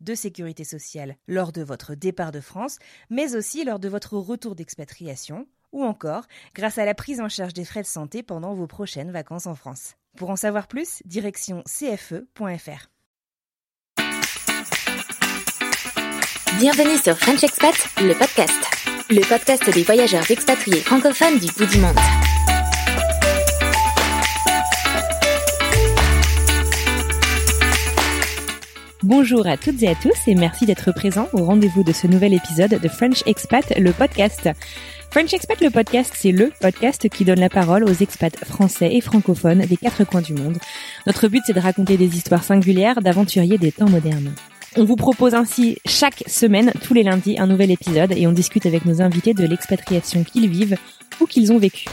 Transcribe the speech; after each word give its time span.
de 0.00 0.14
sécurité 0.14 0.64
sociale 0.64 1.16
lors 1.28 1.52
de 1.52 1.62
votre 1.62 1.94
départ 1.94 2.32
de 2.32 2.40
France, 2.40 2.78
mais 3.10 3.36
aussi 3.36 3.64
lors 3.64 3.78
de 3.78 3.88
votre 3.88 4.16
retour 4.16 4.54
d'expatriation, 4.54 5.46
ou 5.72 5.84
encore 5.84 6.24
grâce 6.54 6.78
à 6.78 6.84
la 6.84 6.94
prise 6.94 7.20
en 7.20 7.28
charge 7.28 7.54
des 7.54 7.64
frais 7.64 7.82
de 7.82 7.86
santé 7.86 8.22
pendant 8.22 8.54
vos 8.54 8.66
prochaines 8.66 9.10
vacances 9.10 9.46
en 9.46 9.54
France. 9.54 9.94
Pour 10.16 10.30
en 10.30 10.36
savoir 10.36 10.66
plus, 10.66 11.02
direction 11.04 11.62
cfe.fr. 11.66 12.90
Bienvenue 16.58 16.98
sur 16.98 17.16
French 17.16 17.42
Expat, 17.42 17.74
le 18.02 18.12
podcast. 18.12 18.52
Le 19.08 19.26
podcast 19.26 19.72
des 19.72 19.82
voyageurs 19.82 20.30
expatriés 20.30 20.80
francophones 20.80 21.38
du 21.38 21.46
bout 21.52 21.66
du 21.66 21.78
monde. 21.78 21.96
Bonjour 29.10 29.48
à 29.48 29.56
toutes 29.56 29.82
et 29.82 29.88
à 29.88 29.96
tous 29.96 30.28
et 30.28 30.36
merci 30.36 30.66
d'être 30.66 30.92
présents 30.92 31.26
au 31.32 31.42
rendez-vous 31.42 31.82
de 31.82 31.90
ce 31.90 32.06
nouvel 32.06 32.32
épisode 32.32 32.80
de 32.80 32.88
French 32.88 33.24
Expat, 33.26 33.76
le 33.76 33.90
podcast. 33.90 34.48
French 35.10 35.34
Expat, 35.34 35.60
le 35.60 35.70
podcast, 35.70 36.12
c'est 36.16 36.30
le 36.30 36.52
podcast 36.60 37.08
qui 37.08 37.24
donne 37.24 37.40
la 37.40 37.48
parole 37.48 37.82
aux 37.82 37.92
expats 37.92 38.36
français 38.44 38.94
et 38.94 39.00
francophones 39.00 39.66
des 39.66 39.76
quatre 39.76 40.04
coins 40.04 40.20
du 40.20 40.32
monde. 40.32 40.58
Notre 41.08 41.26
but, 41.26 41.42
c'est 41.44 41.52
de 41.52 41.58
raconter 41.58 41.96
des 41.96 42.16
histoires 42.16 42.44
singulières 42.44 43.02
d'aventuriers 43.02 43.58
des 43.58 43.72
temps 43.72 43.88
modernes. 43.88 44.32
On 44.76 44.84
vous 44.84 44.94
propose 44.94 45.34
ainsi 45.34 45.78
chaque 45.86 46.22
semaine, 46.28 46.72
tous 46.80 46.94
les 46.94 47.02
lundis, 47.02 47.36
un 47.36 47.48
nouvel 47.48 47.72
épisode 47.72 48.12
et 48.16 48.28
on 48.28 48.32
discute 48.32 48.66
avec 48.66 48.84
nos 48.84 49.02
invités 49.02 49.34
de 49.34 49.44
l'expatriation 49.44 50.22
qu'ils 50.22 50.48
vivent 50.48 50.76
ou 51.20 51.26
qu'ils 51.26 51.50
ont 51.50 51.58
vécu. 51.58 51.86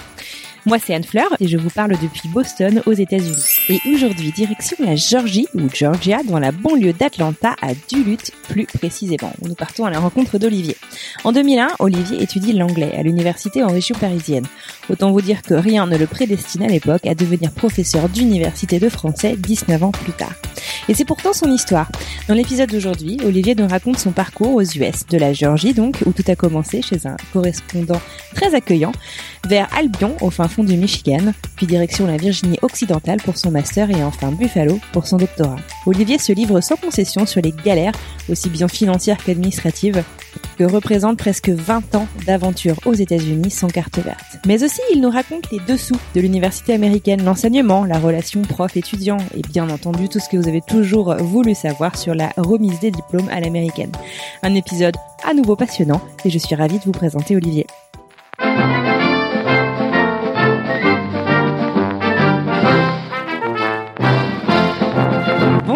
Moi, 0.68 0.80
c'est 0.80 0.94
Anne 0.94 1.06
Fleur 1.06 1.34
et 1.40 1.48
je 1.48 1.58
vous 1.58 1.70
parle 1.70 1.92
depuis 1.92 2.28
Boston, 2.28 2.82
aux 2.86 2.92
États-Unis. 2.92 3.46
Et 3.70 3.80
aujourd'hui, 3.90 4.34
direction 4.34 4.76
la 4.80 4.98
Georgie, 4.98 5.48
ou 5.54 5.70
Georgia, 5.74 6.20
dans 6.28 6.40
la 6.40 6.52
banlieue 6.52 6.92
d'Atlanta, 6.92 7.56
à 7.62 7.70
Duluth, 7.90 8.34
plus 8.50 8.66
précisément. 8.66 9.32
Nous 9.44 9.56
partons 9.56 9.86
à 9.86 9.90
la 9.90 10.00
rencontre 10.00 10.38
d'Olivier. 10.38 10.76
En 11.24 11.32
2001, 11.32 11.70
Olivier 11.80 12.22
étudie 12.22 12.52
l'anglais 12.52 12.94
à 12.98 13.02
l'université 13.02 13.64
en 13.64 13.68
région 13.68 13.96
parisienne. 13.98 14.46
Autant 14.90 15.12
vous 15.12 15.22
dire 15.22 15.42
que 15.42 15.54
rien 15.54 15.86
ne 15.86 15.98
le 15.98 16.08
prédestine 16.08 16.64
à 16.64 16.68
l'époque 16.68 17.06
à 17.06 17.16
devenir 17.16 17.52
professeur 17.52 18.10
d'université 18.10 18.80
de 18.80 18.90
français 18.90 19.36
19 19.38 19.84
ans 19.84 19.92
plus 19.92 20.14
tard. 20.14 20.34
Et 20.90 20.94
c'est 20.94 21.06
pourtant 21.06 21.34
son 21.34 21.52
histoire. 21.52 21.90
Dans 22.28 22.34
l'épisode 22.34 22.70
d'aujourd'hui, 22.70 23.18
Olivier 23.26 23.56
nous 23.56 23.68
raconte 23.68 24.00
son 24.00 24.12
parcours 24.12 24.56
aux 24.56 24.64
US, 24.64 25.06
de 25.10 25.18
la 25.18 25.34
Géorgie 25.34 25.74
donc, 25.74 25.98
où 26.06 26.14
tout 26.14 26.24
a 26.28 26.36
commencé 26.36 26.82
chez 26.82 27.06
un 27.06 27.18
correspondant 27.34 28.02
très 28.34 28.56
accueillant, 28.56 28.94
vers 29.48 29.68
Albion, 29.78 30.16
au 30.22 30.30
fin 30.30 30.48
fond 30.48 30.64
du 30.64 30.78
Michigan, 30.78 31.34
puis 31.56 31.66
direction 31.66 32.08
la 32.08 32.18
Virginie 32.18 32.60
occidentale 32.62 33.18
pour 33.24 33.38
son 33.38 33.52
master 33.52 33.90
et 33.90 34.04
enfin 34.04 34.32
Buffalo 34.32 34.80
pour 34.94 35.08
son 35.08 35.18
doctorat. 35.18 35.58
Olivier 35.86 36.18
se 36.18 36.32
livre 36.32 36.62
sans 36.62 36.76
concession 36.76 37.26
sur 37.26 37.42
les 37.42 37.54
galères, 37.66 37.94
aussi 38.30 38.50
bien 38.50 38.68
financières 38.68 39.24
qu'administratives, 39.24 40.04
que 40.58 40.64
représentent 40.64 41.18
presque 41.18 41.50
20 41.50 41.96
ans 41.96 42.08
d'aventure 42.26 42.76
aux 42.86 42.94
États-Unis 42.94 43.52
sans 43.52 43.68
carte 43.68 44.00
verte. 44.00 44.38
Mais 44.46 44.64
aussi, 44.64 44.82
il 44.94 45.02
nous 45.02 45.10
raconte 45.10 45.52
les 45.52 45.60
dessous 45.68 45.98
de 46.16 46.22
l'université 46.22 46.74
américaine, 46.74 47.24
l'enseignement, 47.24 47.86
la 47.86 48.00
relation 48.00 48.42
prof-étudiant 48.42 49.18
et 49.36 49.42
bien 49.42 49.70
entendu 49.70 50.10
tout 50.10 50.20
ce 50.20 50.30
que 50.30 50.38
vous 50.38 50.48
avez 50.48 50.62
toujours 50.62 51.16
voulu 51.18 51.56
savoir 51.56 51.98
sur 51.98 52.16
la 52.16 52.32
remise 52.38 52.80
des 52.80 52.92
diplômes 52.92 53.30
à 53.30 53.40
l'américaine. 53.40 53.92
Un 54.44 54.56
épisode 54.56 54.96
à 55.24 55.34
nouveau 55.34 55.56
passionnant 55.56 56.02
et 56.26 56.30
je 56.30 56.38
suis 56.38 56.56
ravie 56.56 56.80
de 56.80 56.84
vous 56.84 56.92
présenter 56.92 57.36
Olivier. 57.36 57.68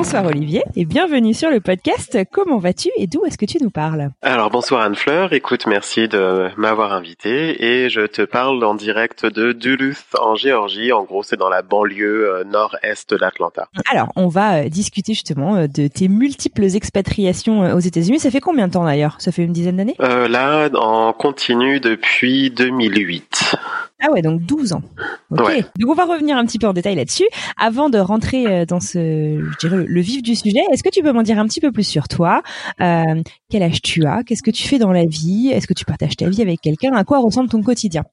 Bonsoir 0.01 0.25
Olivier 0.25 0.63
et 0.75 0.84
bienvenue 0.85 1.35
sur 1.35 1.51
le 1.51 1.59
podcast. 1.59 2.17
Comment 2.31 2.57
vas-tu 2.57 2.89
et 2.97 3.06
d'où 3.06 3.23
est-ce 3.23 3.38
que 3.38 3.45
tu 3.45 3.59
nous 3.62 3.69
parles 3.69 4.09
Alors 4.23 4.50
bonsoir 4.50 4.81
Anne-Fleur, 4.81 5.31
écoute, 5.31 5.67
merci 5.67 6.07
de 6.07 6.50
m'avoir 6.57 6.91
invité 6.91 7.63
et 7.63 7.88
je 7.88 8.07
te 8.07 8.23
parle 8.23 8.63
en 8.63 8.73
direct 8.73 9.28
de 9.28 9.51
Duluth 9.51 10.07
en 10.19 10.34
Géorgie. 10.34 10.91
En 10.91 11.03
gros, 11.03 11.22
c'est 11.22 11.35
dans 11.35 11.50
la 11.50 11.62
banlieue 11.62 12.34
euh, 12.34 12.44
nord-est 12.44 13.13
d'Atlanta. 13.13 13.67
Alors, 13.91 14.07
on 14.16 14.28
va 14.28 14.63
euh, 14.63 14.69
discuter 14.69 15.13
justement 15.13 15.56
euh, 15.56 15.67
de 15.67 15.88
tes 15.88 16.07
multiples 16.07 16.63
expatriations 16.63 17.72
aux 17.75 17.79
États-Unis. 17.79 18.18
Ça 18.18 18.31
fait 18.31 18.39
combien 18.39 18.69
de 18.69 18.73
temps 18.73 18.85
d'ailleurs? 18.85 19.18
Ça 19.19 19.31
fait 19.31 19.44
une 19.44 19.53
dizaine 19.53 19.78
d'années? 19.78 19.95
Euh, 20.00 20.28
là, 20.28 20.68
en 20.73 21.13
continu 21.13 21.79
depuis 21.79 22.50
2008. 22.50 23.56
Ah 24.03 24.12
ouais, 24.12 24.22
donc 24.22 24.41
12 24.41 24.73
ans. 24.73 24.81
Ok. 25.29 25.47
Ouais. 25.47 25.62
Donc 25.79 25.89
on 25.91 25.94
va 25.94 26.06
revenir 26.06 26.35
un 26.38 26.45
petit 26.45 26.57
peu 26.59 26.67
en 26.67 26.73
détail 26.73 26.95
là-dessus. 26.95 27.28
Avant 27.57 27.89
de 27.89 28.00
rentrer 28.00 28.47
euh, 28.47 28.66
dans 28.66 28.79
ce, 28.79 28.97
je 28.97 29.57
dirais, 29.59 29.84
le- 29.88 30.01
vif 30.01 30.23
du 30.23 30.35
sujet, 30.35 30.62
est-ce 30.73 30.81
que 30.84 30.89
tu 30.89 31.01
peux 31.03 31.12
m'en 31.12 31.22
dire 31.22 31.38
un 31.39 31.45
petit 31.45 31.62
peu 31.62 31.72
plus 31.72 31.84
sur 31.88 32.07
toi? 32.07 32.41
Euh, 32.81 33.22
Quel 33.50 33.63
âge 33.63 33.81
tu 33.81 34.06
as? 34.06 34.23
Qu'est-ce 34.23 34.44
que 34.44 34.51
tu 34.51 34.67
fais 34.67 34.79
dans 34.79 34.91
la 34.91 35.06
vie? 35.06 35.51
Est-ce 35.53 35.67
que 35.67 35.73
tu 35.73 35.85
partages 35.85 36.16
ta 36.17 36.28
vie 36.28 36.41
avec 36.41 36.62
quelqu'un? 36.62 36.94
À 36.94 37.03
quoi 37.03 37.19
ressemble 37.19 37.50
ton 37.50 37.62
quotidien? 37.62 38.03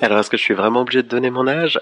Alors, 0.00 0.18
est-ce 0.18 0.30
que 0.30 0.36
je 0.36 0.42
suis 0.42 0.54
vraiment 0.54 0.80
obligé 0.82 1.02
de 1.02 1.08
donner 1.08 1.30
mon 1.30 1.46
âge? 1.46 1.80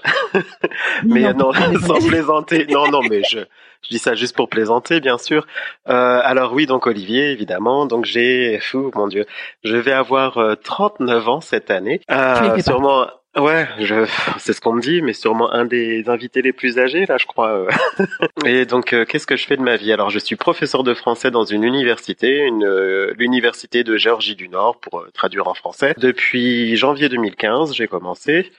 Mais 1.03 1.25
euh, 1.25 1.33
non, 1.33 1.51
sans 1.53 1.99
plaisanter. 2.07 2.67
Non, 2.69 2.87
non, 2.89 3.01
mais 3.09 3.21
je, 3.29 3.39
je 3.83 3.89
dis 3.89 3.97
ça 3.99 4.15
juste 4.15 4.35
pour 4.35 4.47
plaisanter, 4.49 4.99
bien 4.99 5.17
sûr. 5.17 5.45
Euh, 5.89 6.21
alors 6.23 6.53
oui, 6.53 6.65
donc 6.65 6.87
Olivier, 6.87 7.31
évidemment. 7.31 7.85
Donc 7.85 8.05
j'ai, 8.05 8.59
fou, 8.61 8.91
mon 8.95 9.07
Dieu, 9.07 9.25
je 9.63 9.75
vais 9.75 9.91
avoir 9.93 10.37
euh, 10.37 10.55
39 10.55 11.27
ans 11.29 11.41
cette 11.41 11.71
année. 11.71 12.01
Euh, 12.11 12.35
fais 12.55 12.63
pas. 12.71 13.20
Ouais, 13.37 13.65
je, 13.79 14.05
c'est 14.39 14.51
ce 14.51 14.59
qu'on 14.59 14.73
me 14.73 14.81
dit, 14.81 15.01
mais 15.01 15.13
sûrement 15.13 15.51
un 15.53 15.63
des 15.63 16.09
invités 16.09 16.41
les 16.41 16.51
plus 16.51 16.79
âgés 16.79 17.05
là, 17.05 17.17
je 17.17 17.25
crois. 17.25 17.65
Et 18.45 18.65
donc, 18.65 18.91
euh, 18.91 19.05
qu'est-ce 19.05 19.25
que 19.25 19.37
je 19.37 19.45
fais 19.45 19.55
de 19.55 19.61
ma 19.61 19.77
vie? 19.77 19.93
Alors, 19.93 20.09
je 20.09 20.19
suis 20.19 20.35
professeur 20.35 20.83
de 20.83 20.93
français 20.93 21.31
dans 21.31 21.45
une 21.45 21.63
université, 21.63 22.39
une 22.39 22.65
euh, 22.65 23.13
l'université 23.17 23.85
de 23.85 23.95
Géorgie 23.95 24.35
du 24.35 24.49
Nord, 24.49 24.79
pour 24.81 24.99
euh, 24.99 25.09
traduire 25.13 25.47
en 25.47 25.53
français. 25.53 25.93
Depuis 25.97 26.75
janvier 26.75 27.07
2015, 27.07 27.73
j'ai 27.73 27.87
commencé. 27.87 28.51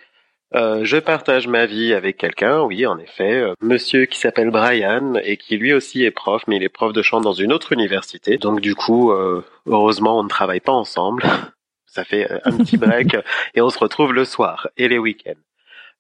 Je 0.55 0.99
partage 0.99 1.49
ma 1.49 1.65
vie 1.65 1.95
avec 1.95 2.19
quelqu'un, 2.19 2.61
oui, 2.61 2.85
en 2.85 2.99
effet, 2.99 3.43
monsieur 3.63 4.05
qui 4.05 4.19
s'appelle 4.19 4.51
Brian 4.51 5.15
et 5.25 5.39
qui 5.39 5.57
lui 5.57 5.73
aussi 5.73 6.05
est 6.05 6.11
prof, 6.11 6.43
mais 6.47 6.57
il 6.57 6.63
est 6.63 6.69
prof 6.69 6.93
de 6.93 7.01
chant 7.01 7.23
dans 7.23 7.33
une 7.33 7.55
autre 7.55 7.73
université. 7.73 8.37
Donc 8.37 8.61
du 8.61 8.75
coup, 8.75 9.15
heureusement, 9.65 10.19
on 10.19 10.25
ne 10.25 10.29
travaille 10.29 10.61
pas 10.61 10.73
ensemble. 10.73 11.25
Ça 11.93 12.05
fait 12.05 12.33
euh, 12.33 12.39
un 12.45 12.57
petit 12.57 12.79
break 12.79 13.15
et 13.55 13.61
on 13.61 13.69
se 13.69 13.79
retrouve 13.79 14.15
le 14.15 14.25
soir 14.25 14.67
et 14.79 14.89
les 14.89 14.97
week-ends. 14.97 15.39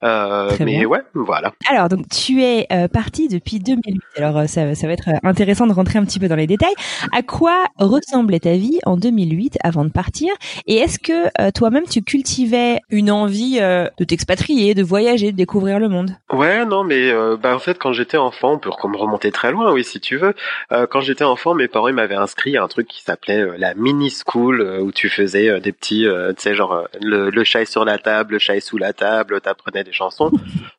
Euh, 0.05 0.51
mais 0.61 0.79
bien. 0.79 0.85
ouais, 0.87 1.01
voilà. 1.15 1.53
Alors, 1.69 1.89
donc, 1.89 2.09
tu 2.09 2.43
es 2.43 2.67
euh, 2.73 2.89
parti 2.89 3.29
depuis 3.29 3.59
2008. 3.59 4.01
Alors, 4.17 4.39
euh, 4.39 4.47
ça, 4.47 4.75
ça 4.75 4.87
va 4.87 4.93
être 4.95 5.09
euh, 5.09 5.19
intéressant 5.23 5.67
de 5.67 5.73
rentrer 5.73 5.99
un 5.99 6.05
petit 6.05 6.19
peu 6.19 6.29
dans 6.29 6.37
les 6.37 6.47
détails. 6.47 6.75
À 7.13 7.23
quoi 7.23 7.65
ressemblait 7.79 8.41
ta 8.41 8.53
vie 8.53 8.79
en 8.85 8.97
2008 8.97 9.59
avant 9.63 9.85
de 9.85 9.91
partir? 9.91 10.33
Et 10.67 10.77
est-ce 10.77 10.99
que 10.99 11.29
euh, 11.41 11.51
toi-même, 11.53 11.85
tu 11.85 12.03
cultivais 12.03 12.81
une 12.91 13.11
envie 13.11 13.59
euh, 13.61 13.89
de 13.99 14.05
t'expatrier, 14.05 14.75
de 14.75 14.83
voyager, 14.83 15.33
de 15.33 15.37
découvrir 15.37 15.79
le 15.79 15.89
monde? 15.89 16.11
Ouais, 16.33 16.65
non, 16.65 16.85
mais 16.85 17.11
euh, 17.11 17.37
bah 17.37 17.55
en 17.55 17.59
fait, 17.59 17.79
quand 17.79 17.93
j'étais 17.93 18.17
enfant, 18.17 18.55
on 18.55 18.59
peut 18.59 18.71
me 18.89 18.97
remonter 18.97 19.31
très 19.31 19.53
loin, 19.53 19.73
oui, 19.73 19.85
si 19.85 20.01
tu 20.01 20.17
veux. 20.17 20.35
Euh, 20.73 20.87
quand 20.91 21.01
j'étais 21.01 21.25
enfant, 21.25 21.55
mes 21.55 21.69
parents 21.69 21.93
m'avaient 21.93 22.15
inscrit 22.15 22.57
à 22.57 22.63
un 22.63 22.69
truc 22.69 22.89
qui 22.89 23.03
s'appelait 23.03 23.59
la 23.59 23.75
mini 23.75 24.11
school, 24.11 24.61
où 24.81 24.93
tu 24.93 25.09
faisais 25.09 25.61
des 25.61 25.73
petits, 25.73 26.07
euh, 26.07 26.33
tu 26.33 26.43
sais, 26.43 26.55
genre 26.55 26.89
le, 27.01 27.31
le 27.31 27.45
chat 27.45 27.63
est 27.63 27.71
sur 27.71 27.85
la 27.85 27.99
table, 27.99 28.35
le 28.35 28.39
chat 28.39 28.57
est 28.57 28.61
sous 28.61 28.79
la 28.79 28.93
table, 28.93 29.41
t'apprenais 29.41 29.85
des 29.85 29.92
chansons. 29.93 30.31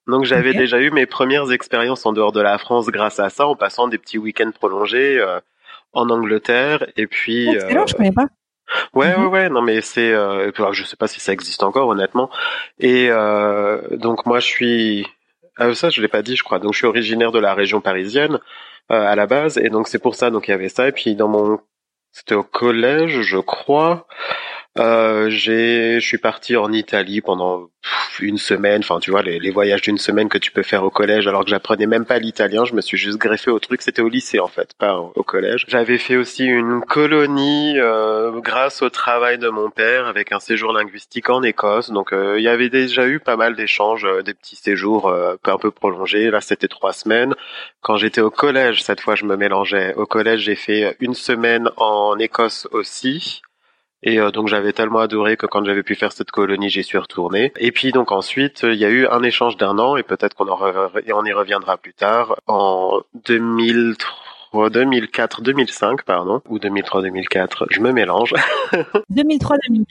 Donc 0.07 0.25
j'avais 0.25 0.54
déjà 0.54 0.80
eu 0.80 0.92
mes 0.92 1.06
premières 1.06 1.51
expériences 1.51 2.06
en 2.06 2.13
dehors 2.13 2.31
de 2.31 2.42
la 2.42 2.57
France 2.57 2.88
grâce 2.88 3.19
à 3.19 3.30
ça, 3.30 3.48
en 3.48 3.56
passant 3.56 3.88
des 3.88 3.98
petits 3.98 4.18
week-ends 4.18 4.51
prolongés 4.51 5.19
euh, 5.19 5.39
en 5.94 6.10
Angleterre, 6.10 6.86
et 6.98 7.07
puis. 7.07 7.50
Excellent, 7.50 7.83
euh, 7.83 7.88
je 7.88 7.94
connais 7.95 8.12
pas. 8.12 8.27
Ouais, 8.94 9.15
Mhm. 9.15 9.24
ouais, 9.25 9.30
ouais. 9.30 9.50
Non, 9.50 9.62
mais 9.62 9.81
c'est, 9.81 10.12
euh, 10.13 10.50
je 10.71 10.83
sais 10.83 10.95
pas 10.95 11.07
si 11.07 11.19
ça 11.19 11.31
existe 11.33 11.63
encore, 11.63 11.88
honnêtement. 11.89 12.30
Et 12.80 13.07
euh, 13.10 13.81
donc 13.98 14.25
moi, 14.25 14.39
je 14.39 14.48
suis, 14.48 15.07
ah, 15.57 15.74
ça, 15.75 15.89
je 15.89 16.01
l'ai 16.01 16.07
pas 16.07 16.21
dit, 16.24 16.36
je 16.36 16.44
crois. 16.44 16.60
Donc, 16.60 16.74
je 16.74 16.77
suis 16.80 16.88
originaire 16.88 17.31
de 17.31 17.39
la 17.39 17.54
région 17.54 17.81
parisienne 17.81 18.39
euh, 18.92 19.06
à 19.06 19.15
la 19.15 19.27
base, 19.27 19.57
et 19.57 19.69
donc 19.69 19.88
c'est 19.88 20.00
pour 20.00 20.15
ça. 20.15 20.31
Donc, 20.31 20.48
il 20.48 20.51
y 20.51 20.54
avait 20.54 20.69
ça. 20.69 20.88
Et 20.88 20.92
puis 20.92 21.15
dans 21.15 21.27
mon, 21.27 21.60
c'était 22.12 22.36
au 22.36 22.44
collège, 22.44 23.21
je 23.21 23.38
crois. 23.38 24.07
Euh, 24.80 25.30
j'ai, 25.30 26.00
je 26.00 26.06
suis 26.06 26.18
parti 26.18 26.56
en 26.56 26.72
Italie 26.72 27.22
pendant 27.22 27.70
une 28.20 28.38
semaine. 28.38 28.81
Enfin, 28.84 29.00
tu 29.00 29.12
vois, 29.12 29.22
les, 29.22 29.52
voyages 29.52 29.81
d'une 29.81 29.98
semaine 29.98 30.30
que 30.30 30.38
tu 30.38 30.52
peux 30.52 30.64
faire 30.64 30.84
au 30.84 30.90
collège, 30.90 31.28
alors 31.28 31.44
que 31.44 31.50
j'apprenais 31.50 31.86
même 31.88 32.06
pas 32.06 32.20
l'italien. 32.20 32.66
Je 32.66 32.74
me 32.74 32.81
suis 32.81 32.98
juste 32.98 33.18
greffé 33.18 33.52
au 33.52 33.60
truc. 33.60 33.81
C'était 33.81 34.02
au 34.02 34.10
lycée 34.10 34.40
en 34.40 34.48
fait, 34.48 34.74
pas 34.78 34.98
au, 34.98 35.24
collège. 35.24 35.66
J'avais 35.68 35.98
fait 35.98 36.16
aussi 36.16 36.46
une 36.46 36.81
colonie 36.81 37.80
euh, 37.80 38.40
grâce 38.42 38.81
au 38.81 38.90
travail 38.90 39.38
de 39.38 39.50
mon 39.50 39.70
père 39.70 40.08
avec 40.08 40.31
un 40.31 40.40
séjour 40.40 40.74
linguistique 40.74 41.30
en 41.30 41.44
Écosse. 41.44 41.92
Donc, 41.92 42.14
euh, 42.14 42.36
il 42.38 42.44
y 42.44 42.48
avait 42.48 42.70
déjà 42.70 43.08
eu 43.08 43.20
pas 43.20 43.38
mal 43.38 43.56
d'échanges, 43.56 44.06
euh, 44.06 44.22
des 44.22 44.34
petits 44.34 44.56
séjours 44.56 45.08
euh, 45.08 45.36
un 45.46 45.58
peu 45.58 45.72
prolongés. 45.72 46.30
Là, 46.30 46.42
c'était 46.42 46.68
trois 46.68 46.94
semaines. 46.94 47.36
Quand 47.81 47.98
j'étais 47.98 48.22
au 48.22 48.31
collège, 48.31 48.84
cette 48.84 49.02
fois, 49.02 49.16
je 49.16 49.25
me 49.25 49.36
mélangeais. 49.36 49.94
Au 49.96 50.06
collège, 50.06 50.42
j'ai 50.42 50.56
fait 50.56 50.96
une 51.00 51.14
semaine 51.14 51.70
en 51.78 52.18
Écosse 52.18 52.68
aussi. 52.72 53.42
Et 54.03 54.19
euh, 54.19 54.31
donc 54.31 54.47
j'avais 54.50 54.73
tellement 54.73 55.00
adoré 55.00 55.38
que 55.38 55.45
quand 55.45 55.63
j'avais 55.65 55.83
pu 55.83 55.95
faire 55.95 56.11
cette 56.11 56.29
colonie, 56.31 56.69
j'y 56.69 56.83
suis 56.83 56.97
retourné. 56.97 57.53
Et 57.57 57.71
puis 57.71 57.91
donc 57.91 58.11
ensuite, 58.11 58.63
il 58.63 58.75
y 58.75 58.85
a 58.85 58.89
eu 58.89 59.07
un 59.07 59.23
échange 59.23 59.57
d'un 59.57 59.77
an 59.79 59.95
et 59.97 60.03
peut-être 60.03 60.35
qu'on 60.35 60.47
en 60.50 60.57
re- 60.57 61.13
on 61.13 61.23
y 61.25 61.31
reviendra 61.33 61.77
plus 61.77 61.94
tard 61.94 62.35
en 62.47 63.01
2003, 63.27 64.69
2004, 64.69 65.41
2005 65.41 66.03
pardon 66.03 66.41
ou 66.50 66.59
2003, 66.59 67.01
2004. 67.01 67.67
Je 67.69 67.79
me 67.79 67.91
mélange. 67.91 68.33
2003-2004, 69.11 69.85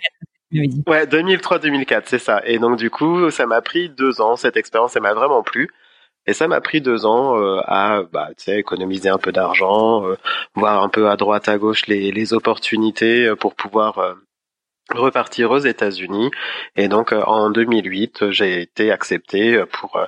tu 0.51 0.57
m'avais 0.57 0.69
dit. 0.69 0.83
Ouais, 0.87 1.07
2003-2004, 1.07 2.03
c'est 2.07 2.19
ça. 2.19 2.43
Et 2.45 2.59
donc 2.59 2.77
du 2.77 2.91
coup, 2.91 3.31
ça 3.31 3.47
m'a 3.47 3.61
pris 3.63 3.89
deux 3.89 4.21
ans. 4.21 4.37
Cette 4.37 4.57
expérience, 4.57 4.95
elle 4.97 5.03
m'a 5.03 5.15
vraiment 5.15 5.43
plu. 5.43 5.71
Et 6.27 6.35
ça 6.35 6.47
m'a 6.49 6.61
pris 6.61 6.81
deux 6.81 7.05
ans 7.05 7.37
euh, 7.37 7.61
à, 7.65 8.03
bah, 8.13 8.29
tu 8.37 8.45
sais, 8.45 8.59
économiser 8.59 9.09
un 9.09 9.19
peu 9.19 9.33
d'argent, 9.33 10.07
euh, 10.07 10.17
voir 10.55 10.83
un 10.83 10.89
peu 10.89 11.11
à 11.11 11.17
droite 11.17 11.49
à 11.49 11.59
gauche 11.59 11.87
les, 11.87 12.13
les 12.13 12.33
opportunités 12.33 13.27
euh, 13.27 13.37
pour 13.37 13.55
pouvoir 13.55 13.99
euh, 13.99 14.15
repartir 14.91 15.51
aux 15.51 15.59
États-Unis. 15.59 16.31
Et 16.77 16.89
donc 16.89 17.13
euh, 17.13 17.23
en 17.25 17.51
2008, 17.51 18.31
j'ai 18.31 18.61
été 18.61 18.91
accepté 18.93 19.57
euh, 19.57 19.67
pour 19.67 19.97
euh, 19.97 20.07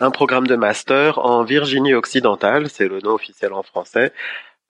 un 0.00 0.10
programme 0.10 0.46
de 0.46 0.56
master 0.56 1.18
en 1.18 1.42
Virginie 1.44 1.94
occidentale, 1.94 2.68
c'est 2.68 2.88
le 2.88 3.00
nom 3.00 3.14
officiel 3.14 3.52
en 3.52 3.62
français. 3.62 4.12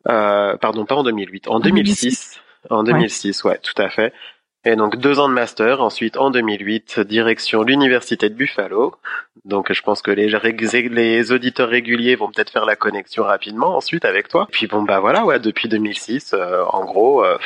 Euh, 0.09 0.57
pardon, 0.57 0.87
pas 0.87 0.95
en 0.95 1.03
2008, 1.03 1.49
en 1.49 1.61
2006. 1.61 2.41
En 2.71 2.83
2006, 2.83 3.45
ouais, 3.45 3.59
tout 3.59 3.81
à 3.81 3.89
fait. 3.89 4.13
Et 4.69 4.77
donc 4.77 4.97
deux 4.97 5.19
ans 5.19 5.31
de 5.31 5.33
master, 5.33 5.81
ensuite 5.81 6.19
en 6.19 6.31
2008, 6.31 7.01
direction 7.01 7.63
l'université 7.63 8.29
de 8.29 8.35
Buffalo. 8.35 8.95
Donc 9.47 9.73
je 9.73 9.81
pense 9.81 10.03
que 10.03 10.11
les, 10.11 10.29
les 10.91 11.33
auditeurs 11.33 11.71
réguliers 11.71 12.17
vont 12.17 12.31
peut-être 12.31 12.51
faire 12.51 12.67
la 12.67 12.77
connexion 12.77 13.25
rapidement 13.25 13.75
ensuite 13.75 14.05
avec 14.05 14.29
toi. 14.29 14.47
Puis 14.53 14.67
bon 14.67 14.83
bah 14.83 15.01
voilà, 15.01 15.25
ouais, 15.25 15.39
depuis 15.39 15.71
2006, 15.71 16.35
euh, 16.35 16.65
en 16.69 16.85
gros, 16.85 17.25
euh, 17.25 17.39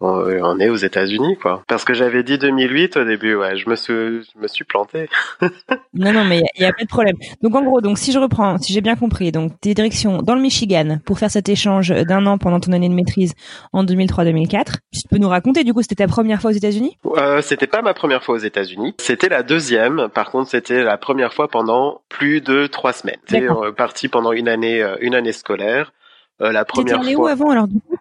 on 0.00 0.18
on 0.42 0.60
est 0.60 0.68
aux 0.68 0.76
États-Unis 0.76 1.36
quoi. 1.40 1.62
Parce 1.66 1.84
que 1.84 1.94
j'avais 1.94 2.22
dit 2.22 2.38
2008 2.38 2.96
au 2.96 3.04
début, 3.04 3.34
ouais, 3.34 3.56
je 3.56 3.68
me 3.68 3.74
suis, 3.74 3.92
je 3.92 4.40
me 4.40 4.48
suis 4.48 4.64
planté. 4.64 5.08
Non, 5.94 6.12
non, 6.12 6.24
mais 6.24 6.42
il 6.56 6.60
n'y 6.60 6.66
a, 6.66 6.72
pas 6.72 6.84
de 6.84 6.88
problème. 6.88 7.16
Donc, 7.42 7.56
en 7.56 7.62
gros, 7.62 7.80
donc 7.80 7.98
si 7.98 8.12
je 8.12 8.18
reprends, 8.18 8.58
si 8.58 8.72
j'ai 8.72 8.80
bien 8.80 8.94
compris, 8.94 9.32
donc 9.32 9.58
tes 9.60 9.74
directions 9.74 10.22
dans 10.22 10.34
le 10.34 10.40
Michigan 10.40 10.98
pour 11.04 11.18
faire 11.18 11.30
cet 11.30 11.48
échange 11.48 11.88
d'un 11.88 12.24
an 12.26 12.38
pendant 12.38 12.60
ton 12.60 12.72
année 12.72 12.88
de 12.88 12.94
maîtrise 12.94 13.34
en 13.72 13.84
2003-2004. 13.84 14.76
Tu 14.92 15.08
peux 15.10 15.18
nous 15.18 15.28
raconter, 15.28 15.64
du 15.64 15.74
coup, 15.74 15.82
c'était 15.82 15.96
ta 15.96 16.06
première 16.06 16.40
fois 16.40 16.50
aux 16.50 16.54
États-Unis? 16.54 16.98
Euh, 17.16 17.40
c'était 17.40 17.66
pas 17.66 17.82
ma 17.82 17.94
première 17.94 18.22
fois 18.22 18.36
aux 18.36 18.38
États-Unis. 18.38 18.94
C'était 19.00 19.28
la 19.28 19.42
deuxième. 19.42 20.08
Par 20.14 20.30
contre, 20.30 20.50
c'était 20.50 20.84
la 20.84 20.98
première 20.98 21.32
fois 21.32 21.48
pendant 21.48 22.02
plus 22.08 22.40
de 22.40 22.66
trois 22.66 22.92
semaines. 22.92 23.18
D'accord. 23.30 23.64
euh, 23.64 23.72
parti 23.72 24.08
pendant 24.08 24.32
une 24.32 24.48
année, 24.48 24.82
euh, 24.82 24.96
une 25.00 25.14
année 25.14 25.32
scolaire. 25.32 25.92
Euh, 26.40 26.52
la 26.52 26.64
première 26.64 27.00
allé 27.00 27.16
où 27.16 27.20
fois. 27.20 27.32
avant 27.32 27.50
alors 27.50 27.66
du 27.66 27.80
coup? 27.80 27.96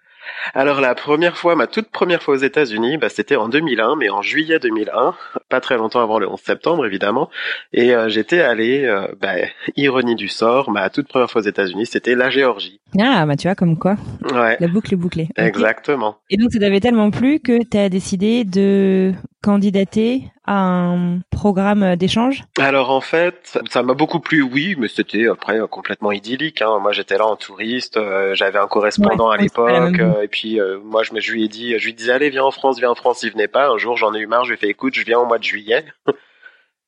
Alors 0.54 0.82
la 0.82 0.96
première 0.96 1.38
fois, 1.38 1.56
ma 1.56 1.68
toute 1.68 1.90
première 1.90 2.22
fois 2.22 2.36
aux 2.36 2.40
États-Unis, 2.40 2.98
bah, 2.98 3.10
c'était 3.10 3.36
en 3.36 3.50
2001, 3.50 3.96
mais 3.96 4.10
en 4.10 4.22
juillet 4.22 4.60
2001, 4.60 5.14
pas 5.50 5.62
très 5.62 5.78
longtemps 5.78 6.02
avant 6.02 6.20
le 6.20 6.30
11 6.30 6.40
septembre 6.40 6.86
évidemment. 6.86 7.30
Et 7.74 7.96
euh, 7.96 8.10
j'étais 8.10 8.42
allé, 8.42 8.86
euh, 8.86 9.08
bah, 9.20 9.34
ironie 9.76 10.16
du 10.16 10.28
sort, 10.28 10.72
ma 10.72 10.90
toute 10.90 11.08
première 11.08 11.30
fois 11.30 11.42
aux 11.42 11.46
États-Unis, 11.46 11.86
c'était 11.86 12.16
la 12.16 12.30
Géorgie. 12.30 12.80
Ah, 13.00 13.26
bah 13.26 13.36
tu 13.36 13.48
vois, 13.48 13.56
comme 13.56 13.78
quoi, 13.78 13.96
Ouais, 14.34 14.58
la 14.60 14.68
boucle 14.68 14.94
est 14.94 14.98
bouclée. 14.98 15.28
Exactement. 15.36 16.18
Et 16.30 16.38
donc, 16.38 16.52
ça 16.52 16.60
t'avait 16.60 16.80
tellement 16.80 17.12
plu 17.12 17.40
que 17.40 17.64
tu 17.64 17.78
as 17.78 17.90
décidé 17.90 18.44
de 18.44 19.14
candidater 19.44 20.24
à 20.46 20.60
un 20.60 21.20
programme 21.30 21.96
d'échange? 21.96 22.44
Alors 22.58 22.90
en 22.90 23.02
fait, 23.02 23.60
ça 23.70 23.84
m'a 23.84 23.94
beaucoup 23.94 24.20
plu, 24.20 24.42
oui, 24.42 24.76
mais 24.78 24.88
c'était 24.88 25.28
après 25.28 25.60
complètement 25.70 26.12
idyllique. 26.12 26.62
Hein. 26.62 26.80
Moi, 26.82 26.92
j'étais 26.94 27.18
là 27.18 27.28
en 27.28 27.36
touriste, 27.36 27.98
euh, 27.98 28.34
j'avais 28.34 28.60
un 28.60 28.68
correspondant 28.68 29.30
Ouais, 29.30 29.38
à 29.38 29.42
l'époque, 29.42 30.00
euh, 30.00 30.17
et 30.24 30.28
puis 30.28 30.60
euh, 30.60 30.80
moi, 30.84 31.04
je, 31.04 31.14
me, 31.14 31.20
je 31.20 31.32
lui 31.32 31.44
ai 31.44 31.48
dit, 31.48 31.78
je 31.78 31.86
lui 31.86 31.94
disais, 31.94 32.12
allez, 32.12 32.30
viens 32.30 32.44
en 32.44 32.52
France, 32.52 32.78
viens 32.80 32.92
en 32.92 32.96
France. 32.96 33.24
Il 33.24 33.32
venait 33.32 33.48
pas. 33.48 33.70
Un 33.70 33.78
jour, 33.78 33.98
j'en 33.98 34.14
ai 34.14 34.20
eu 34.20 34.28
marre. 34.28 34.44
Je 34.44 34.50
lui 34.50 34.56
ai 34.56 34.60
fait, 34.60 34.70
écoute, 34.70 34.94
je 34.96 35.04
viens 35.04 35.20
au 35.20 35.26
mois 35.26 35.38
de 35.40 35.44
juillet. 35.44 35.86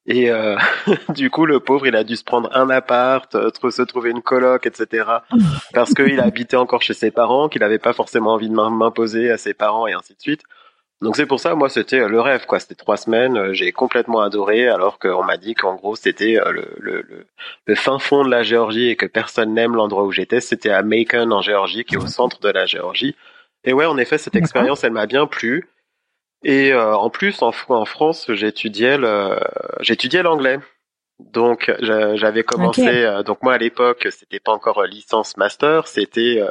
Et 0.06 0.31
euh, 0.31 0.56
du 1.10 1.30
coup, 1.30 1.46
le 1.46 1.60
pauvre, 1.60 1.86
il 1.86 1.96
a 1.96 2.04
dû 2.04 2.16
se 2.16 2.24
prendre 2.24 2.50
un 2.56 2.70
appart, 2.70 3.34
euh, 3.36 3.52
se 3.70 3.81
trouver 3.84 4.10
une 4.10 4.24
coloc, 4.24 4.66
etc. 4.66 5.06
Parce 5.74 5.94
qu'il 5.94 6.20
habitait 6.20 6.58
encore 6.58 6.81
chez 6.81 6.96
ses 6.96 7.12
parents, 7.12 7.48
qu'il 7.48 7.62
n'avait 7.62 7.78
pas 7.80 7.94
forcément 7.94 8.34
envie 8.34 8.50
de 8.50 8.56
m'im- 8.56 8.72
m'imposer 8.72 9.30
à 9.30 9.38
ses 9.38 9.54
parents, 9.54 9.86
et 9.86 9.94
ainsi 9.94 10.16
de 10.16 10.22
suite. 10.22 10.42
Donc 11.01 11.16
c'est 11.16 11.25
pour 11.25 11.40
ça, 11.40 11.56
moi, 11.56 11.69
c'était 11.69 12.00
euh, 12.01 12.10
le 12.10 12.19
rêve, 12.19 12.46
quoi. 12.46 12.60
C'était 12.60 12.75
trois 12.75 12.98
semaines, 12.98 13.38
euh, 13.38 13.54
j'ai 13.54 13.72
complètement 13.72 14.19
adoré, 14.22 14.68
alors 14.68 15.00
qu'on 15.00 15.24
m'a 15.24 15.38
dit 15.38 15.54
qu'en 15.56 15.75
gros, 15.75 15.96
c'était 15.96 16.38
euh, 16.38 16.51
le, 16.51 16.68
le, 16.78 17.01
le, 17.07 17.25
le 17.66 17.75
fin 17.75 18.00
fond 18.00 18.25
de 18.25 18.30
la 18.30 18.44
Géorgie 18.44 18.90
et 18.90 18.96
que 18.98 19.06
personne 19.06 19.54
n'aime 19.54 19.75
l'endroit 19.75 20.04
où 20.04 20.12
j'étais. 20.12 20.42
C'était 20.42 20.72
à 20.72 20.81
Macon, 20.81 21.31
en 21.31 21.42
Géorgie, 21.42 21.86
qui 21.86 21.96
est 21.96 21.98
au 21.98 22.07
centre 22.07 22.40
de 22.42 22.50
la 22.50 22.66
Géorgie. 22.66 23.16
Et 23.63 23.72
ouais, 23.72 23.86
en 23.86 23.98
effet, 23.98 24.18
cette 24.18 24.36
expérience, 24.40 24.84
elle 24.84 24.92
m'a 24.92 25.06
bien 25.06 25.25
plu. 25.25 25.69
Et 26.44 26.74
euh, 26.74 26.94
en 26.96 27.10
plus, 27.10 27.42
en, 27.42 27.52
Fr- 27.52 27.74
en 27.74 27.86
France, 27.86 28.30
j'étudiais 28.34 28.98
l'anglais. 28.98 30.60
Donc 31.19 31.69
j'a- 31.80 32.16
j'avais 32.16 32.44
commencé. 32.44 32.81
euh, 33.04 33.24
donc 33.24 33.44
moi 33.44 33.54
à 33.54 33.57
l'époque, 33.57 34.07
c'était 34.10 34.40
pas 34.40 34.54
encore 34.54 34.84
licence 34.84 35.36
master, 35.36 35.88
c'était 35.88 36.38
euh, 36.42 36.50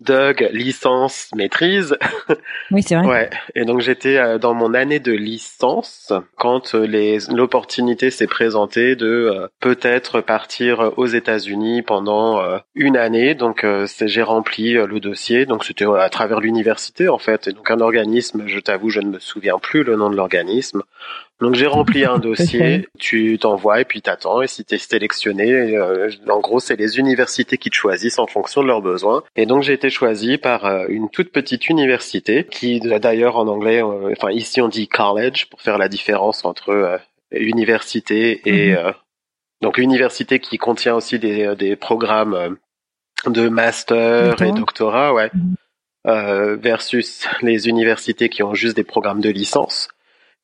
Doug 0.00 0.48
licence 0.52 1.28
maîtrise. 1.34 1.96
Oui, 2.70 2.82
c'est 2.82 2.96
vrai. 2.96 3.06
Ouais. 3.06 3.30
Et 3.54 3.64
donc 3.64 3.80
j'étais 3.80 4.16
euh, 4.16 4.38
dans 4.38 4.54
mon 4.54 4.72
année 4.74 4.98
de 4.98 5.12
licence 5.12 6.12
quand 6.36 6.74
euh, 6.74 6.86
les 6.86 7.18
l'opportunité 7.30 8.10
s'est 8.10 8.26
présentée 8.26 8.96
de 8.96 9.06
euh, 9.06 9.48
peut-être 9.60 10.20
partir 10.22 10.92
aux 10.96 11.06
États-Unis 11.06 11.82
pendant 11.82 12.40
euh, 12.40 12.58
une 12.74 12.96
année. 12.96 13.34
Donc 13.34 13.62
euh, 13.64 13.86
c'est- 13.86 14.08
j'ai 14.08 14.22
rempli 14.22 14.72
le 14.72 14.98
dossier. 15.00 15.44
Donc 15.46 15.64
c'était 15.64 15.84
à 15.84 16.08
travers 16.08 16.40
l'université 16.40 17.08
en 17.08 17.18
fait. 17.18 17.48
Et 17.48 17.52
donc 17.52 17.70
un 17.70 17.80
organisme. 17.80 18.44
Je 18.46 18.58
t'avoue, 18.60 18.88
je 18.90 19.00
ne 19.00 19.10
me 19.10 19.18
souviens 19.18 19.58
plus 19.58 19.84
le 19.84 19.96
nom 19.96 20.08
de 20.10 20.16
l'organisme. 20.16 20.82
Donc 21.44 21.54
j'ai 21.56 21.66
rempli 21.66 22.06
un 22.06 22.18
dossier, 22.30 22.88
tu 22.98 23.38
t'envoies 23.38 23.82
et 23.82 23.84
puis 23.84 24.00
t'attends 24.00 24.40
et 24.40 24.46
si 24.46 24.64
t'es 24.64 24.78
sélectionné, 24.78 25.76
euh, 25.76 26.08
en 26.28 26.40
gros 26.40 26.58
c'est 26.58 26.76
les 26.76 26.98
universités 26.98 27.58
qui 27.58 27.68
te 27.68 27.74
choisissent 27.74 28.18
en 28.18 28.26
fonction 28.26 28.62
de 28.62 28.66
leurs 28.66 28.80
besoins. 28.80 29.22
Et 29.36 29.44
donc 29.44 29.62
j'ai 29.62 29.74
été 29.74 29.90
choisi 29.90 30.38
par 30.38 30.64
euh, 30.64 30.86
une 30.88 31.10
toute 31.10 31.32
petite 31.32 31.68
université 31.68 32.46
qui 32.50 32.80
d'ailleurs 32.80 33.36
en 33.36 33.46
anglais, 33.46 33.82
euh, 33.82 34.10
enfin 34.12 34.30
ici 34.30 34.62
on 34.62 34.68
dit 34.68 34.88
college 34.88 35.46
pour 35.50 35.60
faire 35.60 35.76
la 35.76 35.88
différence 35.88 36.46
entre 36.46 36.70
euh, 36.70 36.96
université 37.32 38.40
et 38.46 38.70
Mhm. 38.70 38.76
euh, 38.78 38.92
donc 39.60 39.76
université 39.78 40.38
qui 40.38 40.56
contient 40.56 40.94
aussi 40.94 41.18
des, 41.18 41.54
des 41.56 41.76
programmes 41.76 42.56
de 43.26 43.48
master 43.48 44.30
Doctorat. 44.30 44.48
et 44.50 44.52
doctorat, 44.52 45.14
ouais, 45.14 45.30
Mhm. 45.34 45.54
euh, 46.06 46.56
versus 46.56 47.26
les 47.42 47.68
universités 47.68 48.28
qui 48.28 48.42
ont 48.42 48.54
juste 48.54 48.76
des 48.76 48.84
programmes 48.84 49.20
de 49.20 49.30
licence. 49.30 49.88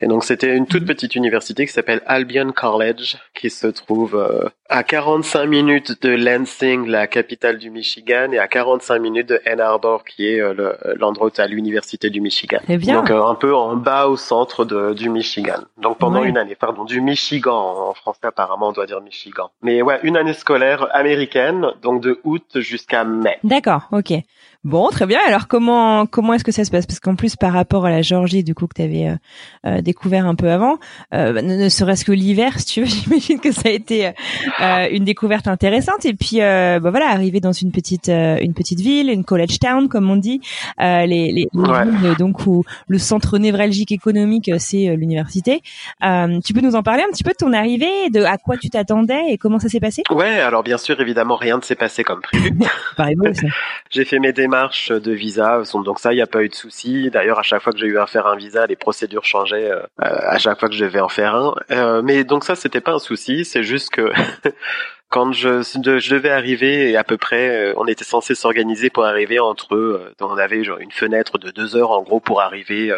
Et 0.02 0.06
donc 0.06 0.24
c'était 0.24 0.56
une 0.56 0.66
toute 0.66 0.82
Mhm. 0.82 0.88
petite 0.88 1.14
université 1.14 1.66
qui 1.66 1.72
s'appelle 1.72 2.00
Albion 2.06 2.52
College, 2.52 3.16
qui 3.34 3.50
se 3.50 3.66
trouve 3.66 4.16
euh, 4.16 4.48
à 4.68 4.82
45 4.82 5.44
minutes 5.46 6.02
de 6.02 6.10
Lansing, 6.10 6.86
la 6.86 7.06
capitale 7.06 7.58
du 7.58 7.70
Michigan, 7.70 8.28
et 8.32 8.38
à 8.38 8.48
45 8.48 8.98
minutes 8.98 9.28
de 9.28 9.40
Ann 9.46 9.60
Arbor, 9.60 10.04
qui 10.04 10.26
est 10.26 10.40
euh, 10.40 10.54
le- 10.54 10.94
l'endroit 10.96 11.26
où 11.26 11.30
tu 11.30 11.40
as 11.42 11.46
l'université 11.46 12.08
du 12.08 12.20
Michigan. 12.20 12.58
Très 12.64 12.78
bien. 12.78 12.94
Donc 12.94 13.10
euh, 13.10 13.22
un 13.24 13.34
peu 13.34 13.54
en 13.54 13.76
bas 13.76 14.08
au 14.08 14.16
centre 14.16 14.64
de, 14.64 14.94
du 14.94 15.10
Michigan. 15.10 15.60
Donc 15.76 15.98
pendant 15.98 16.22
une 16.24 16.38
année, 16.38 16.54
pardon, 16.54 16.84
du 16.84 17.00
Michigan 17.00 17.88
en 17.90 17.94
français 17.94 18.20
apparemment 18.22 18.68
on 18.68 18.72
doit 18.72 18.86
dire 18.86 19.00
Michigan. 19.02 19.50
Mais 19.62 19.82
ouais, 19.82 19.98
une 20.02 20.16
année 20.16 20.32
scolaire 20.34 20.88
américaine, 20.94 21.66
donc 21.82 22.00
de 22.00 22.20
août 22.24 22.46
jusqu'à 22.60 23.04
mai. 23.04 23.38
D'accord, 23.44 23.82
ok. 23.92 24.12
Bon, 24.62 24.90
très 24.90 25.06
bien. 25.06 25.18
Alors 25.26 25.48
comment 25.48 26.04
comment 26.04 26.34
est-ce 26.34 26.44
que 26.44 26.52
ça 26.52 26.66
se 26.66 26.70
passe? 26.70 26.84
Parce 26.84 27.00
qu'en 27.00 27.14
plus 27.14 27.34
par 27.34 27.54
rapport 27.54 27.86
à 27.86 27.90
la 27.90 28.02
Géorgie, 28.02 28.44
du 28.44 28.54
coup 28.54 28.66
que 28.66 28.74
tu 28.74 28.82
avais 28.82 29.08
euh, 29.08 29.14
euh, 29.64 29.80
découvert 29.80 30.26
un 30.26 30.34
peu 30.34 30.50
avant, 30.50 30.76
euh, 31.14 31.40
ne, 31.40 31.70
serait-ce 31.70 32.04
que 32.04 32.12
l'hiver, 32.12 32.52
si 32.58 32.66
tu 32.66 32.80
veux, 32.82 32.86
j'imagine 32.86 33.40
que 33.40 33.52
ça 33.52 33.62
a 33.64 33.70
été 33.70 34.12
une 34.90 35.04
découverte 35.04 35.48
intéressante. 35.48 36.04
Et 36.04 36.12
puis 36.12 36.40
bah, 36.40 36.90
voilà, 36.90 37.08
arriver 37.08 37.40
dans 37.40 37.52
une 37.52 37.72
petite 37.72 38.08
une 38.08 38.52
petite 38.52 38.80
ville, 38.80 39.08
une 39.08 39.24
college 39.24 39.60
town 39.60 39.88
comme 39.88 40.10
on 40.10 40.16
dit, 40.16 40.42
les, 40.78 41.06
les, 41.06 41.48
villes, 41.54 42.14
donc 42.18 42.46
où 42.46 42.62
le 42.86 42.98
centre 42.98 43.38
névralgique 43.38 43.92
économique 43.92 44.50
c'est 44.58 44.94
l'université. 44.94 45.62
tu 46.02 46.52
peux 46.52 46.60
nous 46.60 46.76
en 46.76 46.82
parler 46.82 47.02
un 47.02 47.10
petit 47.10 47.24
peu 47.24 47.30
de 47.30 47.36
ton 47.36 47.54
arrivée, 47.54 48.10
de 48.10 48.22
à 48.24 48.36
quoi 48.36 48.58
tu 48.58 48.68
t'attendais 48.68 49.30
et 49.30 49.38
comment 49.38 49.58
ça 49.58 49.70
s'est 49.70 49.80
passé? 49.80 50.02
Ouais, 50.10 50.38
alors 50.40 50.62
bien 50.62 50.76
sûr, 50.76 51.00
évidemment, 51.00 51.36
rien 51.36 51.56
ne 51.56 51.62
s'est 51.62 51.76
passé 51.76 52.04
comme 52.04 52.20
prévu. 52.20 52.50
J'ai 53.90 54.04
fait 54.04 54.18
mes 54.18 54.34
démarches 54.34 54.49
de 54.90 55.12
visa, 55.12 55.62
donc 55.74 55.98
ça, 55.98 56.12
il 56.12 56.16
n'y 56.16 56.22
a 56.22 56.26
pas 56.26 56.42
eu 56.42 56.48
de 56.48 56.54
souci. 56.54 57.10
D'ailleurs, 57.10 57.38
à 57.38 57.42
chaque 57.42 57.62
fois 57.62 57.72
que 57.72 57.78
j'ai 57.78 57.86
eu 57.86 57.98
à 57.98 58.06
faire 58.06 58.26
un 58.26 58.36
visa, 58.36 58.66
les 58.66 58.76
procédures 58.76 59.24
changeaient 59.24 59.70
euh, 59.70 59.82
à 59.98 60.38
chaque 60.38 60.58
fois 60.58 60.68
que 60.68 60.74
je 60.74 60.84
devais 60.84 61.00
en 61.00 61.08
faire 61.08 61.34
un. 61.34 61.54
Euh, 61.70 62.02
mais 62.02 62.24
donc 62.24 62.44
ça, 62.44 62.54
c'était 62.54 62.80
pas 62.80 62.92
un 62.92 62.98
souci. 62.98 63.44
C'est 63.44 63.62
juste 63.62 63.90
que 63.90 64.10
quand 65.08 65.32
je, 65.32 65.62
je 65.62 66.14
devais 66.14 66.30
arriver, 66.30 66.90
et 66.90 66.96
à 66.96 67.04
peu 67.04 67.16
près, 67.16 67.70
euh, 67.70 67.74
on 67.76 67.86
était 67.86 68.04
censé 68.04 68.34
s'organiser 68.34 68.90
pour 68.90 69.04
arriver 69.04 69.38
entre 69.38 69.74
eux. 69.74 70.12
On 70.20 70.36
avait 70.36 70.64
genre 70.64 70.78
une 70.78 70.92
fenêtre 70.92 71.38
de 71.38 71.50
deux 71.50 71.76
heures 71.76 71.92
en 71.92 72.02
gros 72.02 72.20
pour 72.20 72.40
arriver 72.40 72.94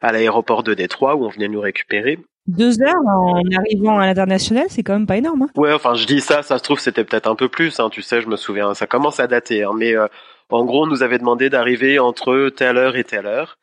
à 0.00 0.12
l'aéroport 0.12 0.62
de 0.62 0.74
Détroit 0.74 1.16
où 1.16 1.24
on 1.24 1.30
venait 1.30 1.48
nous 1.48 1.60
récupérer. 1.60 2.18
Deux 2.46 2.80
heures 2.80 2.94
en 3.04 3.42
arrivant 3.58 3.98
à 3.98 4.06
l'international, 4.06 4.66
c'est 4.68 4.84
quand 4.84 4.92
même 4.92 5.06
pas 5.06 5.16
énorme. 5.16 5.42
Hein. 5.42 5.48
Ouais, 5.56 5.72
enfin 5.72 5.94
je 5.94 6.06
dis 6.06 6.20
ça, 6.20 6.42
ça 6.44 6.58
se 6.58 6.62
trouve 6.62 6.78
c'était 6.78 7.02
peut-être 7.02 7.26
un 7.26 7.34
peu 7.34 7.48
plus. 7.48 7.80
Hein, 7.80 7.88
tu 7.90 8.02
sais, 8.02 8.20
je 8.20 8.28
me 8.28 8.36
souviens, 8.36 8.72
ça 8.74 8.86
commence 8.86 9.18
à 9.18 9.26
dater. 9.26 9.64
Hein, 9.64 9.72
mais 9.74 9.96
en 10.50 10.64
gros, 10.64 10.84
on 10.84 10.86
nous 10.86 11.02
avait 11.02 11.18
demandé 11.18 11.50
d'arriver 11.50 11.98
entre 11.98 12.50
telle 12.50 12.76
heure 12.76 12.96
et 12.96 13.04
telle 13.04 13.26
heure. 13.26 13.58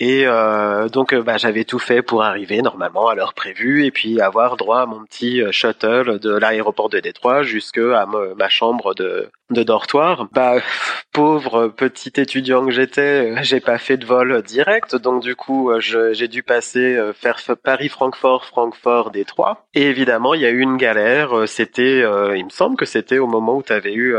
Et 0.00 0.26
euh, 0.26 0.88
donc, 0.88 1.12
euh, 1.12 1.22
bah, 1.22 1.36
j'avais 1.36 1.64
tout 1.64 1.78
fait 1.78 2.02
pour 2.02 2.24
arriver 2.24 2.62
normalement 2.62 3.06
à 3.06 3.14
l'heure 3.14 3.32
prévue 3.32 3.84
et 3.84 3.92
puis 3.92 4.20
avoir 4.20 4.56
droit 4.56 4.80
à 4.80 4.86
mon 4.86 5.04
petit 5.04 5.40
euh, 5.40 5.52
shuttle 5.52 6.18
de 6.18 6.30
l'aéroport 6.36 6.88
de 6.88 6.98
Détroit 6.98 7.44
jusque 7.44 7.78
à 7.78 8.04
ma 8.06 8.48
chambre 8.48 8.94
de, 8.94 9.30
de 9.50 9.62
dortoir. 9.62 10.26
Bah, 10.32 10.56
pauvre 11.12 11.68
petit 11.68 12.12
étudiant 12.16 12.66
que 12.66 12.72
j'étais, 12.72 13.40
j'ai 13.44 13.60
pas 13.60 13.78
fait 13.78 13.96
de 13.96 14.04
vol 14.04 14.42
direct, 14.42 14.96
donc 14.96 15.22
du 15.22 15.36
coup, 15.36 15.70
j'ai 15.78 16.26
dû 16.26 16.42
passer 16.42 16.98
faire 17.14 17.38
Paris-Francfort, 17.62 18.46
Francfort-Détroit. 18.46 19.64
Et 19.74 19.82
évidemment, 19.82 20.34
il 20.34 20.40
y 20.40 20.46
a 20.46 20.50
eu 20.50 20.58
une 20.58 20.76
galère. 20.76 21.46
C'était, 21.46 22.00
il 22.00 22.44
me 22.44 22.50
semble 22.50 22.76
que 22.76 22.84
c'était 22.84 23.18
au 23.18 23.28
moment 23.28 23.58
où 23.58 23.62
tu 23.62 23.72
avais 23.72 23.94
eu 23.94 24.16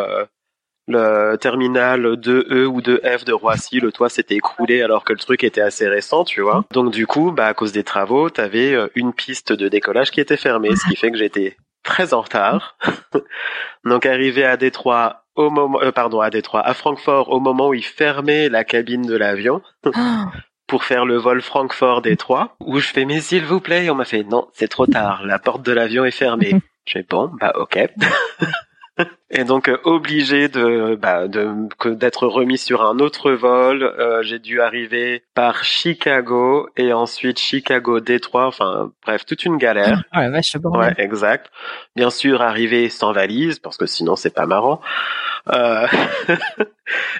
le 0.87 1.35
terminal 1.37 2.05
2E 2.15 2.65
ou 2.65 2.81
2F 2.81 3.25
de 3.25 3.33
Roissy, 3.33 3.79
le 3.79 3.91
toit 3.91 4.09
s'était 4.09 4.35
écroulé 4.35 4.81
alors 4.81 5.03
que 5.03 5.13
le 5.13 5.19
truc 5.19 5.43
était 5.43 5.61
assez 5.61 5.87
récent, 5.87 6.23
tu 6.23 6.41
vois. 6.41 6.65
Donc 6.71 6.91
du 6.91 7.07
coup, 7.07 7.31
bah 7.31 7.47
à 7.47 7.53
cause 7.53 7.71
des 7.71 7.83
travaux, 7.83 8.29
t'avais 8.29 8.73
euh, 8.73 8.87
une 8.95 9.13
piste 9.13 9.51
de 9.53 9.67
décollage 9.67 10.11
qui 10.11 10.21
était 10.21 10.37
fermée, 10.37 10.75
ce 10.75 10.87
qui 10.87 10.95
fait 10.95 11.11
que 11.11 11.17
j'étais 11.17 11.57
très 11.83 12.13
en 12.13 12.21
retard. 12.21 12.77
Donc 13.85 14.05
arrivé 14.05 14.45
à 14.45 14.57
Détroit 14.57 15.23
au 15.35 15.49
moment, 15.49 15.81
euh, 15.81 15.91
pardon, 15.91 16.21
à 16.21 16.29
Détroit, 16.29 16.61
à 16.61 16.73
Francfort 16.73 17.29
au 17.29 17.39
moment 17.39 17.69
où 17.69 17.73
ils 17.73 17.83
fermaient 17.83 18.49
la 18.49 18.63
cabine 18.63 19.03
de 19.03 19.15
l'avion. 19.15 19.61
pour 20.67 20.83
faire 20.83 21.05
le 21.05 21.17
vol 21.17 21.43
Francfort-Détroit, 21.43 22.55
où 22.59 22.79
je 22.79 22.87
fais 22.87 23.05
mais 23.05 23.21
s'il 23.21 23.45
vous 23.45 23.59
plaît, 23.59 23.87
on 23.91 23.95
m'a 23.95 24.05
fait 24.05 24.23
non, 24.23 24.47
c'est 24.53 24.67
trop 24.67 24.87
tard, 24.87 25.23
la 25.23 25.37
porte 25.37 25.61
de 25.63 25.71
l'avion 25.71 26.05
est 26.05 26.11
fermée. 26.11 26.55
Je 26.87 26.99
fais 26.99 27.05
bon, 27.09 27.31
bah 27.39 27.51
ok. 27.55 27.79
Et 29.29 29.43
donc 29.43 29.67
euh, 29.67 29.77
obligé 29.83 30.47
de 30.47 30.95
bah, 30.95 31.27
d'être 31.27 32.27
remis 32.27 32.57
sur 32.57 32.83
un 32.83 32.99
autre 32.99 33.31
vol. 33.31 33.83
Euh, 33.83 34.21
j'ai 34.23 34.39
dû 34.39 34.61
arriver 34.61 35.23
par 35.33 35.63
Chicago 35.63 36.69
et 36.77 36.93
ensuite 36.93 37.39
Chicago 37.39 37.99
Détroit. 37.99 38.47
Enfin 38.47 38.91
bref, 39.05 39.25
toute 39.25 39.43
une 39.45 39.57
galère. 39.57 40.03
Ah, 40.11 40.29
ouais, 40.29 40.41
ouais, 40.77 40.93
exact. 40.97 41.51
Bien 41.95 42.09
sûr, 42.09 42.41
arriver 42.41 42.89
sans 42.89 43.11
valise 43.11 43.59
parce 43.59 43.77
que 43.77 43.85
sinon 43.85 44.15
c'est 44.15 44.33
pas 44.33 44.45
marrant. 44.45 44.79
Euh... 45.53 45.87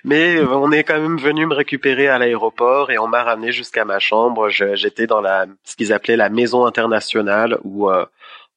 Mais 0.03 0.39
on 0.41 0.72
est 0.72 0.84
quand 0.84 1.00
même 1.00 1.17
venu 1.17 1.48
me 1.48 1.53
récupérer 1.53 2.08
à 2.08 2.20
l'aéroport 2.20 2.91
et 2.91 3.00
on 3.00 3.08
m'a 3.08 3.24
ramené 3.24 3.51
jusqu'à 3.51 3.84
ma 3.84 4.00
chambre. 4.00 4.50
J'étais 4.50 5.08
dans 5.08 5.22
la 5.22 5.48
ce 5.63 5.75
qu'ils 5.75 5.91
appelaient 5.91 6.15
la 6.15 6.29
maison 6.29 6.65
internationale 6.65 7.58
où 7.63 7.89
euh, 7.89 8.05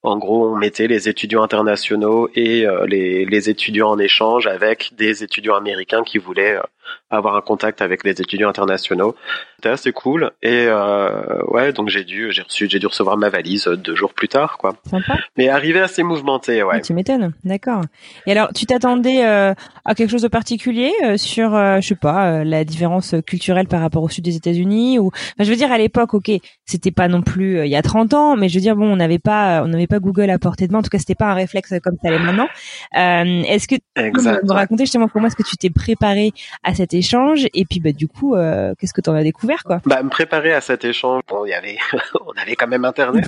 en 0.02 0.16
gros, 0.16 0.48
on 0.52 0.56
mettait 0.56 0.86
les 0.86 1.08
étudiants 1.08 1.42
internationaux 1.42 2.28
et 2.34 2.66
euh, 2.66 2.86
les, 2.86 3.24
les, 3.24 3.50
étudiants 3.50 3.90
en 3.90 3.98
échange 3.98 4.46
avec 4.46 4.92
des 4.96 5.24
étudiants 5.24 5.56
américains 5.56 6.04
qui 6.04 6.18
voulaient 6.18 6.56
euh, 6.56 6.62
avoir 7.11 7.37
un 7.37 7.40
contact 7.40 7.83
avec 7.83 8.04
les 8.04 8.12
étudiants 8.12 8.49
internationaux. 8.49 9.14
C'était 9.57 9.71
assez 9.71 9.92
cool. 9.92 10.30
Et 10.42 10.66
euh, 10.68 11.42
ouais, 11.49 11.73
donc 11.73 11.88
j'ai 11.88 12.04
dû, 12.04 12.30
j'ai 12.30 12.42
reçu, 12.42 12.68
j'ai 12.68 12.78
dû 12.78 12.87
recevoir 12.87 13.16
ma 13.16 13.28
valise 13.28 13.64
deux 13.64 13.95
jours 13.95 14.12
plus 14.12 14.28
tard, 14.28 14.59
quoi. 14.59 14.76
Sympa. 14.88 15.18
Mais 15.37 15.49
arrivé 15.49 15.80
assez 15.80 16.02
mouvementé, 16.02 16.62
ouais. 16.62 16.75
Ah, 16.76 16.80
tu 16.80 16.92
m'étonnes, 16.92 17.33
d'accord. 17.45 17.83
Et 18.26 18.33
alors, 18.33 18.52
tu 18.52 18.66
t'attendais 18.66 19.25
euh, 19.25 19.54
à 19.85 19.95
quelque 19.95 20.11
chose 20.11 20.23
de 20.23 20.28
particulier 20.28 20.92
euh, 21.02 21.16
sur, 21.16 21.54
euh, 21.54 21.80
je 21.80 21.88
sais 21.88 21.95
pas, 21.95 22.45
la 22.45 22.64
différence 22.64 23.14
culturelle 23.26 23.66
par 23.66 23.80
rapport 23.80 24.02
au 24.02 24.09
sud 24.09 24.25
des 24.25 24.37
États-Unis 24.37 24.99
ou, 24.99 25.09
enfin, 25.09 25.45
je 25.45 25.50
veux 25.50 25.57
dire, 25.57 25.73
à 25.73 25.78
l'époque, 25.78 26.14
ok, 26.14 26.30
c'était 26.64 26.90
pas 26.90 27.09
non 27.09 27.23
plus 27.23 27.64
il 27.64 27.71
y 27.71 27.76
a 27.76 27.83
30 27.83 28.14
ans, 28.14 28.37
mais 28.37 28.49
je 28.49 28.54
veux 28.54 28.61
dire, 28.61 28.76
bon, 28.76 28.92
on 28.92 28.97
n'avait 28.97 29.18
pas, 29.18 29.62
on 29.64 29.68
n'avait 29.68 29.87
pas 29.87 29.99
Google 29.99 30.30
à 30.30 30.38
portée 30.38 30.66
de 30.66 30.73
main. 30.73 30.80
En 30.80 30.83
tout 30.83 30.90
cas, 30.90 30.99
c'était 30.99 31.14
pas 31.14 31.26
un 31.26 31.35
réflexe 31.35 31.73
comme 31.83 31.97
ça 32.02 32.11
l'est 32.11 32.18
maintenant. 32.18 32.49
Est-ce 32.92 33.66
que 33.66 33.76
tu 33.76 34.12
peux 34.12 34.21
me 34.21 34.52
raconter 34.52 34.85
justement 34.85 35.09
comment 35.09 35.26
est-ce 35.26 35.37
que 35.37 35.42
tu 35.42 35.57
t'es 35.57 35.71
préparé 35.71 36.33
à 36.62 36.75
cet 36.78 36.94
échange 36.94 37.47
et 37.54 37.64
puis 37.64 37.80
bah 37.80 37.90
du 37.92 38.06
coup 38.06 38.37
euh, 38.37 38.73
qu'est-ce 38.78 38.94
que 38.94 39.00
tu 39.00 39.11
en 39.11 39.14
as 39.14 39.25
découvert 39.25 39.64
quoi? 39.64 39.80
Bah 39.85 40.00
me 40.02 40.11
préparer 40.11 40.52
à 40.52 40.61
cet 40.61 40.85
échange, 40.85 41.23
bon 41.28 41.44
il 41.44 41.50
y 41.50 41.54
avait 41.54 41.76
on 42.26 42.40
avait 42.40 42.54
quand 42.54 42.68
même 42.68 42.85
internet. 42.85 43.26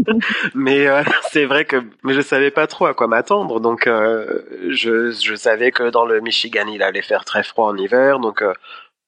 mais 0.54 0.86
euh, 0.86 1.02
c'est 1.30 1.46
vrai 1.46 1.64
que 1.64 1.76
mais 2.04 2.12
je 2.12 2.20
savais 2.20 2.50
pas 2.50 2.66
trop 2.66 2.86
à 2.86 2.94
quoi 2.94 3.06
m'attendre. 3.06 3.58
Donc 3.58 3.86
euh, 3.86 4.42
je 4.68 5.10
je 5.10 5.34
savais 5.34 5.70
que 5.70 5.90
dans 5.90 6.04
le 6.04 6.20
Michigan 6.20 6.66
il 6.68 6.82
allait 6.82 7.02
faire 7.02 7.24
très 7.24 7.42
froid 7.42 7.68
en 7.68 7.76
hiver. 7.76 8.18
Donc 8.18 8.44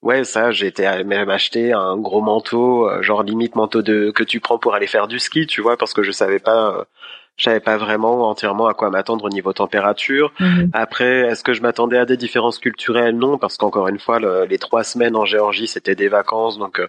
Ouais, 0.02 0.24
ça, 0.24 0.50
été 0.50 1.04
même 1.04 1.30
acheter 1.30 1.72
un 1.72 1.96
gros 1.96 2.20
manteau, 2.20 2.88
genre 3.02 3.22
limite 3.22 3.54
manteau 3.54 3.82
de 3.82 4.10
que 4.10 4.24
tu 4.24 4.40
prends 4.40 4.58
pour 4.58 4.74
aller 4.74 4.88
faire 4.88 5.06
du 5.06 5.18
ski, 5.18 5.46
tu 5.46 5.60
vois, 5.60 5.76
parce 5.76 5.94
que 5.94 6.02
je 6.02 6.10
savais 6.10 6.40
pas 6.40 6.86
je 7.36 7.44
savais 7.44 7.60
pas 7.60 7.78
vraiment 7.78 8.28
entièrement 8.28 8.66
à 8.66 8.74
quoi 8.74 8.90
m'attendre 8.90 9.24
au 9.24 9.28
niveau 9.30 9.52
température. 9.52 10.32
Mhm. 10.38 10.70
Après, 10.74 11.22
est-ce 11.22 11.42
que 11.42 11.54
je 11.54 11.62
m'attendais 11.62 11.96
à 11.96 12.04
des 12.04 12.16
différences 12.16 12.58
culturelles? 12.58 13.16
Non, 13.16 13.38
parce 13.38 13.56
qu'encore 13.56 13.88
une 13.88 13.98
fois, 13.98 14.20
les 14.46 14.58
trois 14.58 14.84
semaines 14.84 15.16
en 15.16 15.24
Géorgie, 15.24 15.66
c'était 15.66 15.94
des 15.94 16.08
vacances, 16.08 16.58
donc 16.58 16.78
euh, 16.78 16.88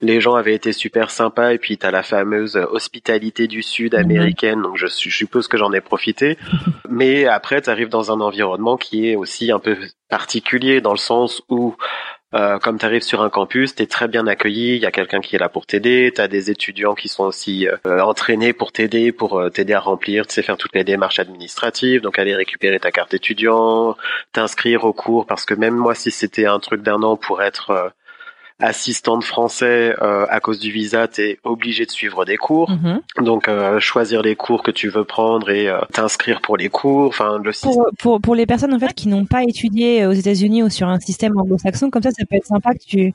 les 0.00 0.20
gens 0.20 0.34
avaient 0.34 0.54
été 0.54 0.72
super 0.72 1.10
sympas. 1.10 1.52
Et 1.52 1.58
puis, 1.58 1.78
tu 1.78 1.86
as 1.86 1.90
la 1.92 2.02
fameuse 2.02 2.56
hospitalité 2.56 3.46
du 3.46 3.62
Sud 3.62 3.94
mhm. 3.94 4.00
américaine, 4.00 4.62
donc 4.62 4.76
je, 4.76 4.86
je, 4.88 5.16
suppose 5.16 5.46
que 5.46 5.56
j'en 5.56 5.72
ai 5.72 5.80
profité. 5.80 6.38
Mais 6.88 7.26
après, 7.26 7.62
tu 7.62 7.70
arrives 7.70 7.88
dans 7.88 8.10
un 8.10 8.20
environnement 8.20 8.76
qui 8.76 9.08
est 9.08 9.16
aussi 9.16 9.52
un 9.52 9.60
peu 9.60 9.76
particulier, 10.10 10.80
dans 10.80 10.92
le 10.92 10.98
sens 10.98 11.42
où 11.48 11.76
euh, 12.34 12.58
comme 12.58 12.78
tu 12.78 12.84
arrives 12.84 13.02
sur 13.02 13.22
un 13.22 13.30
campus, 13.30 13.74
tu 13.74 13.82
es 13.82 13.86
très 13.86 14.08
bien 14.08 14.26
accueilli, 14.26 14.76
il 14.76 14.82
y 14.82 14.86
a 14.86 14.90
quelqu'un 14.90 15.20
qui 15.20 15.36
est 15.36 15.38
là 15.38 15.48
pour 15.48 15.66
t'aider, 15.66 16.12
tu 16.14 16.26
des 16.28 16.50
étudiants 16.50 16.94
qui 16.94 17.08
sont 17.08 17.24
aussi 17.24 17.68
euh, 17.68 18.00
entraînés 18.00 18.52
pour 18.52 18.72
t'aider, 18.72 19.12
pour 19.12 19.38
euh, 19.38 19.50
t'aider 19.50 19.72
à 19.72 19.80
remplir, 19.80 20.26
tu 20.26 20.34
sais 20.34 20.42
faire 20.42 20.56
toutes 20.56 20.74
les 20.74 20.84
démarches 20.84 21.20
administratives, 21.20 22.00
donc 22.00 22.18
aller 22.18 22.34
récupérer 22.34 22.80
ta 22.80 22.90
carte 22.90 23.14
étudiant, 23.14 23.96
t'inscrire 24.32 24.84
au 24.84 24.92
cours, 24.92 25.26
parce 25.26 25.44
que 25.44 25.54
même 25.54 25.76
moi 25.76 25.94
si 25.94 26.10
c'était 26.10 26.46
un 26.46 26.58
truc 26.58 26.82
d'un 26.82 27.02
an 27.02 27.16
pour 27.16 27.42
être 27.42 27.92
assistante 28.60 29.24
français 29.24 29.94
euh, 30.00 30.26
à 30.28 30.40
cause 30.40 30.58
du 30.58 30.70
visa, 30.70 31.08
tu 31.08 31.22
es 31.22 31.38
obligé 31.42 31.86
de 31.86 31.90
suivre 31.90 32.24
des 32.24 32.36
cours. 32.36 32.70
Mhm. 32.70 33.00
Donc 33.24 33.48
euh, 33.48 33.80
choisir 33.80 34.22
les 34.22 34.36
cours 34.36 34.62
que 34.62 34.70
tu 34.70 34.88
veux 34.88 35.04
prendre 35.04 35.50
et 35.50 35.68
euh, 35.68 35.80
t'inscrire 35.92 36.40
pour 36.40 36.56
les 36.56 36.68
cours. 36.68 37.08
Enfin 37.08 37.38
le 37.42 37.50
pour, 37.60 37.88
pour, 37.98 38.20
pour 38.20 38.34
les 38.34 38.46
personnes 38.46 38.72
en 38.72 38.78
fait 38.78 38.94
qui 38.94 39.08
n'ont 39.08 39.26
pas 39.26 39.42
étudié 39.42 40.06
aux 40.06 40.12
États-Unis 40.12 40.62
ou 40.62 40.70
sur 40.70 40.88
un 40.88 41.00
système 41.00 41.36
anglo-saxon 41.36 41.90
comme 41.90 42.02
ça, 42.02 42.10
ça 42.10 42.24
peut 42.28 42.36
être 42.36 42.46
sympa 42.46 42.72
que 42.74 42.84
tu 42.86 43.12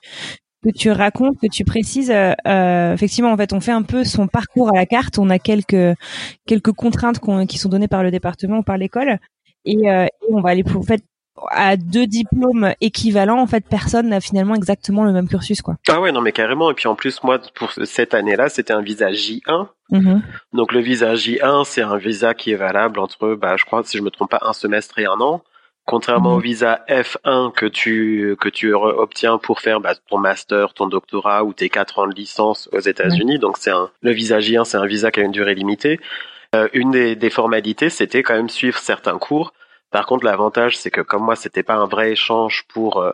que 0.61 0.71
tu 0.71 0.91
racontes, 0.91 1.37
que 1.41 1.47
tu 1.47 1.63
précises. 1.63 2.11
Euh, 2.11 2.93
effectivement, 2.93 3.31
en 3.31 3.37
fait, 3.37 3.53
on 3.53 3.61
fait 3.61 3.71
un 3.71 3.83
peu 3.83 4.03
son 4.03 4.27
parcours 4.27 4.69
à 4.69 4.73
la 4.75 4.85
carte. 4.85 5.17
On 5.17 5.29
a 5.29 5.39
quelques 5.39 5.95
quelques 6.45 6.73
contraintes 6.73 7.21
qui 7.47 7.57
sont 7.57 7.69
données 7.69 7.87
par 7.87 8.03
le 8.03 8.11
département 8.11 8.57
ou 8.57 8.63
par 8.63 8.77
l'école, 8.77 9.19
et, 9.63 9.85
et, 9.85 10.09
on 10.29 10.41
va 10.41 10.49
aller 10.49 10.63
pour 10.63 10.81
en 10.81 10.83
fait 10.83 11.01
à 11.49 11.77
deux 11.77 12.07
diplômes 12.07 12.73
équivalents, 12.81 13.39
en 13.39 13.47
fait, 13.47 13.65
personne 13.67 14.09
n'a 14.09 14.21
finalement 14.21 14.55
exactement 14.55 15.03
le 15.03 15.11
même 15.11 15.27
cursus, 15.27 15.61
quoi. 15.61 15.75
Ah 15.87 15.99
ouais, 16.01 16.11
non, 16.11 16.21
mais 16.21 16.31
carrément. 16.31 16.71
Et 16.71 16.73
puis 16.73 16.87
en 16.87 16.95
plus, 16.95 17.23
moi, 17.23 17.39
pour 17.55 17.71
cette 17.71 18.13
année-là, 18.13 18.49
c'était 18.49 18.73
un 18.73 18.81
visa 18.81 19.11
J1. 19.11 19.67
Mm-hmm. 19.91 20.21
Donc 20.53 20.71
le 20.71 20.79
visa 20.79 21.13
J1, 21.15 21.65
c'est 21.65 21.81
un 21.81 21.97
visa 21.97 22.33
qui 22.33 22.51
est 22.51 22.55
valable 22.55 22.99
entre, 22.99 23.35
bah, 23.35 23.55
je 23.57 23.65
crois, 23.65 23.83
si 23.83 23.97
je 23.97 24.03
me 24.03 24.09
trompe 24.09 24.29
pas, 24.29 24.39
un 24.41 24.53
semestre 24.53 24.99
et 24.99 25.05
un 25.05 25.19
an. 25.19 25.43
Contrairement 25.85 26.35
au 26.35 26.39
mm-hmm. 26.39 26.43
visa 26.43 26.85
F1 26.87 27.51
que 27.51 27.65
tu 27.65 28.35
que 28.39 28.47
tu 28.47 28.75
obtiens 28.75 29.39
pour 29.39 29.59
faire 29.59 29.79
bah, 29.79 29.95
ton 30.07 30.19
master, 30.19 30.75
ton 30.75 30.85
doctorat 30.85 31.43
ou 31.43 31.53
tes 31.53 31.69
quatre 31.69 31.97
ans 31.97 32.05
de 32.05 32.13
licence 32.13 32.69
aux 32.71 32.79
États-Unis. 32.79 33.39
Donc 33.39 33.57
c'est 33.57 33.71
un 33.71 33.89
le 34.01 34.11
visa 34.11 34.37
J1, 34.37 34.65
c'est 34.65 34.77
un 34.77 34.85
visa 34.85 35.09
qui 35.09 35.19
a 35.19 35.23
une 35.23 35.31
durée 35.31 35.55
limitée. 35.55 35.99
Euh, 36.53 36.67
une 36.73 36.91
des, 36.91 37.15
des 37.15 37.29
formalités, 37.31 37.89
c'était 37.89 38.21
quand 38.21 38.35
même 38.35 38.49
suivre 38.49 38.77
certains 38.77 39.17
cours 39.17 39.51
par 39.91 40.05
contre, 40.05 40.25
l'avantage, 40.25 40.77
c'est 40.77 40.91
que 40.91 41.01
comme 41.01 41.23
moi, 41.23 41.35
c'était 41.35 41.63
pas 41.63 41.75
un 41.75 41.87
vrai 41.87 42.11
échange 42.11 42.65
pour 42.67 42.97
euh, 42.97 43.11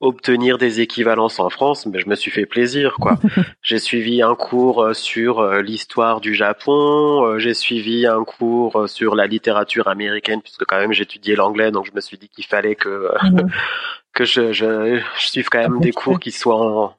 obtenir 0.00 0.56
des 0.56 0.80
équivalences 0.80 1.38
en 1.40 1.50
France, 1.50 1.86
mais 1.86 2.00
je 2.00 2.08
me 2.08 2.14
suis 2.14 2.30
fait 2.30 2.46
plaisir 2.46 2.94
quoi. 2.98 3.18
j'ai 3.62 3.78
suivi 3.78 4.22
un 4.22 4.34
cours 4.34 4.82
euh, 4.82 4.94
sur 4.94 5.40
euh, 5.40 5.60
l'histoire 5.60 6.20
du 6.20 6.34
Japon, 6.34 7.24
euh, 7.24 7.38
j'ai 7.38 7.52
suivi 7.52 8.06
un 8.06 8.24
cours 8.24 8.88
sur 8.88 9.14
la 9.14 9.26
littérature 9.26 9.88
américaine 9.88 10.40
puisque 10.40 10.64
quand 10.64 10.78
même 10.78 10.94
j'étudiais 10.94 11.36
l'anglais 11.36 11.70
donc 11.70 11.86
je 11.86 11.92
me 11.94 12.00
suis 12.00 12.16
dit 12.16 12.30
qu'il 12.30 12.46
fallait 12.46 12.76
que 12.76 13.10
mhm. 13.22 13.50
que 14.14 14.24
je, 14.24 14.52
je, 14.52 15.00
je 15.18 15.26
suive 15.26 15.48
quand 15.50 15.60
même 15.60 15.80
des 15.80 15.92
cours 15.92 16.18
qui 16.18 16.32
soient 16.32 16.56
en, 16.56 16.96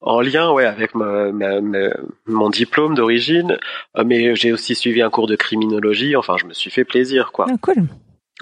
en 0.00 0.20
lien 0.20 0.52
ouais 0.52 0.66
avec 0.66 0.94
ma, 0.94 1.32
mon 2.26 2.48
diplôme 2.48 2.94
d'origine 2.94 3.58
mais 4.04 4.36
j'ai 4.36 4.52
aussi 4.52 4.76
suivi 4.76 5.02
un 5.02 5.10
cours 5.10 5.26
de 5.26 5.34
criminologie 5.34 6.14
enfin 6.14 6.36
je 6.38 6.46
me 6.46 6.54
suis 6.54 6.70
fait 6.70 6.84
plaisir 6.84 7.32
quoi. 7.32 7.46
Ah, 7.50 7.56
cool. 7.60 7.88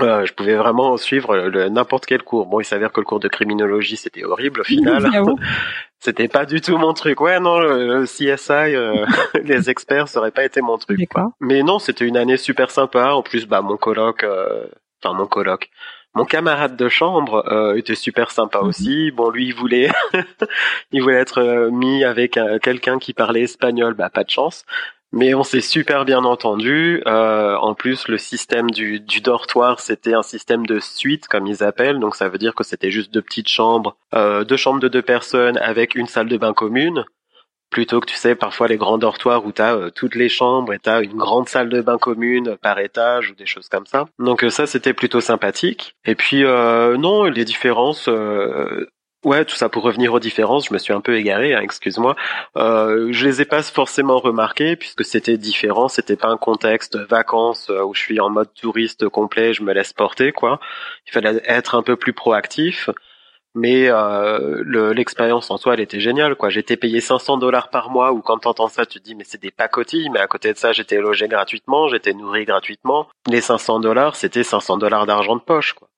Euh, 0.00 0.26
je 0.26 0.32
pouvais 0.32 0.56
vraiment 0.56 0.96
suivre 0.96 1.48
n'importe 1.68 2.06
quel 2.06 2.22
cours. 2.22 2.46
Bon, 2.46 2.60
il 2.60 2.64
s'avère 2.64 2.92
que 2.92 3.00
le 3.00 3.06
cours 3.06 3.20
de 3.20 3.28
criminologie 3.28 3.96
c'était 3.96 4.24
horrible 4.24 4.60
au 4.60 4.64
final. 4.64 5.08
c'était 6.04 6.28
pas 6.28 6.44
du 6.44 6.60
tout 6.60 6.76
mon 6.76 6.92
truc. 6.92 7.20
Ouais, 7.20 7.40
non, 7.40 7.58
le 7.60 8.04
CSI, 8.04 8.52
euh, 8.52 9.06
les 9.42 9.70
experts, 9.70 10.08
ça 10.08 10.20
aurait 10.20 10.32
pas 10.32 10.44
été 10.44 10.60
mon 10.60 10.76
truc. 10.76 11.00
Quoi. 11.08 11.32
Mais 11.40 11.62
non, 11.62 11.78
c'était 11.78 12.04
une 12.04 12.16
année 12.16 12.36
super 12.36 12.70
sympa. 12.70 13.14
En 13.14 13.22
plus, 13.22 13.46
bah 13.46 13.62
mon 13.62 13.76
coloc, 13.76 14.22
euh, 14.22 14.66
enfin 15.02 15.14
mon 15.16 15.26
coloc, 15.26 15.70
mon 16.14 16.26
camarade 16.26 16.76
de 16.76 16.88
chambre 16.88 17.44
euh, 17.50 17.76
était 17.76 17.94
super 17.94 18.30
sympa 18.32 18.60
mhm. 18.60 18.68
aussi. 18.68 19.10
Bon, 19.12 19.30
lui, 19.30 19.46
il 19.46 19.54
voulait, 19.54 19.90
il 20.92 21.02
voulait 21.02 21.20
être 21.20 21.70
mis 21.70 22.04
avec 22.04 22.38
quelqu'un 22.62 22.98
qui 22.98 23.14
parlait 23.14 23.42
espagnol. 23.42 23.94
Bah, 23.94 24.10
pas 24.10 24.24
de 24.24 24.30
chance. 24.30 24.64
Mais 25.16 25.32
on 25.32 25.44
s'est 25.44 25.60
super 25.60 26.04
bien 26.04 26.24
entendu. 26.24 27.00
Euh, 27.06 27.54
en 27.54 27.74
plus, 27.74 28.08
le 28.08 28.18
système 28.18 28.68
du, 28.72 28.98
du 28.98 29.20
dortoir, 29.20 29.78
c'était 29.78 30.12
un 30.12 30.22
système 30.22 30.66
de 30.66 30.80
suite, 30.80 31.28
comme 31.28 31.46
ils 31.46 31.62
appellent. 31.62 32.00
Donc 32.00 32.16
ça 32.16 32.28
veut 32.28 32.36
dire 32.36 32.52
que 32.56 32.64
c'était 32.64 32.90
juste 32.90 33.14
deux 33.14 33.22
petites 33.22 33.48
chambres, 33.48 33.96
euh, 34.12 34.42
deux 34.42 34.56
chambres 34.56 34.80
de 34.80 34.88
deux 34.88 35.02
personnes 35.02 35.56
avec 35.58 35.94
une 35.94 36.08
salle 36.08 36.26
de 36.26 36.36
bain 36.36 36.52
commune. 36.52 37.04
Plutôt 37.70 38.00
que 38.00 38.06
tu 38.06 38.16
sais, 38.16 38.34
parfois 38.34 38.66
les 38.66 38.76
grands 38.76 38.98
dortoirs 38.98 39.46
où 39.46 39.52
tu 39.52 39.62
as 39.62 39.76
euh, 39.76 39.90
toutes 39.94 40.16
les 40.16 40.28
chambres 40.28 40.72
et 40.72 40.80
tu 40.80 40.90
as 40.90 41.02
une 41.02 41.16
grande 41.16 41.48
salle 41.48 41.68
de 41.68 41.80
bain 41.80 41.98
commune 41.98 42.56
par 42.60 42.80
étage 42.80 43.30
ou 43.30 43.36
des 43.36 43.46
choses 43.46 43.68
comme 43.68 43.86
ça. 43.86 44.06
Donc 44.18 44.42
euh, 44.42 44.50
ça, 44.50 44.66
c'était 44.66 44.94
plutôt 44.94 45.20
sympathique. 45.20 45.94
Et 46.04 46.16
puis 46.16 46.42
euh, 46.42 46.96
non, 46.96 47.22
les 47.22 47.44
différences, 47.44 48.10
Ouais, 49.24 49.46
tout 49.46 49.56
ça 49.56 49.70
pour 49.70 49.82
revenir 49.84 50.12
aux 50.12 50.20
différences, 50.20 50.66
je 50.68 50.74
me 50.74 50.78
suis 50.78 50.92
un 50.92 51.00
peu 51.00 51.16
égaré, 51.16 51.54
hein, 51.54 51.62
excuse-moi. 51.62 52.14
Euh, 52.58 53.08
je 53.10 53.26
les 53.26 53.40
ai 53.40 53.46
pas 53.46 53.62
forcément 53.62 54.18
remarquées 54.18 54.76
puisque 54.76 55.02
c'était 55.02 55.38
différent, 55.38 55.88
c'était 55.88 56.16
pas 56.16 56.28
un 56.28 56.36
contexte 56.36 56.98
vacances 56.98 57.70
euh, 57.70 57.82
où 57.84 57.94
je 57.94 58.00
suis 58.00 58.20
en 58.20 58.28
mode 58.28 58.52
touriste 58.52 59.08
complet, 59.08 59.54
je 59.54 59.62
me 59.62 59.72
laisse 59.72 59.94
porter 59.94 60.32
quoi. 60.32 60.60
Il 61.06 61.12
fallait 61.12 61.40
être 61.46 61.74
un 61.74 61.82
peu 61.82 61.96
plus 61.96 62.12
proactif, 62.12 62.90
mais 63.54 63.88
euh, 63.88 64.92
l'expérience 64.92 65.50
en 65.50 65.56
soi, 65.56 65.72
elle 65.72 65.80
était 65.80 66.00
géniale 66.00 66.34
quoi. 66.36 66.50
J'étais 66.50 66.76
payé 66.76 67.00
500 67.00 67.38
dollars 67.38 67.70
par 67.70 67.88
mois 67.88 68.12
ou 68.12 68.20
quand 68.20 68.38
t'entends 68.40 68.68
ça, 68.68 68.84
tu 68.84 69.00
dis 69.00 69.14
mais 69.14 69.24
c'est 69.24 69.40
des 69.40 69.50
pacotilles, 69.50 70.10
mais 70.10 70.20
à 70.20 70.26
côté 70.26 70.52
de 70.52 70.58
ça, 70.58 70.72
j'étais 70.72 71.00
logé 71.00 71.28
gratuitement, 71.28 71.88
j'étais 71.88 72.12
nourri 72.12 72.44
gratuitement. 72.44 73.08
Les 73.26 73.40
500 73.40 73.80
dollars, 73.80 74.16
c'était 74.16 74.42
500 74.42 74.76
dollars 74.76 75.06
d'argent 75.06 75.36
de 75.36 75.40
poche 75.40 75.72
quoi. 75.72 75.88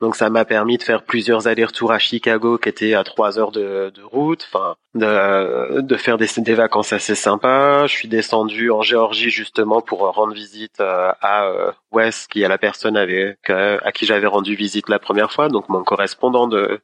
Donc 0.00 0.14
ça 0.14 0.30
m'a 0.30 0.44
permis 0.44 0.78
de 0.78 0.82
faire 0.84 1.02
plusieurs 1.02 1.48
allers-retours 1.48 1.90
à 1.90 1.98
Chicago 1.98 2.56
qui 2.56 2.68
étaient 2.68 2.94
à 2.94 3.02
trois 3.02 3.38
heures 3.38 3.50
de, 3.50 3.90
de 3.92 4.02
route, 4.02 4.46
enfin 4.48 4.76
de, 4.94 5.80
de 5.80 5.96
faire 5.96 6.18
des, 6.18 6.28
des, 6.36 6.54
vacances 6.54 6.92
assez 6.92 7.16
sympas. 7.16 7.86
Je 7.88 7.94
suis 7.94 8.08
descendu 8.08 8.70
en 8.70 8.82
Géorgie 8.82 9.30
justement 9.30 9.80
pour 9.80 10.00
rendre 10.00 10.32
visite 10.32 10.80
euh, 10.80 11.10
à 11.20 11.46
euh, 11.46 11.72
Wes, 11.90 12.28
qui 12.28 12.42
est 12.42 12.48
la 12.48 12.58
personne 12.58 12.96
avec, 12.96 13.50
à 13.50 13.90
qui 13.92 14.06
j'avais 14.06 14.28
rendu 14.28 14.54
visite 14.54 14.88
la 14.88 15.00
première 15.00 15.32
fois, 15.32 15.48
donc 15.48 15.68
mon 15.68 15.82
correspondant 15.82 16.46
de 16.46 16.80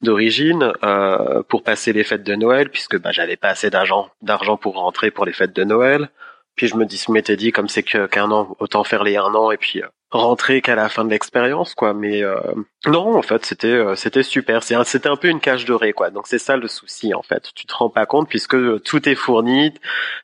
d'origine, 0.00 0.72
euh, 0.84 1.42
pour 1.42 1.62
passer 1.62 1.92
les 1.92 2.04
fêtes 2.04 2.22
de 2.22 2.34
Noël, 2.34 2.70
puisque 2.70 2.98
bah, 3.00 3.10
j'avais 3.12 3.36
pas 3.36 3.48
assez 3.48 3.70
d'argent 3.70 4.08
d'argent 4.22 4.56
pour 4.56 4.76
rentrer 4.76 5.10
pour 5.10 5.26
les 5.26 5.32
fêtes 5.32 5.54
de 5.54 5.64
Noël. 5.64 6.10
Puis 6.54 6.68
je 6.68 6.76
me 6.76 6.86
dis, 6.86 7.02
je 7.04 7.12
m'étais 7.12 7.36
dit 7.36 7.52
comme 7.52 7.68
c'est 7.68 7.82
qu'un 7.82 8.30
an, 8.30 8.56
autant 8.58 8.84
faire 8.84 9.04
les 9.04 9.16
un 9.16 9.34
an 9.34 9.50
et 9.50 9.56
puis 9.56 9.82
euh, 9.82 9.86
rentrer 10.10 10.62
qu'à 10.62 10.74
la 10.74 10.88
fin 10.88 11.04
de 11.04 11.10
l'expérience, 11.10 11.74
quoi. 11.74 11.94
Mais 11.94 12.22
euh, 12.22 12.40
non, 12.86 13.16
en 13.16 13.22
fait, 13.22 13.44
c'était 13.44 13.68
euh, 13.68 13.94
c'était 13.94 14.22
super. 14.22 14.62
C'était 14.62 15.08
un 15.08 15.16
peu 15.16 15.28
une 15.28 15.40
cage 15.40 15.64
dorée, 15.64 15.92
quoi. 15.92 16.10
Donc 16.10 16.26
c'est 16.26 16.38
ça 16.38 16.56
le 16.56 16.68
souci, 16.68 17.14
en 17.14 17.22
fait. 17.22 17.50
Tu 17.54 17.66
te 17.66 17.74
rends 17.74 17.90
pas 17.90 18.06
compte 18.06 18.28
puisque 18.28 18.56
tout 18.82 19.08
est 19.08 19.14
fourni, 19.14 19.74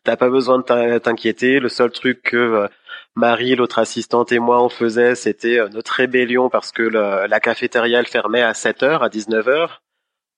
t'as 0.04 0.16
pas 0.16 0.30
besoin 0.30 0.58
de 0.58 0.98
t'inquiéter. 0.98 1.60
Le 1.60 1.68
seul 1.68 1.90
truc 1.90 2.22
que 2.22 2.68
Marie, 3.14 3.54
l'autre 3.56 3.78
assistante 3.78 4.32
et 4.32 4.38
moi 4.38 4.62
on 4.62 4.68
faisait, 4.68 5.14
c'était 5.14 5.58
notre 5.72 5.92
rébellion 5.92 6.48
parce 6.50 6.72
que 6.72 6.82
la 6.82 7.40
cafétéria 7.40 8.00
elle 8.00 8.06
fermait 8.06 8.42
à 8.42 8.54
7 8.54 8.82
h 8.82 9.04
à 9.04 9.08
19 9.08 9.46
h 9.46 9.68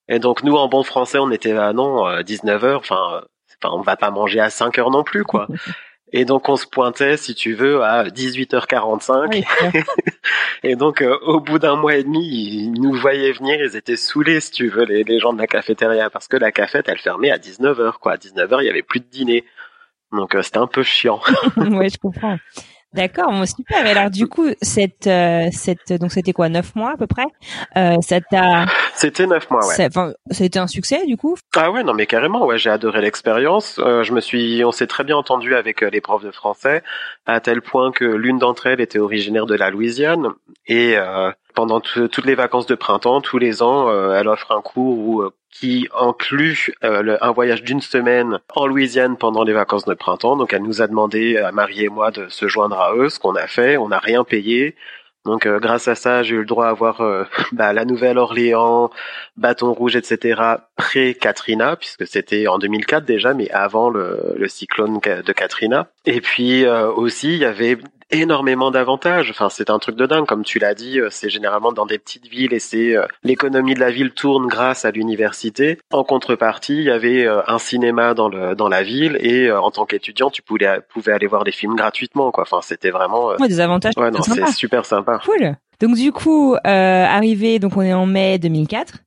Et 0.09 0.19
donc 0.19 0.43
nous, 0.43 0.55
en 0.55 0.67
bon 0.67 0.83
français, 0.83 1.17
on 1.19 1.31
était 1.31 1.53
à 1.53 1.73
non 1.73 2.21
19 2.21 2.63
h 2.63 2.75
Enfin, 2.75 3.23
enfin, 3.63 3.75
on 3.75 3.81
va 3.81 3.95
pas 3.95 4.11
manger 4.11 4.39
à 4.39 4.49
5 4.49 4.77
heures 4.79 4.91
non 4.91 5.03
plus, 5.03 5.23
quoi. 5.23 5.47
Et 6.13 6.23
donc 6.23 6.47
on 6.47 6.55
se 6.55 6.65
pointait, 6.65 7.17
si 7.17 7.35
tu 7.35 7.53
veux, 7.53 7.83
à 7.83 8.05
18h45. 8.05 9.45
et 10.63 10.75
donc 10.75 11.01
euh, 11.01 11.17
au 11.23 11.41
bout 11.41 11.59
d'un 11.59 11.75
mois 11.75 11.95
et 11.95 12.03
demi, 12.03 12.25
ils 12.25 12.71
nous 12.71 12.93
voyaient 12.93 13.33
venir, 13.33 13.57
ils 13.61 13.75
étaient 13.75 13.97
saoulés, 13.97 14.39
si 14.39 14.51
tu 14.51 14.69
veux, 14.69 14.85
les, 14.85 15.03
les 15.03 15.19
gens 15.19 15.33
de 15.33 15.39
la 15.39 15.47
cafétéria, 15.47 16.09
parce 16.09 16.27
que 16.27 16.37
la 16.37 16.51
cafette, 16.51 16.87
elle 16.87 16.99
fermait 16.99 17.31
à 17.31 17.37
19h, 17.37 17.93
quoi. 17.99 18.13
À 18.13 18.17
19h, 18.17 18.57
il 18.61 18.65
y 18.65 18.69
avait 18.69 18.83
plus 18.83 19.01
de 19.01 19.05
dîner. 19.05 19.43
Donc 20.11 20.35
euh, 20.35 20.41
c'était 20.41 20.59
un 20.59 20.67
peu 20.67 20.83
chiant. 20.83 21.19
ouais, 21.57 21.89
je 21.89 21.97
comprends. 21.97 22.37
D'accord, 22.97 23.31
bon, 23.31 23.45
super. 23.45 23.85
Et 23.85 23.91
alors 23.91 24.09
du 24.09 24.27
coup, 24.27 24.47
cette, 24.61 25.05
euh, 25.05 25.47
cette, 25.51 25.93
donc 25.93 26.11
c'était 26.11 26.33
quoi, 26.33 26.49
neuf 26.49 26.75
mois 26.75 26.93
à 26.93 26.97
peu 26.97 27.05
près? 27.05 27.27
Euh, 27.77 27.95
Ça 28.01 28.19
t'a 28.19 28.65
C'était 28.95 29.27
neuf 29.27 29.49
mois, 29.51 29.65
ouais. 29.67 29.75
Ça 29.75 29.85
a 29.85 30.43
été 30.43 30.57
un 30.57 30.65
succès 30.65 31.05
du 31.05 31.15
coup? 31.15 31.35
Ah 31.55 31.71
ouais, 31.71 31.83
non 31.83 31.93
mais 31.93 32.07
carrément, 32.07 32.45
ouais, 32.45 32.57
j'ai 32.57 32.71
adoré 32.71 33.01
l'expérience. 33.01 33.79
Euh, 33.79 34.01
je 34.01 34.13
me 34.13 34.19
suis, 34.19 34.65
on 34.65 34.71
s'est 34.71 34.87
très 34.87 35.03
bien 35.03 35.15
entendu 35.15 35.55
avec 35.55 35.83
euh, 35.83 35.89
les 35.89 36.01
profs 36.01 36.23
de 36.23 36.31
français, 36.31 36.81
à 37.27 37.39
tel 37.39 37.61
point 37.61 37.91
que 37.91 38.03
l'une 38.03 38.39
d'entre 38.39 38.65
elles 38.65 38.81
était 38.81 38.99
originaire 38.99 39.45
de 39.45 39.55
la 39.55 39.69
Louisiane 39.69 40.29
et 40.65 40.97
euh, 40.97 41.31
pendant 41.57 41.81
toutes 41.81 42.25
les 42.25 42.35
vacances 42.35 42.67
de 42.67 42.75
printemps, 42.75 43.19
tous 43.19 43.39
les 43.39 43.63
ans, 43.63 43.91
elle 44.13 44.27
offre 44.27 44.51
un 44.51 44.61
cours 44.61 44.99
où 44.99 45.23
qui 45.59 45.87
inclut 45.99 46.73
euh, 46.83 47.17
un 47.21 47.31
voyage 47.31 47.63
d'une 47.63 47.81
semaine 47.81 48.39
en 48.53 48.67
Louisiane 48.67 49.17
pendant 49.17 49.43
les 49.43 49.53
vacances 49.53 49.85
de 49.85 49.93
printemps. 49.93 50.35
Donc 50.35 50.53
elle 50.53 50.61
nous 50.61 50.81
a 50.81 50.87
demandé, 50.87 51.37
à 51.37 51.51
Marie 51.51 51.85
et 51.85 51.89
moi, 51.89 52.11
de 52.11 52.27
se 52.29 52.47
joindre 52.47 52.79
à 52.79 52.93
eux, 52.95 53.09
ce 53.09 53.19
qu'on 53.19 53.35
a 53.35 53.47
fait. 53.47 53.77
On 53.77 53.87
n'a 53.87 53.99
rien 53.99 54.23
payé. 54.23 54.75
Donc 55.25 55.45
euh, 55.45 55.59
grâce 55.59 55.87
à 55.87 55.95
ça, 55.95 56.21
j'ai 56.21 56.35
eu 56.35 56.39
le 56.39 56.45
droit 56.45 56.67
à 56.67 56.73
voir 56.73 57.01
euh, 57.01 57.23
bah, 57.53 57.73
la 57.73 57.85
Nouvelle-Orléans, 57.85 58.91
Bâton 59.35 59.73
Rouge, 59.73 59.95
etc. 59.95 60.41
pré-Katrina, 60.75 61.75
puisque 61.75 62.05
c'était 62.05 62.47
en 62.47 62.59
2004 62.59 63.03
déjà, 63.03 63.33
mais 63.33 63.49
avant 63.49 63.89
le 63.89 64.47
cyclone 64.47 64.99
de 64.99 65.33
Katrina. 65.33 65.87
Et 66.05 66.21
puis 66.21 66.67
aussi, 66.67 67.33
il 67.33 67.39
y 67.39 67.45
avait 67.45 67.77
énormément 68.11 68.71
d'avantages. 68.71 69.29
Enfin, 69.31 69.49
c'est 69.49 69.69
un 69.69 69.79
truc 69.79 69.95
de 69.95 70.05
dingue, 70.05 70.25
comme 70.25 70.43
tu 70.43 70.59
l'as 70.59 70.73
dit. 70.73 70.99
Euh, 70.99 71.09
c'est 71.09 71.29
généralement 71.29 71.71
dans 71.71 71.85
des 71.85 71.97
petites 71.97 72.27
villes 72.27 72.53
et 72.53 72.59
c'est 72.59 72.95
euh, 72.95 73.05
l'économie 73.23 73.73
de 73.73 73.79
la 73.79 73.91
ville 73.91 74.11
tourne 74.11 74.47
grâce 74.47 74.85
à 74.85 74.91
l'université. 74.91 75.77
En 75.91 76.03
contrepartie, 76.03 76.77
il 76.77 76.83
y 76.83 76.91
avait 76.91 77.25
euh, 77.25 77.41
un 77.47 77.59
cinéma 77.59 78.13
dans 78.13 78.29
le 78.29 78.55
dans 78.55 78.69
la 78.69 78.83
ville 78.83 79.17
et 79.19 79.51
en 79.51 79.71
tant 79.71 79.85
qu'étudiant, 79.85 80.29
tu 80.29 80.41
pouvais 80.41 80.79
pouvais 80.89 81.11
aller 81.11 81.27
voir 81.27 81.43
des 81.43 81.51
films 81.51 81.75
gratuitement. 81.75 82.31
Quoi. 82.31 82.43
Enfin, 82.43 82.59
c'était 82.61 82.91
vraiment 82.91 83.27
ouais, 83.27 83.47
des 83.47 83.59
avantages. 83.59 83.93
Ouais, 83.97 84.11
non, 84.11 84.21
c'est 84.21 84.47
super 84.51 84.85
sympa. 84.85 85.19
Cool. 85.25 85.55
Donc 85.79 85.95
du 85.95 86.11
coup, 86.11 86.55
euh, 86.55 86.59
arrivé, 87.05 87.59
donc 87.59 87.77
on 87.77 87.81
est 87.81 87.93
en 87.93 88.05
mai 88.05 88.39
2004. 88.39 88.99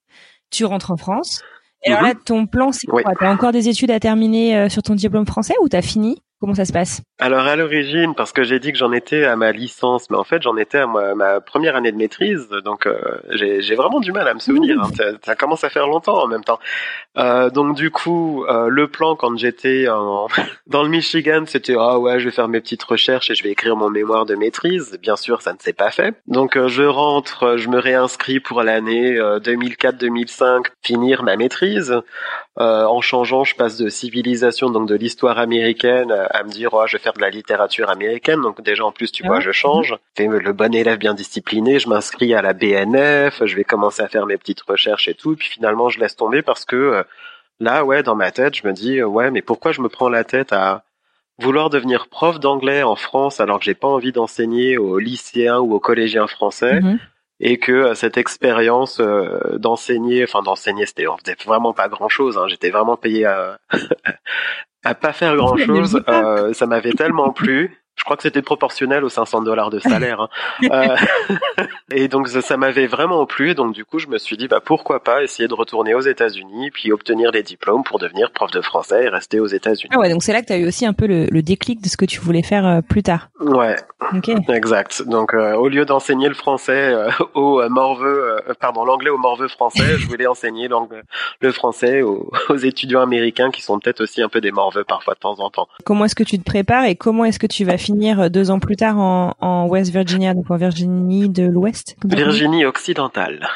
Tu 0.50 0.64
rentres 0.64 0.90
en 0.90 0.96
France. 0.96 1.42
Et 1.84 1.90
alors 1.90 2.02
là, 2.02 2.14
mhm. 2.14 2.20
ton 2.24 2.46
plan, 2.46 2.72
c'est 2.72 2.86
quoi? 2.86 3.02
T'as 3.18 3.32
encore 3.32 3.52
des 3.52 3.68
études 3.68 3.90
à 3.90 3.98
terminer 3.98 4.68
sur 4.68 4.82
ton 4.82 4.94
diplôme 4.94 5.24
français 5.24 5.54
ou 5.62 5.68
t'as 5.68 5.80
fini? 5.80 6.20
Comment 6.40 6.54
ça 6.54 6.64
se 6.64 6.72
passe? 6.72 7.02
Alors 7.18 7.46
à 7.46 7.54
l'origine, 7.54 8.14
parce 8.14 8.32
que 8.32 8.42
j'ai 8.44 8.58
dit 8.60 8.72
que 8.72 8.78
j'en 8.78 8.92
étais 8.92 9.24
à 9.24 9.36
ma 9.36 9.52
licence, 9.52 10.08
mais 10.08 10.16
en 10.16 10.24
fait 10.24 10.40
j'en 10.40 10.56
étais 10.56 10.78
à 10.78 10.86
ma, 10.86 11.42
première 11.42 11.76
année 11.76 11.92
de 11.92 11.98
maîtrise, 11.98 12.48
donc 12.64 12.86
euh, 12.86 12.98
j'ai 13.28 13.74
vraiment 13.74 14.00
du 14.00 14.10
mal 14.10 14.26
à 14.26 14.32
me 14.32 14.38
souvenir. 14.38 14.80
Hein. 14.80 14.88
Ça, 14.96 15.04
ça, 15.22 15.34
commence 15.36 15.62
à 15.64 15.68
faire 15.68 15.86
longtemps 15.86 16.16
en 16.22 16.26
même 16.26 16.42
temps. 16.42 16.58
Euh, 17.18 17.50
donc 17.50 17.76
du 17.76 17.90
coup, 17.90 18.46
euh, 18.46 18.68
le 18.68 18.88
plan 18.88 19.16
quand 19.16 19.36
j'étais 19.36 19.84
dans 20.66 20.82
le 20.82 20.88
Michigan, 20.88 21.44
c'était 21.46 21.74
ah 21.78 21.98
ouais, 21.98 22.18
je 22.20 22.24
vais 22.24 22.30
faire 22.30 22.48
mes 22.48 22.62
petites 22.62 22.84
recherches 22.84 23.30
et 23.30 23.34
je 23.34 23.42
vais 23.42 23.50
écrire 23.50 23.76
mon 23.76 23.90
mémoire 23.90 24.24
de 24.24 24.34
maîtrise. 24.34 24.98
Bien 25.02 25.16
sûr, 25.16 25.42
ça 25.42 25.52
ne 25.52 25.58
s'est 25.58 25.74
pas 25.74 25.90
fait. 25.90 26.14
Donc 26.26 26.56
euh, 26.56 26.68
je 26.68 26.84
rentre, 26.84 27.58
je 27.58 27.68
me 27.68 27.78
réinscris 27.78 28.40
pour 28.40 28.62
l'année 28.62 29.18
2004-2005, 29.18 30.68
finir 30.82 31.22
ma 31.22 31.36
maîtrise. 31.36 31.94
en 32.56 33.00
changeant, 33.02 33.44
je 33.44 33.54
passe 33.54 33.76
de 33.76 33.90
civilisation, 33.90 34.70
donc 34.70 34.88
de 34.88 34.94
l'histoire 34.94 35.38
américaine 35.38 36.14
à 36.30 36.44
me 36.44 36.50
dire 36.50 36.70
oh, 36.72 36.86
je 36.86 36.96
vais 36.96 37.02
faire 37.02 37.12
de 37.12 37.20
la 37.20 37.30
littérature 37.30 37.90
américaine 37.90 38.40
donc 38.40 38.62
déjà 38.62 38.84
en 38.84 38.92
plus 38.92 39.10
tu 39.10 39.26
vois 39.26 39.40
je 39.40 39.52
change 39.52 39.96
fais 40.16 40.26
le 40.26 40.52
bon 40.52 40.74
élève 40.74 40.98
bien 40.98 41.14
discipliné 41.14 41.78
je 41.78 41.88
m'inscris 41.88 42.34
à 42.34 42.42
la 42.42 42.52
BNF 42.52 43.44
je 43.44 43.56
vais 43.56 43.64
commencer 43.64 44.02
à 44.02 44.08
faire 44.08 44.26
mes 44.26 44.36
petites 44.36 44.62
recherches 44.62 45.08
et 45.08 45.14
tout 45.14 45.36
puis 45.36 45.48
finalement 45.48 45.88
je 45.88 45.98
laisse 45.98 46.16
tomber 46.16 46.42
parce 46.42 46.64
que 46.64 46.76
euh, 46.76 47.02
là 47.58 47.84
ouais 47.84 48.02
dans 48.02 48.14
ma 48.14 48.30
tête 48.30 48.54
je 48.56 48.66
me 48.66 48.72
dis 48.72 48.98
euh, 48.98 49.06
ouais 49.06 49.30
mais 49.30 49.42
pourquoi 49.42 49.72
je 49.72 49.80
me 49.80 49.88
prends 49.88 50.08
la 50.08 50.24
tête 50.24 50.52
à 50.52 50.84
vouloir 51.38 51.70
devenir 51.70 52.08
prof 52.08 52.38
d'anglais 52.38 52.82
en 52.82 52.96
France 52.96 53.40
alors 53.40 53.58
que 53.58 53.64
j'ai 53.64 53.74
pas 53.74 53.88
envie 53.88 54.12
d'enseigner 54.12 54.78
aux 54.78 54.98
lycéens 54.98 55.58
ou 55.58 55.74
aux 55.74 55.80
collégiens 55.80 56.26
français 56.26 56.80
mhm. 56.80 56.98
et 57.40 57.58
que 57.58 57.94
cette 57.94 58.18
expérience 58.18 59.00
d'enseigner, 59.54 60.24
enfin 60.24 60.42
d'enseigner, 60.42 60.84
c'était 60.84 61.08
on 61.08 61.16
faisait 61.16 61.36
vraiment 61.46 61.72
pas 61.72 61.88
grand 61.88 62.10
chose. 62.10 62.36
Hein, 62.36 62.46
J'étais 62.48 62.68
vraiment 62.68 62.98
payé 62.98 63.24
à 63.24 63.58
à 64.84 64.94
pas 64.94 65.12
faire 65.12 65.36
grand 65.40 65.56
chose. 65.56 66.02
ça 66.52 66.66
m'avait 66.66 66.92
tellement 66.92 67.32
plu 67.32 67.79
je 68.00 68.04
crois 68.04 68.16
que 68.16 68.22
c'était 68.22 68.40
proportionnel 68.40 69.04
aux 69.04 69.10
500 69.10 69.42
dollars 69.42 69.68
de 69.68 69.78
salaire. 69.78 70.22
Hein. 70.22 70.28
euh, 70.72 70.96
et 71.90 72.08
donc 72.08 72.28
ça, 72.28 72.40
ça 72.40 72.56
m'avait 72.56 72.86
vraiment 72.86 73.26
plu. 73.26 73.54
Donc 73.54 73.74
du 73.74 73.84
coup, 73.84 73.98
je 73.98 74.06
me 74.06 74.16
suis 74.16 74.38
dit, 74.38 74.48
bah 74.48 74.60
pourquoi 74.64 75.04
pas 75.04 75.22
essayer 75.22 75.48
de 75.48 75.52
retourner 75.52 75.92
aux 75.92 76.00
États-Unis, 76.00 76.70
puis 76.70 76.92
obtenir 76.92 77.30
les 77.30 77.42
diplômes 77.42 77.84
pour 77.84 77.98
devenir 77.98 78.30
prof 78.30 78.50
de 78.52 78.62
français 78.62 79.04
et 79.04 79.08
rester 79.10 79.38
aux 79.38 79.48
États-Unis. 79.48 79.92
Ah 79.94 79.98
ouais, 79.98 80.08
donc 80.08 80.22
c'est 80.22 80.32
là 80.32 80.40
que 80.40 80.46
tu 80.46 80.52
as 80.54 80.56
eu 80.56 80.66
aussi 80.66 80.86
un 80.86 80.94
peu 80.94 81.06
le, 81.06 81.26
le, 81.26 81.42
déclic 81.42 81.82
de 81.82 81.88
ce 81.90 81.98
que 81.98 82.06
tu 82.06 82.20
voulais 82.20 82.42
faire 82.42 82.66
euh, 82.66 82.80
plus 82.80 83.02
tard. 83.02 83.28
Ouais. 83.38 83.76
Ok. 84.14 84.30
Exact. 84.48 85.02
Donc 85.06 85.34
euh, 85.34 85.54
au 85.56 85.68
lieu 85.68 85.84
d'enseigner 85.84 86.28
le 86.28 86.34
français 86.34 86.94
euh, 86.94 87.10
au 87.34 87.68
morveux, 87.68 88.38
pardon, 88.60 88.86
l'anglais 88.86 89.10
au 89.10 89.18
morveux 89.18 89.48
français, 89.48 89.98
je 89.98 90.06
voulais 90.08 90.26
enseigner 90.26 90.70
le 91.40 91.52
français 91.52 92.00
aux, 92.00 92.30
aux 92.48 92.56
étudiants 92.56 93.02
américains 93.02 93.50
qui 93.50 93.60
sont 93.60 93.78
peut-être 93.78 94.00
aussi 94.00 94.22
un 94.22 94.30
peu 94.30 94.40
des 94.40 94.52
morveux 94.52 94.84
parfois 94.84 95.12
de 95.12 95.18
temps 95.18 95.38
en 95.38 95.50
temps. 95.50 95.68
Comment 95.84 96.06
est-ce 96.06 96.14
que 96.14 96.24
tu 96.24 96.38
te 96.38 96.44
prépares 96.44 96.86
et 96.86 96.94
comment 96.94 97.26
est-ce 97.26 97.38
que 97.38 97.46
tu 97.46 97.66
vas 97.66 97.76
finir 97.76 97.89
deux 98.30 98.50
ans 98.50 98.58
plus 98.58 98.76
tard 98.76 98.98
en, 98.98 99.34
en 99.40 99.66
West 99.66 99.90
Virginia, 99.92 100.34
donc 100.34 100.50
en 100.50 100.56
Virginie 100.56 101.28
de 101.28 101.44
l'Ouest. 101.44 101.96
Virginie 102.04 102.64
occidentale. 102.64 103.48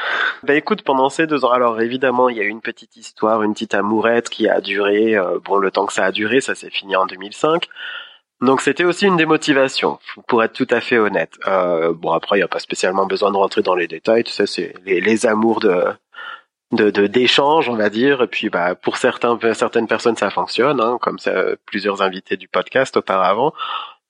Bah 0.42 0.54
écoute, 0.54 0.82
pendant 0.82 1.08
ces 1.08 1.26
deux 1.26 1.44
ans, 1.44 1.52
alors 1.52 1.80
évidemment, 1.80 2.28
il 2.28 2.36
y 2.36 2.40
a 2.40 2.44
eu 2.44 2.48
une 2.48 2.60
petite 2.60 2.96
histoire, 2.96 3.42
une 3.42 3.54
petite 3.54 3.74
amourette 3.74 4.28
qui 4.28 4.48
a 4.48 4.60
duré, 4.60 5.16
euh, 5.16 5.38
bon, 5.42 5.56
le 5.56 5.70
temps 5.70 5.86
que 5.86 5.92
ça 5.92 6.04
a 6.04 6.12
duré, 6.12 6.40
ça 6.40 6.54
s'est 6.54 6.70
fini 6.70 6.96
en 6.96 7.06
2005. 7.06 7.66
Donc 8.42 8.60
c'était 8.60 8.84
aussi 8.84 9.06
une 9.06 9.16
démotivation, 9.16 9.98
pour 10.26 10.42
être 10.42 10.52
tout 10.52 10.66
à 10.70 10.80
fait 10.80 10.98
honnête. 10.98 11.32
Euh, 11.46 11.94
bon 11.94 12.10
après, 12.10 12.36
il 12.36 12.40
n'y 12.40 12.44
a 12.44 12.48
pas 12.48 12.58
spécialement 12.58 13.06
besoin 13.06 13.30
de 13.30 13.36
rentrer 13.36 13.62
dans 13.62 13.74
les 13.74 13.88
détails, 13.88 14.24
tu 14.24 14.32
sais, 14.32 14.46
c'est 14.46 14.74
les, 14.84 15.26
amours 15.26 15.60
de 15.60 15.84
de 16.72 17.06
d'échange, 17.06 17.68
on 17.68 17.76
va 17.76 17.88
dire. 17.88 18.22
Et 18.22 18.26
puis, 18.26 18.50
bah, 18.50 18.74
pour 18.74 18.96
certains, 18.96 19.38
certaines 19.54 19.86
personnes, 19.86 20.16
ça 20.16 20.30
fonctionne, 20.30 20.80
hein, 20.80 20.98
comme 21.00 21.18
plusieurs 21.64 22.02
invités 22.02 22.36
du 22.36 22.48
podcast 22.48 22.96
auparavant 22.96 23.54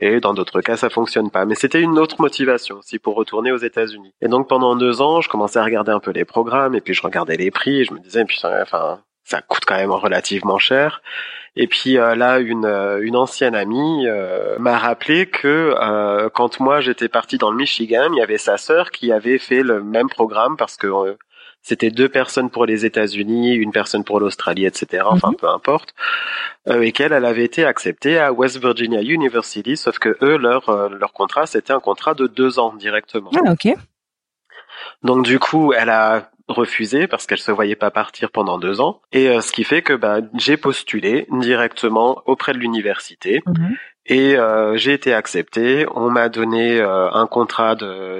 et 0.00 0.20
dans 0.20 0.34
d'autres 0.34 0.60
cas 0.60 0.76
ça 0.76 0.90
fonctionne 0.90 1.30
pas. 1.30 1.44
Mais 1.44 1.54
c'était 1.54 1.80
une 1.80 1.98
autre 1.98 2.20
motivation 2.20 2.78
aussi 2.78 2.98
pour 2.98 3.14
retourner 3.14 3.52
aux 3.52 3.58
États-Unis. 3.58 4.12
Et 4.20 4.28
donc 4.28 4.48
pendant 4.48 4.76
deux 4.76 5.00
ans, 5.02 5.20
je 5.20 5.28
commençais 5.28 5.58
à 5.58 5.64
regarder 5.64 5.92
un 5.92 6.00
peu 6.00 6.10
les 6.10 6.24
programmes 6.24 6.74
et 6.74 6.80
puis 6.80 6.94
je 6.94 7.02
regardais 7.02 7.36
les 7.36 7.50
prix 7.50 7.80
et 7.80 7.84
je 7.84 7.92
me 7.92 7.98
disais, 7.98 8.24
puis 8.24 8.40
enfin 8.44 9.00
ça 9.24 9.40
coûte 9.40 9.64
quand 9.66 9.76
même 9.76 9.90
relativement 9.90 10.58
cher. 10.58 11.02
Et 11.56 11.66
puis 11.66 11.98
euh, 11.98 12.14
là, 12.14 12.40
une, 12.40 12.64
euh, 12.64 13.00
une 13.02 13.16
ancienne 13.16 13.54
amie 13.54 14.06
euh, 14.06 14.56
m'a 14.58 14.76
rappelé 14.78 15.26
que 15.26 15.74
quand 16.34 16.60
moi 16.60 16.80
j'étais 16.80 17.08
parti 17.08 17.38
dans 17.38 17.50
le 17.50 17.56
Michigan, 17.56 18.08
il 18.12 18.18
y 18.18 18.22
avait 18.22 18.38
sa 18.38 18.56
sœur 18.56 18.90
qui 18.90 19.12
avait 19.12 19.38
fait 19.38 19.62
le 19.62 19.82
même 19.82 20.08
programme 20.08 20.56
parce 20.56 20.76
que 20.76 21.16
c'était 21.64 21.90
deux 21.90 22.10
personnes 22.10 22.50
pour 22.50 22.66
les 22.66 22.84
États-Unis, 22.84 23.54
une 23.54 23.72
personne 23.72 24.04
pour 24.04 24.20
l'Australie, 24.20 24.66
etc. 24.66 25.02
Enfin, 25.06 25.30
mhm. 25.30 25.36
peu 25.36 25.48
importe. 25.48 25.94
Euh, 26.68 26.82
et 26.82 26.92
qu'elle, 26.92 27.12
elle 27.12 27.24
avait 27.24 27.44
été 27.44 27.64
acceptée 27.64 28.18
à 28.18 28.32
West 28.32 28.58
Virginia 28.60 29.00
University, 29.00 29.76
sauf 29.78 29.98
que 29.98 30.16
eux, 30.20 30.36
leur 30.36 30.68
euh, 30.68 30.90
leur 30.90 31.14
contrat, 31.14 31.46
c'était 31.46 31.72
un 31.72 31.80
contrat 31.80 32.12
de 32.14 32.26
deux 32.26 32.58
ans 32.58 32.74
directement. 32.74 33.30
Ah, 33.34 33.52
ok. 33.52 33.74
Donc 35.02 35.24
du 35.24 35.38
coup, 35.38 35.72
elle 35.72 35.88
a 35.88 36.30
refusé 36.48 37.06
parce 37.06 37.26
qu'elle 37.26 37.38
se 37.38 37.50
voyait 37.50 37.76
pas 37.76 37.90
partir 37.90 38.30
pendant 38.30 38.58
deux 38.58 38.82
ans. 38.82 39.00
Et 39.12 39.30
euh, 39.30 39.40
ce 39.40 39.50
qui 39.50 39.64
fait 39.64 39.80
que 39.80 39.94
bah, 39.94 40.18
j'ai 40.34 40.58
postulé 40.58 41.26
directement 41.30 42.22
auprès 42.26 42.52
de 42.52 42.58
l'université. 42.58 43.42
Mhm. 43.46 43.76
Et 44.06 44.36
euh, 44.36 44.76
j'ai 44.76 44.92
été 44.92 45.14
accepté. 45.14 45.86
On 45.94 46.10
m'a 46.10 46.28
donné 46.28 46.78
euh, 46.78 47.10
un 47.10 47.26
contrat 47.26 47.74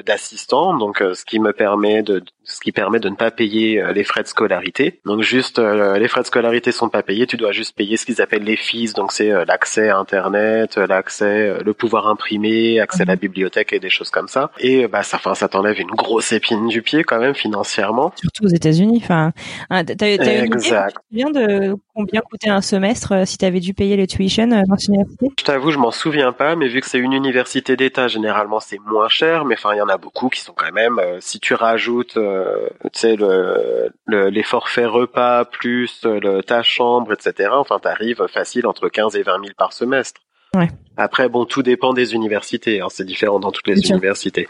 d'assistant, 0.07 0.77
donc 0.77 1.03
euh, 1.03 1.13
ce 1.15 1.25
qui 1.25 1.39
me 1.39 1.53
permet 1.53 2.03
de 2.03 2.23
ce 2.47 2.61
qui 2.61 2.73
permet 2.73 3.01
de 3.01 3.09
ne 3.09 3.17
pas 3.17 3.31
payer 3.31 3.83
les 3.95 4.05
frais 4.05 4.23
de 4.23 4.27
scolarité. 4.27 5.01
Donc 5.07 5.23
juste 5.23 5.59
les 5.59 6.09
frais 6.09 6.21
de 6.21 6.27
scolarité 6.27 6.73
sont 6.73 6.91
pas 6.91 7.03
payés, 7.03 7.27
tu 7.27 7.39
dois 7.39 7.53
juste 7.53 7.75
payer 7.75 7.97
ce 7.97 8.05
qu'ils 8.05 8.21
appellent 8.21 8.45
les 8.45 8.57
fees, 8.57 8.93
donc 8.95 9.13
c'est 9.13 9.31
l'accès 9.47 9.89
à 9.89 9.97
internet, 9.97 10.77
l'accès, 10.77 11.57
le 11.65 11.73
pouvoir 11.73 12.07
imprimer, 12.07 12.81
accès 12.81 13.05
à 13.05 13.07
la 13.07 13.15
mhm. 13.15 13.21
bibliothèque 13.21 13.73
et 13.73 13.81
des 13.81 13.89
choses 13.89 14.11
comme 14.11 14.29
ça. 14.29 14.51
Et 14.59 14.87
bah 14.89 15.03
ça, 15.03 15.17
enfin 15.17 15.35
ça 15.35 15.49
t'enlève 15.49 15.81
une 15.81 15.89
grosse 15.89 16.33
épine 16.33 16.69
du 16.69 16.83
pied 16.83 17.03
quand 17.03 17.19
même 17.19 17.35
financièrement. 17.35 18.13
Surtout 18.17 18.45
aux 18.45 18.55
États-Unis. 18.55 19.01
Enfin, 19.03 19.33
hein, 19.71 19.83
t'as, 19.83 20.05
as 20.05 20.45
une 20.45 20.61
idée 20.61 21.25
de 21.33 21.77
combien 21.95 22.21
coûtait 22.21 22.51
un 22.51 22.61
semestre 22.61 23.27
si 23.27 23.39
t'avais 23.39 23.61
dû 23.61 23.75
payer 23.75 23.97
les 23.97 24.07
tuition 24.07 24.47
dans 24.47 24.57
l'université? 24.57 25.31
Je 25.39 25.45
t'avoue 25.45 25.71
je 25.71 25.79
m'en 25.79 25.91
souviens 25.91 26.33
pas, 26.33 26.57
mais 26.57 26.69
vu 26.69 26.81
que 26.81 26.87
c'est 26.87 26.99
une 26.99 27.13
université 27.13 27.77
d'État, 27.77 28.09
généralement 28.09 28.61
c'est 28.61 28.79
moins 28.79 29.09
cher. 29.09 29.45
Mais 29.45 29.55
enfin, 29.55 29.75
il 29.75 29.79
y 29.79 29.83
en 29.83 29.89
a 29.89 29.97
beaucoup 29.97 30.29
qui 30.29 30.41
sont 30.41 30.53
quand 30.55 30.73
même. 30.73 30.99
Euh, 30.99 31.19
si 31.21 31.41
tu 31.41 31.55
rajoutes, 31.55 32.17
euh, 32.17 32.69
tu 32.93 33.01
sais, 33.01 33.17
le, 33.17 33.91
les 34.07 34.43
forfaits 34.43 34.89
repas 34.89 35.45
plus 35.45 36.05
le, 36.05 36.43
ta 36.43 36.63
chambre, 36.63 37.13
etc. 37.13 37.51
Enfin, 37.53 37.79
t'arrives 37.79 38.27
facile 38.29 38.67
entre 38.67 38.89
15 38.89 39.17
et 39.17 39.23
20 39.23 39.41
000 39.41 39.55
par 39.57 39.73
semestre. 39.73 40.21
Ouais. 40.55 40.69
Après, 40.97 41.29
bon, 41.29 41.45
tout 41.45 41.63
dépend 41.63 41.93
des 41.93 42.15
universités. 42.15 42.81
Hein, 42.81 42.87
c'est 42.91 43.05
différent 43.05 43.41
dans 43.41 43.51
toutes 43.51 43.67
les 43.67 43.91
universités. 43.91 44.47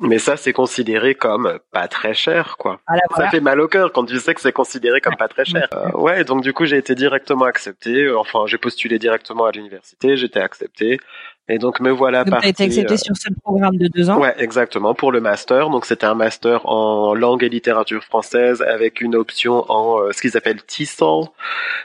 Mais 0.00 0.18
ça, 0.18 0.36
c'est 0.36 0.52
considéré 0.52 1.14
comme 1.14 1.58
pas 1.72 1.88
très 1.88 2.12
cher, 2.12 2.56
quoi. 2.58 2.80
Ah 2.86 2.96
ça 3.16 3.30
fait 3.30 3.40
mal 3.40 3.60
au 3.60 3.68
cœur 3.68 3.92
quand 3.92 4.04
tu 4.04 4.18
sais 4.18 4.34
que 4.34 4.40
c'est 4.40 4.52
considéré 4.52 5.00
comme 5.00 5.16
pas 5.16 5.28
très 5.28 5.44
cher. 5.44 5.68
Euh, 5.76 5.90
ouais, 5.92 6.24
donc 6.24 6.42
du 6.42 6.52
coup, 6.52 6.64
j'ai 6.64 6.76
été 6.76 6.94
directement 6.94 7.44
accepté. 7.44 8.10
Enfin, 8.10 8.44
j'ai 8.46 8.56
postulé 8.56 8.98
directement 8.98 9.46
à 9.46 9.52
l'université, 9.52 10.16
j'étais 10.16 10.40
accepté. 10.40 11.00
Et 11.48 11.58
donc 11.58 11.80
me 11.80 11.90
voilà 11.90 12.24
donc, 12.24 12.34
parti. 12.34 12.48
été 12.48 12.64
accepté 12.64 12.94
euh, 12.94 12.96
sur 12.96 13.16
ce 13.16 13.28
programme 13.42 13.76
de 13.76 13.88
deux 13.88 14.08
ans? 14.08 14.18
Ouais, 14.18 14.34
exactement 14.38 14.94
pour 14.94 15.12
le 15.12 15.20
master. 15.20 15.70
Donc 15.70 15.84
c'était 15.84 16.06
un 16.06 16.14
master 16.14 16.66
en 16.66 17.14
langue 17.14 17.42
et 17.42 17.48
littérature 17.48 18.02
française 18.02 18.62
avec 18.62 19.00
une 19.00 19.14
option 19.14 19.70
en 19.70 20.00
euh, 20.00 20.12
ce 20.12 20.20
qu'ils 20.20 20.36
appellent 20.36 20.62
TESOL. 20.62 21.26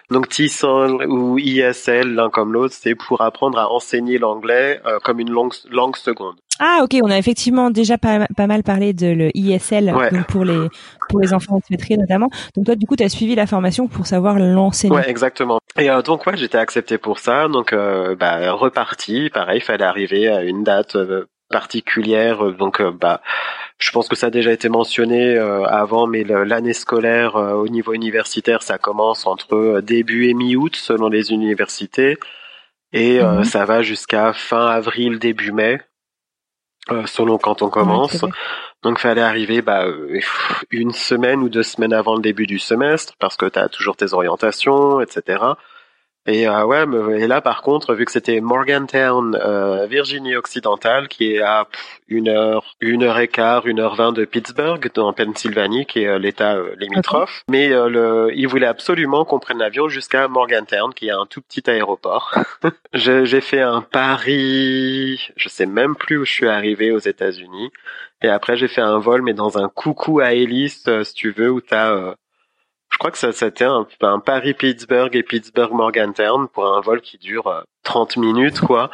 Donc 0.10 0.30
TESOL 0.30 1.06
ou 1.08 1.38
ISL, 1.38 2.14
l'un 2.14 2.30
comme 2.30 2.54
l'autre, 2.54 2.76
c'est 2.78 2.96
pour 2.96 3.22
apprendre 3.22 3.58
à 3.58 3.72
enseigner 3.72 4.18
l'anglais 4.18 4.82
comme 5.04 5.20
une 5.20 5.32
langue, 5.32 5.54
langue 5.70 5.96
seconde. 5.96 6.36
Ah 6.64 6.82
ok, 6.84 7.00
on 7.02 7.10
a 7.10 7.18
effectivement 7.18 7.72
déjà 7.72 7.98
pas, 7.98 8.28
pas 8.38 8.46
mal 8.46 8.62
parlé 8.62 8.94
de 8.94 9.08
le 9.08 9.36
ISL 9.36 9.92
donc 10.12 10.28
pour 10.28 10.46
les 10.46 10.68
pour 11.10 11.20
les 11.20 11.34
enfants 11.34 11.58
expatriés 11.58 11.98
notamment. 11.98 12.30
Donc 12.56 12.66
toi 12.66 12.76
du 12.76 12.86
coup 12.86 12.96
tu 12.96 13.04
as 13.04 13.10
suivi 13.10 13.34
la 13.34 13.48
formation 13.48 13.88
pour 13.88 14.06
savoir 14.06 14.38
l'enseigner. 14.38 14.96
Ouais, 14.96 15.10
exactement. 15.10 15.60
Et 15.80 15.90
euh, 15.90 16.04
donc 16.04 16.28
ouais, 16.28 16.38
j'étais 16.38 16.60
accepté 16.60 17.00
pour 17.00 17.18
ça. 17.18 17.48
Donc 17.48 17.74
euh, 17.74 18.16
bah 18.16 18.52
reparti, 18.52 19.32
pareil, 19.34 19.58
il 19.58 19.64
fallait 19.64 19.86
arriver 19.86 20.28
à 20.28 20.44
une 20.44 20.64
date 20.64 20.96
euh, 20.96 21.26
particulière 21.50 22.54
donc 22.54 22.82
bah 22.82 23.22
je 23.78 23.92
pense 23.92 24.08
que 24.08 24.16
ça 24.16 24.28
a 24.28 24.30
déjà 24.30 24.54
été 24.54 24.70
mentionné 24.70 25.38
avant 25.38 26.08
mais 26.08 26.24
l'année 26.24 26.72
scolaire 26.72 27.36
au 27.36 27.68
niveau 27.68 27.92
universitaire 27.92 28.64
ça 28.64 28.78
commence 28.78 29.28
entre 29.28 29.82
début 29.82 30.30
et 30.30 30.34
mi-août 30.34 30.78
selon 30.78 31.10
les 31.10 31.34
universités 31.34 32.18
et 32.94 33.22
mhm. 33.22 33.44
ça 33.44 33.66
va 33.66 33.82
jusqu'à 33.82 34.32
fin 34.32 34.66
avril 34.66 35.20
début 35.20 35.52
mai 35.52 35.82
euh, 36.90 37.06
selon 37.06 37.38
quand 37.38 37.62
on 37.62 37.70
commence. 37.70 38.26
Donc 38.84 38.98
fallait 38.98 39.22
arriver 39.22 39.62
bah, 39.62 39.86
euh, 39.86 40.20
une 40.72 40.92
semaine 40.92 41.42
ou 41.42 41.50
deux 41.50 41.64
semaines 41.64 41.94
avant 41.94 42.16
le 42.16 42.22
début 42.22 42.48
du 42.48 42.58
semestre 42.58 43.14
parce 43.20 43.38
que 43.38 43.46
tu 43.46 43.60
as 43.60 43.70
toujours 43.70 43.96
tes 43.96 44.14
orientations, 44.14 45.00
etc. 45.02 45.44
Et 46.28 46.48
euh, 46.48 46.66
ouais, 46.66 46.86
et 47.20 47.26
là 47.26 47.42
par 47.42 47.64
contre, 47.64 47.96
vu 47.96 48.06
que 48.06 48.12
c'était 48.12 48.42
Morgantown, 48.42 49.36
euh, 49.36 49.88
Virginie 49.88 50.36
occidentale, 50.36 51.08
qui 51.08 51.34
est 51.34 51.42
à 51.42 51.68
une 52.08 52.30
heure, 52.30 52.76
une 52.80 53.02
heure 53.02 53.18
et 53.18 53.28
quart, 53.28 53.66
une 53.66 53.80
heure 53.80 53.96
vingt 53.96 54.12
de 54.12 54.26
Pittsburgh, 54.26 54.88
dans 54.94 55.12
Pennsylvanie, 55.14 55.88
qui 55.88 56.04
est 56.04 56.08
euh, 56.08 56.20
l'État 56.20 56.58
euh, 56.58 56.76
limitrophe. 56.78 57.44
Mais 57.50 57.70
le, 57.70 58.30
il 58.36 58.48
voulait 58.48 58.68
absolument 58.68 59.26
qu'on 59.26 59.40
prenne 59.40 59.58
l'avion 59.58 59.90
jusqu'à 59.90 60.28
Morgantown, 60.28 60.94
qui 60.94 61.08
est 61.08 61.12
un 61.12 61.26
tout 61.26 61.42
petit 61.42 61.68
aéroport. 61.68 62.36
J'ai 62.94 63.42
fait 63.42 63.62
un 63.62 63.82
pari, 63.82 65.20
je 65.36 65.50
sais 65.50 65.66
même 65.66 65.96
plus 65.96 66.18
où 66.18 66.26
je 66.26 66.32
suis 66.32 66.48
arrivé 66.48 66.92
aux 66.92 67.00
États-Unis. 67.00 67.72
Et 68.22 68.30
après 68.30 68.58
j'ai 68.58 68.68
fait 68.68 68.82
un 68.82 69.00
vol, 69.00 69.24
mais 69.24 69.34
dans 69.34 69.58
un 69.58 69.70
coucou 69.70 70.20
à 70.20 70.34
hélice, 70.34 70.88
si 71.04 71.14
tu 71.16 71.32
veux, 71.32 71.50
où 71.50 71.62
t'as 71.62 72.14
je 72.92 72.98
crois 72.98 73.12
que 73.12 73.18
ça 73.18 73.32
c'était 73.32 73.64
un, 73.64 73.88
un 74.02 74.20
Paris-Pittsburgh 74.20 75.16
et 75.16 75.24
Pittsburgh-Morgantown 75.24 76.48
pour 76.50 76.68
un 76.76 76.82
vol 76.82 77.02
qui 77.02 77.18
dure 77.18 77.64
30 77.84 78.18
euh, 78.18 78.22
minutes 78.22 78.60
quoi. 78.60 78.90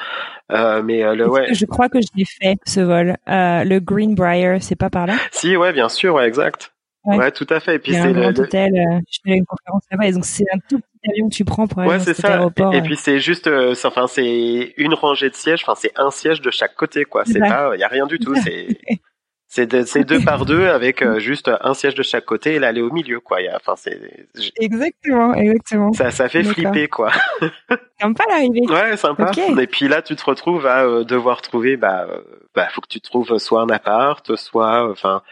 Euh, 0.51 0.81
mais 0.81 1.03
euh, 1.03 1.15
le 1.15 1.29
ouais. 1.29 1.53
Je 1.53 1.65
crois 1.65 1.89
que 1.89 1.99
je 1.99 2.07
l'ai 2.15 2.25
fait 2.25 2.57
ce 2.65 2.79
vol. 2.79 3.17
Euh, 3.27 3.63
le 3.63 3.79
Greenbrier, 3.79 4.59
c'est 4.61 4.75
pas 4.75 4.89
par 4.89 5.07
là? 5.07 5.15
Si 5.31 5.57
ouais, 5.57 5.73
bien 5.73 5.89
sûr, 5.89 6.15
ouais, 6.15 6.27
exact. 6.27 6.73
Ouais, 7.03 7.31
tout 7.31 7.47
à 7.49 7.61
fait. 7.61 7.75
Et 7.75 7.79
puis 7.79 7.93
c'est 7.93 8.11
le, 8.11 8.25
hôtel. 8.27 8.69
Euh, 8.73 8.99
je 9.09 9.19
fais 9.23 9.37
une 9.37 9.45
conférence 9.45 9.83
là-bas, 9.91 10.07
et 10.07 10.11
donc 10.11 10.25
c'est 10.25 10.43
un 10.53 10.57
tout 10.69 10.79
petit 10.79 11.09
avion 11.09 11.29
que 11.29 11.33
tu 11.33 11.45
prends 11.45 11.65
pour 11.65 11.79
aller 11.79 11.91
ouais, 11.91 11.97
dans 11.99 12.03
cet 12.03 12.17
ça. 12.17 12.33
aéroport. 12.33 12.73
Et, 12.73 12.77
et 12.77 12.81
puis 12.81 12.97
c'est 12.97 13.19
juste, 13.19 13.49
enfin 13.85 14.07
c'est 14.07 14.73
une 14.75 14.93
rangée 14.93 15.29
de 15.29 15.35
sièges. 15.35 15.63
Enfin 15.65 15.75
c'est 15.75 15.93
un 15.95 16.11
siège 16.11 16.41
de 16.41 16.51
chaque 16.51 16.75
côté, 16.75 17.05
quoi. 17.05 17.23
C'est 17.25 17.39
pas, 17.39 17.71
il 17.75 17.79
y 17.79 17.83
a 17.83 17.87
rien 17.87 18.07
du 18.07 18.19
tout. 18.19 18.35
C'est 18.35 18.67
C'est 19.49 19.65
deux 20.03 20.19
par 20.19 20.45
deux 20.45 20.67
avec 20.67 21.01
euh, 21.01 21.19
juste 21.19 21.49
un 21.61 21.73
siège 21.73 21.95
de 21.95 22.03
chaque 22.03 22.25
côté 22.25 22.55
et 22.55 22.59
l'aller 22.59 22.81
au 22.81 22.91
milieu, 22.91 23.21
quoi. 23.21 23.37
Enfin, 23.55 23.75
c'est 23.77 24.27
exactement, 24.59 25.33
exactement. 25.33 25.93
Ça, 25.93 26.11
ça 26.11 26.27
fait 26.27 26.43
flipper, 26.43 26.89
quoi. 26.89 27.11
Sympa 28.01 28.23
l'arrivée. 28.29 28.61
Ouais, 28.69 28.97
sympa. 28.97 29.31
Et 29.57 29.67
puis 29.67 29.87
là, 29.87 30.01
tu 30.01 30.15
te 30.15 30.23
retrouves 30.23 30.67
à 30.67 30.83
euh, 30.83 31.03
devoir 31.03 31.41
trouver, 31.41 31.77
bah, 31.77 32.07
bah 32.53 32.67
faut 32.71 32.81
que 32.81 32.87
tu 32.89 32.99
trouves 33.01 33.37
soit 33.39 33.61
un 33.61 33.69
appart, 33.69 34.35
soit 34.35 34.91
enfin 34.91 35.23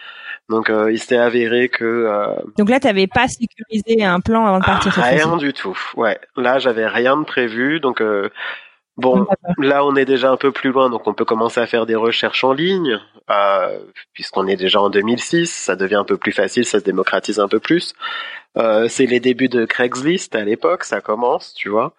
donc 0.50 0.72
il 0.72 1.00
s'est 1.00 1.18
avéré 1.18 1.70
que 1.70 2.08
Donc 2.58 2.70
là 2.70 2.80
tu 2.80 2.88
n'avais 2.88 3.08
pas 3.08 3.28
sécurisé 3.28 4.04
un 4.04 4.20
plan 4.20 4.46
avant 4.46 4.60
de 4.60 4.66
partir 4.66 4.94
Rien 4.94 5.38
du 5.38 5.54
tout. 5.54 5.78
Ouais, 5.96 6.20
là 6.38 6.60
j'avais 6.60 6.88
rien 6.88 7.18
de 7.18 7.24
prévu 7.24 7.80
donc 7.80 8.02
Bon, 8.98 9.28
là 9.58 9.86
on 9.86 9.96
est 9.96 10.06
déjà 10.06 10.32
un 10.32 10.38
peu 10.38 10.52
plus 10.52 10.72
loin, 10.72 10.90
donc 10.90 11.06
on 11.06 11.14
peut 11.14 11.26
commencer 11.26 11.60
à 11.60 11.68
faire 11.68 11.86
des 11.86 11.96
recherches 11.96 12.46
en 12.46 12.54
ligne, 12.54 13.00
euh, 13.30 13.80
puisqu'on 14.14 14.48
est 14.48 14.56
déjà 14.56 14.80
en 14.80 14.90
2006, 14.90 15.52
ça 15.52 15.76
devient 15.76 15.96
un 15.96 16.06
peu 16.06 16.18
plus 16.18 16.32
facile, 16.32 16.64
ça 16.64 16.80
se 16.80 16.86
démocratise 16.86 17.40
un 17.40 17.50
peu 17.50 17.60
plus. 17.60 17.94
Euh, 18.58 18.88
c'est 18.88 19.06
les 19.06 19.20
débuts 19.20 19.50
de 19.50 19.66
Craigslist 19.66 20.34
à 20.36 20.46
l'époque, 20.46 20.86
ça 20.86 21.02
commence, 21.02 21.54
tu 21.54 21.68
vois. 21.68 21.94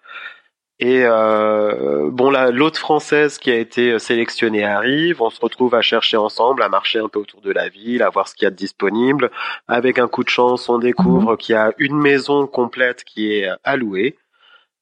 Et 0.79 1.01
euh, 1.05 2.09
bon 2.11 2.31
là, 2.31 2.49
l'autre 2.51 2.79
française 2.79 3.37
qui 3.37 3.51
a 3.51 3.55
été 3.55 3.97
sélectionnée 3.99 4.63
arrive, 4.63 5.21
on 5.21 5.29
se 5.29 5.39
retrouve 5.39 5.75
à 5.75 5.81
chercher 5.81 6.17
ensemble, 6.17 6.63
à 6.63 6.69
marcher 6.69 6.99
un 6.99 7.09
peu 7.09 7.19
autour 7.19 7.41
de 7.41 7.51
la 7.51 7.69
ville, 7.69 8.01
à 8.01 8.09
voir 8.09 8.27
ce 8.27 8.35
qu'il 8.35 8.45
y 8.45 8.47
a 8.47 8.51
de 8.51 8.55
disponible. 8.55 9.31
Avec 9.67 9.99
un 9.99 10.07
coup 10.07 10.23
de 10.23 10.29
chance, 10.29 10.67
on 10.69 10.79
découvre 10.79 11.31
mhm. 11.31 11.37
qu'il 11.37 11.53
y 11.53 11.57
a 11.57 11.73
une 11.77 11.97
maison 11.97 12.47
complète 12.47 13.03
qui 13.03 13.33
est 13.33 13.49
allouée 13.63 14.17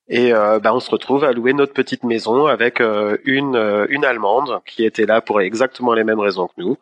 et 0.07 0.33
euh, 0.33 0.59
bah, 0.59 0.73
on 0.73 0.79
se 0.79 0.91
retrouve 0.91 1.23
à 1.23 1.31
louer 1.31 1.53
notre 1.53 1.73
petite 1.73 2.03
maison 2.03 2.45
avec 2.45 2.79
euh, 2.79 3.17
une, 3.25 3.55
euh, 3.55 3.87
une 3.89 4.05
Allemande 4.05 4.61
qui 4.65 4.85
était 4.85 5.05
là 5.05 5.21
pour 5.21 5.41
exactement 5.41 5.93
les 5.93 6.03
mêmes 6.03 6.19
raisons 6.19 6.47
que 6.47 6.53
nous, 6.57 6.77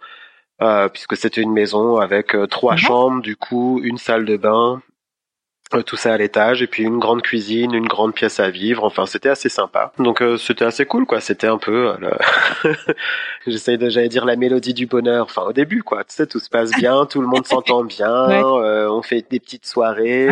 puisque 0.94 1.18
c'était 1.18 1.42
une 1.42 1.52
maison 1.52 1.98
avec 1.98 2.38
trois 2.50 2.78
chambres, 2.78 3.22
du 3.22 3.36
coup 3.36 3.82
une 3.84 3.98
salle 3.98 4.24
de 4.24 4.38
bain, 4.38 4.82
euh, 4.82 4.93
tout 5.82 5.96
ça 5.96 6.14
à 6.14 6.18
l'étage 6.18 6.62
et 6.62 6.68
puis 6.68 6.84
une 6.84 7.00
grande 7.00 7.22
cuisine, 7.22 7.74
une 7.74 7.88
grande 7.88 8.14
pièce 8.14 8.40
à 8.40 8.50
vivre. 8.50 8.84
Enfin, 8.84 9.06
c'était 9.06 9.30
assez 9.30 9.50
sympa. 9.50 9.92
Donc 9.98 10.22
euh, 10.22 10.38
c'était 10.38 10.66
assez 10.66 10.86
cool 10.86 11.06
quoi. 11.06 11.20
C'était 11.20 11.48
un 11.48 11.58
peu, 11.58 11.96
euh, 12.64 12.74
j'essaye 13.48 13.78
de 13.78 13.90
j'allais 13.90 14.10
dire 14.10 14.26
la 14.26 14.36
mélodie 14.36 14.74
du 14.74 14.86
bonheur. 14.86 15.26
Enfin 15.26 15.44
au 15.44 15.54
début 15.54 15.82
quoi. 15.82 16.04
Tu 16.04 16.14
sais, 16.14 16.28
tout 16.28 16.40
se 16.40 16.50
passe 16.50 16.72
bien, 16.72 17.06
tout 17.06 17.22
le 17.22 17.28
monde 17.28 17.48
s'entend 17.48 17.84
bien. 17.86 18.28
on 18.30 19.02
fait 19.02 19.26
des 19.30 19.40
petites 19.40 19.66
soirées. 19.66 20.28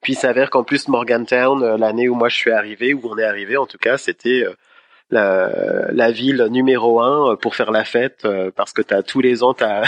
puis 0.00 0.12
il 0.12 0.16
s'avère 0.16 0.50
qu'en 0.50 0.62
plus 0.62 0.88
Morgantown, 0.88 1.76
l'année 1.76 2.08
où 2.08 2.14
moi 2.14 2.28
je 2.28 2.36
suis 2.36 2.52
arrivé, 2.52 2.94
où 2.94 3.00
on 3.04 3.18
est 3.18 3.24
arrivé 3.24 3.56
en 3.56 3.66
tout 3.66 3.78
cas, 3.78 3.96
c'était 3.96 4.44
la, 5.10 5.90
la, 5.92 6.10
ville 6.10 6.48
numéro 6.50 7.00
un 7.00 7.36
pour 7.36 7.56
faire 7.56 7.70
la 7.70 7.84
fête 7.84 8.24
euh, 8.24 8.50
parce 8.54 8.72
que 8.72 8.82
t'as 8.82 9.02
tous 9.02 9.20
les 9.20 9.42
ans 9.42 9.54
t'as 9.54 9.82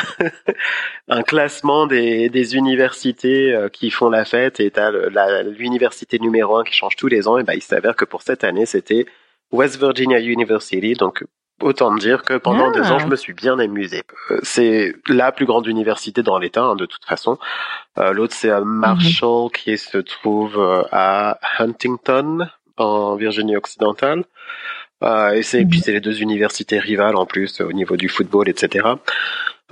un 1.08 1.22
classement 1.22 1.86
des, 1.86 2.30
des 2.30 2.56
universités 2.56 3.52
euh, 3.52 3.68
qui 3.68 3.90
font 3.90 4.08
la 4.08 4.24
fête 4.24 4.60
et 4.60 4.70
t'as 4.70 4.90
l'université 5.42 6.18
numéro 6.18 6.56
un 6.56 6.64
qui 6.64 6.74
change 6.74 6.96
tous 6.96 7.08
les 7.08 7.28
ans 7.28 7.38
et 7.38 7.44
ben 7.44 7.54
il 7.54 7.62
s'avère 7.62 7.96
que 7.96 8.06
pour 8.06 8.22
cette 8.22 8.44
année 8.44 8.66
c'était 8.66 9.04
West 9.52 9.78
Virginia 9.78 10.18
University 10.20 10.94
donc 10.94 11.24
Autant 11.62 11.94
dire 11.94 12.22
que 12.22 12.38
pendant 12.38 12.70
deux 12.70 12.90
ans, 12.90 12.98
je 12.98 13.04
ah. 13.04 13.08
me 13.08 13.16
suis 13.16 13.34
bien 13.34 13.58
amusé. 13.58 14.00
Euh, 14.30 14.38
c'est 14.42 14.94
la 15.08 15.30
plus 15.30 15.44
grande 15.44 15.66
université 15.66 16.22
dans 16.22 16.38
l'État, 16.38 16.62
hein, 16.62 16.74
de 16.74 16.86
toute 16.86 17.04
façon. 17.04 17.36
L'autre, 17.98 18.32
c'est 18.34 18.48
à 18.48 18.62
Marshall, 18.62 19.44
mhm. 19.44 19.50
qui 19.50 19.76
se 19.76 19.98
trouve 19.98 20.58
à 20.90 21.38
Huntington, 21.58 22.48
en 22.78 23.16
Virginie 23.16 23.56
occidentale. 23.56 24.24
Euh, 25.02 25.32
et 25.32 25.42
c'est 25.42 25.64
puis 25.64 25.80
c'est 25.80 25.92
les 25.92 26.00
deux 26.00 26.20
universités 26.20 26.78
rivales 26.78 27.16
en 27.16 27.26
plus 27.26 27.60
au 27.60 27.72
niveau 27.72 27.96
du 27.96 28.08
football, 28.08 28.48
etc. 28.48 28.88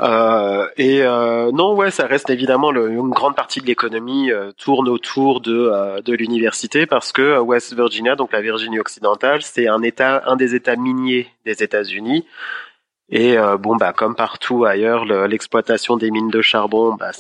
Euh, 0.00 0.68
et 0.76 1.02
euh, 1.02 1.50
non, 1.52 1.74
ouais, 1.74 1.90
ça 1.90 2.06
reste 2.06 2.30
évidemment 2.30 2.70
le, 2.70 2.90
une 2.90 3.10
grande 3.10 3.34
partie 3.34 3.60
de 3.60 3.66
l'économie 3.66 4.30
euh, 4.30 4.52
tourne 4.52 4.88
autour 4.88 5.40
de 5.40 5.70
euh, 5.72 6.00
de 6.02 6.14
l'université 6.14 6.86
parce 6.86 7.10
que 7.10 7.38
West 7.38 7.74
Virginia, 7.74 8.14
donc 8.14 8.32
la 8.32 8.40
Virginie 8.40 8.78
occidentale, 8.78 9.42
c'est 9.42 9.66
un 9.66 9.82
état, 9.82 10.22
un 10.26 10.36
des 10.36 10.54
États 10.54 10.76
miniers 10.76 11.28
des 11.44 11.62
États-Unis. 11.62 12.24
Et 13.10 13.38
euh, 13.38 13.56
bon, 13.56 13.76
bah 13.76 13.94
comme 13.94 14.14
partout 14.14 14.64
ailleurs, 14.64 15.04
l'exploitation 15.04 15.96
des 15.96 16.10
mines 16.10 16.28
de 16.28 16.42
charbon, 16.42 16.94
bah 16.94 17.12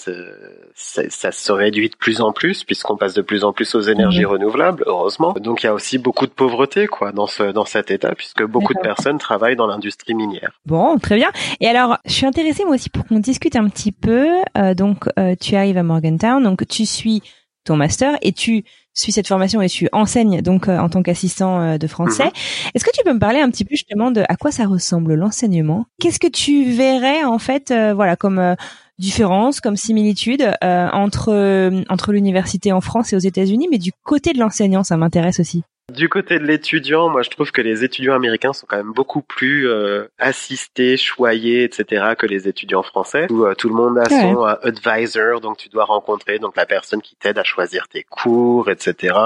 ça 0.74 1.32
se 1.32 1.52
réduit 1.52 1.88
de 1.88 1.96
plus 1.96 2.20
en 2.20 2.32
plus 2.32 2.64
puisqu'on 2.64 2.96
passe 2.96 3.14
de 3.14 3.22
plus 3.22 3.42
en 3.42 3.52
plus 3.52 3.74
aux 3.74 3.80
énergies 3.80 4.26
renouvelables, 4.26 4.84
heureusement. 4.86 5.34
Donc 5.40 5.62
il 5.62 5.66
y 5.66 5.68
a 5.68 5.74
aussi 5.74 5.96
beaucoup 5.96 6.26
de 6.26 6.32
pauvreté, 6.32 6.86
quoi, 6.86 7.12
dans 7.12 7.26
ce 7.26 7.52
dans 7.52 7.64
cet 7.64 7.90
état, 7.90 8.14
puisque 8.14 8.44
beaucoup 8.44 8.74
de 8.74 8.80
personnes 8.80 9.18
travaillent 9.18 9.56
dans 9.56 9.66
l'industrie 9.66 10.14
minière. 10.14 10.60
Bon, 10.66 10.98
très 10.98 11.16
bien. 11.16 11.30
Et 11.60 11.66
alors, 11.66 11.96
je 12.04 12.12
suis 12.12 12.26
intéressée 12.26 12.64
moi 12.64 12.74
aussi 12.74 12.90
pour 12.90 13.06
qu'on 13.06 13.18
discute 13.18 13.56
un 13.56 13.68
petit 13.68 13.92
peu. 13.92 14.28
Euh, 14.58 14.74
donc, 14.74 15.04
euh, 15.18 15.34
tu 15.40 15.56
arrives 15.56 15.78
à 15.78 15.82
Morgantown, 15.82 16.42
donc 16.42 16.66
tu 16.68 16.84
suis 16.84 17.22
ton 17.64 17.76
master 17.76 18.16
et 18.22 18.32
tu 18.32 18.64
suis 19.00 19.12
cette 19.12 19.28
formation 19.28 19.62
et 19.62 19.68
tu 19.68 19.88
enseignes 19.92 20.42
donc 20.42 20.68
euh, 20.68 20.78
en 20.78 20.88
tant 20.88 21.02
qu'assistant 21.02 21.60
euh, 21.60 21.78
de 21.78 21.86
français. 21.86 22.24
Mhm. 22.24 22.70
Est-ce 22.74 22.84
que 22.84 22.90
tu 22.94 23.02
peux 23.04 23.12
me 23.12 23.18
parler 23.18 23.40
un 23.40 23.50
petit 23.50 23.64
peu 23.64 23.74
justement 23.74 24.10
de 24.10 24.22
à 24.28 24.36
quoi 24.36 24.50
ça 24.50 24.66
ressemble 24.66 25.14
l'enseignement? 25.14 25.86
Qu'est-ce 26.00 26.18
que 26.18 26.28
tu 26.28 26.70
verrais 26.72 27.24
en 27.24 27.38
fait, 27.38 27.70
euh, 27.70 27.94
voilà, 27.94 28.16
comme 28.16 28.56
différence, 28.98 29.60
comme 29.60 29.76
similitude 29.76 30.42
entre 30.60 31.84
entre 31.88 32.12
l'université 32.12 32.72
en 32.72 32.80
France 32.80 33.12
et 33.12 33.16
aux 33.16 33.20
États-Unis, 33.20 33.68
mais 33.70 33.78
du 33.78 33.92
côté 34.02 34.32
de 34.32 34.38
l'enseignant, 34.38 34.82
ça 34.82 34.96
m'intéresse 34.96 35.38
aussi? 35.38 35.62
Du 35.92 36.10
côté 36.10 36.38
de 36.38 36.44
l'étudiant, 36.44 37.08
moi 37.08 37.22
je 37.22 37.30
trouve 37.30 37.50
que 37.50 37.62
les 37.62 37.82
étudiants 37.82 38.14
américains 38.14 38.52
sont 38.52 38.66
quand 38.68 38.76
même 38.76 38.92
beaucoup 38.92 39.22
plus 39.22 39.70
euh, 39.70 40.06
assistés, 40.18 40.98
choyés, 40.98 41.64
etc. 41.64 42.12
que 42.18 42.26
les 42.26 42.46
étudiants 42.46 42.82
français. 42.82 43.26
Où 43.30 43.46
euh, 43.46 43.54
tout 43.54 43.70
le 43.70 43.74
monde 43.74 43.96
a 43.96 44.04
son 44.04 44.46
euh, 44.46 44.54
advisor, 44.64 45.40
donc 45.40 45.56
tu 45.56 45.70
dois 45.70 45.86
rencontrer 45.86 46.38
donc 46.38 46.56
la 46.56 46.66
personne 46.66 47.00
qui 47.00 47.16
t'aide 47.16 47.38
à 47.38 47.42
choisir 47.42 47.88
tes 47.88 48.04
cours, 48.04 48.68
etc. 48.68 49.16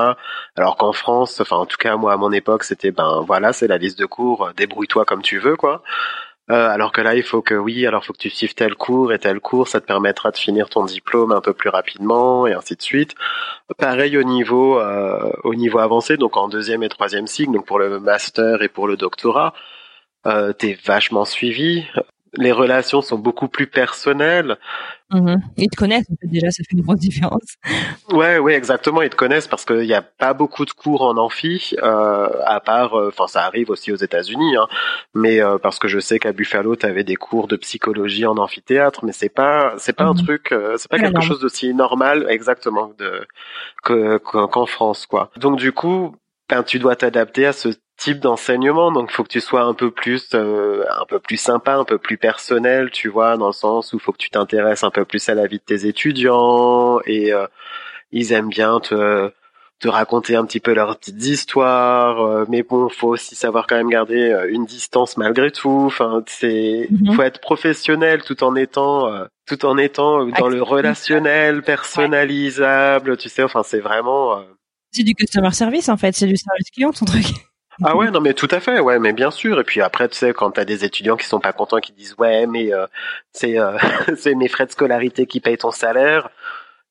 Alors 0.55 0.77
qu'en 0.77 0.93
France, 0.93 1.41
enfin 1.41 1.57
en 1.57 1.67
tout 1.67 1.79
cas 1.79 1.97
moi 1.97 2.13
à 2.13 2.17
mon 2.17 2.31
époque 2.31 2.63
c'était 2.63 2.93
ben 2.93 3.25
voilà 3.27 3.53
c'est 3.53 3.67
la 3.67 3.77
liste 3.77 3.99
de 3.99 4.07
cours, 4.07 4.53
débrouille-toi 4.57 5.05
comme 5.05 5.23
tu 5.23 5.39
veux 5.39 5.57
quoi. 5.57 5.83
Euh, 6.53 6.69
alors 6.69 6.93
que 6.93 7.01
là, 7.01 7.15
il 7.15 7.23
faut 7.23 7.41
que 7.41 7.55
oui, 7.55 7.87
alors 7.87 8.05
faut 8.05 8.13
que 8.13 8.19
tu 8.19 8.29
suives 8.29 8.55
tel 8.55 8.75
cours 8.75 9.13
et 9.13 9.19
tel 9.19 9.41
cours, 9.41 9.69
ça 9.69 9.81
te 9.81 9.87
permettra 9.87 10.31
de 10.31 10.37
finir 10.37 10.69
ton 10.69 10.85
diplôme 10.85 11.33
un 11.33 11.41
peu 11.41 11.55
plus 11.55 11.71
rapidement 11.71 12.47
et 12.47 12.53
ainsi 12.53 12.77
de 12.77 12.83
suite. 12.83 13.15
Pareil 13.79 14.19
au 14.19 14.23
niveau 14.23 14.79
euh, 14.79 15.33
au 15.45 15.55
niveau 15.55 15.79
avancé, 15.79 16.19
donc 16.19 16.37
en 16.37 16.49
deuxième 16.49 16.83
et 16.83 16.91
troisième 16.91 17.27
cycle, 17.27 17.53
donc 17.53 17.65
pour 17.67 17.79
le 17.79 17.99
master 18.01 18.63
et 18.63 18.69
pour 18.69 18.87
le 18.87 18.97
doctorat, 18.99 19.55
euh, 20.27 20.53
t'es 20.53 20.79
vachement 20.85 21.25
suivi 21.25 21.87
les 22.35 22.53
relations 22.53 23.03
sont 23.03 23.19
beaucoup 23.19 23.49
plus 23.49 23.67
personnelles. 23.67 24.57
Mmh. 25.11 25.35
Ils 25.59 25.69
te 25.69 25.77
connaissent 25.77 26.07
déjà, 26.23 26.51
ça 26.51 26.63
fait 26.63 26.75
une 26.77 26.83
grosse 26.83 27.01
différence. 27.01 27.57
Ouais, 28.11 28.39
ouais, 28.39 28.55
exactement. 28.55 29.03
Ils 29.03 29.11
te 29.11 29.17
connaissent 29.17 29.49
parce 29.49 29.67
qu'il 29.67 29.81
n'y 29.81 29.93
a 29.93 30.01
pas 30.01 30.33
beaucoup 30.33 30.65
de 30.65 30.71
cours 30.71 31.03
en 31.03 31.19
amphi, 31.19 31.75
euh, 31.83 32.29
à 32.47 32.61
part, 32.61 32.99
euh, 32.99 33.09
enfin, 33.09 33.27
ça 33.27 33.45
arrive 33.45 33.69
aussi 33.69 33.93
aux 33.93 33.97
États-Unis, 33.97 34.57
hein, 34.57 34.67
mais 35.15 35.43
euh, 35.43 35.59
parce 35.59 35.79
que 35.79 35.89
je 35.89 35.99
sais 35.99 36.19
qu'à 36.19 36.33
Buffalo, 36.33 36.77
tu 36.77 36.87
avais 36.87 37.05
des 37.05 37.17
cours 37.17 37.49
de 37.49 37.57
psychologie 37.57 38.25
en 38.25 38.39
amphithéâtre, 38.39 39.05
mais 39.05 39.13
c'est 39.13 39.29
pas, 39.29 39.75
c'est 39.77 39.93
pas 39.93 40.05
un 40.05 40.15
mmh. 40.15 40.25
truc, 40.25 40.53
euh, 40.53 40.77
c'est 40.79 40.91
pas 40.91 40.99
quelque 40.99 41.21
chose 41.21 41.41
d'aussi 41.41 41.75
normal, 41.75 42.27
exactement, 42.31 42.93
de 42.99 43.27
que 43.83 44.17
qu'en 44.19 44.67
France, 44.67 45.05
quoi. 45.07 45.31
Donc 45.37 45.59
du 45.59 45.73
coup, 45.73 46.17
ben, 46.49 46.63
tu 46.63 46.79
dois 46.79 46.97
t'adapter 46.97 47.47
à 47.47 47.53
ce 47.53 47.69
type 48.03 48.19
d'enseignement 48.19 48.91
donc 48.91 49.13
faut 49.13 49.23
que 49.23 49.29
tu 49.29 49.41
sois 49.41 49.63
un 49.63 49.75
peu 49.75 49.93
plus 49.93 50.31
euh, 50.35 50.85
un 50.91 51.07
peu 51.07 51.21
plus 51.21 51.37
sympa 51.37 51.75
un 51.77 51.85
peu 51.85 51.99
plus 51.99 52.17
personnel 52.17 52.91
tu 52.91 53.09
vois 53.09 53.37
dans 53.37 53.47
le 53.47 53.53
sens 53.53 53.93
où 53.93 54.01
faut 54.01 54.11
que 54.11 54.19
tu 54.19 54.31
t'intéresses 54.31 54.83
un 54.83 54.91
peu 54.91 55.05
plus 55.05 55.29
à 55.29 55.35
la 55.35 55.47
vie 55.47 55.59
de 55.59 55.65
tes 55.65 55.87
étudiants 55.87 56.99
et 57.07 57.33
euh, 57.33 57.47
ils 58.11 58.33
aiment 58.33 58.49
bien 58.49 58.81
te 58.81 59.31
te 59.79 59.89
raconter 59.89 60.35
un 60.35 60.45
petit 60.45 60.59
peu 60.59 60.75
leurs 60.75 60.99
petites 60.99 61.25
histoires 61.25 62.21
euh, 62.23 62.45
mais 62.49 62.65
bon 62.65 62.89
faut 62.89 63.11
aussi 63.11 63.37
savoir 63.37 63.69
quand 63.69 63.77
même 63.77 63.89
garder 63.91 64.47
une 64.49 64.65
distance 64.65 65.17
malgré 65.17 65.53
tout. 65.53 65.85
Enfin 65.87 66.25
c'est 66.27 66.89
mhm. 66.91 67.15
faut 67.15 67.23
être 67.23 67.41
professionnel 67.41 68.25
tout 68.25 68.43
en 68.43 68.57
étant 68.57 69.13
tout 69.47 69.65
en 69.65 69.79
étant 69.79 70.27
dans 70.27 70.49
le 70.49 70.61
relationnel 70.61 71.63
personnalisable 71.63 73.17
tu 73.17 73.29
sais 73.29 73.45
enfin 73.45 73.63
c'est 73.63 73.81
vraiment 73.81 74.43
c'est 74.91 75.05
du 75.05 75.15
customer 75.15 75.53
service 75.53 75.89
en 75.89 75.97
fait 75.97 76.17
c'est 76.17 76.27
du 76.27 76.37
service 76.37 76.71
client 76.73 76.91
ton 76.91 77.05
truc 77.05 77.27
ah 77.83 77.97
ouais, 77.97 78.11
non 78.11 78.21
mais 78.21 78.35
tout 78.35 78.49
à 78.51 78.61
fait, 78.61 78.81
ouais, 78.81 78.99
mais 78.99 79.13
bien 79.13 79.31
sûr. 79.31 79.61
Et 79.61 79.65
puis 79.65 79.81
après, 79.81 80.09
tu 80.09 80.17
sais, 80.17 80.33
quand 80.33 80.51
t'as 80.51 80.65
des 80.65 80.85
étudiants 80.85 81.17
qui 81.17 81.27
sont 81.27 81.41
pas 81.41 81.53
contents, 81.53 81.81
qui 81.81 81.93
disent 81.93 82.15
ouais, 82.19 82.47
mais 82.47 82.73
euh, 82.73 82.87
c'est 83.33 83.59
euh, 83.59 83.79
c'est 84.17 84.35
mes 84.35 84.49
frais 84.49 84.67
de 84.67 84.73
scolarité 84.73 85.27
qui 85.27 85.41
payent 85.41 85.59
ton 85.59 85.71
salaire, 85.71 86.29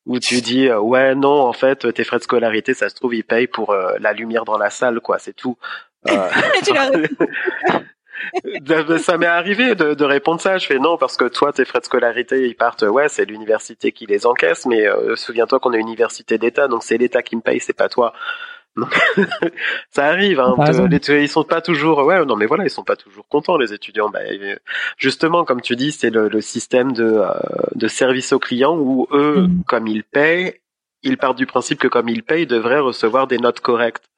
ou 0.06 0.18
tu 0.18 0.40
dis 0.40 0.68
euh, 0.68 0.80
ouais, 0.80 1.14
non, 1.14 1.42
en 1.42 1.52
fait, 1.52 1.92
tes 1.94 2.04
frais 2.04 2.18
de 2.18 2.24
scolarité, 2.24 2.74
ça 2.74 2.88
se 2.88 2.96
trouve, 2.96 3.14
ils 3.14 3.24
payent 3.24 3.46
pour 3.46 3.74
la 3.74 4.12
lumière 4.12 4.44
dans 4.44 4.58
la 4.58 4.70
salle, 4.70 5.00
quoi, 5.00 5.18
c'est 5.18 5.34
tout. 5.34 5.56
ça 8.98 9.18
m'est 9.18 9.26
arrivé 9.26 9.74
de, 9.74 9.94
de, 9.94 10.04
répondre 10.04 10.40
ça. 10.40 10.58
Je 10.58 10.66
fais 10.66 10.78
non 10.78 10.96
parce 10.96 11.16
que 11.16 11.24
toi, 11.24 11.52
tes 11.52 11.64
frais 11.64 11.80
de 11.80 11.84
scolarité, 11.84 12.48
ils 12.48 12.56
partent. 12.56 12.82
Ouais, 12.82 13.08
c'est 13.08 13.24
l'université 13.24 13.92
qui 13.92 14.06
les 14.06 14.26
encaisse, 14.26 14.66
mais 14.66 14.86
souviens-toi 15.14 15.60
qu'on 15.60 15.72
est 15.72 15.78
université 15.78 16.38
d'État, 16.38 16.66
donc 16.66 16.82
c'est 16.82 16.98
l'État 16.98 17.22
qui 17.22 17.36
me 17.36 17.40
paye, 17.40 17.60
c'est 17.60 17.72
pas 17.72 17.88
toi. 17.88 18.12
Ça 19.90 20.06
arrive. 20.06 20.40
Hein, 20.40 20.54
ils 21.08 21.28
sont 21.28 21.44
pas 21.44 21.60
toujours. 21.60 21.98
Ouais, 22.06 22.24
non, 22.24 22.36
mais 22.36 22.46
voilà, 22.46 22.64
ils 22.64 22.70
sont 22.70 22.84
pas 22.84 22.96
toujours 22.96 23.26
contents 23.28 23.56
les 23.56 23.72
étudiants. 23.72 24.08
Bah, 24.10 24.20
justement, 24.96 25.44
comme 25.44 25.60
tu 25.60 25.76
dis, 25.76 25.92
c'est 25.92 26.10
le, 26.10 26.28
le, 26.28 26.40
système 26.40 26.92
de, 26.92 27.04
euh, 27.04 27.32
de 27.74 27.88
service 27.88 28.32
aux 28.32 28.38
clients 28.38 28.76
où 28.76 29.06
eux, 29.12 29.42
mm. 29.42 29.64
comme 29.66 29.86
ils 29.86 30.04
payent, 30.04 30.54
ils 31.02 31.18
partent 31.18 31.38
du 31.38 31.46
principe 31.46 31.78
que 31.78 31.88
comme 31.88 32.08
ils 32.08 32.22
payent, 32.22 32.42
ils 32.42 32.48
devraient 32.48 32.78
recevoir 32.78 33.26
des 33.26 33.38
notes 33.38 33.60
correctes. 33.60 34.08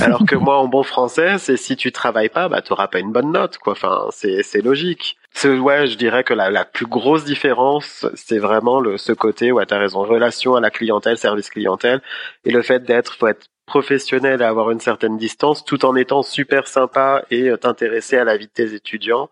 Alors 0.00 0.24
que 0.26 0.34
moi, 0.34 0.58
en 0.58 0.66
bon 0.66 0.82
français, 0.82 1.38
c'est 1.38 1.56
si 1.56 1.76
tu 1.76 1.92
travailles 1.92 2.28
pas, 2.28 2.48
bah 2.48 2.60
t'auras 2.60 2.88
pas 2.88 2.98
une 2.98 3.12
bonne 3.12 3.30
note, 3.30 3.58
quoi. 3.58 3.72
Enfin, 3.72 4.08
c'est 4.10 4.42
c'est 4.42 4.60
logique. 4.60 5.16
Ouais, 5.44 5.86
je 5.86 5.96
dirais 5.96 6.24
que 6.24 6.34
la, 6.34 6.50
la 6.50 6.64
plus 6.64 6.86
grosse 6.86 7.24
différence, 7.24 8.04
c'est 8.14 8.38
vraiment 8.38 8.80
le 8.80 8.96
ce 8.96 9.12
côté, 9.12 9.52
ouais, 9.52 9.64
t'as 9.64 9.78
raison, 9.78 10.00
relation 10.00 10.56
à 10.56 10.60
la 10.60 10.70
clientèle, 10.70 11.18
service 11.18 11.50
clientèle, 11.50 12.02
et 12.44 12.50
le 12.50 12.62
fait 12.62 12.82
d'être, 12.82 13.14
faut 13.14 13.28
être 13.28 13.46
professionnel 13.66 14.40
et 14.40 14.44
avoir 14.44 14.70
une 14.70 14.80
certaine 14.80 15.16
distance, 15.18 15.64
tout 15.64 15.84
en 15.84 15.96
étant 15.96 16.22
super 16.22 16.68
sympa 16.68 17.24
et 17.30 17.50
euh, 17.50 17.56
t'intéresser 17.56 18.16
à 18.16 18.24
la 18.24 18.36
vie 18.36 18.46
de 18.46 18.52
tes 18.52 18.74
étudiants. 18.74 19.28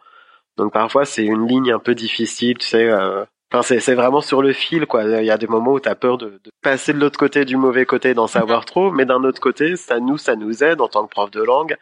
Donc 0.56 0.72
parfois 0.72 1.04
c'est 1.04 1.24
une 1.24 1.46
ligne 1.46 1.72
un 1.72 1.78
peu 1.78 1.94
difficile, 1.94 2.58
tu 2.58 2.66
sais. 2.66 2.88
Euh, 2.88 3.24
enfin 3.52 3.62
c'est 3.62 3.80
c'est 3.80 3.94
vraiment 3.94 4.20
sur 4.20 4.42
le 4.42 4.52
fil 4.52 4.86
quoi. 4.86 5.04
Il 5.04 5.24
y 5.24 5.30
a 5.30 5.38
des 5.38 5.46
moments 5.46 5.72
où 5.72 5.80
t'as 5.80 5.94
peur 5.94 6.18
de, 6.18 6.40
de, 6.44 6.50
passer 6.62 6.92
de 6.92 6.98
l'autre 6.98 7.18
côté 7.18 7.44
du 7.44 7.56
mauvais 7.56 7.86
côté, 7.86 8.14
d'en 8.14 8.26
savoir 8.26 8.60
mhm. 8.60 8.66
trop, 8.66 8.90
mais 8.90 9.06
d'un 9.06 9.24
autre 9.24 9.40
côté 9.40 9.76
ça 9.76 10.00
nous 10.00 10.18
ça 10.18 10.36
nous 10.36 10.62
aide 10.62 10.80
en 10.80 10.88
tant 10.88 11.06
que 11.06 11.10
prof 11.10 11.30
de 11.30 11.42
langue 11.42 11.76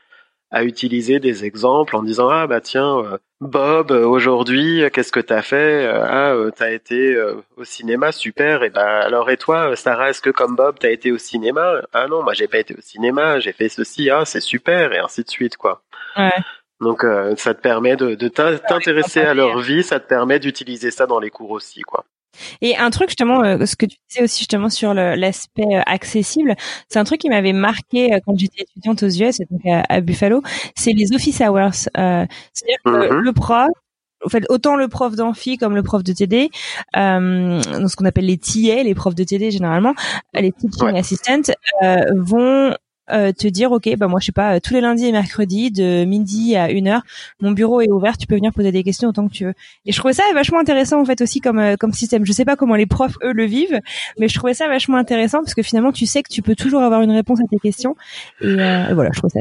à 0.53 0.65
utiliser 0.65 1.19
des 1.19 1.45
exemples 1.45 1.97
en 1.97 2.03
disant 2.03 2.29
ah 2.29 2.47
bah 2.47 2.61
tiens 2.61 2.99
euh, 2.99 3.19
Bob 3.41 3.91
aujourd'hui 3.91 4.85
qu'est-ce 4.93 5.11
que 5.11 5.21
t'as 5.21 5.43
fait 5.43 5.87
ah 5.87 6.37
t'as 6.55 6.71
été 6.71 7.17
au 7.57 7.65
cinéma 7.65 8.13
super 8.13 8.63
et 8.63 8.71
bah 8.71 9.01
alors 9.01 9.31
et 9.31 9.37
toi 9.37 9.75
Sarah 9.75 10.11
est-ce 10.11 10.21
que 10.21 10.31
comme 10.31 10.55
Bob 10.55 10.77
t'as 10.79 10.91
été 10.91 11.11
au 11.11 11.19
cinéma? 11.19 11.83
Ah 11.93 12.07
non 12.07 12.23
moi 12.23 12.35
j'ai 12.35 12.47
pas 12.47 12.59
été 12.59 12.75
au 12.75 12.81
cinéma 12.81 13.41
j'ai 13.41 13.53
fait 13.53 13.69
ceci 13.69 14.11
ah 14.11 14.25
c'est 14.25 14.41
super 14.41 14.93
et 14.93 14.99
ainsi 14.99 15.25
de 15.25 15.31
suite 15.31 15.57
quoi 15.57 15.83
ouais. 16.17 16.31
Donc 16.83 17.05
euh, 17.05 17.35
ça 17.37 17.55
te 17.55 17.61
permet 17.61 17.95
de, 17.95 18.17
de 18.17 18.29
t'intéresser 18.29 19.21
à 19.21 19.35
leur 19.35 19.61
vie, 19.61 19.85
ça 19.85 20.01
te 20.01 20.09
permet 20.09 20.41
d'utiliser 20.41 20.91
ça 20.91 21.07
dans 21.07 21.21
les 21.21 21.31
cours 21.31 21.53
aussi, 21.53 21.83
quoi. 21.83 22.05
Et 22.61 22.77
un 22.77 22.91
truc 22.91 23.09
justement, 23.09 23.43
euh, 23.43 23.67
ce 23.67 23.77
que 23.77 23.87
tu 23.87 23.97
disais 24.09 24.23
aussi 24.23 24.39
justement 24.39 24.69
sur 24.69 24.95
l'aspect 24.95 25.63
euh, 25.63 25.83
accessible, 25.87 26.55
c'est 26.89 26.99
un 26.99 27.05
truc 27.05 27.21
qui 27.21 27.29
m'avait 27.29 27.53
marqué 27.53 28.19
quand 28.25 28.37
j'étais 28.39 28.63
étudiante 28.63 29.03
aux 29.03 29.09
US, 29.09 29.39
donc 29.51 29.61
à, 29.67 30.01
Buffalo, 30.01 30.43
c'est 30.77 30.93
les 30.93 31.13
office 31.13 31.41
hours. 31.41 31.75
C'est-à-dire 31.75 32.79
que 32.85 32.91
mm-hmm. 32.91 33.19
le 33.19 33.33
prof, 33.33 33.69
en 34.25 34.29
fait, 34.29 34.45
autant 34.49 34.77
le 34.77 34.89
prof 34.89 35.15
d'amphi 35.15 35.59
comme 35.59 35.75
le 35.75 35.83
prof 35.83 36.03
de 36.05 36.13
TD, 36.13 36.51
euh, 36.97 37.61
ce 37.63 37.97
qu'on 37.97 38.05
appelle 38.05 38.27
les 38.27 38.39
TA, 38.39 38.83
les 38.83 38.95
profs 38.95 39.15
de 39.15 39.25
TD 39.25 39.51
généralement, 39.51 39.95
les 40.35 40.53
teaching 40.53 40.97
assistants, 40.97 41.53
vont 42.17 42.75
euh, 43.13 43.33
te 43.33 43.47
dire 43.47 43.73
ok 43.73 43.97
bah 43.97 44.09
moi 44.09 44.21
je 44.21 44.27
sais 44.27 44.33
pas 44.33 44.61
tous 44.61 44.75
les 44.75 44.81
lundis 44.81 45.07
et 45.07 45.13
mercredis 45.13 45.71
de 45.71 46.05
midi 46.05 46.57
à 46.57 46.71
une 46.71 46.89
heure 46.89 47.03
mon 47.41 47.53
bureau 47.53 47.81
est 47.81 47.91
ouvert 47.91 48.17
tu 48.17 48.27
peux 48.27 48.35
venir 48.35 48.53
poser 48.53 48.73
des 48.73 48.83
questions 48.83 49.09
autant 49.09 49.29
que 49.29 49.33
tu 49.33 49.45
veux. 49.45 49.55
Et 49.87 49.93
je 49.93 49.99
trouvais 49.99 50.15
ça 50.15 50.23
vachement 50.35 50.59
intéressant 50.59 51.01
en 51.01 51.05
fait 51.05 51.21
aussi 51.21 51.41
comme 51.41 51.59
euh, 51.59 51.77
comme 51.77 51.93
système. 51.93 52.25
Je 52.25 52.33
sais 52.33 52.45
pas 52.45 52.57
comment 52.57 52.75
les 52.75 52.87
profs 52.87 53.17
eux 53.23 53.33
le 53.33 53.45
vivent 53.45 53.81
mais 54.19 54.29
je 54.29 54.35
trouvais 54.39 54.55
ça 54.55 54.69
vachement 54.69 54.97
intéressant 54.97 55.39
parce 55.39 55.55
que 55.55 55.63
finalement 55.63 55.93
tu 55.93 56.07
sais 56.07 56.23
que 56.23 56.33
tu 56.33 56.43
peux 56.43 56.55
toujours 56.55 56.83
avoir 56.83 57.03
une 57.03 57.13
réponse 57.13 57.41
à 57.41 57.45
tes 57.51 57.59
questions. 57.59 57.97
Et, 58.41 58.47
euh, 58.47 58.95
voilà 58.95 59.11
je 59.13 59.19
trouvais 59.19 59.41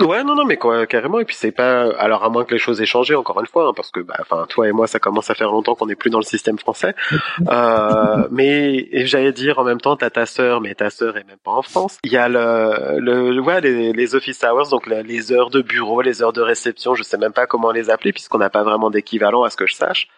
Ouais, 0.00 0.22
non, 0.22 0.34
non, 0.34 0.44
mais 0.44 0.56
quoi, 0.56 0.86
carrément. 0.86 1.18
Et 1.18 1.24
puis 1.24 1.34
c'est 1.34 1.50
pas, 1.50 1.90
alors 1.98 2.22
à 2.24 2.28
moins 2.28 2.44
que 2.44 2.52
les 2.54 2.58
choses 2.58 2.80
aient 2.80 2.86
changé, 2.86 3.14
encore 3.14 3.40
une 3.40 3.46
fois, 3.46 3.68
hein, 3.68 3.72
parce 3.74 3.90
que, 3.90 4.00
bah, 4.00 4.16
enfin, 4.20 4.46
toi 4.48 4.68
et 4.68 4.72
moi, 4.72 4.86
ça 4.86 4.98
commence 4.98 5.30
à 5.30 5.34
faire 5.34 5.50
longtemps 5.50 5.74
qu'on 5.74 5.86
n'est 5.86 5.96
plus 5.96 6.10
dans 6.10 6.18
le 6.18 6.24
système 6.24 6.58
français. 6.58 6.94
Euh, 7.48 8.26
mais 8.30 8.88
j'allais 9.06 9.32
dire 9.32 9.58
en 9.58 9.64
même 9.64 9.80
temps, 9.80 9.96
t'as 9.96 10.10
ta 10.10 10.26
sœur, 10.26 10.60
mais 10.60 10.74
ta 10.74 10.90
sœur 10.90 11.16
est 11.16 11.24
même 11.24 11.38
pas 11.42 11.52
en 11.52 11.62
France. 11.62 11.98
Il 12.04 12.12
y 12.12 12.16
a 12.16 12.28
le, 12.28 12.98
le, 12.98 13.40
ouais, 13.40 13.60
les, 13.60 13.92
les 13.92 14.14
office 14.14 14.42
hours, 14.44 14.68
donc 14.68 14.86
les 14.86 15.32
heures 15.32 15.50
de 15.50 15.62
bureau, 15.62 16.02
les 16.02 16.22
heures 16.22 16.32
de 16.32 16.42
réception. 16.42 16.94
Je 16.94 17.02
sais 17.02 17.16
même 17.16 17.32
pas 17.32 17.46
comment 17.46 17.70
les 17.70 17.90
appeler 17.90 18.12
puisqu'on 18.12 18.38
n'a 18.38 18.50
pas 18.50 18.64
vraiment 18.64 18.90
d'équivalent 18.90 19.44
à 19.44 19.50
ce 19.50 19.56
que 19.56 19.66
je 19.66 19.74
sache. 19.74 20.08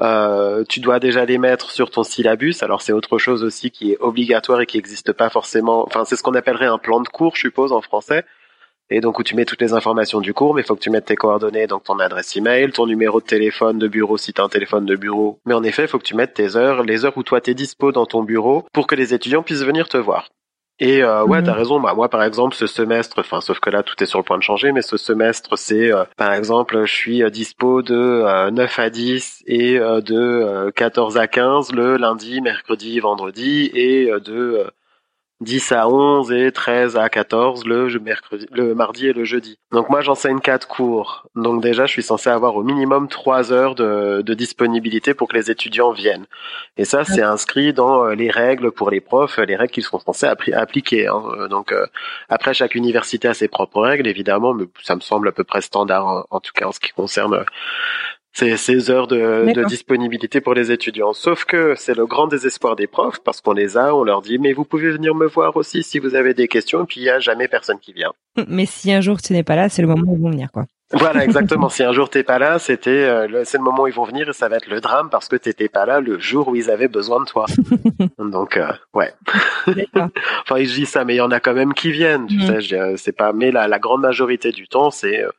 Euh, 0.00 0.64
tu 0.68 0.80
dois 0.80 0.98
déjà 0.98 1.24
les 1.24 1.38
mettre 1.38 1.70
sur 1.70 1.90
ton 1.90 2.02
syllabus. 2.02 2.56
Alors 2.62 2.82
c'est 2.82 2.92
autre 2.92 3.18
chose 3.18 3.44
aussi 3.44 3.70
qui 3.70 3.92
est 3.92 3.98
obligatoire 4.00 4.60
et 4.60 4.66
qui 4.66 4.78
n'existe 4.78 5.12
pas 5.12 5.28
forcément. 5.28 5.84
Enfin, 5.86 6.04
c'est 6.04 6.16
ce 6.16 6.22
qu'on 6.22 6.34
appellerait 6.34 6.66
un 6.66 6.78
plan 6.78 7.00
de 7.00 7.08
cours, 7.08 7.36
je 7.36 7.40
suppose, 7.40 7.72
en 7.72 7.82
français 7.82 8.24
et 8.90 9.00
donc 9.00 9.18
où 9.18 9.22
tu 9.22 9.36
mets 9.36 9.44
toutes 9.44 9.60
les 9.60 9.72
informations 9.72 10.20
du 10.20 10.34
cours, 10.34 10.54
mais 10.54 10.62
il 10.62 10.64
faut 10.64 10.74
que 10.74 10.80
tu 10.80 10.90
mettes 10.90 11.06
tes 11.06 11.16
coordonnées, 11.16 11.66
donc 11.66 11.84
ton 11.84 11.98
adresse 11.98 12.36
email, 12.36 12.70
ton 12.72 12.86
numéro 12.86 13.20
de 13.20 13.26
téléphone 13.26 13.78
de 13.78 13.88
bureau 13.88 14.16
si 14.16 14.32
tu 14.32 14.40
as 14.40 14.44
un 14.44 14.48
téléphone 14.48 14.86
de 14.86 14.96
bureau. 14.96 15.38
Mais 15.46 15.54
en 15.54 15.62
effet, 15.62 15.82
il 15.82 15.88
faut 15.88 15.98
que 15.98 16.04
tu 16.04 16.16
mettes 16.16 16.34
tes 16.34 16.56
heures, 16.56 16.82
les 16.82 17.04
heures 17.04 17.16
où 17.16 17.22
toi 17.22 17.40
t'es 17.40 17.54
dispo 17.54 17.92
dans 17.92 18.06
ton 18.06 18.22
bureau 18.22 18.64
pour 18.72 18.86
que 18.86 18.94
les 18.94 19.14
étudiants 19.14 19.42
puissent 19.42 19.64
venir 19.64 19.88
te 19.88 19.96
voir. 19.96 20.28
Et 20.80 21.02
euh, 21.02 21.24
ouais, 21.24 21.42
t'as 21.42 21.52
mhm. 21.52 21.58
raison. 21.58 21.80
Bah 21.80 21.92
moi, 21.94 22.08
par 22.08 22.24
exemple, 22.24 22.56
ce 22.56 22.66
semestre, 22.66 23.18
enfin, 23.18 23.42
sauf 23.42 23.60
que 23.60 23.68
là, 23.68 23.82
tout 23.82 24.02
est 24.02 24.06
sur 24.06 24.18
le 24.18 24.24
point 24.24 24.38
de 24.38 24.42
changer, 24.42 24.72
mais 24.72 24.80
ce 24.80 24.96
semestre, 24.96 25.58
c'est, 25.58 25.92
euh, 25.92 26.04
par 26.16 26.32
exemple, 26.32 26.86
je 26.86 26.92
suis 26.92 27.22
euh, 27.22 27.28
dispo 27.28 27.82
de 27.82 28.50
9 28.50 28.78
à 28.78 28.88
10 28.88 29.44
et 29.46 29.78
de 29.78 30.70
14 30.74 31.18
à 31.18 31.26
15 31.26 31.72
le 31.72 31.98
lundi, 31.98 32.40
mercredi, 32.40 32.98
vendredi, 32.98 33.70
et 33.74 34.06
de 34.06 34.70
10 35.40 35.72
à 35.72 35.88
11 35.88 36.32
et 36.32 36.52
13 36.52 36.96
à 36.96 37.08
14 37.08 37.64
le 37.64 37.88
mercredi, 37.98 38.46
le 38.52 38.74
mardi 38.74 39.06
et 39.06 39.12
le 39.12 39.24
jeudi. 39.24 39.58
Donc 39.72 39.88
moi 39.88 40.02
j'enseigne 40.02 40.40
quatre 40.40 40.68
cours. 40.68 41.28
Donc 41.34 41.62
déjà 41.62 41.86
je 41.86 41.92
suis 41.92 42.02
censé 42.02 42.28
avoir 42.28 42.56
au 42.56 42.62
minimum 42.62 43.08
trois 43.08 43.52
heures 43.52 43.74
de, 43.74 44.22
de 44.22 44.34
disponibilité 44.34 45.14
pour 45.14 45.28
que 45.28 45.36
les 45.36 45.50
étudiants 45.50 45.92
viennent. 45.92 46.26
Et 46.76 46.84
ça 46.84 47.04
c'est 47.04 47.22
inscrit 47.22 47.72
dans 47.72 48.04
euh, 48.04 48.14
les 48.14 48.30
règles 48.30 48.70
pour 48.70 48.90
les 48.90 49.00
profs, 49.00 49.38
les 49.38 49.56
règles 49.56 49.72
qu'ils 49.72 49.84
sont 49.84 49.98
censés 49.98 50.26
appliquer. 50.26 51.06
Hein. 51.06 51.48
Donc 51.48 51.72
euh, 51.72 51.86
après 52.28 52.52
chaque 52.52 52.74
université 52.74 53.28
a 53.28 53.34
ses 53.34 53.48
propres 53.48 53.80
règles 53.80 54.06
évidemment, 54.08 54.52
mais 54.52 54.66
ça 54.82 54.94
me 54.94 55.00
semble 55.00 55.28
à 55.28 55.32
peu 55.32 55.44
près 55.44 55.62
standard 55.62 56.26
en 56.30 56.40
tout 56.40 56.52
cas 56.54 56.66
en 56.66 56.72
ce 56.72 56.80
qui 56.80 56.90
concerne 56.92 57.44
c'est 58.32 58.56
ces 58.56 58.90
heures 58.90 59.06
de, 59.06 59.52
de, 59.52 59.64
disponibilité 59.64 60.40
pour 60.40 60.54
les 60.54 60.70
étudiants. 60.70 61.12
Sauf 61.12 61.44
que 61.44 61.74
c'est 61.76 61.96
le 61.96 62.06
grand 62.06 62.26
désespoir 62.26 62.76
des 62.76 62.86
profs 62.86 63.20
parce 63.24 63.40
qu'on 63.40 63.52
les 63.52 63.76
a, 63.76 63.94
on 63.94 64.04
leur 64.04 64.22
dit 64.22 64.38
mais 64.38 64.52
vous 64.52 64.64
pouvez 64.64 64.90
venir 64.90 65.14
me 65.14 65.26
voir 65.26 65.56
aussi 65.56 65.82
si 65.82 65.98
vous 65.98 66.14
avez 66.14 66.34
des 66.34 66.48
questions 66.48 66.84
et 66.84 66.86
puis 66.86 67.00
il 67.00 67.04
y 67.04 67.10
a 67.10 67.18
jamais 67.18 67.48
personne 67.48 67.78
qui 67.78 67.92
vient. 67.92 68.12
Mais 68.48 68.66
si 68.66 68.92
un 68.92 69.00
jour 69.00 69.20
tu 69.20 69.32
n'es 69.32 69.42
pas 69.42 69.56
là, 69.56 69.68
c'est 69.68 69.82
le 69.82 69.88
moment 69.88 70.12
où 70.12 70.16
ils 70.16 70.22
vont 70.22 70.30
venir 70.30 70.50
quoi. 70.52 70.66
Voilà 70.92 71.24
exactement. 71.24 71.68
si 71.68 71.82
un 71.82 71.92
jour 71.92 72.08
t'es 72.08 72.22
pas 72.22 72.38
là, 72.38 72.58
c'était 72.58 72.90
euh, 72.90 73.44
c'est 73.44 73.58
le 73.58 73.64
moment 73.64 73.82
où 73.82 73.88
ils 73.88 73.94
vont 73.94 74.04
venir 74.04 74.28
et 74.28 74.32
ça 74.32 74.48
va 74.48 74.56
être 74.56 74.68
le 74.68 74.80
drame 74.80 75.08
parce 75.10 75.28
que 75.28 75.36
t'étais 75.36 75.68
pas 75.68 75.86
là 75.86 76.00
le 76.00 76.18
jour 76.18 76.48
où 76.48 76.56
ils 76.56 76.70
avaient 76.70 76.88
besoin 76.88 77.20
de 77.20 77.26
toi. 77.26 77.46
Donc 78.18 78.56
euh, 78.56 78.72
ouais. 78.94 79.12
enfin 79.96 80.56
je 80.56 80.74
dis 80.74 80.86
ça, 80.86 81.04
mais 81.04 81.14
il 81.14 81.18
y 81.18 81.22
en 81.22 81.30
a 81.30 81.40
quand 81.40 81.54
même 81.54 81.74
qui 81.74 81.90
viennent. 81.90 82.26
Tu 82.26 82.36
mm. 82.36 82.60
sais, 82.60 82.96
c'est 82.96 83.16
pas. 83.16 83.32
Mais 83.32 83.50
la, 83.50 83.68
la 83.68 83.78
grande 83.78 84.02
majorité 84.02 84.52
du 84.52 84.68
temps, 84.68 84.90
c'est 84.90 85.22
euh, 85.22 85.30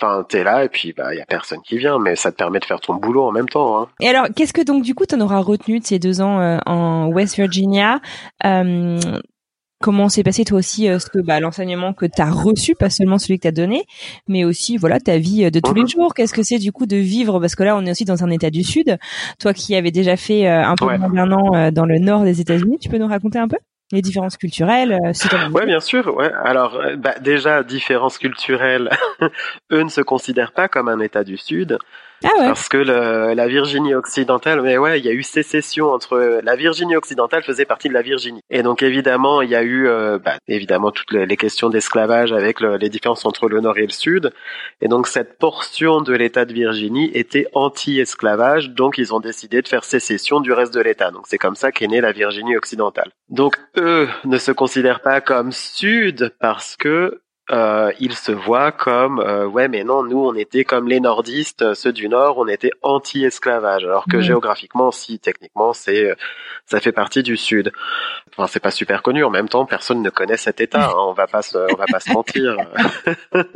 Enfin, 0.00 0.24
t'es 0.28 0.44
là 0.44 0.64
et 0.64 0.68
puis 0.68 0.92
bah 0.92 1.12
y 1.12 1.20
a 1.20 1.26
personne 1.26 1.60
qui 1.62 1.76
vient, 1.76 1.98
mais 1.98 2.14
ça 2.14 2.30
te 2.30 2.36
permet 2.36 2.60
de 2.60 2.64
faire 2.64 2.80
ton 2.80 2.94
boulot 2.94 3.24
en 3.24 3.32
même 3.32 3.48
temps. 3.48 3.80
Hein. 3.80 3.88
Et 4.00 4.08
alors, 4.08 4.26
qu'est-ce 4.34 4.52
que 4.52 4.62
donc 4.62 4.84
du 4.84 4.94
coup 4.94 5.06
t'en 5.06 5.20
auras 5.20 5.40
retenu 5.40 5.80
de 5.80 5.84
ces 5.84 5.98
deux 5.98 6.20
ans 6.20 6.40
euh, 6.40 6.58
en 6.66 7.08
West 7.08 7.36
Virginia? 7.36 8.00
Euh, 8.44 8.98
Comment 9.80 10.08
s'est 10.08 10.24
passé 10.24 10.44
toi 10.44 10.58
aussi 10.58 10.88
euh, 10.88 10.98
ce 10.98 11.06
que 11.08 11.20
bah, 11.20 11.38
l'enseignement 11.38 11.92
que 11.92 12.04
t'as 12.04 12.30
reçu, 12.30 12.74
pas 12.74 12.90
seulement 12.90 13.16
celui 13.16 13.38
que 13.38 13.44
t'as 13.44 13.52
donné, 13.52 13.84
mais 14.26 14.44
aussi 14.44 14.76
voilà 14.76 14.98
ta 14.98 15.18
vie 15.18 15.48
de 15.52 15.60
tous 15.60 15.72
les 15.72 15.82
mhm. 15.82 15.88
jours? 15.88 16.14
Qu'est-ce 16.14 16.34
que 16.34 16.42
c'est 16.42 16.58
du 16.58 16.72
coup 16.72 16.86
de 16.86 16.96
vivre? 16.96 17.38
Parce 17.38 17.54
que 17.54 17.62
là, 17.62 17.76
on 17.76 17.86
est 17.86 17.90
aussi 17.92 18.04
dans 18.04 18.24
un 18.24 18.30
État 18.30 18.50
du 18.50 18.64
Sud. 18.64 18.98
Toi 19.38 19.54
qui 19.54 19.76
avais 19.76 19.92
déjà 19.92 20.16
fait 20.16 20.48
un 20.48 20.74
peu 20.74 20.84
moins 20.84 21.08
d'un 21.10 21.30
an 21.30 21.70
dans 21.70 21.86
le 21.86 22.00
nord 22.00 22.24
des 22.24 22.40
États-Unis, 22.40 22.78
tu 22.80 22.88
peux 22.88 22.98
nous 22.98 23.06
raconter 23.06 23.38
un 23.38 23.46
peu? 23.46 23.58
Les 23.92 24.02
différences 24.02 24.36
culturelles 24.36 24.92
euh, 24.92 25.48
Ouais, 25.50 25.66
bien 25.66 25.80
sûr. 25.80 26.14
Ouais. 26.14 26.30
Alors, 26.44 26.76
euh, 26.76 26.96
bah, 26.96 27.14
déjà, 27.20 27.62
différences 27.62 28.18
culturelles, 28.18 28.90
eux 29.72 29.82
ne 29.82 29.88
se 29.88 30.00
considèrent 30.00 30.52
pas 30.52 30.68
comme 30.68 30.88
un 30.88 31.00
État 31.00 31.24
du 31.24 31.36
Sud. 31.36 31.78
Ah 32.24 32.28
ouais. 32.38 32.46
Parce 32.46 32.68
que 32.68 32.78
le, 32.78 33.34
la 33.34 33.46
Virginie 33.46 33.94
occidentale, 33.94 34.60
mais 34.62 34.76
ouais, 34.76 34.98
il 34.98 35.04
y 35.04 35.08
a 35.08 35.12
eu 35.12 35.22
sécession 35.22 35.90
entre 35.90 36.40
la 36.42 36.56
Virginie 36.56 36.96
occidentale 36.96 37.42
faisait 37.42 37.64
partie 37.64 37.88
de 37.88 37.94
la 37.94 38.02
Virginie, 38.02 38.42
et 38.50 38.62
donc 38.62 38.82
évidemment 38.82 39.40
il 39.42 39.50
y 39.50 39.54
a 39.54 39.62
eu, 39.62 39.86
euh, 39.86 40.18
bah, 40.18 40.34
évidemment 40.48 40.90
toutes 40.90 41.12
les 41.12 41.36
questions 41.36 41.70
d'esclavage 41.70 42.32
avec 42.32 42.60
les 42.60 42.88
différences 42.88 43.24
entre 43.24 43.48
le 43.48 43.60
Nord 43.60 43.78
et 43.78 43.86
le 43.86 43.92
Sud, 43.92 44.32
et 44.80 44.88
donc 44.88 45.06
cette 45.06 45.38
portion 45.38 46.00
de 46.00 46.12
l'État 46.12 46.44
de 46.44 46.52
Virginie 46.52 47.10
était 47.14 47.46
anti-esclavage, 47.54 48.70
donc 48.70 48.98
ils 48.98 49.14
ont 49.14 49.20
décidé 49.20 49.62
de 49.62 49.68
faire 49.68 49.84
sécession 49.84 50.40
du 50.40 50.52
reste 50.52 50.74
de 50.74 50.80
l'État. 50.80 51.10
Donc 51.10 51.22
c'est 51.26 51.38
comme 51.38 51.56
ça 51.56 51.72
qu'est 51.72 51.86
née 51.86 52.00
la 52.00 52.12
Virginie 52.12 52.56
occidentale. 52.56 53.10
Donc 53.28 53.56
eux 53.76 54.08
ne 54.24 54.38
se 54.38 54.52
considèrent 54.52 55.00
pas 55.00 55.20
comme 55.20 55.52
Sud 55.52 56.34
parce 56.40 56.76
que 56.76 57.20
euh, 57.50 57.92
ils 57.98 58.14
se 58.14 58.30
voient 58.30 58.72
comme 58.72 59.20
euh, 59.20 59.46
ouais 59.46 59.68
mais 59.68 59.82
non 59.82 60.02
nous 60.02 60.22
on 60.22 60.34
était 60.34 60.64
comme 60.64 60.86
les 60.86 61.00
nordistes 61.00 61.62
euh, 61.62 61.74
ceux 61.74 61.92
du 61.92 62.08
nord 62.10 62.36
on 62.36 62.46
était 62.46 62.72
anti-esclavage. 62.82 63.84
Alors 63.84 64.04
que 64.04 64.20
géographiquement 64.20 64.90
si 64.90 65.18
techniquement 65.18 65.72
c'est 65.72 66.14
ça 66.66 66.78
fait 66.80 66.92
partie 66.92 67.22
du 67.22 67.38
sud. 67.38 67.72
Enfin 68.30 68.46
c'est 68.48 68.60
pas 68.60 68.70
super 68.70 69.02
connu. 69.02 69.24
En 69.24 69.30
même 69.30 69.48
temps 69.48 69.64
personne 69.64 70.02
ne 70.02 70.10
connaît 70.10 70.36
cet 70.36 70.60
état 70.60 70.90
hein, 70.90 70.94
on 70.98 71.14
va 71.14 71.26
pas 71.26 71.40
se, 71.40 71.56
on 71.56 71.76
va 71.76 71.86
pas 71.90 72.00
se 72.00 72.12
mentir. 72.12 72.56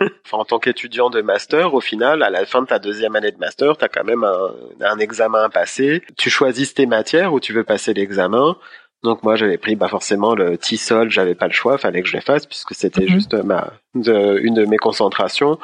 Enfin 0.00 0.38
en 0.38 0.44
tant 0.44 0.58
qu'étudiant 0.58 1.10
de 1.10 1.20
master 1.22 1.74
au 1.74 1.80
final 1.80 2.22
à 2.22 2.30
la 2.30 2.46
fin 2.46 2.62
de 2.62 2.66
ta 2.66 2.78
deuxième 2.78 3.14
année 3.16 3.30
de 3.30 3.38
master 3.38 3.76
tu 3.76 3.84
as 3.84 3.88
quand 3.88 4.04
même 4.04 4.24
un, 4.24 4.50
un 4.80 4.98
examen 4.98 5.44
à 5.44 5.48
passer. 5.48 6.02
Tu 6.16 6.30
choisis 6.30 6.74
tes 6.74 6.86
matières 6.86 7.32
où 7.32 7.38
tu 7.38 7.52
veux 7.52 7.64
passer 7.64 7.94
l'examen? 7.94 8.56
Donc 9.04 9.22
moi 9.22 9.36
j'avais 9.36 9.58
pris 9.58 9.76
bah 9.76 9.88
forcément 9.88 10.34
le 10.34 10.58
T-sol, 10.58 11.10
j'avais 11.10 11.34
pas 11.34 11.46
le 11.46 11.52
choix, 11.52 11.78
fallait 11.78 12.02
que 12.02 12.08
je 12.08 12.16
le 12.16 12.22
fasse 12.22 12.46
puisque 12.46 12.74
c'était 12.74 13.02
mhm. 13.02 13.08
juste 13.08 13.34
ma 13.34 13.72
de, 13.94 14.40
une 14.42 14.54
de 14.54 14.64
mes 14.64 14.76
concentrations 14.76 15.58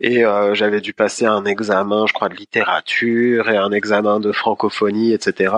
et 0.00 0.24
euh, 0.24 0.54
j'avais 0.54 0.80
dû 0.80 0.92
passer 0.92 1.24
un 1.24 1.44
examen, 1.44 2.06
je 2.06 2.12
crois 2.12 2.28
de 2.28 2.34
littérature 2.34 3.48
et 3.48 3.56
un 3.56 3.70
examen 3.70 4.18
de 4.18 4.32
francophonie, 4.32 5.12
etc. 5.12 5.54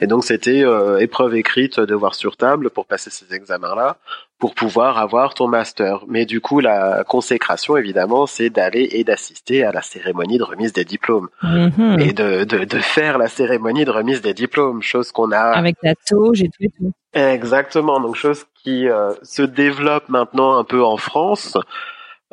Et 0.00 0.06
donc 0.06 0.24
c'était 0.24 0.64
euh, 0.64 0.98
épreuve 0.98 1.36
écrite, 1.36 1.78
devoir 1.78 2.14
sur 2.14 2.36
table 2.36 2.70
pour 2.70 2.86
passer 2.86 3.10
ces 3.10 3.32
examens-là 3.32 3.98
pour 4.42 4.56
pouvoir 4.56 4.98
avoir 4.98 5.34
ton 5.34 5.46
master. 5.46 6.00
Mais 6.08 6.26
du 6.26 6.40
coup, 6.40 6.58
la 6.58 7.04
consécration, 7.04 7.76
évidemment, 7.76 8.26
c'est 8.26 8.50
d'aller 8.50 8.88
et 8.90 9.04
d'assister 9.04 9.62
à 9.62 9.70
la 9.70 9.82
cérémonie 9.82 10.36
de 10.36 10.42
remise 10.42 10.72
des 10.72 10.84
diplômes 10.84 11.28
Mhm. 11.44 12.00
et 12.00 12.12
de, 12.12 12.42
de, 12.42 12.64
de 12.64 12.78
faire 12.80 13.18
la 13.18 13.28
cérémonie 13.28 13.84
de 13.84 13.92
remise 13.92 14.20
des 14.20 14.34
diplômes, 14.34 14.82
chose 14.82 15.12
qu'on 15.12 15.30
a 15.30 15.52
Avec 15.52 15.76
ta 15.80 15.94
toge 15.94 16.42
et 16.42 16.48
tout 16.48 16.64
et 16.64 16.70
tout. 16.76 16.90
exactement, 17.12 18.00
donc 18.00 18.16
chose 18.16 18.44
qui 18.64 18.88
euh, 18.88 19.12
se 19.22 19.42
développe 19.42 20.08
maintenant 20.08 20.58
un 20.58 20.64
peu 20.64 20.82
en 20.82 20.96
France, 20.96 21.56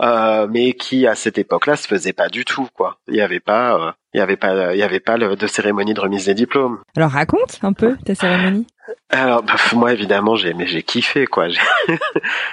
euh, 0.01 0.47
mais 0.49 0.73
qui 0.73 1.07
à 1.07 1.15
cette 1.15 1.37
époque-là 1.37 1.75
se 1.75 1.87
faisait 1.87 2.13
pas 2.13 2.29
du 2.29 2.45
tout, 2.45 2.67
quoi. 2.73 2.97
Il 3.07 3.15
y 3.15 3.21
avait 3.21 3.39
pas, 3.39 3.75
euh, 3.75 3.91
il 4.13 4.19
y 4.19 4.21
avait 4.21 4.37
pas, 4.37 4.73
il 4.73 4.79
y 4.79 4.83
avait 4.83 4.99
pas 4.99 5.17
le, 5.17 5.35
de 5.35 5.47
cérémonie 5.47 5.93
de 5.93 5.99
remise 6.01 6.25
des 6.25 6.33
diplômes. 6.33 6.79
Alors 6.95 7.11
raconte 7.11 7.59
un 7.63 7.73
peu 7.73 7.95
ta 8.05 8.15
cérémonie. 8.15 8.65
Alors, 9.11 9.43
bah, 9.43 9.53
moi, 9.73 9.93
évidemment, 9.93 10.35
j'ai, 10.35 10.53
mais 10.55 10.65
j'ai 10.65 10.81
kiffé, 10.81 11.27
quoi. 11.27 11.47
J'ai, 11.49 11.59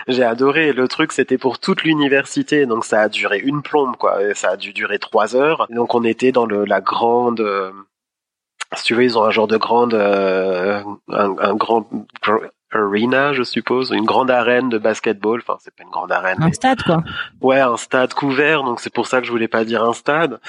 j'ai 0.09 0.23
adoré. 0.23 0.73
Le 0.75 0.87
truc, 0.87 1.13
c'était 1.13 1.39
pour 1.39 1.59
toute 1.59 1.83
l'université, 1.83 2.67
donc 2.67 2.85
ça 2.85 3.01
a 3.03 3.09
duré 3.09 3.39
une 3.39 3.63
plombe, 3.63 3.97
quoi. 3.97 4.23
Et 4.23 4.35
ça 4.35 4.51
a 4.51 4.57
dû 4.59 4.73
durer 4.75 4.99
trois 4.99 5.35
heures. 5.35 5.67
Donc, 5.71 5.95
on 5.95 6.05
était 6.05 6.33
dans 6.33 6.45
le, 6.45 6.65
la 6.67 6.83
grande, 6.83 7.41
euh, 7.41 7.71
si 8.75 8.85
tu 8.85 8.95
veux, 8.95 9.05
ils 9.05 9.17
ont 9.19 9.25
un 9.25 9.31
genre 9.31 9.47
de 9.49 9.57
grande, 9.57 9.95
euh, 9.95 10.83
un, 11.09 11.35
un 11.39 11.55
grand 11.55 11.89
gr- 12.23 12.51
arena, 12.73 13.33
je 13.33 13.43
suppose, 13.43 13.91
une 13.91 14.05
grande 14.05 14.31
arène 14.31 14.69
de 14.69 14.79
basketball. 14.79 15.41
Enfin, 15.41 15.57
c'est 15.61 15.75
pas 15.75 15.83
une 15.85 15.91
grande 15.91 16.13
arène, 16.13 16.39
Un 16.41 16.47
mais 16.47 16.53
stade 16.53 16.83
quoi. 16.83 17.03
Ouais, 17.41 17.61
un 17.61 17.77
stade 17.77 18.13
couvert, 18.15 18.63
donc 18.65 18.81
c'est 18.81 18.93
pour 18.93 19.07
ça 19.07 19.21
que 19.21 19.27
je 19.27 19.33
voulais 19.33 19.49
pas 19.49 19.65
dire 19.65 19.85
un 19.85 19.93
stade. 19.93 20.41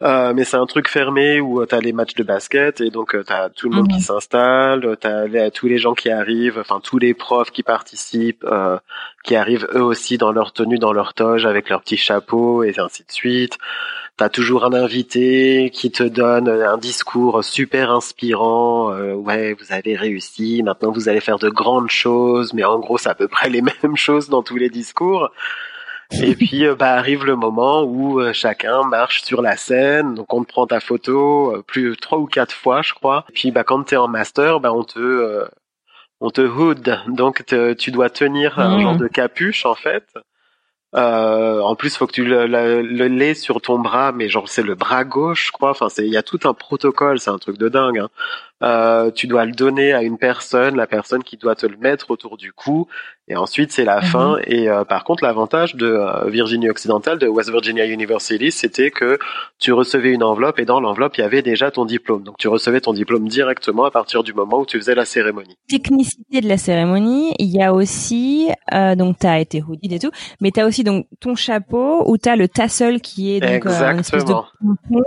Euh, 0.00 0.32
mais 0.32 0.44
c'est 0.44 0.56
un 0.56 0.66
truc 0.66 0.88
fermé 0.88 1.40
où 1.40 1.60
tu 1.62 1.66
t'as 1.66 1.80
les 1.80 1.92
matchs 1.92 2.14
de 2.14 2.22
basket 2.22 2.80
et 2.80 2.90
donc 2.90 3.16
euh, 3.16 3.24
t'as 3.24 3.48
tout 3.48 3.68
le 3.68 3.74
monde 3.74 3.88
Mhm. 3.90 3.96
qui 3.96 4.00
s'installe, 4.04 4.96
t'as 5.00 5.26
les- 5.26 5.50
tous 5.50 5.66
les 5.66 5.78
gens 5.78 5.94
qui 5.94 6.08
arrivent, 6.08 6.58
enfin 6.60 6.78
tous 6.80 6.98
les 6.98 7.14
profs 7.14 7.50
qui 7.50 7.64
participent, 7.64 8.44
euh, 8.44 8.78
qui 9.24 9.34
arrivent 9.34 9.66
eux 9.74 9.82
aussi 9.82 10.16
dans 10.16 10.30
leur 10.30 10.52
tenue, 10.52 10.78
dans 10.78 10.92
leur 10.92 11.14
toge 11.14 11.46
avec 11.46 11.68
leur 11.68 11.80
petit 11.82 11.96
chapeau 11.96 12.62
et 12.62 12.78
ainsi 12.78 13.02
de 13.02 13.10
suite. 13.10 13.58
T'as 14.18 14.28
toujours 14.28 14.64
un 14.64 14.72
invité 14.74 15.70
qui 15.72 15.90
te 15.92 16.02
donne 16.02 16.48
un 16.48 16.76
discours 16.76 17.42
super 17.44 17.90
inspirant. 17.92 18.92
euh, 18.92 19.14
ouais, 19.14 19.54
vous 19.54 19.72
avez 19.72 19.94
réussi. 19.96 20.62
Maintenant, 20.64 20.90
vous 20.90 21.08
allez 21.08 21.20
faire 21.20 21.38
de 21.38 21.48
grandes 21.48 21.88
choses. 21.90 22.52
Mais 22.52 22.64
en 22.64 22.80
gros, 22.80 22.98
c'est 22.98 23.08
à 23.08 23.14
peu 23.14 23.28
près 23.28 23.48
les 23.48 23.62
mêmes 23.82 23.96
choses 23.96 24.28
dans 24.28 24.42
tous 24.42 24.56
les 24.56 24.70
discours. 24.70 25.30
Et 26.22 26.34
puis, 26.36 26.66
euh, 26.66 26.74
bah, 26.74 26.94
arrive 26.94 27.24
le 27.26 27.36
moment 27.36 27.82
où 27.84 28.20
euh, 28.20 28.32
chacun 28.32 28.82
marche 28.84 29.22
sur 29.22 29.42
la 29.42 29.56
scène. 29.56 30.14
Donc, 30.16 30.32
on 30.34 30.44
te 30.44 30.48
prend 30.48 30.66
ta 30.66 30.80
photo 30.80 31.56
euh, 31.56 31.62
plus 31.62 31.96
trois 31.96 32.18
ou 32.18 32.26
quatre 32.26 32.54
fois, 32.54 32.82
je 32.82 32.94
crois. 32.94 33.24
Et 33.30 33.32
puis, 33.32 33.50
bah, 33.52 33.64
quand 33.64 33.84
t'es 33.84 33.96
en 33.96 34.08
master, 34.08 34.60
bah, 34.60 34.72
on 34.72 34.84
te 34.84 34.98
euh, 35.00 35.46
on 36.20 36.30
te 36.30 36.42
hood. 36.42 36.98
Donc, 37.08 37.46
te- 37.46 37.74
tu 37.74 37.90
dois 37.92 38.10
tenir 38.10 38.58
un 38.58 38.76
Mhm. 38.76 38.82
genre 38.82 38.96
de 38.96 39.08
capuche, 39.08 39.66
en 39.66 39.74
fait. 39.76 40.04
Euh, 40.94 41.60
en 41.60 41.74
plus, 41.76 41.96
faut 41.96 42.06
que 42.06 42.12
tu 42.12 42.24
le, 42.24 42.46
le, 42.46 42.80
le 42.82 43.08
l'aies 43.08 43.34
sur 43.34 43.60
ton 43.60 43.78
bras, 43.78 44.12
mais 44.12 44.28
genre 44.28 44.48
c'est 44.48 44.62
le 44.62 44.74
bras 44.74 45.04
gauche, 45.04 45.46
je 45.48 45.52
crois. 45.52 45.70
Enfin, 45.70 45.88
c'est 45.90 46.06
il 46.06 46.12
y 46.12 46.16
a 46.16 46.22
tout 46.22 46.40
un 46.44 46.54
protocole, 46.54 47.18
c'est 47.20 47.30
un 47.30 47.38
truc 47.38 47.58
de 47.58 47.68
dingue. 47.68 47.98
hein. 47.98 48.08
Euh, 48.62 49.12
tu 49.12 49.28
dois 49.28 49.44
le 49.44 49.52
donner 49.52 49.92
à 49.92 50.02
une 50.02 50.18
personne, 50.18 50.74
la 50.76 50.88
personne 50.88 51.22
qui 51.22 51.36
doit 51.36 51.54
te 51.54 51.64
le 51.64 51.76
mettre 51.76 52.10
autour 52.10 52.36
du 52.36 52.52
cou, 52.52 52.88
et 53.28 53.36
ensuite 53.36 53.70
c'est 53.70 53.84
la 53.84 53.98
Mhm. 53.98 54.02
fin. 54.02 54.36
Et 54.48 54.68
euh, 54.68 54.84
par 54.84 55.04
contre, 55.04 55.22
l'avantage 55.22 55.76
de 55.76 55.86
euh, 55.86 56.28
Virginie 56.28 56.68
occidentale, 56.68 57.18
de 57.20 57.28
West 57.28 57.50
Virginia 57.50 57.86
University, 57.86 58.50
c'était 58.50 58.90
que 58.90 59.18
tu 59.60 59.72
recevais 59.72 60.10
une 60.12 60.24
enveloppe 60.24 60.58
et 60.58 60.64
dans 60.64 60.80
l'enveloppe 60.80 61.16
il 61.18 61.20
y 61.20 61.24
avait 61.24 61.42
déjà 61.42 61.70
ton 61.70 61.84
diplôme. 61.84 62.24
Donc 62.24 62.36
tu 62.38 62.48
recevais 62.48 62.80
ton 62.80 62.92
diplôme 62.92 63.28
directement 63.28 63.84
à 63.84 63.92
partir 63.92 64.24
du 64.24 64.32
moment 64.34 64.58
où 64.58 64.66
tu 64.66 64.76
faisais 64.78 64.96
la 64.96 65.04
cérémonie. 65.04 65.56
Technicité 65.68 66.40
de 66.40 66.48
la 66.48 66.58
cérémonie, 66.58 67.34
il 67.38 67.50
y 67.54 67.62
a 67.62 67.72
aussi 67.72 68.48
euh, 68.74 68.96
donc 68.96 69.18
t'as 69.20 69.38
été 69.38 69.62
hooded 69.62 69.92
et 69.92 69.98
tout, 70.00 70.10
mais 70.40 70.50
t'as 70.50 70.66
aussi 70.66 70.82
donc 70.82 71.06
ton 71.20 71.36
chapeau 71.36 72.02
où 72.10 72.16
t'as 72.18 72.34
le 72.34 72.48
tassel 72.48 73.00
qui 73.00 73.36
est 73.36 73.40
donc 73.40 73.66
euh, 73.66 73.90
une 73.92 74.00
espèce 74.00 74.24
de 74.24 74.32
pompon. 74.32 75.04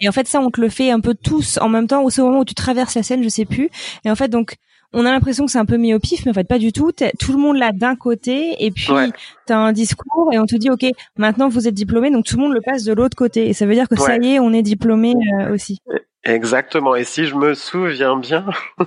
Et 0.00 0.08
en 0.08 0.12
fait 0.12 0.26
ça 0.26 0.40
on 0.40 0.50
te 0.50 0.60
le 0.60 0.68
fait 0.68 0.90
un 0.90 1.00
peu 1.00 1.14
tous 1.14 1.58
en 1.60 1.68
même 1.68 1.86
temps 1.86 2.02
au 2.02 2.10
moment 2.22 2.40
où 2.40 2.44
tu 2.44 2.54
traverses 2.54 2.94
la 2.94 3.02
scène, 3.02 3.22
je 3.22 3.28
sais 3.28 3.44
plus. 3.44 3.70
Et 4.04 4.10
en 4.10 4.14
fait 4.16 4.28
donc 4.28 4.56
on 4.92 5.06
a 5.06 5.12
l'impression 5.12 5.46
que 5.46 5.52
c'est 5.52 5.58
un 5.58 5.66
peu 5.66 5.76
mis 5.76 5.94
au 5.94 6.00
pif, 6.00 6.24
mais 6.24 6.32
en 6.32 6.34
fait 6.34 6.48
pas 6.48 6.58
du 6.58 6.72
tout. 6.72 6.90
Tout 7.20 7.32
le 7.32 7.38
monde 7.38 7.56
là 7.56 7.70
d'un 7.72 7.94
côté 7.94 8.56
et 8.64 8.70
puis 8.72 8.90
Ouais. 8.92 9.08
t'as 9.46 9.56
un 9.56 9.72
discours 9.72 10.30
et 10.32 10.38
on 10.38 10.46
te 10.46 10.56
dit 10.56 10.70
ok 10.70 10.84
maintenant 11.16 11.48
vous 11.48 11.68
êtes 11.68 11.74
diplômé 11.74 12.10
donc 12.10 12.24
tout 12.24 12.36
le 12.36 12.42
monde 12.42 12.54
le 12.54 12.60
passe 12.60 12.82
de 12.84 12.92
l'autre 12.92 13.16
côté 13.16 13.48
et 13.48 13.52
ça 13.52 13.66
veut 13.66 13.74
dire 13.74 13.88
que 13.88 13.96
ça 13.96 14.16
y 14.16 14.34
est 14.34 14.38
on 14.40 14.52
est 14.52 14.62
diplômé 14.62 15.14
euh, 15.40 15.54
aussi. 15.54 15.78
Exactement. 16.24 16.94
Et 16.96 17.04
si 17.04 17.24
je 17.24 17.34
me 17.34 17.54
souviens 17.54 18.16
bien, 18.16 18.44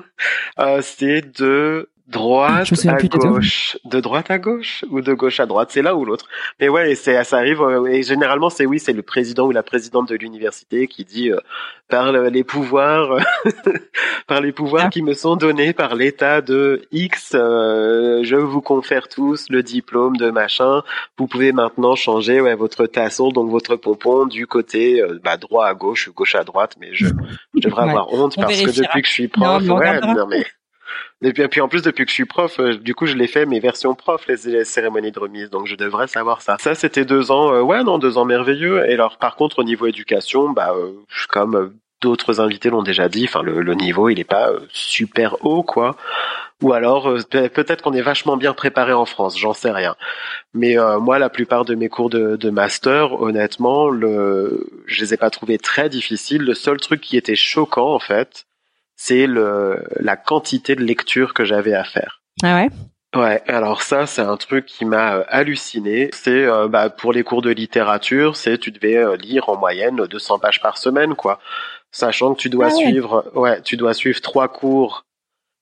euh, 0.60 0.82
c'est 0.84 1.22
de 1.40 1.90
droite 2.08 2.66
Je 2.66 2.90
à 2.90 2.98
gauche, 2.98 3.78
de 3.86 4.00
droite 4.00 4.30
à 4.30 4.38
gauche 4.38 4.84
ou 4.92 5.02
de 5.02 5.14
gauche 5.14 5.40
à 5.40 5.46
droite, 5.46 5.70
c'est 5.72 5.82
l'un 5.82 5.94
ou 5.94 6.04
l'autre. 6.06 6.26
Mais 6.60 6.68
ouais, 6.70 6.92
et 6.92 6.96
c'est 6.96 7.24
ça 7.24 7.38
arrive. 7.38 7.62
euh, 7.62 7.86
et 7.86 8.04
généralement, 8.04 8.50
c'est 8.50 8.66
oui, 8.66 8.80
c'est 8.80 8.94
le 8.94 9.02
président 9.02 9.46
ou 9.48 9.52
la 9.52 9.64
présidente 9.64 10.10
de 10.10 10.16
l'université 10.16 10.88
qui 10.88 11.06
dit 11.06 11.32
euh, 11.32 11.40
par 11.90 12.12
le- 12.12 12.28
les 12.30 12.44
pouvoirs, 12.44 13.18
par 14.28 14.42
les 14.42 14.52
pouvoirs 14.52 14.86
Ah. 14.88 14.90
qui 14.90 15.02
me 15.02 15.14
sont 15.14 15.36
donnés 15.36 15.74
par 15.74 15.96
l'État 15.96 16.42
de 16.42 16.82
X, 16.92 17.32
euh, 17.36 18.22
je 18.24 18.36
vous 18.36 18.62
confère 18.62 19.08
tous 19.08 19.46
le 19.50 19.64
diplôme 19.64 20.18
de 20.18 20.30
machin. 20.30 20.82
Vous 21.18 21.28
pouvez 21.28 21.52
maintenant 21.54 21.96
changer 21.96 22.42
ouais, 22.42 22.56
votre 22.56 22.86
tassel, 22.86 23.32
donc 23.34 23.50
votre 23.50 23.76
pompon, 23.76 24.26
du 24.26 24.46
côté 24.48 25.02
euh, 25.02 25.20
bah, 25.24 25.38
droit 25.38 25.66
à 25.68 25.74
gauche 25.74 26.08
ou 26.10 26.14
gauche 26.14 26.36
à 26.36 26.44
droite. 26.44 26.76
Mais 26.80 26.90
je, 26.94 27.06
je 27.08 27.60
devrais 27.62 27.84
Ouais. 27.84 27.90
avoir 27.92 28.14
honte 28.14 28.34
On 28.38 28.42
parce 28.42 28.62
que 28.62 28.72
depuis 28.72 29.02
que 29.02 29.08
je 29.08 29.14
suis 29.14 29.28
prof, 29.28 29.62
ouais, 29.64 30.00
non, 30.02 30.28
mais 30.28 30.46
et 31.24 31.32
puis, 31.48 31.62
en 31.62 31.68
plus 31.70 31.82
depuis 31.82 32.04
que 32.04 32.10
je 32.10 32.16
suis 32.16 32.26
prof, 32.26 32.60
euh, 32.60 32.76
du 32.76 32.94
coup 32.94 33.06
je 33.06 33.16
l'ai 33.16 33.28
fait 33.28 33.46
mes 33.46 33.60
versions 33.60 33.96
prof 33.96 34.28
les, 34.28 34.66
cérémonies 34.66 35.12
de 35.12 35.20
remise, 35.20 35.50
donc 35.50 35.68
je 35.68 35.76
devrais 35.76 36.08
savoir 36.08 36.42
ça. 36.42 36.58
Ça 36.60 36.76
c'était 36.76 37.06
deux 37.06 37.32
ans, 37.32 37.54
euh, 37.54 37.62
ouais 37.62 37.84
non 37.84 37.98
deux 37.98 38.18
ans 38.18 38.26
merveilleux. 38.26 38.86
Et 38.90 38.94
alors 38.94 39.18
par 39.18 39.36
contre 39.36 39.60
au 39.60 39.64
niveau 39.64 39.86
éducation, 39.88 40.50
bah 40.50 40.74
euh, 40.76 40.92
comme 41.30 41.56
euh, 41.56 41.74
d'autres 42.02 42.42
invités 42.42 42.70
l'ont 42.70 42.84
déjà 42.84 43.08
dit, 43.08 43.26
enfin 43.28 43.42
le, 43.42 43.74
niveau 43.74 44.10
il 44.10 44.20
est 44.20 44.26
pas 44.26 44.52
super 44.70 45.38
haut 45.46 45.64
quoi. 45.64 45.96
Ou 46.62 46.74
alors 46.74 47.14
pe- 47.30 47.48
peut-être 47.48 47.82
qu'on 47.82 47.94
est 47.94 48.02
vachement 48.02 48.38
bien 48.38 48.54
préparé 48.54 48.94
en 48.94 49.06
France, 49.06 49.38
j'en 49.40 49.54
sais 49.54 49.72
rien. 49.72 49.96
Mais 50.54 50.76
moi 51.00 51.20
la 51.20 51.30
plupart 51.30 51.64
de 51.64 51.76
mes 51.76 51.90
cours 51.90 52.10
de, 52.10 52.36
de 52.36 52.50
master, 52.50 53.22
honnêtement, 53.22 53.90
le, 53.90 54.68
je 54.86 55.02
les 55.02 55.14
ai 55.14 55.18
pas 55.18 55.30
trouvés 55.30 55.58
très 55.58 55.90
difficiles. 55.90 56.44
Le 56.44 56.54
seul 56.54 56.78
truc 56.78 57.02
qui 57.02 57.18
était 57.18 57.36
choquant 57.36 57.94
en 57.94 58.00
fait, 58.00 58.46
c'est 58.96 59.28
le 59.28 59.84
la 60.00 60.16
quantité 60.16 60.76
de 60.76 60.84
lecture 60.84 61.34
que 61.34 61.46
j'avais 61.46 61.74
à 61.74 61.84
faire. 61.84 62.22
Ah 62.44 62.56
ouais? 62.56 62.70
Ouais, 63.16 63.44
alors 63.48 63.84
ça 63.84 64.08
c'est 64.08 64.22
un 64.24 64.38
truc 64.38 64.66
qui 64.66 64.86
m'a 64.86 65.18
euh, 65.18 65.24
halluciné. 65.28 66.10
C'est 66.14 66.46
euh, 66.46 66.68
bah, 66.68 66.90
pour 66.90 67.14
les 67.14 67.24
cours 67.24 67.44
de 67.44 67.52
littérature, 67.52 68.36
c'est 68.36 68.58
tu 68.58 68.72
devais 68.72 68.98
euh, 68.98 69.16
lire 69.18 69.50
en 69.50 69.58
moyenne 69.58 69.98
200 70.08 70.40
pages 70.40 70.62
par 70.62 70.78
semaine 70.80 71.14
quoi. 71.16 71.40
Sachant 71.92 72.34
que 72.34 72.40
tu 72.40 72.50
dois 72.50 72.70
Ah 72.72 72.76
ouais. 72.76 72.84
suivre 72.86 73.32
ouais, 73.36 73.62
tu 73.62 73.78
dois 73.78 73.94
suivre 73.94 74.20
trois 74.20 74.48
cours 74.48 75.06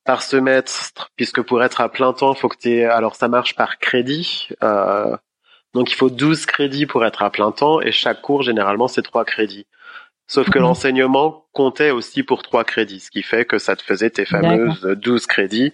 par 0.06 0.22
semestre 0.22 1.10
puisque 1.18 1.42
pour 1.42 1.62
être 1.62 1.82
à 1.82 1.90
plein 1.90 2.14
temps, 2.14 2.34
faut 2.36 2.48
que 2.48 2.58
tu 2.58 2.84
alors 2.86 3.16
ça 3.16 3.28
marche 3.28 3.56
par 3.56 3.80
crédit. 3.80 4.48
Euh, 4.64 5.18
donc 5.74 5.92
il 5.92 5.96
faut 5.96 6.10
12 6.10 6.46
crédits 6.46 6.86
pour 6.86 7.06
être 7.06 7.22
à 7.22 7.30
plein 7.32 7.52
temps 7.52 7.82
et 7.82 7.92
chaque 7.92 8.22
cours 8.22 8.44
généralement 8.44 8.88
c'est 8.88 9.02
trois 9.02 9.26
crédits. 9.26 9.68
Sauf 10.34 10.50
que 10.50 10.60
Mhm. 10.60 10.64
l'enseignement 10.66 11.44
comptait 11.52 11.92
aussi 11.92 12.24
pour 12.24 12.42
trois 12.42 12.64
crédits, 12.64 13.02
ce 13.02 13.12
qui 13.12 13.22
fait 13.22 13.44
que 13.44 13.58
ça 13.58 13.76
te 13.76 13.84
faisait 13.84 14.10
tes 14.10 14.24
fameuses 14.24 14.82
12 15.02 15.26
crédits. 15.28 15.74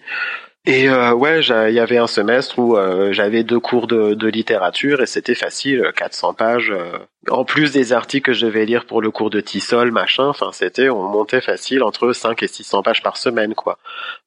Et 0.66 0.90
euh, 0.90 1.12
ouais, 1.14 1.38
il 1.40 1.74
y 1.74 1.78
avait 1.80 1.96
un 1.98 2.08
semestre 2.08 2.58
où 2.58 2.76
euh, 2.76 3.12
j'avais 3.12 3.44
deux 3.44 3.60
cours 3.60 3.86
de, 3.86 4.14
de 4.14 4.26
littérature 4.28 5.00
et 5.00 5.06
c'était 5.06 5.36
facile, 5.36 5.92
400 5.96 6.34
pages. 6.34 6.70
euh, 6.72 6.98
en 7.30 7.44
plus 7.44 7.72
des 7.72 7.92
articles 7.92 8.26
que 8.26 8.32
je 8.32 8.46
devais 8.46 8.64
lire 8.66 8.84
pour 8.84 9.00
le 9.00 9.10
cours 9.12 9.30
de 9.30 9.40
Tissol, 9.40 9.92
machin, 9.92 10.26
enfin 10.26 10.50
c'était, 10.52 10.88
on 10.90 11.04
montait 11.04 11.40
facile 11.40 11.82
entre 11.84 12.12
5 12.12 12.42
et 12.42 12.48
600 12.48 12.82
pages 12.82 13.02
par 13.02 13.16
semaine, 13.16 13.54
quoi. 13.54 13.78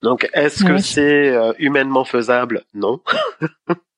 Donc 0.02 0.30
est-ce 0.34 0.64
que 0.64 0.78
c'est 0.78 1.30
euh, 1.30 1.52
humainement 1.60 2.06
faisable? 2.06 2.64
Non. 2.74 3.02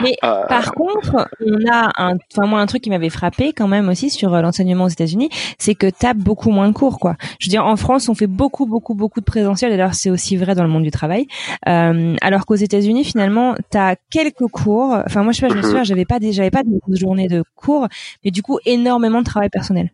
Mais 0.00 0.16
Euh, 0.22 0.46
Par 0.46 0.72
contre, 0.74 1.28
on 1.44 1.66
a 1.70 1.90
un, 1.96 2.16
enfin 2.32 2.46
moi 2.46 2.60
un 2.60 2.66
truc 2.66 2.82
qui 2.82 2.90
m'avait 2.90 3.10
frappé 3.10 3.52
quand 3.52 3.66
même 3.68 3.88
aussi 3.88 4.08
sur 4.10 4.32
euh, 4.34 4.40
l'enseignement 4.40 4.84
aux 4.84 4.88
États-Unis, 4.88 5.28
c'est 5.58 5.74
que 5.74 5.88
t'as 5.90 6.14
beaucoup 6.14 6.50
moins 6.50 6.68
de 6.68 6.72
cours 6.72 6.98
quoi. 6.98 7.16
Je 7.40 7.46
veux 7.46 7.50
dire 7.50 7.66
en 7.66 7.76
France 7.76 8.08
on 8.08 8.14
fait 8.14 8.26
beaucoup 8.28 8.66
beaucoup 8.66 8.94
beaucoup 8.94 9.20
de 9.20 9.24
présentiel, 9.24 9.70
d'ailleurs 9.70 9.94
c'est 9.94 10.10
aussi 10.10 10.36
vrai 10.36 10.54
dans 10.54 10.62
le 10.62 10.68
monde 10.68 10.84
du 10.84 10.90
travail, 10.90 11.26
euh, 11.68 12.14
alors 12.22 12.46
qu'aux 12.46 12.54
États-Unis 12.54 13.04
finalement 13.04 13.54
t'as 13.70 13.96
quelques 14.10 14.46
cours. 14.52 14.96
Enfin 15.04 15.22
moi 15.24 15.32
je 15.32 15.38
sais 15.40 15.46
pas, 15.46 15.52
je 15.52 15.56
me 15.58 15.62
Mhm. 15.62 15.66
souviens 15.68 15.84
j'avais 15.84 16.04
pas 16.04 16.18
j'avais 16.20 16.50
pas 16.50 16.62
de 16.62 16.96
journée 16.96 17.26
de 17.28 17.42
cours, 17.56 17.88
mais 18.24 18.30
du 18.30 18.42
coup 18.42 18.58
énormément 18.64 19.18
de 19.20 19.26
travail 19.26 19.50
personnel. 19.50 19.90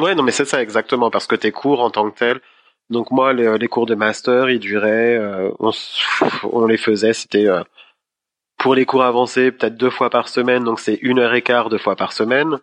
Ouais, 0.00 0.14
non, 0.14 0.22
mais 0.22 0.32
c'est 0.32 0.44
ça 0.44 0.60
exactement, 0.62 1.10
parce 1.10 1.26
que 1.26 1.36
tes 1.36 1.52
cours 1.52 1.80
en 1.80 1.90
tant 1.90 2.10
que 2.10 2.18
tels. 2.18 2.40
Donc 2.90 3.10
moi, 3.10 3.32
les, 3.32 3.56
les 3.58 3.66
cours 3.66 3.86
de 3.86 3.94
master, 3.94 4.50
ils 4.50 4.60
duraient, 4.60 5.16
euh, 5.16 5.50
on, 5.58 6.66
les 6.66 6.76
faisait, 6.76 7.14
c'était 7.14 7.46
euh, 7.48 7.62
pour 8.58 8.74
les 8.74 8.86
cours 8.86 9.04
avancés, 9.04 9.52
peut-être 9.52 9.76
deux 9.76 9.90
fois 9.90 10.10
par 10.10 10.28
semaine, 10.28 10.64
donc 10.64 10.80
c'est 10.80 10.98
une 11.02 11.18
heure 11.18 11.34
et 11.34 11.42
quart 11.42 11.68
deux 11.68 11.78
fois 11.78 11.96
par 11.96 12.12
semaine. 12.12 12.58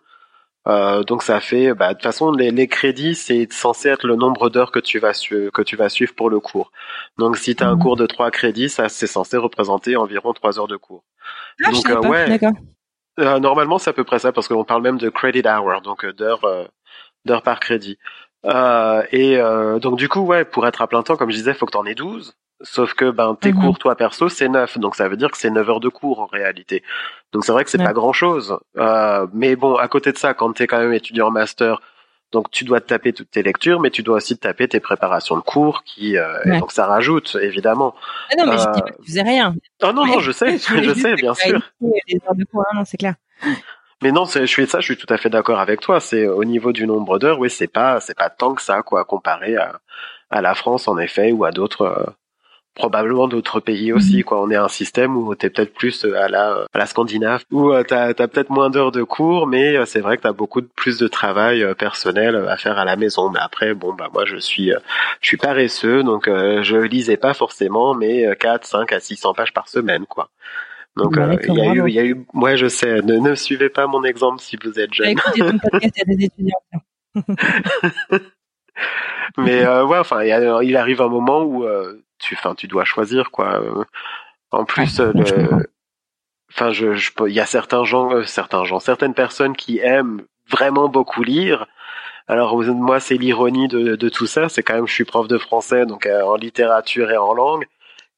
Euh, 0.66 1.02
donc 1.04 1.22
ça 1.22 1.40
fait, 1.40 1.74
bah, 1.74 1.88
de 1.90 1.94
toute 1.94 2.02
façon, 2.04 2.32
les, 2.32 2.50
les 2.50 2.68
crédits, 2.68 3.14
c'est 3.14 3.52
censé 3.52 3.88
être 3.90 4.06
le 4.06 4.16
nombre 4.16 4.48
d'heures 4.50 4.72
que 4.72 4.78
tu 4.78 4.98
vas 4.98 5.12
suivre, 5.12 5.50
que 5.50 5.62
tu 5.62 5.76
vas 5.76 5.90
suivre 5.90 6.14
pour 6.14 6.30
le 6.30 6.40
cours. 6.40 6.72
Donc 7.18 7.36
si 7.36 7.54
tu 7.54 7.62
as 7.62 7.68
un 7.68 7.74
Mhm. 7.74 7.82
cours 7.82 7.96
de 7.96 8.06
trois 8.06 8.30
crédits, 8.30 8.70
ça 8.70 8.88
c'est 8.88 9.06
censé 9.06 9.36
représenter 9.36 9.96
environ 9.96 10.32
trois 10.32 10.58
heures 10.58 10.68
de 10.68 10.76
cours. 10.76 11.04
Ah, 11.64 11.70
Donc, 11.70 11.90
euh, 11.90 12.00
pas. 12.00 12.08
ouais. 12.08 12.40
Euh, 13.20 13.38
normalement, 13.38 13.78
c'est 13.78 13.90
à 13.90 13.92
peu 13.92 14.04
près 14.04 14.18
ça 14.18 14.32
parce 14.32 14.48
qu'on 14.48 14.64
parle 14.64 14.82
même 14.82 14.98
de 14.98 15.08
credit 15.10 15.42
hour, 15.46 15.80
donc 15.82 16.04
d'heures 16.06 16.44
euh, 16.44 16.64
d'heures 17.26 17.42
par 17.42 17.60
crédit. 17.60 17.98
Euh, 18.46 19.02
et 19.12 19.38
euh, 19.38 19.78
donc 19.78 19.96
du 19.98 20.08
coup, 20.08 20.20
ouais, 20.20 20.44
pour 20.44 20.66
être 20.66 20.82
à 20.82 20.86
plein 20.88 21.02
temps, 21.02 21.16
comme 21.16 21.30
je 21.30 21.36
disais, 21.36 21.54
faut 21.54 21.66
que 21.66 21.72
t'en 21.72 21.86
aies 21.86 21.94
12. 21.94 22.34
Sauf 22.60 22.94
que 22.94 23.10
ben 23.10 23.36
tes 23.40 23.52
Mhm. 23.52 23.60
cours 23.60 23.78
toi 23.78 23.94
perso 23.96 24.28
c'est 24.28 24.48
9, 24.48 24.78
donc 24.78 24.94
ça 24.96 25.08
veut 25.08 25.16
dire 25.16 25.30
que 25.30 25.36
c'est 25.36 25.50
9 25.50 25.68
heures 25.68 25.80
de 25.80 25.88
cours 25.88 26.20
en 26.20 26.26
réalité. 26.26 26.82
Donc 27.32 27.44
c'est 27.44 27.52
vrai 27.52 27.64
que 27.64 27.70
c'est 27.70 27.78
Ouais. 27.78 27.84
pas 27.84 27.92
grand 27.92 28.12
chose. 28.12 28.58
Euh, 28.78 29.26
mais 29.32 29.56
bon, 29.56 29.74
à 29.76 29.88
côté 29.88 30.12
de 30.12 30.18
ça, 30.18 30.34
quand 30.34 30.52
t'es 30.52 30.66
quand 30.66 30.78
même 30.78 30.92
étudiant 30.92 31.26
en 31.28 31.30
master, 31.32 31.80
donc 32.32 32.50
tu 32.50 32.64
dois 32.64 32.80
te 32.80 32.86
taper 32.86 33.12
toutes 33.12 33.30
tes 33.30 33.42
lectures, 33.42 33.80
mais 33.80 33.90
tu 33.90 34.02
dois 34.02 34.16
aussi 34.16 34.36
te 34.36 34.40
taper 34.42 34.66
tes 34.68 34.80
préparations 34.80 35.36
de 35.36 35.42
cours, 35.42 35.82
qui 35.84 36.16
euh, 36.16 36.42
et 36.44 36.58
donc 36.58 36.72
ça 36.72 36.86
rajoute 36.86 37.36
évidemment. 37.40 37.94
Ah 38.32 38.36
non, 38.38 38.46
mais 38.46 38.56
je 38.58 38.70
dis 38.72 38.78
Euh, 38.80 38.82
pas 38.82 38.90
que 38.92 38.96
tu 39.02 39.06
faisais 39.08 39.22
rien. 39.22 39.54
Oh 39.82 39.92
non 39.92 40.06
non, 40.06 40.18
je 40.20 40.30
sais, 40.32 40.56
je 40.58 40.94
sais 40.94 41.14
bien 41.16 41.34
sûr. 41.34 41.58
ici, 41.80 42.00
Les 42.08 42.20
heures 42.26 42.34
de 42.36 42.44
cours, 42.44 42.62
hein, 42.70 42.76
non, 42.78 42.84
c'est 42.84 42.96
clair. 42.96 43.14
Mais 44.02 44.12
non, 44.12 44.24
c'est- 44.26 44.42
je 44.42 44.46
suis 44.46 44.66
ça, 44.66 44.80
je 44.80 44.84
suis 44.84 44.96
tout 44.96 45.12
à 45.12 45.16
fait 45.16 45.30
d'accord 45.30 45.58
avec 45.58 45.80
toi. 45.80 45.98
C'est 46.00 46.26
au 46.28 46.44
niveau 46.44 46.72
du 46.72 46.86
nombre 46.86 47.18
d'heures, 47.18 47.38
oui, 47.40 47.50
c'est 47.50 47.68
pas, 47.68 48.00
c'est 48.00 48.16
pas 48.16 48.30
tant 48.30 48.54
que 48.54 48.62
ça, 48.62 48.82
quoi, 48.82 49.04
comparé 49.04 49.56
à, 49.56 49.80
à 50.30 50.40
la 50.40 50.54
France, 50.54 50.88
en 50.88 50.98
effet, 50.98 51.32
ou 51.32 51.44
à 51.44 51.50
d'autres, 51.52 51.82
euh, 51.82 52.04
probablement 52.74 53.28
d'autres 53.28 53.60
pays 53.60 53.92
aussi, 53.92 54.22
quoi. 54.22 54.42
On 54.42 54.50
est 54.50 54.56
un 54.56 54.68
système 54.68 55.16
où 55.16 55.34
t'es 55.34 55.50
peut-être 55.50 55.74
plus 55.74 56.04
euh, 56.04 56.16
à 56.20 56.28
la, 56.28 56.66
à 56.72 56.78
la 56.78 56.86
Scandinave, 56.86 57.42
où 57.52 57.72
euh, 57.72 57.82
t'as, 57.82 58.12
t'as 58.14 58.26
peut-être 58.28 58.50
moins 58.50 58.70
d'heures 58.70 58.92
de 58.92 59.02
cours, 59.02 59.46
mais 59.46 59.76
euh, 59.76 59.84
c'est 59.84 60.00
vrai 60.00 60.16
que 60.16 60.22
t'as 60.22 60.32
beaucoup 60.32 60.60
de, 60.60 60.68
plus 60.74 60.98
de 60.98 61.06
travail 61.08 61.64
personnel 61.76 62.36
à 62.48 62.56
faire 62.56 62.78
à 62.78 62.84
la 62.84 62.96
maison. 62.96 63.30
Mais 63.30 63.38
après, 63.40 63.74
bon, 63.74 63.92
bah, 63.94 64.08
moi, 64.12 64.24
je 64.26 64.36
suis, 64.36 64.72
je 65.20 65.26
suis 65.26 65.36
paresseux, 65.36 66.02
donc 66.02 66.26
je 66.26 66.76
lisais 66.76 67.16
pas 67.16 67.34
forcément, 67.34 67.94
mais 67.94 68.26
euh, 68.26 68.34
4, 68.34 68.64
5 68.64 68.92
à 68.92 69.00
600 69.00 69.34
pages 69.34 69.52
par 69.52 69.68
semaine, 69.68 70.06
quoi. 70.06 70.30
Donc, 70.96 71.16
Bah, 71.16 71.28
euh, 71.28 71.36
il 71.48 71.54
y 71.54 71.60
a 71.60 71.74
eu, 71.74 71.88
il 71.88 71.94
y 71.94 71.98
a 71.98 72.04
eu, 72.04 72.24
ouais, 72.34 72.56
je 72.56 72.68
sais, 72.68 73.02
ne, 73.02 73.18
ne 73.18 73.34
suivez 73.34 73.68
pas 73.68 73.86
mon 73.88 74.04
exemple 74.04 74.40
si 74.40 74.56
vous 74.62 74.78
êtes 74.78 74.94
J'ai 74.94 75.04
jeune. 75.04 75.12
écouté 75.12 75.40
ton 75.40 75.58
podcast 75.58 75.94
à 76.00 76.04
des 76.04 76.24
étudiants. 76.24 76.60
Mais 79.38 79.64
euh, 79.64 79.84
ouais, 79.84 79.98
enfin, 79.98 80.22
il 80.22 80.76
arrive 80.76 81.00
un 81.02 81.08
moment 81.08 81.42
où 81.42 81.64
euh, 81.64 82.00
tu, 82.24 82.34
enfin, 82.34 82.54
tu 82.54 82.66
dois 82.66 82.84
choisir 82.84 83.30
quoi. 83.30 83.60
Euh, 83.60 83.84
En 84.50 84.64
plus, 84.64 84.98
Ouais, 85.00 85.06
euh, 85.06 85.12
le, 85.14 85.66
enfin, 86.52 86.70
je, 86.72 86.94
je, 86.94 87.10
il 87.26 87.34
y 87.34 87.40
a 87.40 87.46
certains 87.46 87.84
gens, 87.84 88.12
euh, 88.12 88.24
certains 88.24 88.64
gens, 88.64 88.80
certaines 88.80 89.14
personnes 89.14 89.54
qui 89.56 89.78
aiment 89.78 90.22
vraiment 90.48 90.88
beaucoup 90.88 91.22
lire. 91.22 91.66
Alors 92.26 92.56
moi, 92.62 93.00
c'est 93.00 93.16
l'ironie 93.18 93.68
de, 93.68 93.96
de 93.96 94.08
tout 94.08 94.26
ça. 94.26 94.48
C'est 94.48 94.62
quand 94.62 94.74
même, 94.74 94.86
je 94.86 94.94
suis 94.94 95.04
prof 95.04 95.28
de 95.28 95.38
français, 95.38 95.84
donc 95.86 96.06
euh, 96.06 96.22
en 96.22 96.36
littérature 96.36 97.10
et 97.10 97.16
en 97.18 97.34
langue. 97.34 97.66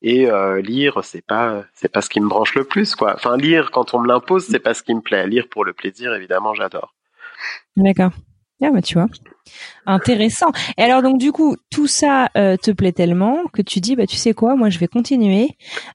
Et 0.02 0.30
euh, 0.30 0.60
lire, 0.60 1.00
c'est 1.02 1.24
pas, 1.26 1.64
c'est 1.74 1.90
pas 1.90 2.02
ce 2.02 2.10
qui 2.10 2.20
me 2.20 2.28
branche 2.28 2.54
le 2.54 2.64
plus, 2.64 2.94
quoi. 2.94 3.14
Enfin, 3.14 3.36
lire 3.36 3.70
quand 3.72 3.94
on 3.94 4.00
me 4.00 4.06
l'impose, 4.08 4.44
c'est 4.46 4.60
pas 4.60 4.74
ce 4.74 4.82
qui 4.82 4.94
me 4.94 5.00
plaît. 5.00 5.26
Lire 5.26 5.46
pour 5.50 5.64
le 5.64 5.72
plaisir, 5.72 6.14
évidemment, 6.14 6.54
j'adore. 6.54 6.94
D'accord. 7.76 8.12
Ah 8.62 8.70
bah 8.72 8.80
tu 8.82 8.94
vois. 8.94 9.06
Intéressant. 9.86 10.50
Et 10.78 10.82
alors 10.82 11.02
donc 11.02 11.18
du 11.18 11.30
coup 11.32 11.56
tout 11.70 11.86
ça 11.86 12.28
euh, 12.36 12.56
te 12.56 12.70
plaît 12.70 12.92
tellement 12.92 13.38
que 13.52 13.62
tu 13.62 13.80
dis 13.80 13.96
bah 13.96 14.06
tu 14.06 14.16
sais 14.16 14.32
quoi 14.34 14.56
moi 14.56 14.70
je 14.70 14.78
vais 14.78 14.88
continuer 14.88 15.50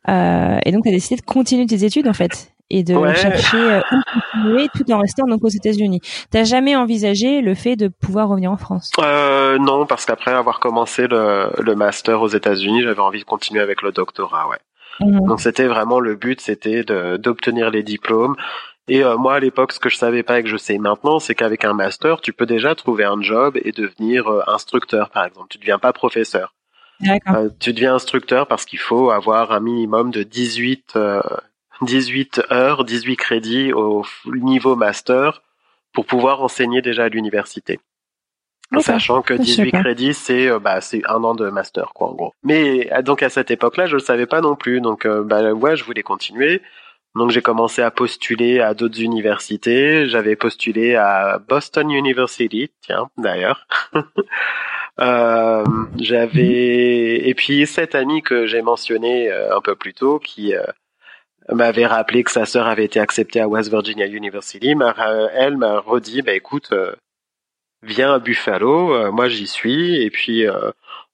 euh, 0.08 0.58
et 0.66 0.72
donc 0.72 0.84
tu 0.84 0.90
as 0.90 0.94
décidé 0.94 1.20
de 1.20 1.26
continuer 1.26 1.66
tes 1.66 1.84
études 1.84 2.08
en 2.08 2.14
fait 2.14 2.54
et 2.70 2.84
de 2.84 2.96
Ouais. 2.96 3.16
chercher 3.16 3.58
euh, 3.58 3.82
où 3.92 4.00
continuer 4.32 4.68
tout 4.74 4.90
en 4.94 5.00
restant 5.00 5.26
donc 5.28 5.44
aux 5.44 5.50
États-Unis. 5.50 6.00
T'as 6.30 6.46
jamais 6.46 6.76
envisagé 6.76 7.42
le 7.42 7.54
fait 7.56 7.76
de 7.76 7.90
pouvoir 7.90 8.30
revenir 8.30 8.50
en 8.52 8.58
France? 8.58 8.92
Euh, 9.00 9.58
non, 9.60 9.86
parce 9.86 10.06
qu'après 10.06 10.32
avoir 10.32 10.62
commencé 10.62 11.08
le, 11.08 11.52
le 11.62 11.76
master 11.76 12.22
aux 12.22 12.30
États-Unis, 12.30 12.84
j'avais 12.84 13.02
envie 13.02 13.20
de 13.20 13.26
continuer 13.26 13.60
avec 13.62 13.82
le 13.82 13.92
doctorat, 13.92 14.48
ouais. 14.48 14.60
Mhm. 15.02 15.28
Donc 15.28 15.42
c'était 15.42 15.68
vraiment 15.68 16.00
le 16.00 16.16
but, 16.16 16.40
c'était 16.40 16.84
d'obtenir 17.18 17.72
les 17.72 17.84
diplômes. 17.84 18.36
Et 18.88 19.04
euh, 19.04 19.18
moi 19.18 19.36
à 19.36 19.40
l'époque, 19.40 19.72
ce 19.72 19.80
que 19.80 19.90
je 19.90 19.98
savais 19.98 20.24
pas 20.24 20.40
et 20.40 20.44
que 20.44 20.50
je 20.50 20.58
sais 20.58 20.78
maintenant, 20.78 21.20
c'est 21.20 21.36
qu'avec 21.36 21.64
un 21.66 21.74
master, 21.74 22.22
tu 22.22 22.34
peux 22.34 22.46
déjà 22.46 22.76
trouver 22.76 23.04
un 23.04 23.22
job 23.22 23.58
et 23.64 23.72
devenir 23.72 24.28
euh, 24.28 24.42
instructeur, 24.48 25.10
par 25.10 25.26
exemple. 25.26 25.48
Tu 25.50 25.58
deviens 25.60 25.80
pas 25.80 25.94
professeur. 25.94 26.54
Euh, 27.28 27.50
tu 27.60 27.74
deviens 27.74 27.96
instructeur 27.96 28.48
parce 28.48 28.66
qu'il 28.66 28.80
faut 28.80 29.10
avoir 29.10 29.52
un 29.52 29.60
minimum 29.60 30.12
de 30.12 30.24
18, 30.24 30.94
euh, 30.96 31.22
18 31.82 32.42
heures, 32.52 32.84
18 32.84 33.16
crédits 33.16 33.74
au 33.74 34.04
niveau 34.28 34.76
master 34.76 35.42
pour 35.94 36.06
pouvoir 36.06 36.42
enseigner 36.44 36.82
déjà 36.82 37.06
à 37.06 37.10
l'université. 37.10 37.80
Sachant 38.80 39.22
que 39.22 39.36
Je 39.36 39.40
sais 39.40 39.64
18 39.64 39.72
pas. 39.72 39.80
crédits, 39.82 40.14
c'est 40.14 40.48
euh, 40.48 40.60
bah, 40.60 40.80
c'est 40.80 41.02
un 41.08 41.24
an 41.24 41.36
de 41.36 41.50
master, 41.50 41.92
quoi, 41.94 42.08
en 42.08 42.14
gros. 42.14 42.34
Mais 42.44 42.90
euh, 42.94 43.02
donc 43.02 43.22
à 43.22 43.30
cette 43.30 43.52
époque-là, 43.52 43.86
je 43.86 43.96
le 43.96 44.00
savais 44.00 44.26
pas 44.26 44.40
non 44.40 44.56
plus. 44.56 44.80
Donc 44.80 45.06
euh, 45.06 45.24
bah 45.24 45.52
ouais, 45.52 45.76
je 45.76 45.84
voulais 45.84 46.04
continuer. 46.04 46.62
Donc 47.16 47.32
j'ai 47.32 47.42
commencé 47.42 47.82
à 47.82 47.92
postuler 47.92 48.62
à 48.62 48.74
d'autres 48.74 49.02
universités. 49.02 50.08
J'avais 50.08 50.36
postulé 50.36 50.96
à 50.96 51.40
Boston 51.40 51.92
University, 51.92 52.72
tiens, 52.82 53.10
d'ailleurs. 53.18 53.68
Euh, 55.00 55.64
j'avais 55.98 57.28
et 57.28 57.34
puis 57.34 57.66
cette 57.66 57.96
amie 57.96 58.22
que 58.22 58.46
j'ai 58.46 58.62
mentionnée 58.62 59.32
euh, 59.32 59.56
un 59.56 59.62
peu 59.62 59.76
plus 59.76 59.94
tôt, 59.94 60.20
qui 60.20 60.54
euh, 60.54 60.64
m'avait 61.50 61.86
rappelé 61.86 62.24
que 62.24 62.30
sa 62.30 62.46
sœur 62.46 62.68
avait 62.68 62.86
été 62.86 63.00
acceptée 63.00 63.40
à 63.40 63.48
West 63.48 63.70
Virginia 63.70 64.06
University, 64.06 64.76
elle 65.34 65.58
m'a 65.58 65.80
redit, 65.80 66.22
bah 66.22 66.34
écoute, 66.34 66.70
euh, 66.74 66.94
viens 67.82 68.14
à 68.14 68.20
Buffalo, 68.20 69.12
moi 69.12 69.28
j'y 69.30 69.48
suis, 69.48 69.96
et 70.04 70.12
puis 70.12 70.46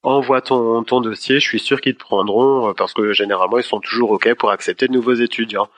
envoie 0.07 0.41
ton, 0.41 1.01
dossier, 1.01 1.39
je 1.39 1.47
suis 1.47 1.59
sûr 1.59 1.81
qu'ils 1.81 1.95
te 1.95 1.99
prendront, 1.99 2.69
euh, 2.69 2.73
parce 2.73 2.93
que 2.93 3.13
généralement 3.13 3.57
ils 3.57 3.63
sont 3.63 3.79
toujours 3.79 4.11
OK 4.11 4.33
pour 4.35 4.51
accepter 4.51 4.87
de 4.87 4.93
nouveaux 4.93 5.13
étudiants. 5.13 5.69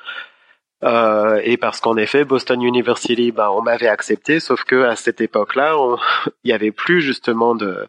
Euh, 0.84 1.42
et 1.44 1.58
parce 1.58 1.82
qu'en 1.82 1.98
effet, 1.98 2.24
Boston 2.24 2.62
University, 2.62 3.32
bah, 3.32 3.52
on 3.52 3.62
m'avait 3.62 3.88
accepté, 3.88 4.40
sauf 4.40 4.64
que 4.64 4.84
à 4.84 4.96
cette 4.96 5.20
époque-là, 5.22 5.76
il 6.44 6.50
y 6.50 6.54
avait 6.54 6.72
plus 6.72 7.02
justement 7.02 7.56
de, 7.56 7.88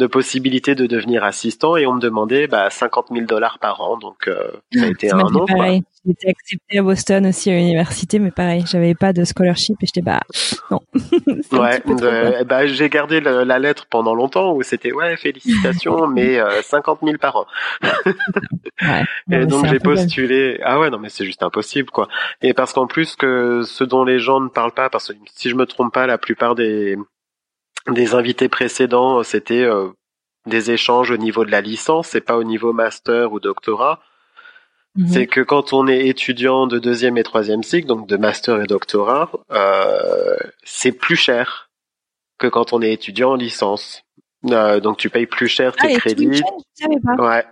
de 0.00 0.06
possibilité 0.08 0.74
de 0.74 0.86
devenir 0.86 1.22
assistant, 1.22 1.76
et 1.76 1.86
on 1.86 1.94
me 1.94 2.00
demandait 2.00 2.48
bah, 2.48 2.68
50 2.70 3.06
000 3.12 3.26
dollars 3.26 3.58
par 3.60 3.80
an, 3.80 3.96
donc 3.98 4.26
euh, 4.26 4.50
ça 4.74 4.84
a 4.84 4.86
été 4.88 5.08
Tu 5.08 5.14
un. 5.14 5.20
Quoi. 5.20 5.44
pareil. 5.46 5.82
J'étais 6.06 6.30
acceptée 6.30 6.78
à 6.78 6.82
Boston 6.82 7.26
aussi 7.26 7.50
à 7.50 7.56
l'université 7.56 8.18
mais 8.18 8.30
pareil 8.30 8.64
j'avais 8.66 8.94
pas 8.94 9.12
de 9.12 9.22
scholarship 9.24 9.76
et 9.82 9.86
j'étais 9.86 10.00
bah 10.00 10.20
non. 10.70 10.80
Ouais, 11.52 11.82
eh 12.40 12.44
ben, 12.44 12.64
j'ai 12.64 12.88
gardé 12.88 13.20
le- 13.20 13.44
la 13.44 13.58
lettre 13.58 13.84
pendant 13.90 14.14
longtemps 14.14 14.54
où 14.54 14.62
c'était 14.62 14.92
ouais 14.92 15.18
félicitations 15.18 16.06
mais 16.14 16.40
euh, 16.40 16.62
50 16.62 17.00
000 17.02 17.18
par 17.18 17.36
an. 17.36 17.44
Ouais. 18.82 19.04
Et 19.30 19.44
donc 19.44 19.66
j'ai 19.66 19.78
postulé. 19.78 20.58
Ah 20.64 20.80
ouais 20.80 20.88
non 20.88 20.98
mais 20.98 21.10
c'est 21.10 21.26
juste 21.26 21.42
impossible 21.42 21.90
quoi. 21.90 22.08
Et 22.40 22.54
parce 22.54 22.72
qu'en 22.72 22.86
plus 22.86 23.14
que 23.14 23.60
ce 23.64 23.84
dont 23.84 24.04
les 24.04 24.18
gens 24.20 24.40
ne 24.40 24.48
parlent 24.48 24.72
pas 24.72 24.88
parce 24.88 25.08
que 25.08 25.12
si 25.36 25.50
je 25.50 25.54
me 25.54 25.66
trompe 25.66 25.92
pas 25.92 26.06
la 26.06 26.16
plupart 26.16 26.54
des 26.54 26.96
des 27.88 28.14
invités 28.14 28.48
précédents 28.48 29.22
c'était 29.22 29.62
euh, 29.62 29.88
des 30.46 30.70
échanges 30.70 31.10
au 31.10 31.16
niveau 31.16 31.44
de 31.44 31.50
la 31.50 31.60
licence, 31.60 32.08
c'est 32.08 32.20
pas 32.20 32.36
au 32.36 32.44
niveau 32.44 32.72
master 32.72 33.32
ou 33.32 33.40
doctorat. 33.40 34.00
Mhm. 34.96 35.08
C'est 35.08 35.26
que 35.26 35.40
quand 35.40 35.72
on 35.72 35.86
est 35.86 36.08
étudiant 36.08 36.66
de 36.66 36.78
deuxième 36.78 37.16
et 37.16 37.22
troisième 37.22 37.62
cycle, 37.62 37.86
donc 37.86 38.08
de 38.08 38.16
master 38.16 38.60
et 38.60 38.66
doctorat, 38.66 39.30
euh, 39.52 40.36
c'est 40.64 40.92
plus 40.92 41.16
cher 41.16 41.70
que 42.38 42.48
quand 42.48 42.72
on 42.72 42.82
est 42.82 42.92
étudiant 42.92 43.32
en 43.32 43.36
licence. 43.36 44.02
Euh, 44.50 44.80
donc 44.80 44.96
tu 44.96 45.10
payes 45.10 45.26
plus 45.26 45.48
cher 45.48 45.74
Ah, 45.78 45.82
tes 45.82 45.88
les 45.88 45.98
crédits. 45.98 46.42
Ouais. 47.18 47.44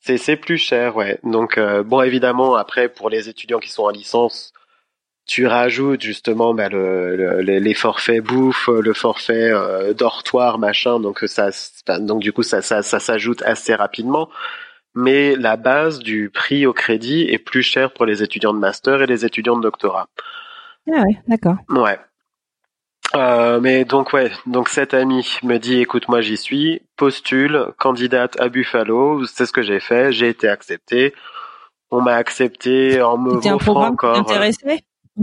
C'est 0.00 0.18
c'est 0.18 0.36
plus 0.36 0.58
cher, 0.58 0.96
ouais. 0.96 1.18
Donc 1.24 1.58
euh, 1.58 1.82
bon, 1.82 2.02
évidemment, 2.02 2.54
après 2.54 2.88
pour 2.88 3.10
les 3.10 3.28
étudiants 3.28 3.58
qui 3.58 3.70
sont 3.70 3.84
en 3.84 3.90
licence, 3.90 4.52
tu 5.26 5.46
rajoutes 5.46 6.02
justement 6.02 6.54
bah, 6.54 6.68
le, 6.68 7.16
le- 7.16 7.40
les, 7.40 7.74
forfaits 7.74 8.22
bouffe, 8.22 8.68
le 8.68 8.92
forfait 8.92 9.50
euh, 9.52 9.92
dortoir, 9.92 10.58
machin. 10.58 11.00
Donc 11.00 11.20
ça, 11.26 11.48
enfin, 11.86 11.98
donc 12.00 12.20
du 12.22 12.32
coup 12.32 12.42
ça 12.44 12.62
ça, 12.62 12.82
ça 12.82 13.00
s'ajoute 13.00 13.42
assez 13.42 13.74
rapidement. 13.74 14.28
Mais 14.94 15.36
la 15.36 15.56
base 15.56 15.98
du 15.98 16.30
prix 16.30 16.64
au 16.64 16.72
crédit 16.72 17.22
est 17.22 17.38
plus 17.38 17.62
cher 17.62 17.92
pour 17.92 18.06
les 18.06 18.22
étudiants 18.22 18.54
de 18.54 18.58
master 18.58 19.02
et 19.02 19.06
les 19.06 19.24
étudiants 19.26 19.56
de 19.56 19.62
doctorat. 19.62 20.08
Ah 20.90 21.02
ouais, 21.02 21.18
d'accord. 21.28 21.56
Ouais. 21.68 21.98
Euh, 23.14 23.60
mais 23.60 23.84
donc 23.84 24.12
ouais, 24.12 24.30
donc 24.46 24.68
cette 24.68 24.92
amie 24.94 25.38
me 25.42 25.58
dit 25.58 25.80
écoute 25.80 26.08
moi 26.08 26.20
j'y 26.20 26.36
suis, 26.36 26.82
postule, 26.96 27.66
candidate 27.78 28.38
à 28.40 28.48
Buffalo, 28.48 29.24
c'est 29.26 29.46
ce 29.46 29.52
que 29.52 29.62
j'ai 29.62 29.80
fait, 29.80 30.12
j'ai 30.12 30.28
été 30.28 30.48
accepté. 30.48 31.14
On 31.90 32.00
m'a 32.00 32.14
accepté 32.14 33.00
en 33.00 33.16
me 33.16 33.30
offrant 33.54 33.74
encore. 33.92 34.16
euh, 34.32 34.50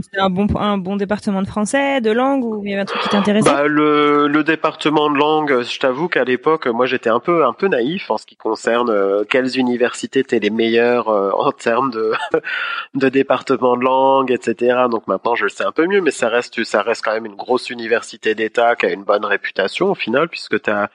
C'était 0.01 0.19
un 0.19 0.31
bon, 0.31 0.47
un 0.57 0.79
bon 0.79 0.95
département 0.95 1.43
de 1.43 1.47
français, 1.47 2.01
de 2.01 2.09
langue, 2.09 2.43
ou 2.43 2.63
il 2.63 2.71
y 2.71 2.73
avait 2.73 2.81
un 2.81 2.85
truc 2.85 2.99
qui 3.03 3.09
t'intéressait? 3.09 3.47
Bah, 3.47 3.67
le, 3.67 4.27
le 4.27 4.43
département 4.43 5.09
de 5.11 5.17
langue, 5.17 5.61
je 5.61 5.79
t'avoue 5.79 6.07
qu'à 6.07 6.23
l'époque, 6.23 6.65
moi 6.65 6.87
j'étais 6.87 7.11
un 7.11 7.19
peu 7.19 7.45
un 7.45 7.53
peu 7.53 7.67
naïf 7.67 8.09
en 8.09 8.17
ce 8.17 8.25
qui 8.25 8.35
concerne 8.35 8.89
euh, 8.89 9.23
quelles 9.23 9.59
universités 9.59 10.21
étaient 10.21 10.39
les 10.39 10.49
meilleures 10.49 11.09
euh, 11.09 11.29
en 11.37 11.51
termes 11.51 11.91
de 11.91 12.11
de 12.95 13.09
département 13.09 13.77
de 13.77 13.83
langue, 13.83 14.31
etc. 14.31 14.85
Donc 14.89 15.05
maintenant 15.07 15.35
je 15.35 15.43
le 15.43 15.49
sais 15.49 15.63
un 15.63 15.71
peu 15.71 15.85
mieux, 15.85 16.01
mais 16.01 16.11
ça 16.11 16.27
reste 16.27 16.63
ça 16.63 16.81
reste 16.81 17.03
quand 17.05 17.13
même 17.13 17.27
une 17.27 17.35
grosse 17.35 17.69
université 17.69 18.33
d'État 18.33 18.75
qui 18.75 18.87
a 18.87 18.91
une 18.91 19.03
bonne 19.03 19.25
réputation 19.25 19.91
au 19.91 19.95
final, 19.95 20.27
puisque 20.27 20.59
t'as 20.59 20.87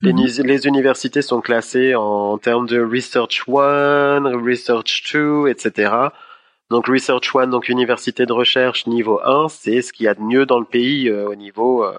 les, 0.00 0.12
mhm. 0.12 0.44
les, 0.44 0.66
universités 0.66 1.22
sont 1.22 1.40
classées 1.40 1.94
en 1.94 2.38
termes 2.38 2.66
de 2.66 2.80
Research 2.80 3.42
One, 3.48 4.26
Research 4.26 5.04
Two, 5.10 5.46
etc. 5.48 5.90
Donc 6.70 6.86
Research 6.86 7.34
One, 7.34 7.50
donc 7.50 7.68
université 7.68 8.26
de 8.26 8.32
recherche 8.32 8.86
niveau 8.86 9.20
1, 9.22 9.48
c'est 9.48 9.82
ce 9.82 9.92
qu'il 9.92 10.06
y 10.06 10.08
a 10.08 10.14
de 10.14 10.22
mieux 10.22 10.46
dans 10.46 10.58
le 10.58 10.64
pays 10.64 11.08
euh, 11.08 11.28
au 11.28 11.34
niveau 11.34 11.84
euh, 11.84 11.98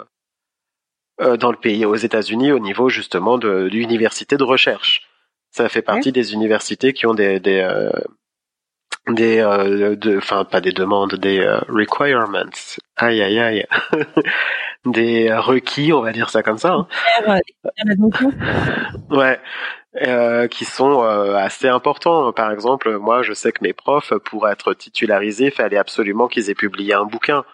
euh, 1.21 1.37
dans 1.37 1.51
le 1.51 1.57
pays 1.57 1.85
aux 1.85 1.95
États-Unis 1.95 2.51
au 2.51 2.59
niveau 2.59 2.89
justement 2.89 3.37
de 3.37 3.69
d'université 3.69 4.37
de 4.37 4.43
recherche. 4.43 5.07
Ça 5.51 5.69
fait 5.69 5.81
partie 5.81 6.11
des 6.11 6.33
universités 6.33 6.93
qui 6.93 7.05
ont 7.05 7.13
des 7.13 7.39
des 7.39 7.59
euh, 7.59 7.91
des 9.07 9.37
de 9.37 10.17
enfin 10.17 10.45
pas 10.45 10.61
des 10.61 10.71
demandes 10.71 11.15
des 11.15 11.47
requirements. 11.69 12.51
Aïe 12.97 13.21
aïe 13.21 13.39
aïe. 13.39 13.65
Des 14.85 15.33
requis 15.33 15.93
on 15.93 16.01
va 16.01 16.11
dire 16.11 16.29
ça 16.29 16.43
comme 16.43 16.59
ça 16.59 16.73
hein. 16.73 16.87
ouais 19.09 19.39
euh, 20.01 20.49
qui 20.49 20.65
sont 20.65 21.03
euh, 21.03 21.35
assez 21.35 21.69
importants. 21.69 22.33
Par 22.33 22.51
exemple, 22.51 22.97
moi, 22.97 23.23
je 23.23 23.31
sais 23.31 23.53
que 23.53 23.63
mes 23.63 23.71
profs, 23.71 24.13
pour 24.25 24.49
être 24.49 24.73
titularisés, 24.73 25.51
fallait 25.51 25.77
absolument 25.77 26.27
qu'ils 26.27 26.49
aient 26.49 26.55
publié 26.55 26.93
un 26.93 27.05
bouquin. 27.05 27.45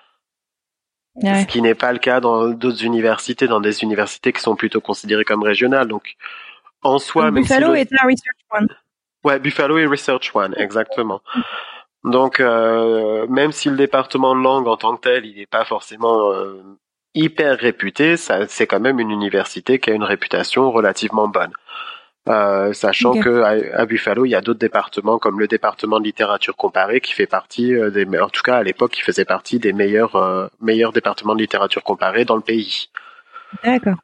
Ce 1.22 1.46
qui 1.46 1.62
n'est 1.62 1.76
pas 1.76 1.92
le 1.94 2.00
cas 2.00 2.20
dans 2.20 2.50
d'autres 2.50 2.84
universités, 2.84 3.48
dans 3.48 3.60
des 3.60 3.84
universités 3.84 4.34
qui 4.34 4.42
sont 4.42 4.56
plutôt 4.56 4.82
considérées 4.82 5.26
comme 5.26 5.44
régionales. 5.44 5.88
Donc, 5.88 6.16
en 6.82 6.98
soi, 6.98 7.26
Donc, 7.26 7.36
Buffalo 7.36 7.76
est 7.76 7.92
la 7.92 8.08
Research 8.08 8.40
One. 8.50 8.68
Ouais, 9.24 9.38
Buffalo 9.38 9.78
et 9.78 9.86
Research 9.86 10.32
One, 10.34 10.56
exactement. 10.58 11.22
Donc, 12.04 12.40
euh, 12.40 13.28
même 13.28 13.52
si 13.52 13.70
le 13.70 13.76
département 13.76 14.36
de 14.36 14.42
langue 14.42 14.68
en 14.68 14.78
tant 14.78 14.96
que 14.96 15.02
tel, 15.02 15.26
il 15.28 15.36
n'est 15.36 15.46
pas 15.46 15.66
forcément 15.66 16.34
hyper 17.14 17.60
réputé, 17.60 18.18
ça, 18.18 18.48
c'est 18.48 18.66
quand 18.66 18.80
même 18.80 19.00
une 19.00 19.12
université 19.12 19.80
qui 19.80 19.92
a 19.92 19.94
une 19.94 20.04
réputation 20.04 20.72
relativement 20.72 21.28
bonne. 21.28 21.52
Euh, 22.30 22.72
sachant 22.74 23.20
que 23.20 23.42
à, 23.74 23.86
Buffalo, 23.86 24.26
il 24.26 24.30
y 24.30 24.36
a 24.36 24.42
d'autres 24.42 24.60
départements 24.60 25.18
comme 25.18 25.40
le 25.40 25.48
département 25.48 26.00
de 26.00 26.06
littérature 26.06 26.56
comparée 26.56 27.02
qui 27.02 27.14
fait 27.14 27.26
partie 27.26 27.74
euh, 27.74 27.90
des, 27.90 28.06
en 28.20 28.30
tout 28.30 28.44
cas 28.44 28.58
à 28.58 28.64
l'époque, 28.64 28.92
qui 28.92 29.02
faisait 29.02 29.26
partie 29.26 29.58
des 29.58 29.74
meilleurs 29.74 30.16
euh, 30.16 30.48
meilleurs 30.62 30.92
départements 30.92 31.34
de 31.34 31.42
littérature 31.42 31.84
comparée 31.84 32.24
dans 32.24 32.36
le 32.36 32.44
pays. 32.44 32.90
D'accord. 33.64 33.96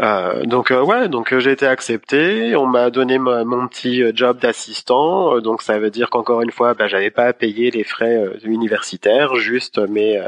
Euh, 0.00 0.44
donc 0.44 0.70
ouais, 0.70 1.08
donc 1.08 1.36
j'ai 1.38 1.52
été 1.52 1.66
accepté. 1.66 2.56
On 2.56 2.66
m'a 2.66 2.88
donné 2.90 3.18
mon 3.18 3.68
petit 3.68 4.02
job 4.14 4.38
d'assistant. 4.38 5.38
donc 5.40 5.60
ça 5.62 5.78
veut 5.78 5.90
dire 5.90 6.08
qu'encore 6.08 6.40
une 6.40 6.50
fois, 6.50 6.72
bah, 6.74 6.88
j'avais 6.88 7.10
pas 7.10 7.24
à 7.24 7.32
payer 7.34 7.70
les 7.70 7.84
frais 7.84 8.18
universitaires, 8.44 9.34
juste 9.36 9.78
mes 9.78 10.22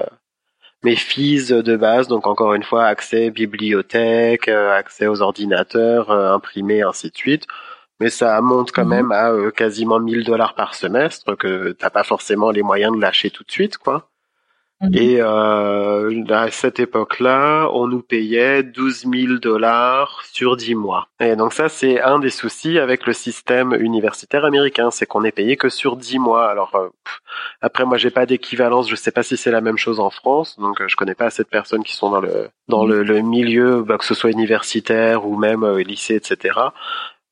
mes 0.85 0.97
fees 0.97 1.49
de 1.49 1.77
base, 1.77 2.09
donc 2.09 2.27
encore 2.27 2.55
une 2.55 2.63
fois 2.63 2.85
accès 2.85 3.31
bibliothèque, 3.31 4.49
euh, 4.49 4.73
accès 4.77 5.07
aux 5.07 5.23
ordinateurs, 5.23 6.11
euh, 6.11 6.33
imprimés, 6.33 6.83
ainsi 6.83 7.11
de 7.11 7.17
suite. 7.17 7.47
Mais 8.01 8.11
ça 8.11 8.41
monte 8.41 8.71
quand 8.71 8.85
mhm. 8.85 8.91
même 8.91 9.13
à 9.13 9.31
euh, 9.33 9.51
quasiment 9.51 9.99
1000 9.99 10.25
dollars 10.25 10.55
par 10.55 10.75
semestre 10.75 11.37
que 11.37 11.73
t'as 11.73 11.91
pas 11.91 12.05
forcément 12.05 12.51
les 12.51 12.63
moyens 12.63 12.95
de 12.95 13.01
lâcher 13.01 13.31
tout 13.31 13.45
de 13.45 13.51
suite, 13.51 13.79
quoi. 13.79 14.09
Mhm. 14.81 14.91
Et 14.95 15.17
euh, 15.21 16.25
à 16.31 16.51
cette 16.53 16.79
époque-là, 16.79 17.69
on 17.73 17.89
nous 17.89 18.01
payait 18.01 18.63
12 18.63 19.07
000 19.13 19.39
dollars 19.39 20.23
sur 20.33 20.57
10 20.57 20.77
mois. 20.77 21.09
Et 21.19 21.35
donc 21.35 21.53
ça, 21.53 21.69
c'est 21.69 22.01
un 22.01 22.21
des 22.21 22.31
soucis 22.31 22.79
avec 22.79 23.05
le 23.07 23.13
système 23.13 23.73
universitaire 23.75 24.45
américain, 24.45 24.93
c'est 24.93 25.05
qu'on 25.07 25.25
est 25.25 25.33
payé 25.33 25.57
que 25.57 25.69
sur 25.69 25.97
10 25.97 26.21
mois. 26.21 26.49
Alors 26.49 26.77
euh, 26.77 26.89
après, 27.61 27.85
moi, 27.87 27.97
j'ai 27.97 28.11
pas 28.11 28.25
d'équivalence, 28.25 28.89
je 28.89 28.95
sais 28.95 29.11
pas 29.11 29.25
si 29.25 29.37
c'est 29.37 29.51
la 29.51 29.61
même 29.61 29.79
chose 29.79 29.99
en 29.99 30.11
France, 30.11 30.57
donc 30.61 30.81
euh, 30.81 30.87
je 30.87 30.95
connais 30.95 31.17
pas 31.17 31.27
assez 31.27 31.43
de 31.43 31.49
personnes 31.49 31.83
qui 31.83 31.95
sont 31.97 32.11
dans 32.11 32.21
le 32.21 32.49
dans 32.69 32.87
le, 32.87 33.03
le 33.03 33.21
milieu, 33.23 33.83
bah, 33.83 33.99
que 33.99 34.05
ce 34.05 34.15
soit 34.15 34.31
universitaire 34.31 35.27
ou 35.27 35.37
même 35.37 35.67
lycée, 35.79 36.15
etc. 36.15 36.61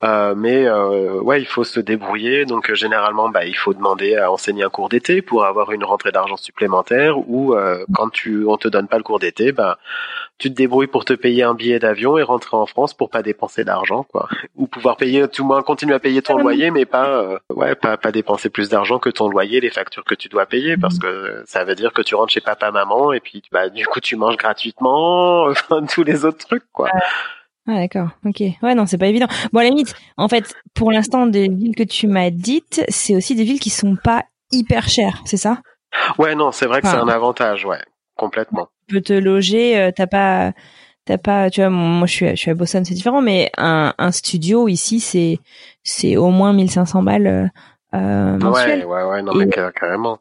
Euh, 0.05 0.35
mais 0.37 0.67
euh, 0.67 1.21
ouais, 1.23 1.41
il 1.41 1.47
faut 1.47 1.65
se 1.65 1.81
débrouiller. 1.81 2.45
Donc 2.45 2.71
euh, 2.71 2.75
généralement, 2.75 3.31
bah, 3.31 3.47
il 3.47 3.57
faut 3.57 3.73
demander 3.73 4.17
à 4.17 4.31
enseigner 4.31 4.63
un 4.63 4.69
cours 4.69 4.91
d'été 4.91 5.23
pour 5.23 5.47
avoir 5.47 5.73
une 5.73 5.85
rentrée 5.85 6.13
d'argent 6.13 6.37
supplémentaire. 6.37 7.17
Ou 7.29 7.55
euh, 7.55 7.83
quand 7.95 8.11
tu 8.11 8.45
on 8.47 8.59
te 8.59 8.69
donne 8.69 8.89
pas 8.89 8.99
le 8.99 9.03
cours 9.03 9.19
d'été, 9.19 9.53
bah 9.53 9.79
tu 10.39 10.51
te 10.51 10.55
débrouilles 10.55 10.87
pour 10.87 11.07
te 11.07 11.15
payer 11.15 11.45
un 11.45 11.55
billet 11.55 11.79
d'avion 11.79 12.19
et 12.19 12.23
rentrer 12.23 12.59
en 12.59 12.67
France 12.67 12.93
pour 12.93 13.09
pas 13.09 13.23
dépenser 13.23 13.65
d'argent, 13.65 14.03
quoi. 14.03 14.29
Ou 14.57 14.67
pouvoir 14.67 14.99
payer, 14.99 15.27
tout 15.29 15.45
moins 15.47 15.63
continuer 15.63 15.95
à 15.95 15.99
payer 15.99 16.21
ton 16.21 16.37
loyer, 16.37 16.71
mais 16.71 16.85
pas 16.85 17.39
ouais, 17.49 17.75
pas 17.75 17.97
pas 17.97 18.13
dépenser 18.13 18.51
plus 18.51 18.69
d'argent 18.69 18.99
que 18.99 19.09
ton 19.09 19.31
loyer, 19.31 19.61
les 19.61 19.71
factures 19.71 20.05
que 20.05 20.15
tu 20.15 20.29
dois 20.29 20.45
payer, 20.45 20.77
parce 20.77 20.99
que 20.99 21.43
ça 21.47 21.65
veut 21.65 21.75
dire 21.75 21.95
que 21.95 22.03
tu 22.03 22.15
rentres 22.15 22.35
chez 22.35 22.43
papa 22.43 22.71
maman 22.71 23.15
et 23.15 23.21
puis 23.21 23.43
bah 23.51 23.71
du 23.71 23.87
coup 23.87 24.01
tu 24.01 24.17
manges 24.17 24.37
gratuitement, 24.37 25.45
enfin 25.51 25.87
tous 25.87 26.03
les 26.03 26.27
autres 26.27 26.47
trucs, 26.47 26.71
quoi. 26.71 26.91
Ah 27.69 27.75
d'accord, 27.75 28.11
ok. 28.25 28.43
Ouais, 28.63 28.75
non, 28.75 28.87
c'est 28.87 28.99
pas 28.99 29.09
évident. 29.09 29.27
Bon, 29.53 29.61
à 29.61 29.65
la 29.65 29.71
limite, 29.71 29.95
en 30.17 30.29
fait, 30.29 30.55
pour 30.75 30.93
l'instant, 30.93 31.27
des 31.27 31.49
villes 31.49 31.75
que 31.75 31.83
tu 31.83 32.07
m'as 32.07 32.31
dites, 32.31 32.85
c'est 32.89 33.17
aussi 33.17 33.35
des 33.35 33.43
villes 33.43 33.59
qui 33.59 33.71
sont 33.71 33.97
pas 33.97 34.25
hyper 34.53 34.89
chères, 34.89 35.21
c'est 35.25 35.37
ça? 35.37 35.59
Ouais, 36.19 36.35
non, 36.35 36.53
c'est 36.53 36.67
vrai 36.67 36.81
que 36.81 36.89
c'est 36.89 36.97
un 36.97 37.09
avantage, 37.09 37.65
ouais, 37.65 37.81
complètement. 38.15 38.69
Tu 38.89 38.95
peux 38.95 39.01
te 39.01 39.13
loger, 39.13 39.79
euh, 39.79 39.91
t'as 39.95 40.07
pas, 40.07 40.53
t'as 41.07 41.19
pas, 41.19 41.51
tu 41.51 41.61
vois, 41.61 41.71
moi 41.71 42.07
je 42.07 42.13
suis, 42.13 42.29
je 42.29 42.37
suis 42.37 42.51
à 42.51 42.55
Boston, 42.55 42.85
c'est 42.85 42.95
différent, 42.95 43.21
mais 43.21 43.51
un, 43.57 43.95
un 43.99 44.13
studio 44.13 44.69
ici, 44.69 45.01
c'est, 45.01 45.41
c'est 45.83 46.17
au 46.17 46.31
moins 46.31 46.53
1500 46.53 47.03
balles 47.03 47.27
euh, 47.27 47.47
euh 47.95 48.39
Ouais, 48.39 48.85
ouais, 48.85 49.03
ouais, 49.05 49.23
non, 49.23 49.33
mais 49.35 49.49
carrément. 49.49 50.21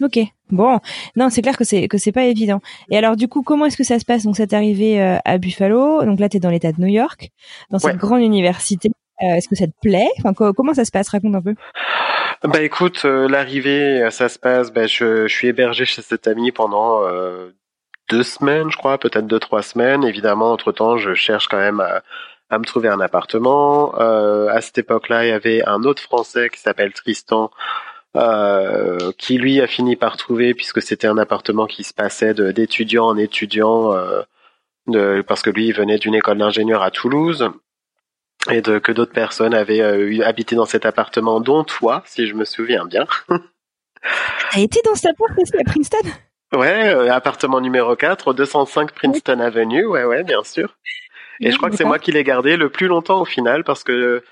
Ok. 0.00 0.18
Bon, 0.50 0.78
non, 1.16 1.28
c'est 1.28 1.42
clair 1.42 1.56
que 1.56 1.64
c'est 1.64 1.88
que 1.88 1.98
c'est 1.98 2.12
pas 2.12 2.24
évident. 2.24 2.60
Et 2.90 2.96
alors 2.96 3.16
du 3.16 3.28
coup, 3.28 3.42
comment 3.42 3.66
est-ce 3.66 3.76
que 3.76 3.84
ça 3.84 3.98
se 3.98 4.04
passe? 4.04 4.24
Donc, 4.24 4.36
c'est 4.36 4.52
arrivé 4.52 5.02
euh, 5.02 5.16
à 5.24 5.38
Buffalo. 5.38 6.04
Donc 6.04 6.20
là, 6.20 6.28
tu 6.28 6.36
es 6.36 6.40
dans 6.40 6.50
l'État 6.50 6.72
de 6.72 6.80
New 6.80 6.88
York, 6.88 7.30
dans 7.70 7.78
cette 7.78 7.96
grande 7.96 8.22
université. 8.22 8.90
Euh, 9.22 9.34
est-ce 9.34 9.48
que 9.48 9.56
ça 9.56 9.66
te 9.66 9.72
plaît? 9.82 10.08
Enfin, 10.18 10.32
comment 10.52 10.74
ça 10.74 10.84
se 10.84 10.92
passe? 10.92 11.08
Raconte 11.08 11.34
un 11.34 11.42
peu. 11.42 11.54
Bah 12.44 12.62
écoute, 12.62 13.02
euh, 13.04 13.28
l'arrivée, 13.28 14.08
ça 14.10 14.28
se 14.28 14.38
passe. 14.38 14.72
Bah, 14.72 14.86
je, 14.86 15.26
je, 15.26 15.34
suis 15.34 15.48
hébergé 15.48 15.84
chez 15.84 16.02
cet 16.02 16.28
ami 16.28 16.52
pendant 16.52 17.02
deux 18.08 18.22
semaines, 18.22 18.70
je 18.70 18.76
crois, 18.76 18.96
peut-être 18.96 19.26
deux 19.26 19.40
trois 19.40 19.62
semaines. 19.62 20.04
Évidemment, 20.04 20.52
entre 20.52 20.70
temps, 20.72 20.96
je 20.96 21.14
cherche 21.14 21.48
quand 21.48 21.58
même 21.58 21.80
à, 21.80 22.02
à 22.48 22.58
me 22.58 22.64
trouver 22.64 22.88
un 22.88 23.00
appartement. 23.00 23.92
à 23.96 24.60
cette 24.60 24.78
époque-là, 24.78 25.26
il 25.26 25.30
y 25.30 25.32
avait 25.32 25.64
un 25.66 25.82
autre 25.82 26.00
Français 26.00 26.48
qui 26.48 26.60
s'appelle 26.60 26.92
Tristan. 26.92 27.50
Euh, 28.18 29.12
qui 29.16 29.38
lui 29.38 29.60
a 29.60 29.68
fini 29.68 29.94
par 29.94 30.16
trouver 30.16 30.52
puisque 30.52 30.82
c'était 30.82 31.06
un 31.06 31.18
appartement 31.18 31.66
qui 31.66 31.84
se 31.84 31.94
passait 31.94 32.34
d'étudiant 32.34 33.04
en 33.06 33.16
étudiant 33.16 33.92
euh, 33.92 34.22
de, 34.88 35.22
parce 35.24 35.42
que 35.42 35.50
lui 35.50 35.66
il 35.66 35.72
venait 35.72 35.98
d'une 35.98 36.16
école 36.16 36.38
d'ingénieur 36.38 36.82
à 36.82 36.90
Toulouse 36.90 37.48
et 38.50 38.60
de, 38.60 38.80
que 38.80 38.90
d'autres 38.90 39.12
personnes 39.12 39.54
avaient 39.54 39.82
euh, 39.82 40.26
habité 40.26 40.56
dans 40.56 40.64
cet 40.64 40.84
appartement 40.84 41.38
dont 41.40 41.62
toi 41.62 42.02
si 42.06 42.26
je 42.26 42.34
me 42.34 42.44
souviens 42.44 42.86
bien. 42.86 43.06
T'as 44.50 44.60
été 44.60 44.80
dans 44.84 44.96
cet 44.96 45.12
appart 45.12 45.38
aussi 45.38 45.56
à 45.56 45.64
Princeton? 45.64 46.10
Ouais, 46.56 47.08
appartement 47.10 47.60
numéro 47.60 47.94
4, 47.94 48.32
205 48.32 48.90
Princeton 48.92 49.38
Avenue, 49.38 49.86
ouais 49.86 50.04
ouais 50.04 50.24
bien 50.24 50.42
sûr. 50.42 50.76
Et 51.40 51.52
je 51.52 51.56
crois 51.56 51.70
que 51.70 51.76
c'est 51.76 51.84
moi 51.84 52.00
qui 52.00 52.10
l'ai 52.10 52.24
gardé 52.24 52.56
le 52.56 52.68
plus 52.68 52.88
longtemps 52.88 53.20
au 53.20 53.26
final 53.26 53.62
parce 53.62 53.84
que 53.84 54.24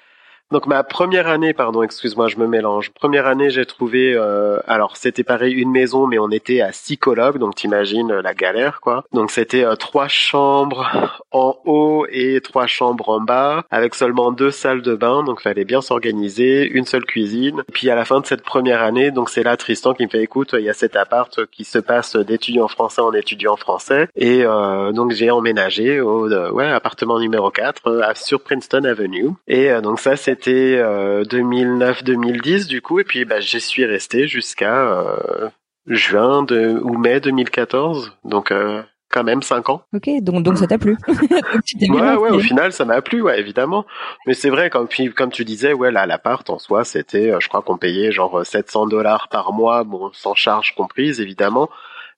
donc 0.52 0.66
ma 0.66 0.84
première 0.84 1.26
année, 1.26 1.52
pardon, 1.52 1.82
excuse-moi, 1.82 2.28
je 2.28 2.36
me 2.36 2.46
mélange. 2.46 2.90
Première 2.90 3.26
année, 3.26 3.50
j'ai 3.50 3.66
trouvé, 3.66 4.14
euh, 4.14 4.60
alors 4.68 4.96
c'était 4.96 5.24
pareil 5.24 5.52
une 5.54 5.72
maison, 5.72 6.06
mais 6.06 6.20
on 6.20 6.30
était 6.30 6.60
à 6.60 6.70
six 6.70 6.98
colocs, 6.98 7.38
donc 7.38 7.56
t'imagines 7.56 8.12
la 8.12 8.32
galère, 8.32 8.80
quoi. 8.80 9.04
Donc 9.12 9.32
c'était 9.32 9.64
euh, 9.64 9.74
trois 9.74 10.06
chambres 10.06 11.20
en 11.32 11.56
haut 11.64 12.06
et 12.10 12.40
trois 12.40 12.68
chambres 12.68 13.08
en 13.08 13.20
bas, 13.20 13.64
avec 13.72 13.96
seulement 13.96 14.30
deux 14.30 14.52
salles 14.52 14.82
de 14.82 14.94
bain, 14.94 15.24
donc 15.24 15.40
fallait 15.40 15.64
bien 15.64 15.80
s'organiser, 15.80 16.68
une 16.70 16.84
seule 16.84 17.04
cuisine. 17.04 17.64
Puis 17.72 17.90
à 17.90 17.96
la 17.96 18.04
fin 18.04 18.20
de 18.20 18.26
cette 18.26 18.42
première 18.42 18.82
année, 18.82 19.10
donc 19.10 19.30
c'est 19.30 19.42
là 19.42 19.56
Tristan 19.56 19.94
qui 19.94 20.04
me 20.04 20.10
fait, 20.10 20.22
écoute, 20.22 20.54
il 20.56 20.64
y 20.64 20.70
a 20.70 20.74
cet 20.74 20.94
appart 20.94 21.44
qui 21.46 21.64
se 21.64 21.80
passe 21.80 22.14
d'étudiant 22.14 22.68
français 22.68 23.00
en 23.00 23.12
étudiant 23.12 23.56
français, 23.56 24.08
et 24.14 24.44
euh, 24.44 24.92
donc 24.92 25.10
j'ai 25.10 25.32
emménagé 25.32 26.00
au 26.00 26.28
ouais 26.28 26.70
appartement 26.70 27.18
numéro 27.18 27.50
4 27.50 28.12
sur 28.14 28.40
Princeton 28.40 28.84
Avenue, 28.84 29.30
et 29.48 29.72
donc 29.80 29.98
ça 29.98 30.14
c'est 30.14 30.35
c'était 30.36 30.76
2009-2010 30.80 32.64
euh, 32.64 32.66
du 32.66 32.82
coup, 32.82 33.00
et 33.00 33.04
puis 33.04 33.24
bah, 33.24 33.40
j'y 33.40 33.60
suis 33.60 33.84
resté 33.84 34.26
jusqu'à 34.26 34.90
euh, 34.90 35.48
juin 35.86 36.42
de, 36.42 36.78
ou 36.82 36.98
mai 36.98 37.20
2014, 37.20 38.12
donc 38.24 38.50
euh, 38.50 38.82
quand 39.10 39.24
même 39.24 39.42
5 39.42 39.70
ans. 39.70 39.82
Ok, 39.94 40.10
donc 40.20 40.42
donc 40.42 40.58
ça 40.58 40.66
t'a 40.66 40.76
plu. 40.76 40.98
ouais, 41.08 42.16
ouais, 42.16 42.30
au 42.30 42.40
final 42.40 42.72
ça 42.72 42.84
m'a 42.84 43.00
plu, 43.00 43.22
ouais, 43.22 43.40
évidemment. 43.40 43.86
Mais 44.26 44.34
c'est 44.34 44.50
vrai, 44.50 44.68
comme 44.68 44.88
puis 44.88 45.10
comme 45.10 45.30
tu 45.30 45.44
disais, 45.44 45.72
ouais, 45.72 45.90
là 45.90 46.04
l'appart 46.06 46.48
en 46.50 46.58
soi, 46.58 46.84
c'était, 46.84 47.32
je 47.40 47.48
crois 47.48 47.62
qu'on 47.62 47.78
payait 47.78 48.12
genre 48.12 48.44
700 48.44 48.88
dollars 48.88 49.28
par 49.28 49.52
mois, 49.52 49.84
bon, 49.84 50.10
sans 50.12 50.34
charge 50.34 50.74
comprise 50.74 51.20
évidemment. 51.20 51.70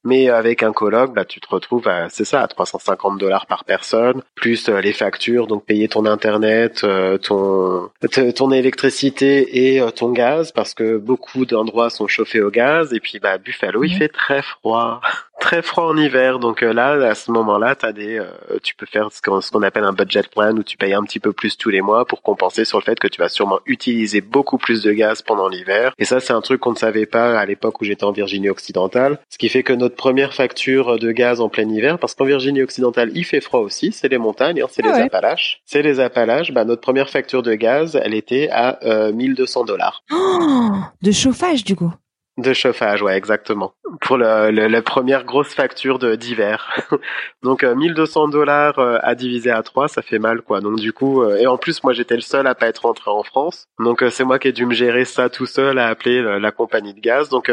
Mais 0.04 0.28
avec 0.28 0.62
un 0.62 0.72
coloc, 0.72 1.12
bah, 1.12 1.24
tu 1.24 1.40
te 1.40 1.48
retrouves 1.48 1.88
à, 1.88 2.08
c'est 2.08 2.24
ça, 2.24 2.42
à 2.42 2.48
350 2.48 3.18
dollars 3.18 3.46
par 3.46 3.64
personne, 3.64 4.22
plus 4.34 4.68
euh, 4.68 4.80
les 4.80 4.92
factures, 4.92 5.46
donc 5.46 5.64
payer 5.64 5.88
ton 5.88 6.06
internet, 6.06 6.82
euh, 6.84 7.18
ton, 7.18 7.90
ton 8.34 8.52
électricité 8.52 9.66
et 9.66 9.80
euh, 9.80 9.90
ton 9.90 10.10
gaz, 10.12 10.52
parce 10.52 10.74
que 10.74 10.96
beaucoup 10.96 11.44
d'endroits 11.46 11.90
sont 11.90 12.06
chauffés 12.06 12.40
au 12.40 12.50
gaz. 12.50 12.92
Et 12.94 13.00
puis, 13.00 13.18
bah, 13.18 13.38
Buffalo, 13.38 13.84
il 13.84 13.96
fait 13.96 14.08
très 14.08 14.42
froid 14.42 15.00
très 15.38 15.62
froid 15.62 15.84
en 15.84 15.96
hiver. 15.96 16.38
Donc 16.38 16.62
euh, 16.62 16.72
là, 16.72 16.90
à 17.08 17.14
ce 17.14 17.30
moment-là, 17.30 17.74
t'as 17.74 17.92
des, 17.92 18.18
euh, 18.18 18.58
tu 18.62 18.74
peux 18.74 18.86
faire 18.86 19.08
ce 19.12 19.20
qu'on 19.22 19.62
appelle 19.62 19.84
un 19.84 19.92
budget 19.92 20.22
plan 20.22 20.56
où 20.56 20.62
tu 20.62 20.76
payes 20.76 20.94
un 20.94 21.02
petit 21.02 21.20
peu 21.20 21.32
plus 21.32 21.56
tous 21.56 21.70
les 21.70 21.80
mois 21.80 22.04
pour 22.04 22.22
compenser 22.22 22.64
sur 22.64 22.78
le 22.78 22.84
fait 22.84 22.98
que 22.98 23.08
tu 23.08 23.20
vas 23.20 23.28
sûrement 23.28 23.60
utiliser 23.66 24.20
beaucoup 24.20 24.58
plus 24.58 24.82
de 24.82 24.92
gaz 24.92 25.22
pendant 25.22 25.48
l'hiver. 25.48 25.92
Et 25.98 26.04
ça, 26.04 26.20
c'est 26.20 26.32
un 26.32 26.40
truc 26.40 26.60
qu'on 26.60 26.72
ne 26.72 26.76
savait 26.76 27.06
pas 27.06 27.38
à 27.38 27.46
l'époque 27.46 27.80
où 27.80 27.84
j'étais 27.84 28.04
en 28.04 28.12
Virginie 28.12 28.50
occidentale. 28.50 29.18
Ce 29.28 29.38
qui 29.38 29.48
fait 29.48 29.62
que 29.62 29.72
notre 29.72 29.96
première 29.96 30.34
facture 30.34 30.98
de 30.98 31.12
gaz 31.12 31.40
en 31.40 31.48
plein 31.48 31.68
hiver, 31.68 31.98
parce 31.98 32.14
qu'en 32.14 32.24
Virginie 32.24 32.62
occidentale, 32.62 33.10
il 33.14 33.24
fait 33.24 33.40
froid 33.40 33.60
aussi, 33.60 33.92
c'est 33.92 34.08
les 34.08 34.18
montagnes, 34.18 34.62
hein, 34.62 34.66
c'est 34.70 34.82
les 34.82 34.90
ah 34.90 35.04
Appalaches. 35.04 35.60
C'est 35.64 35.82
les 35.82 36.00
Appalaches. 36.00 36.52
Bah, 36.52 36.64
notre 36.64 36.80
première 36.80 37.08
facture 37.08 37.42
de 37.42 37.54
gaz, 37.54 37.98
elle 38.02 38.14
était 38.14 38.48
à 38.50 38.78
euh, 38.84 39.12
1200 39.12 39.64
dollars. 39.64 40.02
Oh, 40.12 40.70
de 41.02 41.12
chauffage, 41.12 41.64
du 41.64 41.76
coup. 41.76 41.92
De 42.38 42.52
chauffage, 42.52 43.02
ouais, 43.02 43.16
exactement. 43.16 43.74
Pour 44.00 44.16
le, 44.16 44.50
la 44.50 44.82
première 44.82 45.24
grosse 45.24 45.52
facture 45.52 45.98
de 45.98 46.14
d'hiver. 46.14 46.88
Donc 47.42 47.64
1200 47.64 48.28
euh, 48.28 48.30
dollars 48.30 48.78
euh, 48.78 48.98
à 49.02 49.16
diviser 49.16 49.50
à 49.50 49.64
3, 49.64 49.88
ça 49.88 50.02
fait 50.02 50.20
mal, 50.20 50.42
quoi. 50.42 50.60
Donc 50.60 50.76
du 50.76 50.92
coup, 50.92 51.20
euh, 51.20 51.34
et 51.34 51.48
en 51.48 51.58
plus, 51.58 51.82
moi 51.82 51.92
j'étais 51.92 52.14
le 52.14 52.20
seul 52.20 52.46
à 52.46 52.54
pas 52.54 52.68
être 52.68 52.86
rentré 52.86 53.10
en 53.10 53.24
France. 53.24 53.66
Donc 53.80 54.04
c'est 54.12 54.22
moi 54.22 54.38
qui 54.38 54.46
ai 54.46 54.52
dû 54.52 54.66
me 54.66 54.72
gérer 54.72 55.04
ça 55.04 55.28
tout 55.28 55.46
seul, 55.46 55.80
à 55.80 55.88
appeler 55.88 56.22
la 56.38 56.52
compagnie 56.52 56.94
de 56.94 57.00
gaz. 57.00 57.28
Donc 57.28 57.50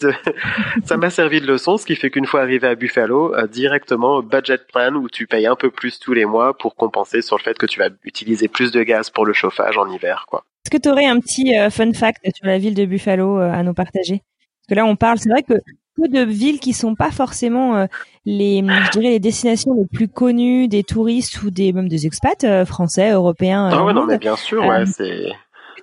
ça 0.84 0.96
m'a 0.96 1.10
servi 1.10 1.40
de 1.40 1.48
leçon, 1.48 1.76
ce 1.76 1.84
qui 1.84 1.96
fait 1.96 2.10
qu'une 2.10 2.26
fois 2.26 2.42
arrivé 2.42 2.68
à 2.68 2.76
Buffalo, 2.76 3.34
directement 3.48 4.22
budget 4.22 4.58
plan 4.58 4.94
où 4.94 5.08
tu 5.08 5.26
payes 5.26 5.48
un 5.48 5.56
peu 5.56 5.72
plus 5.72 5.98
tous 5.98 6.12
les 6.12 6.24
mois 6.24 6.56
pour 6.56 6.76
compenser 6.76 7.20
sur 7.20 7.36
le 7.36 7.42
fait 7.42 7.58
que 7.58 7.66
tu 7.66 7.80
vas 7.80 7.88
utiliser 8.04 8.46
plus 8.46 8.70
de 8.70 8.84
gaz 8.84 9.10
pour 9.10 9.26
le 9.26 9.32
chauffage 9.32 9.76
en 9.76 9.90
hiver, 9.90 10.26
quoi. 10.28 10.44
Est-ce 10.64 10.70
que 10.70 10.82
tu 10.82 10.88
aurais 10.88 11.04
un 11.04 11.20
petit 11.20 11.54
euh, 11.54 11.68
fun 11.68 11.92
fact 11.92 12.24
sur 12.34 12.46
la 12.46 12.56
ville 12.56 12.74
de 12.74 12.86
Buffalo 12.86 13.38
euh, 13.38 13.52
à 13.52 13.62
nous 13.62 13.74
partager? 13.74 14.22
Parce 14.22 14.68
que 14.70 14.74
là, 14.74 14.86
on 14.86 14.96
parle, 14.96 15.18
c'est 15.18 15.28
vrai 15.28 15.42
que 15.42 15.52
peu 15.94 16.08
de 16.08 16.20
villes 16.20 16.58
qui 16.58 16.72
sont 16.72 16.94
pas 16.94 17.10
forcément 17.10 17.76
euh, 17.76 17.86
les, 18.24 18.60
je 18.60 18.90
dirais, 18.92 19.10
les 19.10 19.20
destinations 19.20 19.74
les 19.74 19.84
plus 19.84 20.08
connues 20.08 20.66
des 20.66 20.82
touristes 20.82 21.42
ou 21.42 21.50
des 21.50 21.74
même 21.74 21.88
des 21.88 22.06
expats 22.06 22.64
français, 22.64 23.10
européens. 23.10 23.68
Ah 23.70 23.84
ouais, 23.84 23.92
non, 23.92 24.06
mais 24.06 24.16
bien 24.16 24.36
sûr, 24.36 24.64
ouais, 24.64 24.86
c'est 24.86 25.26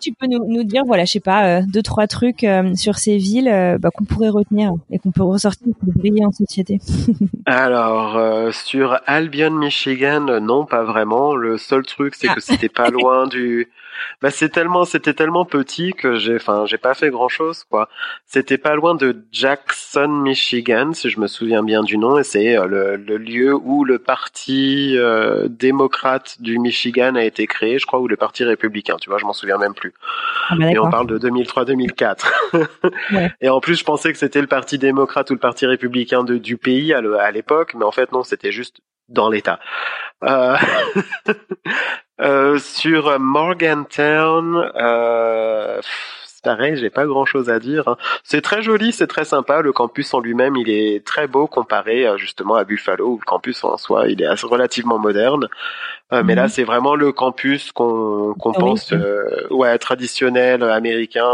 tu 0.02 0.14
peux 0.20 0.26
nous, 0.26 0.44
nous, 0.48 0.64
dire, 0.64 0.82
voilà, 0.84 1.06
je 1.06 1.12
sais 1.12 1.20
pas, 1.20 1.62
deux 1.62 1.84
trois 1.84 2.08
trucs 2.08 2.44
sur 2.74 2.98
ces 2.98 3.18
villes 3.18 3.78
bah, 3.80 3.92
qu'on 3.94 4.04
pourrait 4.04 4.30
retenir 4.30 4.72
et 4.90 4.98
qu'on 4.98 5.12
peut 5.12 5.22
ressortir 5.22 5.68
pour 5.80 5.94
briller 5.94 6.26
en 6.26 6.32
société? 6.32 6.80
Alors 7.46 8.52
sur 8.52 9.00
Albion, 9.06 9.52
Michigan, 9.52 10.40
non, 10.42 10.66
pas 10.66 10.82
vraiment. 10.82 11.36
Le 11.36 11.60
seul 11.60 11.86
truc, 11.86 12.16
c'est 12.16 12.30
ah. 12.30 12.34
que 12.34 12.42
c'était 12.42 12.68
pas 12.68 12.90
loin 12.90 13.28
du 13.28 13.70
bah 14.22 14.32
c'est 14.32 14.50
tellement 14.50 14.86
c'était 14.86 15.14
tellement 15.14 15.46
petit 15.46 15.94
que 15.94 16.16
j'ai 16.16 16.36
enfin 16.36 16.66
j'ai 16.66 16.78
pas 16.78 16.94
fait 16.94 17.10
grand 17.10 17.30
chose 17.30 17.64
quoi. 17.64 17.90
C'était 18.26 18.58
pas 18.58 18.76
loin 18.76 18.96
de 18.96 19.24
Jackson, 19.32 20.08
Michigan 20.08 20.94
si 20.94 21.10
je 21.10 21.20
me 21.20 21.28
souviens 21.28 21.64
bien 21.64 21.84
du 21.84 21.98
nom 21.98 22.18
et 22.18 22.24
c'est 22.24 22.58
euh, 22.58 22.66
le, 22.66 22.96
le, 22.96 23.18
lieu 23.18 23.54
où 23.54 23.84
le 23.84 24.00
parti 24.00 24.96
euh, 24.98 25.48
démocrate 25.50 26.42
du 26.42 26.60
Michigan 26.60 27.16
a 27.16 27.24
été 27.24 27.48
créé, 27.48 27.80
je 27.80 27.86
crois 27.86 28.00
ou 28.00 28.08
le 28.08 28.18
parti 28.18 28.44
républicain, 28.44 28.98
tu 29.00 29.10
vois, 29.10 29.18
je 29.20 29.26
m'en 29.26 29.34
souviens 29.34 29.58
même 29.58 29.74
plus. 29.74 29.94
Ah 30.50 30.56
et 30.60 30.78
on 30.80 30.90
parle 30.90 31.08
de 31.08 31.18
2003-2004. 31.20 32.32
Et 33.42 33.50
en 33.50 33.60
plus 33.60 33.76
je 33.76 33.84
pensais 33.84 34.12
que 34.12 34.18
c'était 34.18 34.42
le 34.42 34.48
parti 34.48 34.78
démocrate 34.78 35.30
ou 35.30 35.34
le 35.34 35.40
parti 35.40 35.66
républicain 35.66 36.24
de, 36.24 36.38
du 36.38 36.58
pays 36.58 36.94
à 36.94 37.32
l'époque, 37.32 37.74
mais 37.76 37.86
en 37.86 37.92
fait 37.92 38.12
non, 38.12 38.24
c'était 38.24 38.52
juste 38.52 38.82
dans 39.10 39.30
l'État. 39.30 39.60
Euh... 40.24 40.56
Euh, 42.22 42.60
sur 42.60 43.20
Morgantown, 43.20 44.72
euh, 44.76 45.82
c'est 46.42 46.44
pareil, 46.44 46.76
j'ai 46.76 46.90
pas 46.90 47.06
grand 47.06 47.26
chose 47.26 47.50
à 47.50 47.60
dire. 47.60 47.88
Hein. 47.88 47.98
C'est 48.24 48.42
très 48.42 48.62
joli, 48.62 48.92
c'est 48.92 49.08
très 49.08 49.26
sympa. 49.26 49.62
Le 49.62 49.72
campus 49.72 50.14
en 50.14 50.20
lui-même, 50.20 50.56
il 50.56 50.70
est 50.70 51.06
très 51.06 51.28
beau 51.28 51.48
comparé 51.48 52.08
euh, 52.08 52.18
justement 52.18 52.56
à 52.56 52.64
Buffalo, 52.64 53.10
où 53.10 53.20
le 53.20 53.26
campus 53.26 53.64
en 53.64 53.78
soi, 53.78 54.08
il 54.08 54.22
est 54.22 54.42
relativement 54.44 54.98
moderne. 54.98 55.48
Euh, 56.14 56.24
mais 56.24 56.36
là, 56.36 56.44
mhm. 56.44 56.50
c'est 56.50 56.64
vraiment 56.64 56.96
le 56.96 57.12
campus 57.12 57.72
qu'on 57.72 58.34
qu'on 58.40 58.54
pense, 58.54 58.92
euh, 58.92 59.48
ouais, 59.50 59.78
traditionnel 59.78 60.64
américain, 60.64 61.30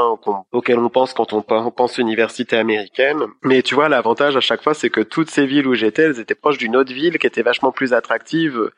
auquel 0.51 0.77
on 0.77 0.89
pense 0.89 1.13
quand 1.13 1.33
on 1.33 1.41
pense 1.41 1.97
université 1.97 2.57
américaine. 2.57 3.19
Mais 3.43 3.61
tu 3.61 3.75
vois, 3.75 3.89
l'avantage 3.89 4.35
à 4.35 4.41
chaque 4.41 4.61
fois, 4.61 4.73
c'est 4.73 4.89
que 4.89 5.01
toutes 5.01 5.29
ces 5.29 5.45
villes 5.45 5.67
où 5.67 5.73
j'étais, 5.73 6.03
elles 6.03 6.19
étaient 6.19 6.35
proches 6.35 6.57
d'une 6.57 6.75
autre 6.75 6.93
ville 6.93 7.17
qui 7.17 7.27
était 7.27 7.43
vachement 7.43 7.71
plus 7.71 7.93
attractive 7.93 8.71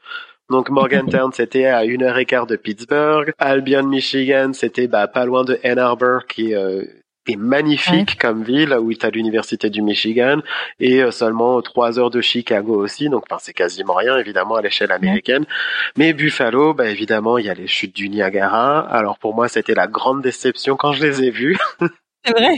donc 0.50 0.70
Morgantown, 0.70 1.32
c'était 1.34 1.66
à 1.66 1.86
une 1.86 2.04
heure 2.04 2.18
et 2.18 2.26
quart 2.26 2.48
de 2.48 2.56
Pittsburgh. 2.56 3.34
Albion, 3.38 3.84
Michigan, 3.84 4.52
c'était 4.54 4.88
bah, 4.88 5.08
pas 5.08 5.26
loin 5.26 5.44
de 5.44 5.60
Ann 5.64 5.78
Arbor, 5.78 6.26
qui 6.28 6.56
euh, 6.56 6.84
est 7.28 7.36
magnifique 7.36 8.18
comme 8.18 8.44
ville, 8.44 8.74
où 8.74 8.94
tu 8.94 9.06
as 9.06 9.10
l'université 9.10 9.70
du 9.70 9.82
Michigan, 9.82 10.42
et 10.80 11.04
euh, 11.04 11.12
seulement 11.12 11.62
trois 11.62 12.00
heures 12.00 12.10
de 12.10 12.22
Chicago 12.22 12.76
aussi. 12.76 13.10
Donc, 13.10 13.26
c'est 13.40 13.54
quasiment 13.54 13.94
rien, 13.94 14.18
évidemment, 14.18 14.56
à 14.56 14.62
l'échelle 14.62 14.92
américaine. 14.92 15.46
Mais 15.98 16.14
Buffalo, 16.14 16.74
bah, 16.74 16.90
évidemment, 16.90 17.38
il 17.38 17.46
y 17.46 17.50
a 17.50 17.54
les 17.54 17.68
chutes 17.68 17.96
du 17.96 18.10
Niagara. 18.10 18.80
Alors 18.80 19.20
pour 19.20 19.36
moi, 19.36 19.48
c'était 19.48 19.76
la 19.76 19.88
grande 19.88 20.22
déception 20.22 20.76
quand 20.76 20.92
je 20.92 21.06
les 21.06 21.24
ai 21.24 21.30
vues. 21.30 21.58
C'est 22.26 22.34
vrai 22.34 22.56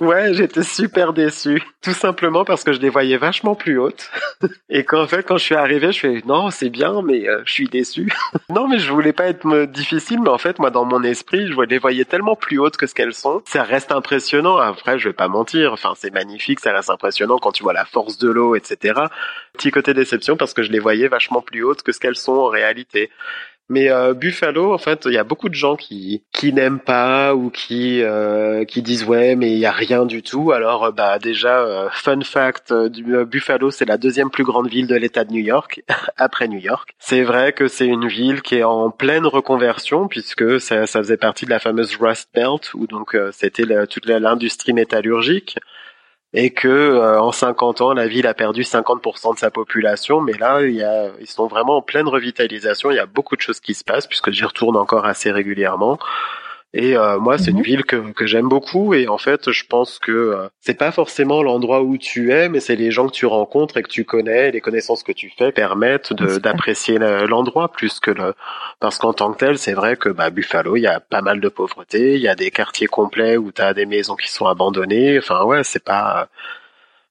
Ouais, 0.00 0.34
j'étais 0.34 0.62
super 0.62 1.12
déçu. 1.12 1.62
Tout 1.82 1.92
simplement 1.92 2.44
parce 2.44 2.62
que 2.62 2.72
je 2.72 2.80
les 2.80 2.90
voyais 2.90 3.16
vachement 3.16 3.54
plus 3.54 3.78
hautes. 3.78 4.10
Et 4.68 4.84
qu'en 4.84 5.06
fait, 5.06 5.22
quand 5.22 5.38
je 5.38 5.44
suis 5.44 5.54
arrivé, 5.54 5.92
je 5.92 5.98
fais 5.98 6.22
non, 6.26 6.50
c'est 6.50 6.68
bien, 6.68 7.00
mais 7.02 7.28
euh, 7.28 7.42
je 7.44 7.52
suis 7.52 7.68
déçu. 7.68 8.12
non, 8.50 8.68
mais 8.68 8.78
je 8.78 8.92
voulais 8.92 9.12
pas 9.12 9.26
être 9.26 9.64
difficile, 9.66 10.20
mais 10.20 10.28
en 10.28 10.38
fait, 10.38 10.58
moi, 10.58 10.70
dans 10.70 10.84
mon 10.84 11.02
esprit, 11.02 11.48
je 11.50 11.60
les 11.62 11.78
voyais 11.78 12.04
tellement 12.04 12.36
plus 12.36 12.58
hautes 12.58 12.76
que 12.76 12.86
ce 12.86 12.94
qu'elles 12.94 13.14
sont. 13.14 13.42
Ça 13.46 13.62
reste 13.62 13.92
impressionnant. 13.92 14.58
Après, 14.58 14.98
je 14.98 15.08
vais 15.08 15.14
pas 15.14 15.28
mentir. 15.28 15.72
Enfin, 15.72 15.94
c'est 15.96 16.12
magnifique, 16.12 16.60
ça 16.60 16.72
reste 16.72 16.90
impressionnant 16.90 17.38
quand 17.38 17.52
tu 17.52 17.62
vois 17.62 17.72
la 17.72 17.84
force 17.84 18.18
de 18.18 18.30
l'eau, 18.30 18.54
etc. 18.54 19.00
Petit 19.54 19.70
côté 19.70 19.94
déception 19.94 20.36
parce 20.36 20.54
que 20.54 20.62
je 20.62 20.70
les 20.70 20.78
voyais 20.78 21.08
vachement 21.08 21.40
plus 21.40 21.62
hautes 21.62 21.82
que 21.82 21.92
ce 21.92 22.00
qu'elles 22.00 22.16
sont 22.16 22.32
en 22.32 22.48
réalité. 22.48 23.10
Mais 23.68 23.90
euh, 23.90 24.12
Buffalo, 24.12 24.72
en 24.72 24.78
fait, 24.78 25.04
il 25.06 25.12
y 25.12 25.18
a 25.18 25.24
beaucoup 25.24 25.48
de 25.48 25.54
gens 25.54 25.76
qui 25.76 26.24
qui 26.32 26.52
n'aiment 26.52 26.80
pas 26.80 27.34
ou 27.34 27.48
qui 27.48 28.02
euh, 28.02 28.64
qui 28.64 28.82
disent 28.82 29.04
ouais, 29.04 29.34
mais 29.36 29.52
il 29.52 29.58
y 29.58 29.66
a 29.66 29.72
rien 29.72 30.04
du 30.04 30.22
tout. 30.22 30.52
Alors, 30.52 30.84
euh, 30.84 30.90
bah 30.90 31.18
déjà, 31.18 31.88
fun 31.92 32.20
fact, 32.22 32.72
Buffalo, 32.72 33.70
c'est 33.70 33.84
la 33.84 33.96
deuxième 33.96 34.30
plus 34.30 34.44
grande 34.44 34.68
ville 34.68 34.86
de 34.86 34.96
l'État 34.96 35.24
de 35.24 35.32
New 35.32 35.42
York 35.42 35.82
après 36.16 36.48
New 36.48 36.58
York. 36.58 36.90
C'est 36.98 37.22
vrai 37.22 37.52
que 37.52 37.68
c'est 37.68 37.86
une 37.86 38.08
ville 38.08 38.42
qui 38.42 38.56
est 38.56 38.64
en 38.64 38.90
pleine 38.90 39.26
reconversion 39.26 40.08
puisque 40.08 40.60
ça, 40.60 40.86
ça 40.86 40.98
faisait 40.98 41.16
partie 41.16 41.46
de 41.46 41.50
la 41.50 41.58
fameuse 41.58 41.96
Rust 41.96 42.28
Belt 42.34 42.74
où 42.74 42.86
donc 42.86 43.16
c'était 43.30 43.64
toute 43.86 44.06
l'industrie 44.06 44.72
métallurgique 44.72 45.56
et 46.34 46.50
que 46.50 46.68
euh, 46.68 47.20
en 47.20 47.32
50 47.32 47.80
ans 47.80 47.92
la 47.92 48.06
ville 48.06 48.26
a 48.26 48.34
perdu 48.34 48.62
50% 48.62 49.34
de 49.34 49.38
sa 49.38 49.50
population. 49.50 50.20
Mais 50.20 50.34
là 50.34 50.62
il 50.62 50.74
y 50.74 50.82
a, 50.82 51.08
ils 51.20 51.26
sont 51.26 51.46
vraiment 51.46 51.78
en 51.78 51.82
pleine 51.82 52.08
revitalisation. 52.08 52.90
Il 52.90 52.96
y 52.96 53.00
a 53.00 53.06
beaucoup 53.06 53.36
de 53.36 53.40
choses 53.40 53.60
qui 53.60 53.74
se 53.74 53.84
passent 53.84 54.06
puisque 54.06 54.30
j'y 54.30 54.44
retourne 54.44 54.76
encore 54.76 55.06
assez 55.06 55.30
régulièrement 55.30 55.98
et 56.74 56.96
euh, 56.96 57.18
moi, 57.18 57.36
c'est 57.36 57.50
une 57.50 57.58
mhm. 57.58 57.62
ville 57.62 57.84
que, 57.84 58.12
que 58.12 58.24
j'aime 58.24 58.48
beaucoup. 58.48 58.94
Et 58.94 59.06
en 59.06 59.18
fait, 59.18 59.50
je 59.50 59.64
pense 59.66 59.98
que 59.98 60.10
euh, 60.10 60.48
c'est 60.60 60.78
pas 60.78 60.90
forcément 60.90 61.42
l'endroit 61.42 61.82
où 61.82 61.98
tu 61.98 62.32
es, 62.32 62.48
mais 62.48 62.60
c'est 62.60 62.76
les 62.76 62.90
gens 62.90 63.06
que 63.08 63.12
tu 63.12 63.26
rencontres 63.26 63.76
et 63.76 63.82
que 63.82 63.90
tu 63.90 64.04
connais, 64.04 64.50
les 64.50 64.60
connaissances 64.62 65.02
que 65.02 65.12
tu 65.12 65.30
fais 65.36 65.52
permettent 65.52 66.14
d'apprécier 66.14 66.98
l'endroit 66.98 67.70
plus 67.70 68.00
que 68.00 68.10
le. 68.10 68.34
Parce 68.80 68.98
qu'en 68.98 69.12
tant 69.12 69.32
que 69.32 69.38
tel, 69.38 69.58
c'est 69.58 69.74
vrai 69.74 69.96
que 69.96 70.08
bah, 70.08 70.30
Buffalo, 70.30 70.76
il 70.76 70.82
y 70.82 70.86
a 70.86 71.00
pas 71.00 71.20
mal 71.20 71.40
de 71.40 71.48
pauvreté, 71.50 72.14
il 72.14 72.22
y 72.22 72.28
a 72.28 72.34
des 72.34 72.50
quartiers 72.50 72.86
complets 72.86 73.36
où 73.36 73.52
tu 73.52 73.60
as 73.60 73.74
des 73.74 73.86
maisons 73.86 74.16
qui 74.16 74.30
sont 74.30 74.46
abandonnées. 74.46 75.18
Enfin 75.18 75.44
ouais, 75.44 75.64
c'est 75.64 75.84
pas. 75.84 76.28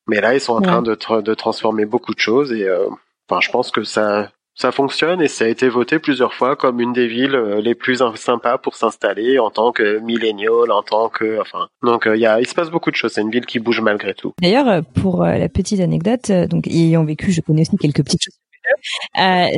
Mais 0.08 0.22
là, 0.22 0.34
ils 0.34 0.42
sont 0.42 0.54
en 0.54 0.62
train 0.62 0.82
de, 0.82 0.98
de 1.22 1.34
transformer 1.36 1.86
beaucoup 1.86 2.16
de 2.16 2.20
choses 2.20 2.52
et. 2.52 2.68
Euh, 2.68 2.88
enfin, 3.30 3.40
je 3.42 3.52
pense 3.52 3.70
que 3.70 3.84
ça, 3.84 4.32
ça 4.56 4.72
fonctionne 4.72 5.22
et 5.22 5.28
ça 5.28 5.46
a 5.46 5.48
été 5.48 5.70
voté 5.70 6.00
plusieurs 6.00 6.34
fois 6.34 6.56
comme 6.56 6.80
une 6.80 6.94
des 6.94 7.08
villes 7.08 7.36
euh, 7.36 7.62
les 7.62 7.76
plus 7.76 8.04
sympas 8.16 8.58
pour 8.58 8.76
s'installer 8.76 9.40
en 9.40 9.50
tant 9.50 9.72
que 9.72 10.00
millénial, 10.00 10.72
en 10.72 10.84
tant 10.84 11.10
que, 11.10 11.40
enfin, 11.40 11.68
donc 11.84 12.06
euh, 12.06 12.16
il 12.16 12.22
y 12.22 12.26
a, 12.26 12.40
il 12.40 12.48
se 12.48 12.54
passe 12.54 12.70
beaucoup 12.70 12.92
de 12.92 12.96
choses. 12.96 13.14
C'est 13.14 13.22
une 13.22 13.32
ville 13.32 13.46
qui 13.46 13.60
bouge 13.60 13.82
malgré 13.82 14.14
tout. 14.14 14.34
D'ailleurs, 14.42 14.68
euh, 14.68 14.82
pour 14.82 15.24
la 15.24 15.50
petite 15.50 15.80
anecdote, 15.80 16.32
donc 16.50 16.68
ayant 16.68 17.06
vécu, 17.06 17.32
je 17.32 17.42
connais 17.42 17.62
aussi 17.62 17.78
quelques 17.78 18.04
petites 18.04 18.24
choses. 18.24 18.38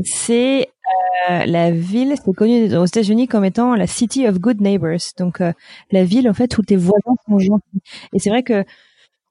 C'est 0.05 0.69
la 1.27 1.71
ville, 1.71 2.15
c'est 2.23 2.33
connu 2.33 2.75
aux 2.75 2.85
États-Unis 2.85 3.27
comme 3.27 3.45
étant 3.45 3.75
la 3.75 3.87
City 3.87 4.27
of 4.27 4.39
Good 4.39 4.61
Neighbors, 4.61 4.99
donc 5.17 5.39
la 5.91 6.03
ville 6.03 6.29
en 6.29 6.33
fait 6.33 6.57
où 6.57 6.61
tes 6.61 6.75
voisins 6.75 7.15
sont 7.27 7.39
gentils. 7.39 7.81
Et 8.13 8.19
c'est 8.19 8.29
vrai 8.29 8.43
que 8.43 8.65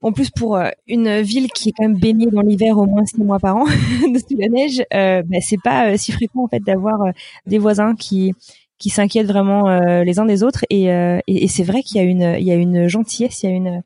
en 0.03 0.13
plus 0.13 0.31
pour 0.31 0.57
euh, 0.57 0.69
une 0.87 1.21
ville 1.21 1.49
qui 1.53 1.71
est 1.71 1.73
quand 1.73 1.85
même 1.85 1.99
baignée 1.99 2.27
dans 2.27 2.43
l'hiver 2.43 2.77
au 2.79 2.87
moins 2.87 3.05
six 3.05 3.23
mois 3.23 3.39
par 3.39 3.57
an 3.57 3.67
sous 3.67 4.37
la 4.37 4.49
neige, 4.49 4.83
euh, 4.93 5.23
bah, 5.23 5.39
c'est 5.41 5.61
pas 5.63 5.97
si 5.97 6.13
fréquent 6.13 6.45
en 6.45 6.49
fait 6.49 6.61
d'avoir 6.61 6.99
des 7.47 7.59
voisins 7.59 7.95
qui 7.95 8.33
qui 8.79 8.91
s'inquiètent 8.91 9.29
vraiment 9.29 9.79
les 10.03 10.19
uns 10.19 10.25
des 10.25 10.43
autres. 10.43 10.65
Et, 10.69 10.87
et, 10.87 11.23
et 11.27 11.47
c'est 11.47 11.63
vrai 11.63 11.85
qu'il 11.85 11.99
y 11.99 12.01
a 12.01 12.03
une 12.03 12.37
il 12.37 12.45
y 12.45 12.51
a 12.51 12.57
une 12.57 12.89
gentillesse, 12.89 13.45
il 13.45 13.51
y 13.51 13.53
a 13.53 13.55
une 13.55 13.83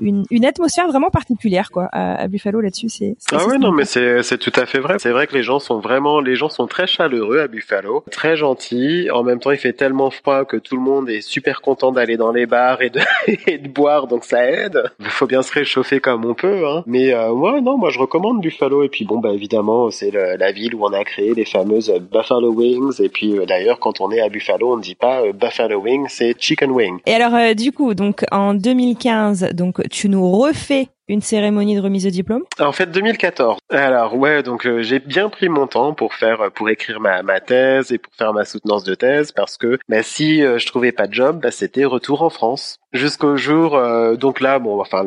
une, 0.00 0.24
une 0.30 0.44
atmosphère 0.44 0.86
vraiment 0.88 1.10
particulière 1.10 1.70
quoi 1.70 1.88
à, 1.92 2.28
Buffalo 2.28 2.60
là-dessus 2.60 2.88
c'est 2.88 3.16
ah 3.32 3.46
ouais 3.46 3.58
non 3.58 3.72
mais 3.72 3.84
c'est 3.84 4.22
c'est 4.22 4.38
tout 4.38 4.52
à 4.54 4.66
fait 4.66 4.78
vrai. 4.78 4.96
C'est 4.98 5.10
vrai 5.10 5.26
que 5.26 5.34
les 5.34 5.42
gens 5.42 5.58
sont 5.58 5.80
vraiment 5.80 6.20
les 6.20 6.36
gens 6.36 6.48
sont 6.48 6.66
très 6.66 6.86
chaleureux 6.86 7.40
à 7.40 7.48
Buffalo 7.48 8.04
très 8.10 8.36
gentils. 8.36 9.10
En 9.10 9.22
même 9.22 9.40
temps 9.40 9.50
il 9.50 9.58
fait 9.58 9.72
tellement 9.72 10.10
froid 10.10 10.44
que 10.44 10.56
tout 10.56 10.76
le 10.76 10.82
monde 10.82 11.08
est 11.10 11.20
super 11.20 11.60
content 11.60 11.92
d'aller 11.92 12.16
dans 12.16 12.32
les 12.32 12.46
bars 12.46 12.82
et 12.82 12.90
de 12.90 13.00
et 13.46 13.58
de 13.58 13.68
boire 13.68 14.06
donc 14.06 14.24
ça 14.24 14.44
aide. 14.48 14.82
Il 15.00 15.06
faut 15.06 15.26
bien 15.26 15.42
se 15.42 15.52
réchauffer 15.52 16.00
comme 16.00 16.24
on 16.24 16.34
peut 16.34 16.66
hein. 16.66 16.82
Mais 16.86 17.12
euh, 17.12 17.32
ouais 17.32 17.60
non 17.60 17.78
moi 17.78 17.90
je 17.90 17.98
recommande 17.98 18.40
Buffalo. 18.40 18.82
Et 18.82 18.88
puis 18.88 19.04
bon 19.04 19.18
bah 19.18 19.32
évidemment 19.32 19.90
c'est 19.90 20.10
la 20.10 20.52
ville 20.52 20.74
où 20.74 20.84
on 20.84 20.92
a 20.92 21.04
créé 21.04 21.34
les 21.34 21.44
fameuses 21.44 21.92
Buffalo 22.12 22.52
Wings. 22.52 23.00
Et 23.00 23.08
puis 23.08 23.38
euh, 23.38 23.46
d'ailleurs 23.46 23.78
quand 23.80 24.00
on 24.00 24.10
est 24.10 24.20
à 24.20 24.28
Buffalo 24.28 24.72
on 24.72 24.76
ne 24.76 24.82
dit 24.82 24.94
pas 24.94 25.22
euh, 25.22 25.32
Buffalo 25.32 25.80
Wings 25.80 26.06
c'est 26.08 26.34
Chicken 26.38 26.70
Wing. 26.70 26.98
Et 27.06 27.14
alors 27.14 27.34
euh, 27.34 27.54
du 27.54 27.72
coup 27.72 27.94
donc 27.94 28.24
en 28.30 28.54
2015 28.54 29.50
donc 29.54 29.80
tu 29.88 30.08
nous 30.08 30.30
refais 30.30 30.88
une 31.08 31.22
cérémonie 31.22 31.74
de 31.74 31.80
remise 31.80 32.04
de 32.04 32.10
diplôme 32.10 32.44
En 32.60 32.72
fait, 32.72 32.90
2014. 32.90 33.58
Alors 33.70 34.14
ouais, 34.16 34.42
donc 34.42 34.66
euh, 34.66 34.82
j'ai 34.82 34.98
bien 34.98 35.30
pris 35.30 35.48
mon 35.48 35.66
temps 35.66 35.94
pour 35.94 36.14
faire, 36.14 36.50
pour 36.52 36.68
écrire 36.68 37.00
ma, 37.00 37.22
ma 37.22 37.40
thèse 37.40 37.90
et 37.92 37.98
pour 37.98 38.12
faire 38.14 38.34
ma 38.34 38.44
soutenance 38.44 38.84
de 38.84 38.94
thèse 38.94 39.32
parce 39.32 39.56
que 39.56 39.78
bah, 39.88 40.02
si 40.02 40.44
euh, 40.44 40.58
je 40.58 40.66
trouvais 40.66 40.92
pas 40.92 41.06
de 41.06 41.14
job, 41.14 41.40
bah, 41.42 41.50
c'était 41.50 41.86
retour 41.86 42.22
en 42.22 42.30
France 42.30 42.78
jusqu'au 42.92 43.36
jour. 43.36 43.74
Euh, 43.74 44.16
donc 44.16 44.40
là, 44.40 44.58
bon, 44.58 44.80
enfin, 44.80 45.06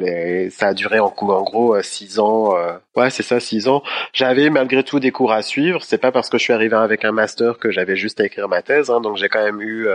ça 0.50 0.68
a 0.68 0.74
duré 0.74 1.00
en, 1.00 1.14
en 1.16 1.44
gros 1.44 1.80
six 1.84 2.20
ans. 2.20 2.56
ouais, 2.96 3.10
c'est 3.12 3.24
ça, 3.24 3.40
six 3.40 3.68
ans. 3.68 3.84
J'avais 4.14 4.50
malgré 4.50 4.84
tout 4.84 5.00
des 5.00 5.12
cours 5.12 5.32
à 5.32 5.44
suivre. 5.44 5.84
C'est 5.84 6.00
pas 6.00 6.12
parce 6.12 6.30
que 6.30 6.38
je 6.38 6.44
suis 6.44 6.54
arrivé 6.54 6.76
avec 6.76 7.06
un 7.06 7.12
master 7.12 7.60
que 7.60 7.70
j'avais 7.70 7.96
juste 7.96 8.20
à 8.20 8.26
écrire 8.26 8.48
ma 8.48 8.62
thèse. 8.62 8.90
Hein, 8.90 9.02
donc 9.02 9.18
j'ai 9.18 9.30
quand 9.30 9.44
même 9.44 9.62
eu 9.62 9.88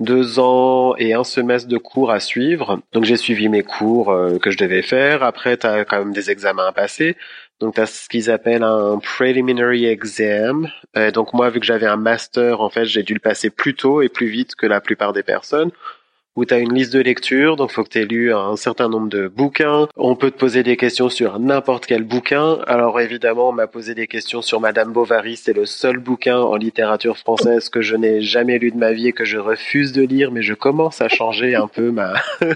deux 0.00 0.38
ans 0.38 0.94
et 0.96 1.14
un 1.14 1.24
semestre 1.24 1.68
de 1.68 1.78
cours 1.78 2.10
à 2.10 2.20
suivre. 2.20 2.80
Donc 2.92 3.04
j'ai 3.04 3.16
suivi 3.16 3.48
mes 3.48 3.62
cours 3.62 4.10
euh, 4.10 4.38
que 4.38 4.50
je 4.50 4.58
devais 4.58 4.82
faire. 4.82 5.22
Après, 5.22 5.56
tu 5.56 5.66
as 5.66 5.84
quand 5.84 5.98
même 5.98 6.12
des 6.12 6.30
examens 6.30 6.66
à 6.66 6.72
passer. 6.72 7.16
Donc 7.60 7.74
tu 7.74 7.80
as 7.80 7.86
ce 7.86 8.08
qu'ils 8.08 8.30
appellent 8.30 8.62
un 8.62 8.98
preliminary 8.98 9.84
exam. 9.86 10.68
donc 11.14 11.34
moi, 11.34 11.50
vu 11.50 11.60
que 11.60 11.66
j'avais 11.66 11.86
un 11.86 11.96
master, 11.96 12.62
en 12.62 12.70
fait, 12.70 12.86
j'ai 12.86 13.02
dû 13.02 13.12
le 13.12 13.20
passer 13.20 13.50
plus 13.50 13.74
tôt 13.74 14.00
et 14.00 14.08
plus 14.08 14.28
vite 14.28 14.54
que 14.54 14.66
la 14.66 14.80
plupart 14.80 15.12
des 15.12 15.22
personnes 15.22 15.70
où 16.36 16.44
tu 16.44 16.54
as 16.54 16.58
une 16.58 16.72
liste 16.72 16.92
de 16.92 17.00
lecture, 17.00 17.56
donc 17.56 17.72
faut 17.72 17.82
que 17.82 17.88
tu 17.88 17.98
aies 17.98 18.06
lu 18.06 18.32
un 18.32 18.56
certain 18.56 18.88
nombre 18.88 19.08
de 19.08 19.28
bouquins. 19.28 19.88
On 19.96 20.14
peut 20.14 20.30
te 20.30 20.38
poser 20.38 20.62
des 20.62 20.76
questions 20.76 21.08
sur 21.08 21.38
n'importe 21.38 21.86
quel 21.86 22.04
bouquin. 22.04 22.58
Alors 22.66 23.00
évidemment, 23.00 23.48
on 23.48 23.52
m'a 23.52 23.66
posé 23.66 23.94
des 23.94 24.06
questions 24.06 24.42
sur 24.42 24.60
Madame 24.60 24.92
Bovary, 24.92 25.36
c'est 25.36 25.52
le 25.52 25.66
seul 25.66 25.98
bouquin 25.98 26.38
en 26.38 26.56
littérature 26.56 27.18
française 27.18 27.68
que 27.68 27.82
je 27.82 27.96
n'ai 27.96 28.20
jamais 28.20 28.58
lu 28.58 28.70
de 28.70 28.76
ma 28.76 28.92
vie 28.92 29.08
et 29.08 29.12
que 29.12 29.24
je 29.24 29.38
refuse 29.38 29.92
de 29.92 30.02
lire, 30.02 30.30
mais 30.30 30.42
je 30.42 30.54
commence 30.54 31.00
à 31.00 31.08
changer 31.08 31.54
un 31.54 31.66
peu 31.66 31.90
ma 31.90 32.14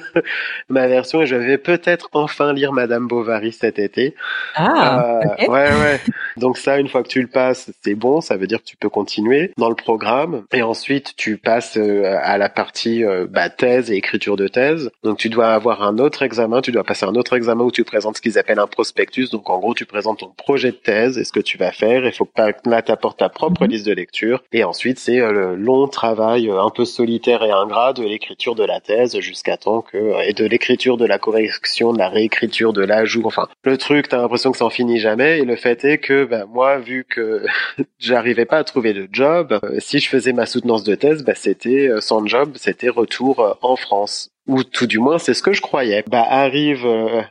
ma 0.69 0.87
version 0.87 1.23
et 1.23 1.27
je 1.27 1.37
vais 1.37 1.59
peut-être 1.59 2.09
enfin 2.13 2.53
lire 2.53 2.73
Madame 2.73 3.09
Bovary 3.09 3.53
cet 3.53 3.79
été. 3.79 4.15
Ah, 4.55 5.21
euh, 5.41 5.47
ouais 5.49 5.71
ouais. 5.71 6.01
Donc 6.37 6.59
ça, 6.59 6.79
une 6.79 6.89
fois 6.89 7.03
que 7.03 7.09
tu 7.09 7.21
le 7.21 7.29
passes, 7.29 7.71
c'est 7.83 7.95
bon, 7.95 8.21
ça 8.21 8.37
veut 8.37 8.47
dire 8.47 8.61
que 8.61 8.67
tu 8.67 8.77
peux 8.77 8.89
continuer 8.89 9.53
dans 9.57 9.69
le 9.69 9.75
programme 9.75 10.45
et 10.53 10.63
ensuite 10.63 11.15
tu 11.17 11.37
passes 11.37 11.77
euh, 11.77 12.17
à 12.23 12.39
la 12.39 12.49
partie 12.49 13.05
euh, 13.05 13.27
bah, 13.29 13.49
thèse 13.65 13.91
et 13.91 13.95
écriture 13.95 14.37
de 14.37 14.47
thèse. 14.47 14.91
Donc 15.03 15.17
tu 15.17 15.31
dois 15.31 15.49
avoir 15.49 15.83
un 15.83 15.97
autre 15.97 16.23
examen, 16.23 16.61
tu 16.61 16.71
dois 16.71 16.85
passer 16.85 17.07
un 17.07 17.15
autre 17.15 17.35
examen 17.35 17.65
où 17.65 17.71
tu 17.71 17.83
présentes 17.83 18.19
ce 18.19 18.21
qu'ils 18.21 18.39
appellent 18.39 18.59
un 18.59 18.67
prospectus. 18.67 19.31
Donc 19.31 19.49
en 19.49 19.59
gros, 19.59 19.73
tu 19.73 19.87
présentes 19.87 20.19
ton 20.19 20.33
projet 20.37 20.71
de 20.71 20.77
thèse 20.77 21.17
et 21.17 21.25
ce 21.25 21.33
que 21.33 21.41
tu 21.41 21.57
vas 21.57 21.73
faire. 21.73 22.05
Il 22.05 22.13
faut 22.13 22.27
que 22.27 22.69
là, 22.69 22.83
tu 22.83 22.93
apportes 22.93 23.21
ta 23.21 23.31
propre 23.31 23.65
mhm. 23.65 23.71
liste 23.71 23.87
de 23.87 23.95
lecture. 23.95 24.43
Et 24.53 24.65
ensuite, 24.65 24.99
c'est 24.99 25.19
euh, 25.19 25.33
le 25.33 25.55
long 25.55 25.89
travail 25.89 26.51
euh, 26.51 26.61
un 26.61 26.69
peu 26.69 26.85
solitaire 26.85 27.43
et 27.43 27.51
ingrat 27.51 27.95
de 27.95 28.03
l'écriture 28.03 28.55
de 28.55 28.65
la 28.65 28.81
thèse 28.81 29.19
jusqu'à 29.21 29.57
temps 29.57 29.81
que... 29.81 29.97
Euh, 29.97 30.21
et 30.29 30.35
de 30.35 30.45
l'écriture 30.45 30.99
de 30.99 31.07
la 31.07 31.19
correction, 31.19 31.95
de 31.95 31.99
la 31.99 32.11
réécriture, 32.11 32.75
de 32.75 32.85
l'ajout. 32.85 33.23
Enfin, 33.25 33.49
le 33.65 33.79
truc, 33.79 34.09
t'as 34.09 34.19
l'impression 34.19 34.53
que 34.53 34.59
ça 34.59 34.67
en 34.67 34.71
finit 34.71 34.99
jamais. 34.99 35.39
Et 35.39 35.45
le 35.47 35.57
fait 35.57 35.87
est 35.87 35.99
que 35.99 36.27
ben, 36.27 36.45
moi, 36.53 36.79
vu 36.81 37.07
que 37.09 37.47
j'arrivais 37.99 38.45
pas 38.45 38.59
à 38.59 38.65
trouver 38.65 38.93
de 38.93 39.09
job, 39.11 39.59
si 39.79 40.01
je 40.01 40.09
faisais 40.11 40.35
ma 40.35 40.45
soutenance 40.45 40.85
de 40.85 40.95
thèse, 40.95 41.25
ben, 41.25 41.35
c'était 41.35 41.89
sans 42.01 42.27
job, 42.27 42.53
c'était 42.57 42.91
retour 42.91 43.54
en 43.63 43.77
France. 43.77 44.29
Ou 44.47 44.63
tout 44.63 44.87
du 44.87 44.99
moins, 44.99 45.19
c'est 45.19 45.35
ce 45.35 45.43
que 45.43 45.53
je 45.53 45.63
croyais. 45.63 46.05
Bah 46.09 46.25
arrive 46.29 46.85
euh, 46.85 47.23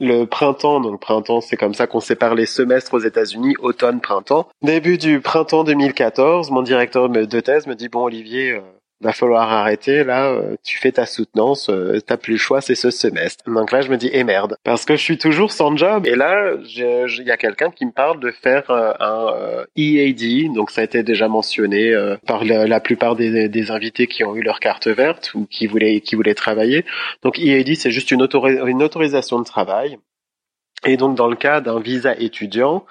le 0.00 0.24
printemps, 0.24 0.80
donc 0.80 1.00
printemps, 1.00 1.40
c'est 1.40 1.56
comme 1.56 1.74
ça 1.74 1.86
qu'on 1.86 2.00
sépare 2.00 2.34
les 2.34 2.46
semestres 2.46 2.94
aux 2.94 3.00
États-Unis, 3.00 3.54
automne, 3.60 4.00
printemps. 4.00 4.48
Début 4.62 4.98
du 4.98 5.20
printemps 5.20 5.64
2014, 5.64 6.50
mon 6.50 6.62
directeur 6.62 7.08
de 7.08 7.40
thèse 7.40 7.66
me 7.66 7.74
dit 7.74 7.88
bon 7.88 8.04
Olivier, 8.04 8.52
euh, 8.52 8.60
va 9.00 9.12
falloir 9.12 9.52
arrêter 9.52 10.04
là 10.04 10.30
euh, 10.30 10.56
tu 10.62 10.78
fais 10.78 10.92
ta 10.92 11.06
soutenance 11.06 11.68
euh, 11.68 12.00
t'as 12.00 12.16
plus 12.16 12.34
le 12.34 12.38
choix 12.38 12.60
c'est 12.60 12.74
ce 12.74 12.90
semestre. 12.90 13.44
Donc 13.50 13.72
là 13.72 13.80
je 13.80 13.90
me 13.90 13.96
dis 13.96 14.10
eh 14.12 14.24
merde. 14.24 14.56
Parce 14.64 14.84
que 14.84 14.96
je 14.96 15.02
suis 15.02 15.18
toujours 15.18 15.52
sans 15.52 15.76
job. 15.76 16.06
Et 16.06 16.16
là 16.16 16.52
il 16.64 17.24
y 17.26 17.30
a 17.30 17.36
quelqu'un 17.36 17.70
qui 17.70 17.86
me 17.86 17.92
parle 17.92 18.20
de 18.20 18.30
faire 18.30 18.70
euh, 18.70 18.92
un 19.00 19.64
EAD 19.76 20.54
donc 20.54 20.70
ça 20.70 20.80
a 20.80 20.84
été 20.84 21.02
déjà 21.02 21.28
mentionné 21.28 21.94
par 22.26 22.44
la, 22.44 22.80
plupart 22.80 23.16
des, 23.16 23.48
des, 23.48 23.70
invités 23.70 24.06
qui 24.06 24.24
ont 24.24 24.34
eu 24.36 24.42
leur 24.42 24.60
carte 24.60 24.88
verte 24.88 25.32
ou 25.34 25.46
qui 25.46 25.66
voulaient 25.66 26.00
qui 26.00 26.14
voulaient 26.14 26.34
travailler. 26.34 26.84
Donc 27.22 27.38
EAD 27.38 27.76
c'est 27.76 27.90
juste 27.90 28.10
une, 28.10 28.26
une 28.66 28.82
autorisation 28.82 29.38
de 29.38 29.44
travail. 29.44 29.98
Et 30.86 30.96
donc 30.96 31.16
dans 31.16 31.28
le 31.28 31.36
cas 31.36 31.60
d'un 31.60 31.80
visa 31.80 32.14
étudiant 32.18 32.84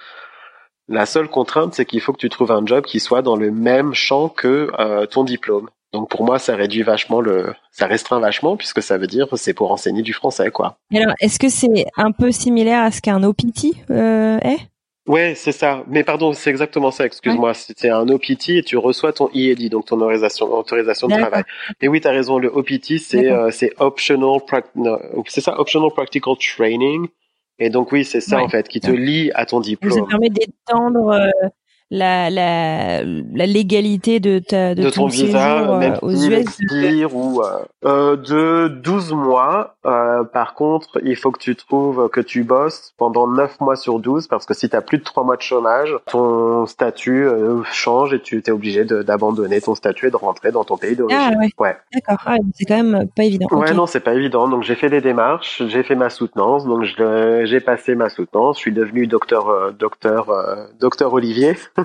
la 0.89 1.05
seule 1.05 1.29
contrainte, 1.29 1.73
c'est 1.73 1.85
qu'il 1.85 2.01
faut 2.01 2.11
que 2.11 2.17
tu 2.17 2.29
trouves 2.29 2.51
un 2.51 2.65
job 2.65 2.83
qui 2.83 2.99
soit 2.99 3.21
dans 3.21 3.37
le 3.37 3.51
même 3.51 3.93
champ 3.93 4.27
que 4.27 5.05
ton 5.05 5.23
diplôme. 5.23 5.69
Donc 5.93 6.09
pour 6.09 6.23
moi, 6.25 6.39
ça 6.39 6.55
réduit 6.55 6.81
vachement 6.81 7.21
le, 7.21 7.53
ça 7.71 7.85
restreint 7.85 8.19
vachement 8.19 8.57
puisque 8.57 8.81
ça 8.81 8.97
veut 8.97 9.07
dire 9.07 9.27
c'est 9.35 9.53
pour 9.53 9.71
enseigner 9.71 10.01
du 10.01 10.13
français, 10.13 10.49
quoi. 10.49 10.77
alors, 10.93 11.13
est-ce 11.21 11.37
que 11.37 11.49
c'est 11.49 11.85
un 11.97 12.11
peu 12.11 12.31
similaire 12.31 12.81
à 12.81 12.91
ce 12.91 12.99
qu'un 12.99 13.23
OPT 13.23 13.67
euh, 13.91 14.39
est? 14.39 14.57
Ouais, 15.05 15.33
c'est 15.35 15.51
ça. 15.51 15.83
Mais 15.87 16.03
pardon, 16.03 16.31
c'est 16.31 16.49
exactement 16.49 16.89
ça. 16.89 17.05
Excuse-moi. 17.05 17.53
C'est 17.53 17.89
un 17.89 18.07
OPT 18.07 18.49
et 18.49 18.63
tu 18.63 18.77
reçois 18.77 19.11
ton 19.11 19.29
EAD, 19.33 19.69
donc 19.69 19.85
ton 19.85 19.97
autorisation, 19.97 20.51
autorisation 20.51 21.07
de 21.07 21.15
travail. 21.15 21.43
Et 21.81 21.89
oui, 21.89 21.99
tu 21.99 22.07
as 22.07 22.11
raison. 22.11 22.39
Le 22.39 22.47
OPT, 22.47 22.99
c'est 22.99 23.29
euh, 23.29 23.51
c'est 23.51 23.73
optional, 23.79 24.39
c'est 25.27 25.41
ça, 25.41 25.59
optional 25.59 25.91
practical 25.91 26.35
training. 26.37 27.07
Et 27.59 27.69
donc 27.69 27.91
oui, 27.91 28.03
c'est 28.05 28.21
ça 28.21 28.41
en 28.41 28.49
fait 28.49 28.67
qui 28.67 28.79
te 28.79 28.89
lie 28.89 29.29
à 29.35 29.45
ton 29.45 29.59
diplôme. 29.59 29.99
Ça 29.99 30.05
permet 30.09 30.29
d'étendre 30.29 31.09
euh, 31.09 31.49
la, 31.91 32.29
la, 32.29 33.03
la 33.03 33.45
légalité 33.45 34.19
de, 34.19 34.39
ta, 34.39 34.73
de, 34.73 34.89
ton, 34.89 35.07
visa, 35.07 35.77
même 35.77 35.97
aux 36.01 36.11
US 36.11 36.57
ou 37.13 37.41
euh, 37.41 37.59
euh, 37.85 38.15
de 38.15 38.67
12 38.67 39.13
mois. 39.13 39.75
Euh, 39.85 40.23
par 40.23 40.53
contre, 40.55 40.99
il 41.03 41.15
faut 41.15 41.31
que 41.31 41.39
tu 41.39 41.55
trouves 41.55 42.09
que 42.09 42.21
tu 42.21 42.43
bosses 42.43 42.93
pendant 42.97 43.27
9 43.27 43.59
mois 43.59 43.75
sur 43.75 43.99
12 43.99 44.27
parce 44.27 44.45
que 44.45 44.53
si 44.53 44.69
tu 44.69 44.75
as 44.75 44.81
plus 44.81 44.97
de 44.97 45.03
3 45.03 45.23
mois 45.23 45.35
de 45.35 45.41
chômage, 45.41 45.95
ton 46.07 46.65
statut 46.65 47.25
euh, 47.25 47.61
change 47.71 48.13
et 48.13 48.19
tu 48.19 48.39
es 48.39 48.49
obligé 48.49 48.85
d'abandonner 48.85 49.61
ton 49.61 49.75
statut 49.75 50.07
et 50.07 50.11
de 50.11 50.15
rentrer 50.15 50.51
dans 50.51 50.63
ton 50.63 50.77
pays 50.77 50.95
d'origine. 50.95 51.19
Ah 51.21 51.37
ouais. 51.37 51.49
ouais. 51.59 51.77
D'accord. 51.93 52.23
Ah, 52.25 52.37
c'est 52.55 52.65
quand 52.65 52.81
même 52.81 53.07
pas 53.15 53.23
évident. 53.23 53.47
Ouais, 53.51 53.73
non, 53.73 53.85
c'est 53.85 53.99
pas 53.99 54.13
évident. 54.13 54.47
Donc 54.47 54.63
j'ai 54.63 54.75
fait 54.75 54.89
les 54.89 55.01
démarches, 55.01 55.61
j'ai 55.67 55.83
fait 55.83 55.95
ma 55.95 56.09
soutenance, 56.09 56.65
donc 56.65 56.83
j'ai 56.83 57.59
passé 57.59 57.95
ma 57.95 58.09
soutenance, 58.09 58.57
je 58.57 58.61
suis 58.61 58.73
devenu 58.73 59.05
docteur 59.05 59.49
euh, 59.49 59.71
docteur 59.71 60.27
docteur 60.79 61.13
Olivier. 61.13 61.55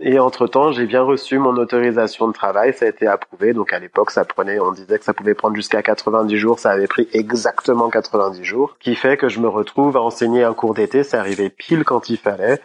Et 0.00 0.18
entre-temps, 0.18 0.72
j'ai 0.72 0.86
bien 0.86 1.02
reçu 1.02 1.38
mon 1.38 1.56
autorisation 1.56 2.26
de 2.26 2.32
travail, 2.32 2.74
ça 2.74 2.84
a 2.84 2.88
été 2.88 3.06
approuvé. 3.06 3.52
Donc 3.52 3.72
à 3.72 3.78
l'époque, 3.78 4.10
ça 4.10 4.24
prenait, 4.24 4.58
on 4.58 4.72
disait 4.72 4.98
que 4.98 5.04
ça 5.04 5.14
pouvait 5.14 5.34
prendre 5.34 5.54
jusqu'à 5.54 5.82
90 5.82 6.36
jours, 6.36 6.58
ça 6.58 6.72
avait 6.72 6.88
pris 6.88 7.08
exactement 7.12 7.88
90 7.90 8.42
jours, 8.42 8.76
qui 8.80 8.96
fait 8.96 9.16
que 9.16 9.28
je 9.28 9.38
me 9.38 9.46
retrouve 9.46 9.96
à 9.96 10.02
enseigner 10.02 10.42
un 10.42 10.52
cours 10.52 10.74
d'été, 10.74 11.04
c'est 11.04 11.16
arrivé 11.16 11.48
pile 11.48 11.84
quand 11.84 12.10
il 12.10 12.18
fallait. 12.18 12.60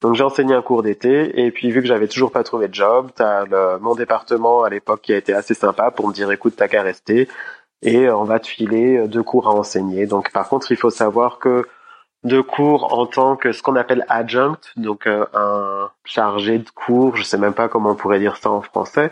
Donc 0.00 0.14
j'ai 0.14 0.24
enseigné 0.24 0.54
un 0.54 0.62
cours 0.62 0.82
d'été 0.82 1.44
et 1.44 1.50
puis 1.50 1.70
vu 1.70 1.82
que 1.82 1.86
j'avais 1.86 2.08
toujours 2.08 2.32
pas 2.32 2.42
trouvé 2.42 2.68
de 2.68 2.74
job, 2.74 3.10
t'as 3.14 3.44
le, 3.44 3.78
mon 3.80 3.94
département 3.94 4.62
à 4.62 4.70
l'époque 4.70 5.02
qui 5.02 5.12
a 5.12 5.18
été 5.18 5.34
assez 5.34 5.52
sympa 5.52 5.90
pour 5.90 6.08
me 6.08 6.14
dire 6.14 6.30
écoute 6.30 6.54
t'as 6.56 6.68
qu'à 6.68 6.80
rester 6.80 7.28
et 7.82 8.08
on 8.08 8.24
va 8.24 8.40
te 8.40 8.46
filer 8.46 9.06
deux 9.08 9.22
cours 9.22 9.46
à 9.48 9.50
enseigner. 9.50 10.06
Donc 10.06 10.32
par 10.32 10.48
contre 10.48 10.72
il 10.72 10.78
faut 10.78 10.88
savoir 10.88 11.38
que 11.38 11.66
de 12.24 12.40
cours 12.40 12.92
en 12.98 13.06
tant 13.06 13.36
que 13.36 13.52
ce 13.52 13.62
qu'on 13.62 13.76
appelle 13.76 14.04
adjunct, 14.08 14.72
donc 14.76 15.06
euh, 15.06 15.24
un 15.34 15.90
chargé 16.04 16.58
de 16.58 16.68
cours, 16.70 17.16
je 17.16 17.22
sais 17.22 17.38
même 17.38 17.54
pas 17.54 17.68
comment 17.68 17.90
on 17.90 17.94
pourrait 17.94 18.18
dire 18.18 18.36
ça 18.36 18.50
en 18.50 18.60
français. 18.60 19.10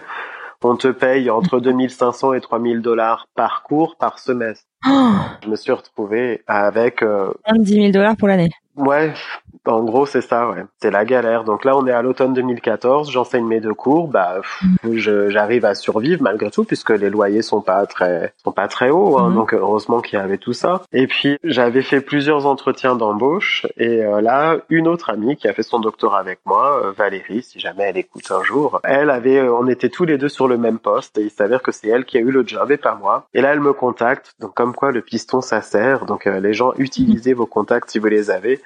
On 0.63 0.77
te 0.77 0.89
paye 0.89 1.31
entre 1.31 1.61
2500 1.61 2.33
et 2.35 2.41
3000 2.41 2.83
dollars 2.83 3.29
par 3.37 3.63
cours 3.63 3.97
par 3.97 4.19
semestre. 4.19 4.67
Oh 4.89 5.11
je 5.45 5.49
me 5.49 5.57
suis 5.57 5.73
retrouvé 5.73 6.43
avec 6.49 7.03
euh, 7.03 7.33
10 7.55 7.75
000 7.75 7.93
dollars 7.93 8.17
pour 8.17 8.29
l'année. 8.29 8.51
Ouais, 8.79 9.13
en 9.67 9.83
gros 9.83 10.07
c'est 10.07 10.21
ça, 10.21 10.49
ouais. 10.49 10.65
C'est 10.81 10.93
la 10.93 11.05
galère. 11.05 11.43
Donc 11.43 11.65
là 11.65 11.77
on 11.77 11.85
est 11.87 11.93
à 11.93 12.01
l'automne 12.01 12.33
2014, 12.33 13.11
j'enseigne 13.11 13.45
mes 13.45 13.61
deux 13.61 13.75
cours, 13.75 14.07
bah 14.07 14.41
j'arrive 14.93 15.65
à 15.65 15.75
survivre 15.75 16.23
malgré 16.23 16.51
tout 16.51 16.63
puisque 16.63 16.91
les 16.91 17.11
loyers 17.11 17.43
sont 17.43 17.61
pas 17.61 17.85
très 17.87 18.33
sont 18.37 18.53
pas 18.53 18.69
très 18.69 18.91
hauts, 18.91 19.19
hein, 19.19 19.31
mhm. 19.31 19.35
donc 19.35 19.55
heureusement 19.55 20.01
qu'il 20.01 20.17
y 20.19 20.23
avait 20.23 20.39
tout 20.39 20.53
ça. 20.53 20.83
Et 20.93 21.09
puis 21.09 21.39
j'avais 21.43 21.83
fait 21.83 22.01
plusieurs 22.01 22.47
entretiens 22.47 22.95
d'embauche 22.95 23.67
et 23.77 24.05
euh, 24.05 24.21
là 24.21 24.59
une 24.69 24.87
autre 24.87 25.11
amie 25.11 25.37
qui 25.37 25.49
a 25.49 25.53
fait 25.53 25.65
son 25.65 25.81
doctorat 25.81 26.21
avec 26.21 26.39
moi, 26.45 26.81
euh, 26.85 26.93
Valérie, 26.93 27.43
si 27.43 27.59
jamais 27.59 27.83
elle 27.85 27.99
écoute 27.99 28.31
un 28.31 28.45
jour, 28.45 28.81
elle 28.85 29.11
avait, 29.11 29.39
euh, 29.39 29.53
on 29.53 29.67
était 29.67 29.89
tous 29.89 30.05
les 30.05 30.19
deux 30.19 30.29
sur 30.29 30.47
le 30.47 30.57
même 30.57 30.79
poste 30.79 31.19
et 31.19 31.23
il 31.23 31.31
s'avère 31.31 31.63
que 31.63 31.73
c'est 31.73 31.89
elle 31.89 32.05
qui 32.05 32.17
a 32.17 32.21
eu 32.21 32.31
le 32.31 32.47
job 32.47 32.71
et 32.71 32.77
pas 32.77 32.95
moi. 32.95 33.27
Et 33.35 33.41
là 33.41 33.53
elle 33.53 33.61
me 33.61 33.73
contacte, 33.73 34.35
donc 34.39 34.55
comme 34.55 34.73
quoi 34.73 34.93
le 34.93 35.03
piston 35.03 35.41
ça 35.41 35.63
sert, 35.63 36.07
donc 36.07 36.27
les 36.27 36.55
gens 36.55 36.73
utilisez 36.79 37.35
vos 37.35 37.47
contacts 37.47 37.91
si 37.91 37.99
vous 37.99 38.07
les 38.07 38.31
avez. 38.31 38.61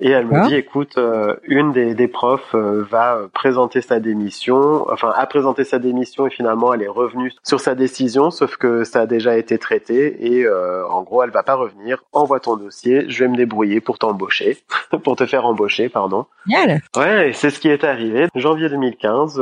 Et 0.00 0.10
elle 0.10 0.26
me 0.26 0.46
dit, 0.46 0.54
écoute, 0.54 0.96
euh, 0.96 1.34
une 1.42 1.72
des, 1.72 1.94
des 1.94 2.06
profs 2.06 2.54
euh, 2.54 2.86
va 2.88 3.22
présenter 3.34 3.80
sa 3.80 3.98
démission, 3.98 4.86
enfin 4.92 5.12
a 5.16 5.26
présenté 5.26 5.64
sa 5.64 5.80
démission 5.80 6.26
et 6.26 6.30
finalement 6.30 6.72
elle 6.72 6.82
est 6.82 6.88
revenue 6.88 7.32
sur 7.42 7.58
sa 7.58 7.74
décision, 7.74 8.30
sauf 8.30 8.56
que 8.56 8.84
ça 8.84 9.00
a 9.00 9.06
déjà 9.06 9.36
été 9.36 9.58
traité 9.58 10.32
et 10.32 10.44
euh, 10.44 10.86
en 10.88 11.02
gros 11.02 11.24
elle 11.24 11.30
va 11.30 11.42
pas 11.42 11.56
revenir. 11.56 12.04
Envoie 12.12 12.38
ton 12.38 12.56
dossier, 12.56 13.06
je 13.08 13.24
vais 13.24 13.28
me 13.28 13.36
débrouiller 13.36 13.80
pour 13.80 13.98
t'embaucher, 13.98 14.58
pour 15.02 15.16
te 15.16 15.26
faire 15.26 15.44
embaucher, 15.46 15.88
pardon. 15.88 16.26
Génial. 16.46 16.80
Ouais, 16.96 17.32
c'est 17.34 17.50
ce 17.50 17.58
qui 17.58 17.68
est 17.68 17.82
arrivé. 17.82 18.28
Janvier 18.36 18.68
2015, 18.68 19.36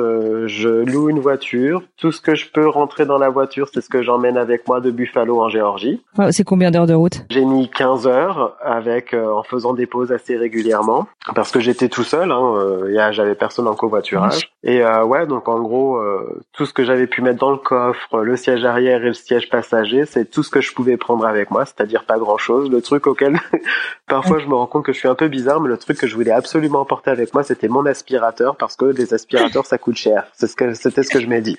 je 0.46 0.68
loue 0.68 1.10
une 1.10 1.20
voiture. 1.20 1.82
Tout 1.98 2.12
ce 2.12 2.22
que 2.22 2.34
je 2.34 2.48
peux 2.50 2.66
rentrer 2.66 3.04
dans 3.04 3.18
la 3.18 3.28
voiture, 3.28 3.68
c'est 3.72 3.82
ce 3.82 3.90
que 3.90 4.02
j'emmène 4.02 4.38
avec 4.38 4.66
moi 4.66 4.80
de 4.80 4.90
Buffalo 4.90 5.40
en 5.40 5.50
Géorgie. 5.50 6.02
c'est 6.30 6.44
combien 6.44 6.70
d'heures 6.70 6.86
de 6.86 6.94
route? 6.94 7.26
J'ai 7.28 7.44
mis 7.44 7.68
15 7.68 8.06
heures 8.06 8.56
avec 8.64 9.14
en 9.14 9.42
faisant 9.42 9.74
des 9.74 9.86
pauses 9.86 10.12
assez 10.12 10.36
régulières 10.36 10.45
régulièrement 10.46 11.08
parce 11.34 11.50
que 11.50 11.58
j'étais 11.58 11.88
tout 11.88 12.04
seul, 12.04 12.30
hein, 12.30 12.54
euh, 12.56 13.12
j'avais 13.12 13.34
personne 13.34 13.66
en 13.66 13.74
covoiturage. 13.74 14.48
Et 14.62 14.82
euh, 14.82 15.04
ouais, 15.04 15.26
donc 15.26 15.48
en 15.48 15.60
gros, 15.60 15.96
euh, 15.96 16.40
tout 16.52 16.66
ce 16.66 16.72
que 16.72 16.84
j'avais 16.84 17.08
pu 17.08 17.20
mettre 17.20 17.40
dans 17.40 17.50
le 17.50 17.56
coffre, 17.56 18.20
le 18.20 18.36
siège 18.36 18.64
arrière 18.64 19.02
et 19.02 19.08
le 19.08 19.12
siège 19.12 19.50
passager, 19.50 20.06
c'est 20.06 20.30
tout 20.30 20.44
ce 20.44 20.50
que 20.50 20.60
je 20.60 20.72
pouvais 20.72 20.96
prendre 20.96 21.26
avec 21.26 21.50
moi, 21.50 21.64
c'est-à-dire 21.64 22.04
pas 22.04 22.18
grand-chose. 22.18 22.70
Le 22.70 22.80
truc 22.80 23.08
auquel 23.08 23.40
parfois 24.08 24.38
je 24.38 24.46
me 24.46 24.54
rends 24.54 24.66
compte 24.66 24.84
que 24.84 24.92
je 24.92 24.98
suis 24.98 25.08
un 25.08 25.16
peu 25.16 25.28
bizarre, 25.28 25.60
mais 25.60 25.68
le 25.68 25.78
truc 25.78 25.98
que 25.98 26.06
je 26.06 26.14
voulais 26.14 26.30
absolument 26.30 26.80
emporter 26.80 27.10
avec 27.10 27.34
moi, 27.34 27.42
c'était 27.42 27.68
mon 27.68 27.84
aspirateur 27.86 28.56
parce 28.56 28.76
que 28.76 28.84
les 28.84 29.12
aspirateurs 29.14 29.66
ça 29.66 29.78
coûte 29.78 29.96
cher. 29.96 30.28
C'est 30.32 30.46
ce 30.46 30.54
que 30.54 30.74
c'était 30.74 31.02
ce 31.02 31.10
que 31.10 31.20
je 31.20 31.26
m'ai 31.26 31.40
dit. 31.40 31.58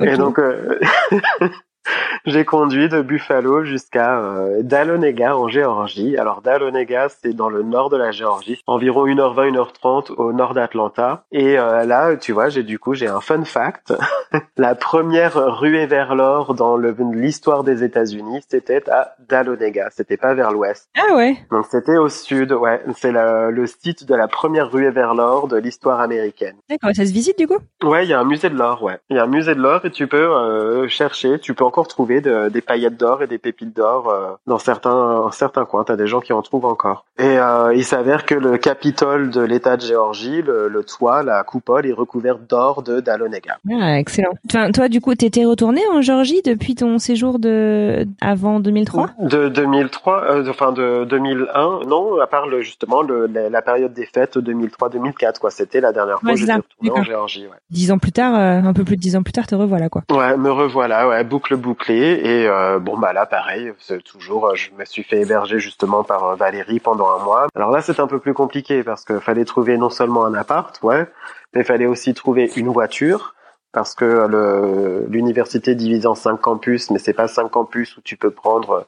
Et 0.00 0.16
donc, 0.16 0.40
J'ai 2.26 2.44
conduit 2.44 2.88
de 2.88 3.02
Buffalo 3.02 3.64
jusqu'à 3.64 4.18
euh, 4.18 4.62
Dahlonega 4.62 5.36
en 5.36 5.48
Géorgie. 5.48 6.16
Alors 6.16 6.42
Dahlonega, 6.42 7.08
c'est 7.08 7.32
dans 7.32 7.48
le 7.48 7.62
nord 7.62 7.90
de 7.90 7.96
la 7.96 8.10
Géorgie, 8.10 8.62
environ 8.66 9.06
1h20, 9.06 9.52
1h30 9.52 10.12
au 10.12 10.32
nord 10.32 10.54
d'Atlanta. 10.54 11.24
Et 11.32 11.58
euh, 11.58 11.84
là, 11.84 12.16
tu 12.16 12.32
vois, 12.32 12.48
j'ai 12.48 12.62
du 12.62 12.78
coup, 12.78 12.94
j'ai 12.94 13.08
un 13.08 13.20
fun 13.20 13.44
fact. 13.44 13.94
la 14.56 14.74
première 14.74 15.34
ruée 15.58 15.86
vers 15.86 16.14
l'or 16.14 16.54
dans 16.54 16.76
l'histoire 16.76 17.64
des 17.64 17.84
États-Unis, 17.84 18.40
c'était 18.48 18.88
à 18.90 19.14
Dahlonega. 19.28 19.88
C'était 19.90 20.16
pas 20.16 20.34
vers 20.34 20.52
l'ouest. 20.52 20.88
Ah 20.96 21.14
ouais. 21.14 21.36
Donc 21.50 21.66
c'était 21.70 21.96
au 21.96 22.08
sud, 22.08 22.52
ouais. 22.52 22.82
C'est 22.96 23.12
le 23.12 23.66
site 23.66 24.06
de 24.06 24.14
la 24.14 24.28
première 24.28 24.70
ruée 24.70 24.90
vers 24.90 25.14
l'or 25.14 25.48
de 25.48 25.56
l'histoire 25.56 26.00
américaine. 26.00 26.56
D'accord, 26.68 26.90
ça 26.94 27.06
se 27.06 27.12
visite 27.12 27.38
du 27.38 27.46
coup? 27.46 27.58
Ouais, 27.82 28.04
il 28.04 28.10
y 28.10 28.12
a 28.12 28.20
un 28.20 28.24
musée 28.24 28.50
de 28.50 28.56
l'or, 28.56 28.82
ouais. 28.82 28.98
Il 29.10 29.16
y 29.16 29.18
a 29.18 29.24
un 29.24 29.28
musée 29.28 29.54
de 29.54 29.60
l'or 29.60 29.84
et 29.84 29.90
tu 29.90 30.06
peux 30.06 30.16
euh, 30.16 30.88
chercher, 30.88 31.38
tu 31.38 31.54
peux 31.54 31.64
encore 31.64 31.77
trouver 31.86 32.20
des 32.20 32.60
paillettes 32.60 32.96
d'or 32.96 33.22
et 33.22 33.26
des 33.28 33.38
pépites 33.38 33.76
d'or 33.76 34.08
euh, 34.08 34.32
dans 34.46 34.58
certains 34.58 35.28
certains 35.32 35.64
coins. 35.64 35.84
T'as 35.84 35.96
des 35.96 36.06
gens 36.06 36.20
qui 36.20 36.32
en 36.32 36.42
trouvent 36.42 36.64
encore. 36.64 37.04
Et 37.18 37.38
euh, 37.38 37.74
il 37.74 37.84
s'avère 37.84 38.26
que 38.26 38.34
le 38.34 38.58
Capitole 38.58 39.30
de 39.30 39.40
l'État 39.40 39.76
de 39.76 39.82
Géorgie, 39.82 40.42
le, 40.42 40.82
toit, 40.84 41.22
la 41.22 41.42
coupole, 41.44 41.86
est 41.86 41.92
recouvert 41.92 42.38
d'or 42.38 42.82
de 42.82 43.00
Dahlonega. 43.00 43.58
Ah, 43.70 43.98
excellent. 43.98 44.32
Enfin, 44.46 44.70
toi, 44.72 44.88
du 44.88 45.00
coup, 45.00 45.14
t'étais 45.14 45.44
retourné 45.44 45.80
en 45.92 46.00
Géorgie 46.00 46.42
depuis 46.44 46.74
ton 46.74 46.98
séjour 46.98 47.38
de 47.38 48.06
avant 48.20 48.60
2003 48.60 49.10
De 49.20 49.48
2003, 49.48 50.24
euh, 50.24 50.46
enfin 50.48 50.72
de 50.72 51.04
2001, 51.04 51.80
non, 51.86 52.20
à 52.20 52.26
part 52.26 52.46
le, 52.46 52.62
justement 52.62 53.02
le, 53.02 53.26
la, 53.26 53.62
période 53.62 53.92
des 53.92 54.06
fêtes 54.06 54.36
2003-2004, 54.36 55.38
quoi. 55.38 55.50
C'était 55.50 55.80
la 55.80 55.92
dernière 55.92 56.20
fois 56.20 56.32
que 56.32 56.38
j'étais 56.38 56.54
retourné 56.54 56.90
en 56.90 57.02
Géorgie. 57.02 57.46
Ouais. 57.46 57.56
Dix 57.70 57.90
ans 57.90 57.98
plus 57.98 58.12
tard, 58.12 58.34
un 58.34 58.72
peu 58.72 58.84
plus 58.84 58.96
de 58.96 59.00
dix 59.00 59.16
ans 59.16 59.22
plus 59.22 59.32
tard, 59.32 59.46
te 59.46 59.54
revoilà, 59.54 59.88
quoi. 59.88 60.02
Ouais, 60.10 60.36
me 60.36 60.50
revoilà, 60.50 61.08
ouais, 61.08 61.24
boucle 61.24 61.56
bouclée. 61.58 62.20
Et 62.22 62.48
euh, 62.48 62.78
bon, 62.78 62.96
bah 62.98 63.12
là, 63.12 63.26
pareil, 63.26 63.72
c'est 63.78 64.02
toujours, 64.02 64.48
euh, 64.48 64.54
je 64.54 64.70
me 64.78 64.84
suis 64.84 65.02
fait 65.02 65.20
héberger 65.20 65.58
justement 65.58 66.04
par 66.04 66.24
euh, 66.24 66.34
Valérie 66.34 66.80
pendant 66.80 67.10
un 67.10 67.22
mois. 67.22 67.48
Alors 67.54 67.70
là, 67.70 67.82
c'est 67.82 68.00
un 68.00 68.06
peu 68.06 68.18
plus 68.18 68.34
compliqué 68.34 68.82
parce 68.82 69.04
qu'il 69.04 69.20
fallait 69.20 69.44
trouver 69.44 69.76
non 69.76 69.90
seulement 69.90 70.24
un 70.24 70.34
appart, 70.34 70.78
ouais, 70.82 71.06
mais 71.54 71.64
fallait 71.64 71.86
aussi 71.86 72.14
trouver 72.14 72.50
une 72.56 72.68
voiture 72.68 73.34
parce 73.72 73.94
que 73.94 75.06
l'université 75.08 75.74
divise 75.74 76.06
en 76.06 76.14
cinq 76.14 76.40
campus, 76.40 76.90
mais 76.90 76.98
c'est 76.98 77.12
pas 77.12 77.28
cinq 77.28 77.50
campus 77.50 77.96
où 77.96 78.00
tu 78.00 78.16
peux 78.16 78.30
prendre 78.30 78.86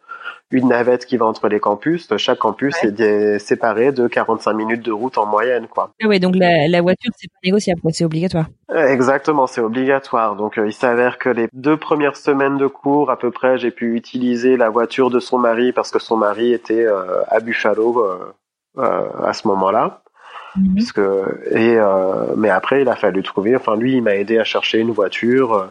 une 0.50 0.68
navette 0.68 1.06
qui 1.06 1.16
va 1.16 1.26
entre 1.26 1.48
les 1.48 1.60
campus. 1.60 2.08
Chaque 2.16 2.38
campus 2.38 2.74
est 2.82 3.38
séparé 3.38 3.92
de 3.92 4.08
45 4.08 4.52
minutes 4.52 4.82
de 4.84 4.92
route 4.92 5.16
en 5.18 5.26
moyenne, 5.26 5.66
quoi. 5.68 5.92
Ah 6.02 6.08
ouais, 6.08 6.18
donc 6.18 6.34
la, 6.36 6.66
la 6.68 6.82
voiture 6.82 7.10
c'est 7.16 7.28
pas 7.28 7.38
négociable, 7.44 7.80
c'est 7.92 8.04
obligatoire. 8.04 8.46
Exactement, 8.74 9.46
c'est 9.46 9.60
obligatoire. 9.60 10.36
Donc 10.36 10.58
euh, 10.58 10.66
il 10.66 10.72
s'avère 10.72 11.18
que 11.18 11.28
les 11.28 11.48
deux 11.52 11.76
premières 11.76 12.16
semaines 12.16 12.58
de 12.58 12.66
cours, 12.66 13.10
à 13.10 13.18
peu 13.18 13.30
près, 13.30 13.58
j'ai 13.58 13.70
pu 13.70 13.94
utiliser 13.94 14.56
la 14.56 14.70
voiture 14.70 15.10
de 15.10 15.20
son 15.20 15.38
mari 15.38 15.72
parce 15.72 15.90
que 15.90 15.98
son 15.98 16.16
mari 16.16 16.52
était 16.52 16.84
euh, 16.84 17.22
à 17.28 17.40
Buffalo 17.40 18.04
euh, 18.78 19.08
à 19.24 19.32
ce 19.32 19.46
moment-là. 19.48 20.02
Mhm. 20.56 20.74
Puisque 20.74 21.00
et 21.50 21.78
mais 22.36 22.50
après 22.50 22.82
il 22.82 22.88
a 22.88 22.96
fallu 22.96 23.22
trouver. 23.22 23.56
Enfin 23.56 23.76
lui 23.76 23.94
il 23.94 24.02
m'a 24.02 24.16
aidé 24.16 24.38
à 24.38 24.44
chercher 24.44 24.78
une 24.78 24.90
voiture 24.90 25.70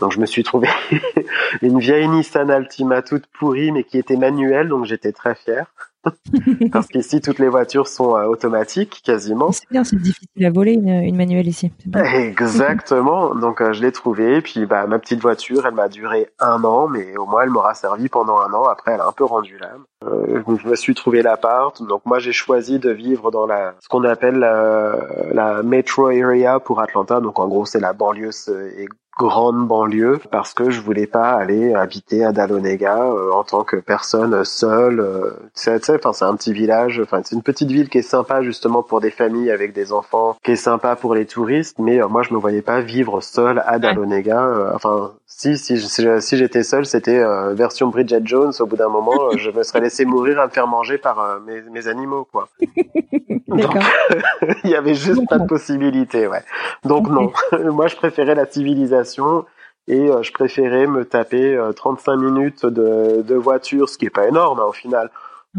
donc 0.00 0.12
je 0.12 0.20
me 0.20 0.26
suis 0.26 0.42
trouvé 0.42 0.68
une 1.62 1.78
vieille 1.78 2.08
Nissan 2.08 2.50
Altima 2.50 3.02
toute 3.02 3.26
pourrie 3.26 3.72
mais 3.72 3.84
qui 3.84 3.98
était 3.98 4.16
manuelle, 4.16 4.68
donc 4.68 4.84
j'étais 4.84 5.12
très 5.12 5.34
fier. 5.34 5.66
Parce 6.72 6.86
qu'ici 6.86 7.20
toutes 7.20 7.38
les 7.38 7.48
voitures 7.48 7.88
sont 7.88 8.16
euh, 8.16 8.24
automatiques 8.26 9.02
quasiment. 9.04 9.52
C'est 9.52 9.70
bien, 9.70 9.84
c'est 9.84 9.96
difficile 9.96 10.44
à 10.44 10.50
voler 10.50 10.72
une, 10.72 11.16
manuelle 11.16 11.48
ici. 11.48 11.72
Exactement. 12.14 13.34
Donc 13.34 13.60
euh, 13.60 13.72
je 13.72 13.82
l'ai 13.82 13.92
trouvée, 13.92 14.40
puis 14.42 14.66
bah 14.66 14.86
ma 14.86 14.98
petite 14.98 15.20
voiture, 15.20 15.66
elle 15.66 15.74
m'a 15.74 15.88
duré 15.88 16.28
un 16.40 16.62
an, 16.64 16.88
mais 16.88 17.16
au 17.16 17.26
moins 17.26 17.42
elle 17.42 17.50
m'aura 17.50 17.74
servi 17.74 18.08
pendant 18.08 18.38
un 18.38 18.52
an. 18.52 18.64
Après, 18.64 18.92
elle 18.92 19.00
a 19.00 19.06
un 19.06 19.12
peu 19.12 19.24
rendu 19.24 19.58
l'âme. 19.58 19.84
Euh, 20.04 20.42
je 20.62 20.68
me 20.68 20.76
suis 20.76 20.94
trouvé 20.94 21.22
l'appart. 21.22 21.82
Donc 21.82 22.02
moi 22.04 22.18
j'ai 22.18 22.32
choisi 22.32 22.78
de 22.78 22.90
vivre 22.90 23.30
dans 23.30 23.46
la 23.46 23.74
ce 23.80 23.88
qu'on 23.88 24.04
appelle 24.04 24.38
la, 24.38 24.98
la 25.32 25.62
metro 25.62 26.08
area 26.08 26.60
pour 26.60 26.80
Atlanta. 26.80 27.20
Donc 27.20 27.38
en 27.38 27.48
gros 27.48 27.64
c'est 27.64 27.80
la 27.80 27.92
banlieue 27.92 28.30
et 28.78 28.86
grande 29.16 29.66
banlieue 29.66 30.20
parce 30.30 30.54
que 30.54 30.70
je 30.70 30.80
voulais 30.80 31.06
pas 31.06 31.30
aller 31.32 31.74
habiter 31.74 32.24
à 32.24 32.32
Dahlonega 32.32 33.04
euh, 33.04 33.32
en 33.32 33.44
tant 33.44 33.64
que 33.64 33.76
personne 33.76 34.44
seule. 34.44 35.00
Euh, 35.00 35.30
tu 35.54 35.62
sais, 35.62 35.94
enfin 35.94 36.12
c'est 36.12 36.24
un 36.24 36.36
petit 36.36 36.52
village, 36.52 37.00
enfin 37.00 37.20
c'est 37.24 37.36
une 37.36 37.42
petite 37.42 37.70
ville 37.70 37.88
qui 37.88 37.98
est 37.98 38.02
sympa 38.02 38.42
justement 38.42 38.82
pour 38.82 39.00
des 39.00 39.10
familles 39.10 39.50
avec 39.50 39.72
des 39.72 39.92
enfants, 39.92 40.36
qui 40.42 40.52
est 40.52 40.56
sympa 40.56 40.96
pour 40.96 41.14
les 41.14 41.26
touristes. 41.26 41.78
Mais 41.78 42.02
euh, 42.02 42.08
moi 42.08 42.22
je 42.22 42.32
me 42.32 42.38
voyais 42.38 42.62
pas 42.62 42.80
vivre 42.80 43.20
seul 43.20 43.62
à 43.66 43.78
Dahlonega. 43.78 44.72
enfin 44.74 45.12
si 45.36 45.58
si 45.58 45.78
si, 45.78 46.36
j'étais 46.36 46.62
seul, 46.62 46.86
c'était 46.86 47.22
version 47.54 47.88
Bridget 47.88 48.22
Jones. 48.24 48.52
Au 48.60 48.66
bout 48.66 48.76
d'un 48.76 48.88
moment, 48.88 49.36
je 49.36 49.50
me 49.50 49.62
serais 49.62 49.80
laissé 49.80 50.04
mourir 50.04 50.40
à 50.40 50.46
me 50.46 50.50
faire 50.50 50.66
manger 50.66 50.98
par 50.98 51.40
mes, 51.40 51.60
mes 51.62 51.88
animaux 51.88 52.26
quoi. 52.30 52.48
Donc 53.48 53.74
il 54.64 54.70
y 54.70 54.74
avait 54.74 54.94
juste 54.94 55.28
pas 55.28 55.38
de 55.38 55.46
possibilité, 55.46 56.26
ouais. 56.26 56.42
Donc 56.84 57.08
non, 57.08 57.32
moi 57.72 57.86
je 57.88 57.96
préférais 57.96 58.34
la 58.34 58.46
civilisation 58.46 59.44
et 59.86 60.10
euh, 60.10 60.22
je 60.22 60.32
préférais 60.32 60.86
me 60.86 61.04
taper 61.04 61.58
35 61.76 62.12
euh, 62.12 62.16
minutes 62.16 62.66
de, 62.66 63.22
de 63.22 63.34
voiture, 63.34 63.88
ce 63.88 63.98
qui 63.98 64.06
est 64.06 64.10
pas 64.10 64.26
énorme 64.26 64.60
hein, 64.60 64.66
au 64.68 64.72
final, 64.72 65.10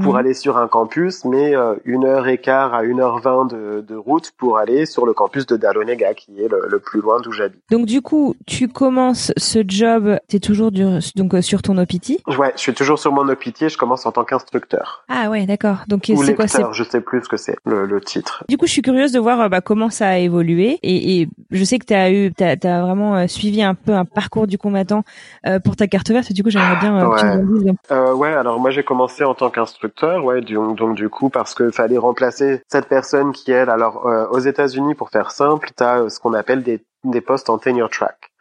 pour 0.02 0.14
mhm. 0.14 0.20
aller 0.20 0.34
sur 0.34 0.58
un 0.58 0.68
campus, 0.68 1.26
mais 1.26 1.56
euh, 1.56 1.76
une 1.86 2.06
heure 2.06 2.28
et 2.28 2.38
quart 2.38 2.74
à 2.74 2.84
une 2.84 3.00
heure 3.00 3.20
vingt 3.20 3.46
de, 3.46 3.84
de, 3.88 3.96
route 3.96 4.32
pour 4.38 4.58
aller 4.58 4.86
sur 4.86 5.06
le 5.06 5.14
campus 5.14 5.46
de 5.46 5.58
Dahlonega, 5.58 6.14
qui 6.14 6.40
est 6.42 6.48
le, 6.48 6.68
le 6.70 6.80
plus 6.80 7.02
loin 7.02 7.20
d'où 7.22 7.32
j'habite. 7.32 7.62
Donc 7.72 7.86
du 7.86 8.02
coup, 8.02 8.36
tu 8.46 8.68
commences 8.68 9.32
ce 9.38 9.60
job, 9.68 10.18
tu 10.28 10.38
es 10.38 10.40
toujours 10.40 10.72
du, 10.72 10.84
donc 11.16 11.34
euh, 11.34 11.42
sur 11.42 11.62
ton 11.62 11.78
OPT 11.78 12.20
Ouais, 12.38 12.52
je 12.56 12.62
suis 12.62 12.74
toujours 12.74 13.00
sur 13.00 13.12
mon 13.12 13.28
OPT 13.30 13.64
et 13.64 13.70
je 13.70 13.78
commence 13.78 14.06
en 14.06 14.12
tant 14.12 14.24
qu'instructeur. 14.24 15.06
Ah 15.10 15.30
ouais, 15.30 15.46
d'accord. 15.46 15.84
Donc 15.88 16.06
c'est 16.06 16.36
quoi 16.36 16.48
c'est 16.48 16.64
Je 16.72 16.84
sais 16.84 17.02
plus 17.02 17.24
ce 17.24 17.30
que 17.30 17.38
c'est 17.38 17.56
le, 17.66 17.86
le, 17.86 18.02
titre. 18.02 18.44
Du 18.50 18.58
coup, 18.58 18.68
je 18.68 18.72
suis 18.72 18.82
curieuse 18.82 19.12
de 19.12 19.20
voir 19.20 19.40
euh, 19.42 19.50
bah, 19.50 19.62
comment 19.62 19.90
ça 19.90 20.10
a 20.10 20.18
évolué 20.18 20.80
et, 20.84 21.22
et 21.22 21.30
je 21.52 21.64
sais 21.64 21.80
que 21.80 21.86
tu 21.86 21.94
as 21.94 22.12
eu, 22.12 22.34
t'as 22.34 22.56
as 22.62 22.82
vraiment 22.82 23.28
suivi 23.28 23.64
un 23.64 23.76
peu 23.76 23.94
un 23.94 24.06
parcours 24.06 24.48
du 24.48 24.58
combattant 24.58 25.04
euh, 25.46 25.60
pour 25.60 25.76
ta 25.76 25.88
carte 25.88 26.10
verte. 26.10 26.32
Du 26.34 26.44
coup, 26.44 26.50
j'aimerais 26.50 26.80
bien 26.80 27.08
ouais. 27.08 27.16
que 27.16 27.20
tu 27.22 27.26
me 27.26 27.60
dises. 27.60 27.74
Euh, 27.92 28.14
ouais, 28.14 28.34
alors 28.34 28.60
moi 28.60 28.72
j'ai 28.72 28.84
commencé 28.84 29.24
en 29.24 29.34
tant 29.34 29.50
qu'instructeur 29.50 29.85
donc, 29.88 30.96
du 30.96 31.10
coup 31.10 31.30
parce 31.30 31.56
qu'il 31.56 31.72
fallait 31.72 31.98
remplacer 31.98 32.62
cette 32.68 32.88
personne 32.88 33.32
qui 33.32 33.52
elle, 33.52 33.70
alors 33.70 34.08
euh, 34.08 34.28
aux 34.28 34.40
États-Unis 34.40 34.96
pour 34.96 35.10
faire 35.10 35.32
simple, 35.32 35.70
tu 35.76 35.84
as 35.84 36.02
euh, 36.02 36.10
ce 36.10 36.20
qu'on 36.20 36.34
appelle 36.34 36.64
des, 36.64 36.84
des 37.04 37.22
postes 37.22 37.50
en 37.50 37.58
tenure 37.58 37.90
track. 37.90 38.32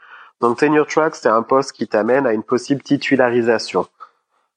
Donc 0.41 0.59
tenure 0.59 0.87
track, 0.87 1.15
c'est 1.15 1.29
un 1.29 1.43
poste 1.43 1.73
qui 1.73 1.87
t'amène 1.87 2.27
à 2.27 2.33
une 2.33 2.43
possible 2.43 2.83
titularisation. 2.83 3.87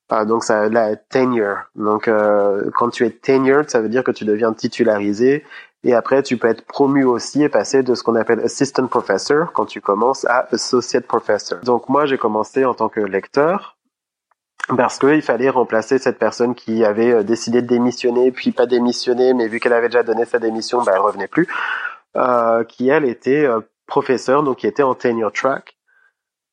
Ah, 0.09 0.23
donc 0.23 0.43
ça 0.43 0.69
la 0.69 0.95
tenure. 0.95 1.57
Donc 1.75 2.07
euh, 2.07 2.69
quand 2.77 2.89
tu 2.89 3.05
es 3.05 3.09
tenured, 3.09 3.69
ça 3.69 3.81
veut 3.81 3.89
dire 3.89 4.03
que 4.03 4.11
tu 4.11 4.23
deviens 4.23 4.53
titularisé 4.53 5.43
et 5.83 5.93
après 5.93 6.23
tu 6.23 6.38
peux 6.38 6.47
être 6.47 6.65
promu 6.65 7.03
aussi 7.03 7.43
et 7.43 7.49
passer 7.49 7.83
de 7.83 7.93
ce 7.93 8.03
qu'on 8.03 8.15
appelle 8.15 8.39
assistant 8.39 8.88
professor 8.88 9.51
quand 9.51 9.65
tu 9.65 9.81
commences 9.81 10.25
à 10.25 10.47
associate 10.51 11.05
professor. 11.05 11.59
Donc 11.59 11.89
moi 11.89 12.05
j'ai 12.05 12.17
commencé 12.17 12.63
en 12.65 12.73
tant 12.73 12.89
que 12.89 13.01
lecteur 13.01 13.76
parce 14.76 14.99
qu'il 14.99 15.22
fallait 15.22 15.49
remplacer 15.49 15.97
cette 15.97 16.20
personne 16.20 16.55
qui 16.55 16.84
avait 16.84 17.11
euh, 17.11 17.24
décidé 17.24 17.61
de 17.61 17.68
démissionner 17.68 18.32
puis 18.32 18.51
pas 18.51 18.65
démissionner 18.65 19.34
mais 19.34 19.47
vu 19.47 19.59
qu'elle 19.59 19.74
avait 19.74 19.88
déjà 19.89 20.03
donné 20.03 20.26
sa 20.26 20.39
démission, 20.39 20.82
ben 20.84 20.93
elle 20.95 21.01
revenait 21.01 21.28
plus. 21.28 21.47
Euh, 22.15 22.63
qui 22.63 22.89
elle 22.89 23.05
était 23.05 23.45
euh, 23.45 23.61
professeur 23.86 24.43
donc 24.43 24.57
qui 24.57 24.68
était 24.68 24.84
en 24.84 24.95
tenure 24.95 25.32
track 25.32 25.78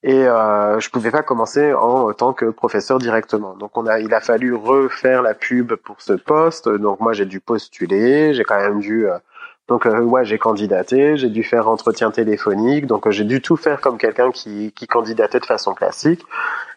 et 0.04 0.28
euh, 0.28 0.78
je 0.80 0.90
pouvais 0.90 1.10
pas 1.10 1.22
commencer 1.22 1.72
en 1.72 2.12
tant 2.12 2.34
que 2.34 2.50
professeur 2.50 2.98
directement. 2.98 3.56
Donc 3.56 3.78
on 3.78 3.86
a, 3.86 4.00
il 4.00 4.12
a 4.12 4.20
fallu 4.20 4.54
refaire 4.54 5.22
la 5.22 5.32
pub 5.32 5.74
pour 5.76 6.02
ce 6.02 6.12
poste. 6.12 6.68
Donc 6.68 7.00
moi 7.00 7.14
j'ai 7.14 7.24
dû 7.24 7.40
postuler, 7.40 8.34
j'ai 8.34 8.44
quand 8.44 8.60
même 8.60 8.80
dû, 8.80 9.08
euh, 9.08 9.16
donc 9.66 9.86
euh, 9.86 10.02
ouais 10.02 10.26
j'ai 10.26 10.36
candidaté, 10.36 11.16
j'ai 11.16 11.30
dû 11.30 11.42
faire 11.42 11.68
entretien 11.68 12.10
téléphonique, 12.10 12.86
donc 12.86 13.06
euh, 13.06 13.10
j'ai 13.12 13.24
dû 13.24 13.40
tout 13.40 13.56
faire 13.56 13.80
comme 13.80 13.96
quelqu'un 13.96 14.30
qui, 14.30 14.72
qui 14.72 14.86
candidatait 14.86 15.40
de 15.40 15.46
façon 15.46 15.72
classique. 15.72 16.22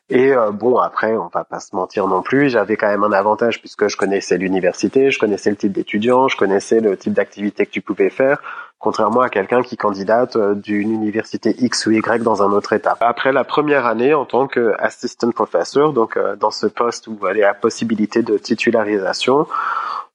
Et 0.09 0.31
bon 0.53 0.77
après 0.77 1.17
on 1.17 1.27
va 1.27 1.43
pas 1.43 1.59
se 1.59 1.75
mentir 1.75 2.07
non 2.07 2.21
plus, 2.21 2.49
j'avais 2.49 2.77
quand 2.77 2.87
même 2.87 3.03
un 3.03 3.11
avantage 3.11 3.59
puisque 3.59 3.89
je 3.89 3.97
connaissais 3.97 4.37
l'université, 4.37 5.11
je 5.11 5.19
connaissais 5.19 5.49
le 5.49 5.57
type 5.57 5.73
d'étudiant, 5.73 6.29
je 6.29 6.37
connaissais 6.37 6.79
le 6.79 6.95
type 6.95 7.11
d'activité 7.11 7.65
que 7.65 7.71
tu 7.71 7.81
pouvais 7.81 8.09
faire 8.09 8.39
contrairement 8.79 9.21
à 9.21 9.29
quelqu'un 9.29 9.63
qui 9.63 9.77
candidate 9.77 10.35
euh, 10.35 10.55
d'une 10.55 10.91
université 10.91 11.55
X 11.59 11.85
ou 11.87 11.91
Y 11.91 12.23
dans 12.23 12.43
un 12.43 12.51
autre 12.51 12.73
état. 12.73 12.95
Après 12.99 13.31
la 13.31 13.43
première 13.43 13.85
année 13.85 14.13
en 14.13 14.25
tant 14.25 14.47
qu'assistant 14.47 15.31
professor, 15.31 15.93
donc 15.93 16.17
euh, 16.17 16.35
dans 16.35 16.51
ce 16.51 16.67
poste 16.67 17.07
où 17.07 17.17
il 17.31 17.37
y 17.37 17.43
a 17.43 17.53
possibilité 17.53 18.21
de 18.21 18.37
titularisation, 18.37 19.47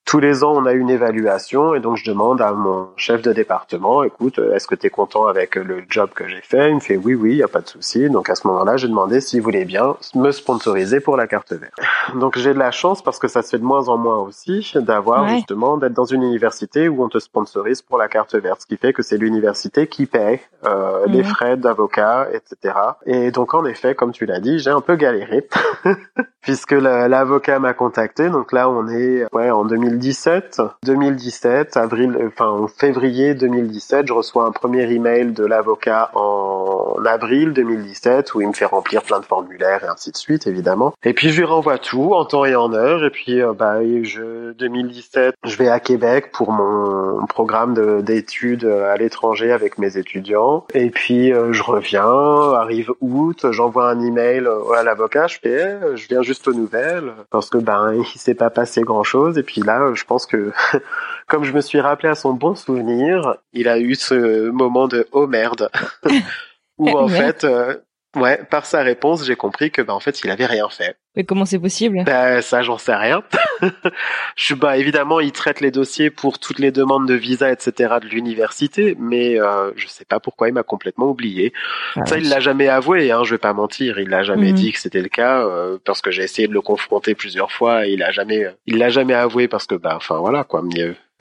tous 0.05 0.21
les 0.21 0.45
ans, 0.45 0.53
on 0.55 0.67
a 0.67 0.73
une 0.73 0.91
évaluation 0.91 1.75
et 1.75 1.81
donc 1.81 1.97
je 1.97 2.05
demande 2.05 2.43
à 2.43 2.53
mon 2.53 2.89
chef 2.97 3.23
de 3.23 3.33
département, 3.33 4.03
écoute, 4.03 4.39
euh, 4.39 4.55
est-ce 4.55 4.67
que 4.67 4.75
tu 4.75 4.87
es 4.87 4.91
content 4.91 5.27
avec 5.27 5.55
le 5.55 5.85
job 5.89 6.11
que 6.15 6.29
j'ai 6.29 6.41
fait? 6.43 6.71
Il 6.71 6.75
me 6.77 6.81
fait 6.81 6.97
oui, 6.97 7.15
oui, 7.15 7.33
il 7.33 7.37
n'y 7.37 7.43
a 7.43 7.49
pas 7.49 7.61
de 7.61 7.69
souci. 7.69 8.11
Donc 8.11 8.29
à 8.29 8.35
ce 8.35 8.47
moment-là, 8.49 8.77
j'ai 8.77 8.89
demandé 8.89 9.21
s'il 9.21 9.41
voulait 9.41 9.65
bien 9.65 9.97
me 10.15 10.31
sponsoriser 10.31 11.01
pour 11.01 11.17
la 11.17 11.27
carte 11.27 11.53
verte. 11.53 11.73
Donc 12.17 12.37
j'ai 12.37 12.53
de 12.53 12.59
la 12.59 12.73
chance 12.73 13.03
parce 13.03 13.19
que 13.19 13.29
ça 13.29 13.43
se 13.43 13.51
fait 13.51 13.59
de 13.59 13.65
moins 13.65 13.89
en 13.89 13.97
moins 13.97 14.19
aussi 14.19 14.71
d'avoir 14.75 15.29
justement 15.29 15.77
d'être 15.77 15.95
dans 15.95 16.05
une 16.05 16.23
université 16.23 16.89
où 16.89 17.03
on 17.03 17.09
te 17.09 17.19
sponsorise 17.19 17.81
pour 17.81 17.97
la 17.97 18.09
carte 18.09 18.35
verte, 18.35 18.63
ce 18.63 18.67
qui 18.67 18.77
fait 18.77 18.93
que 18.93 19.03
c'est 19.03 19.17
l'université 19.17 19.87
qui 19.87 20.07
paie 20.07 20.43
euh, 20.67 21.07
les 21.07 21.23
frais 21.23 21.57
d'avocat, 21.57 22.29
etc. 22.33 22.75
Et 23.07 23.31
donc 23.31 23.55
en 23.55 23.65
effet, 23.65 23.95
comme 23.95 24.13
tu 24.13 24.27
l'as 24.27 24.41
dit, 24.41 24.59
j'ai 24.59 24.71
un 24.71 24.81
peu 24.81 24.97
galéré 24.97 25.49
puisque 26.43 26.73
l'avocat 26.73 27.59
m'a 27.59 27.73
contacté. 27.73 28.29
Donc 28.29 28.53
là, 28.53 28.69
on 28.69 28.89
est 28.89 29.25
ouais 29.33 29.51
en 29.51 29.65
2000 29.65 29.92
2017, 29.93 30.63
2017, 30.85 31.77
avril, 31.77 32.19
enfin 32.27 32.49
en 32.49 32.67
février 32.67 33.35
2017, 33.35 34.07
je 34.07 34.13
reçois 34.13 34.47
un 34.47 34.51
premier 34.51 34.91
email 34.91 35.33
de 35.33 35.45
l'avocat 35.45 36.11
en 36.15 36.95
avril 37.05 37.53
2017 37.53 38.35
où 38.35 38.41
il 38.41 38.49
me 38.49 38.53
fait 38.55 38.65
remplir 38.65 39.03
plein 39.03 39.21
de 39.21 39.27
formulaires 39.27 39.85
et 39.85 39.89
ainsi 39.89 40.11
de 40.11 40.17
suite 40.17 40.47
évidemment. 40.47 40.95
Et 41.05 41.13
puis 41.13 41.29
je 41.29 41.39
lui 41.39 41.45
renvoie 41.45 41.77
tout 41.77 42.15
en 42.15 42.25
temps 42.25 42.47
et 42.47 42.55
en 42.55 42.73
heure. 42.73 43.05
Et 43.05 43.11
puis 43.11 43.43
euh, 43.43 43.53
bah 43.53 43.81
je 44.03 44.53
2017, 44.53 45.35
je 45.45 45.57
vais 45.57 45.69
à 45.69 45.79
Québec 45.79 46.33
pour 46.33 46.53
mon 46.53 47.27
programme 47.27 48.03
d'études 48.03 48.65
à 48.65 48.97
l'étranger 48.97 49.53
avec 49.53 49.79
mes 49.79 49.99
étudiants. 49.99 50.65
Et 50.73 50.91
puis 50.91 51.33
euh, 51.33 51.53
je 51.53 51.63
reviens, 51.63 52.03
arrive 52.03 52.93
août, 53.03 53.47
j'envoie 53.51 53.91
un 53.91 54.01
email 54.01 54.49
à 54.75 54.83
l'avocat, 54.83 55.27
je 55.27 55.39
fais, 55.39 55.77
eh, 55.83 55.97
je 55.97 56.09
viens 56.09 56.23
juste 56.23 56.49
aux 56.49 56.55
nouvelles 56.55 57.13
parce 57.31 57.51
que 57.51 57.59
ben 57.59 57.93
il 57.95 58.19
s'est 58.19 58.35
pas 58.35 58.51
passé 58.51 58.81
grand 58.83 59.05
chose. 59.05 59.37
Et 59.37 59.43
puis 59.43 59.61
là 59.61 59.82
je 59.95 60.05
pense 60.05 60.27
que 60.27 60.53
comme 61.27 61.45
je 61.45 61.53
me 61.53 61.61
suis 61.61 61.81
rappelé 61.81 62.09
à 62.09 62.15
son 62.15 62.35
bon 62.35 62.55
souvenir, 62.55 63.37
il 63.53 63.69
a 63.69 63.79
eu 63.79 63.95
ce 63.95 64.51
moment 64.51 64.89
de 64.89 65.07
oh 65.13 65.27
merde, 65.27 65.71
où 66.79 66.89
en 66.99 67.09
fait, 67.09 67.45
euh, 67.45 67.77
ouais, 68.17 68.41
par 68.51 68.67
sa 68.67 68.83
réponse, 68.83 69.25
j'ai 69.25 69.37
compris 69.37 69.71
que 69.71 69.83
bah 69.83 69.95
en 69.95 70.01
fait, 70.01 70.21
il 70.23 70.31
avait 70.31 70.47
rien 70.47 70.69
fait. 70.69 70.97
Mais 71.15 71.25
comment 71.25 71.45
c'est 71.45 71.59
possible? 71.59 72.05
Ben 72.05 72.41
ça, 72.41 72.63
j'en 72.63 72.79
sais 72.79 72.95
rien. 72.95 73.23
je 73.63 74.45
suis 74.45 74.55
bah 74.55 74.79
évidemment, 74.79 75.21
il 75.21 75.33
traite 75.33 75.61
les 75.61 75.71
dossiers 75.71 76.11
pour 76.11 76.39
toutes 76.39 76.59
les 76.59 76.73
demandes 76.73 77.07
de 77.07 77.15
visa, 77.15 77.51
etc. 77.51 77.95
de 78.01 78.09
l'université, 78.09 78.97
mais 78.99 79.39
euh, 79.41 79.73
je 79.77 79.87
sais 79.89 80.05
pas 80.05 80.21
pourquoi 80.21 80.49
il 80.49 80.55
m'a 80.55 80.63
complètement 80.63 81.07
oublié. 81.07 81.53
Ah 81.97 82.07
ça, 82.07 82.19
il 82.19 82.29
l'a 82.29 82.41
jamais 82.41 82.69
avoué. 82.69 83.11
Hein, 83.11 83.25
je 83.25 83.35
vais 83.35 83.39
pas 83.39 83.53
mentir, 83.53 83.99
il 83.99 84.09
l'a 84.09 84.23
jamais 84.23 84.51
mhm. 84.51 84.57
dit 84.57 84.73
que 84.73 84.79
c'était 84.79 85.03
le 85.03 85.09
cas 85.09 85.45
euh, 85.47 85.79
parce 85.85 86.01
que 86.01 86.11
j'ai 86.11 86.23
essayé 86.23 86.49
de 86.49 86.55
le 86.55 86.63
confronter 86.63 87.15
plusieurs 87.15 87.53
fois. 87.53 87.87
Et 87.87 87.93
il 87.93 88.03
a 88.03 88.11
jamais, 88.11 88.47
il 88.67 88.79
l'a 88.79 88.89
jamais 88.89 89.15
avoué 89.15 89.49
parce 89.49 89.67
que 89.67 89.75
bah 89.75 89.95
enfin 89.97 90.19
voilà 90.19 90.45
quoi. 90.45 90.63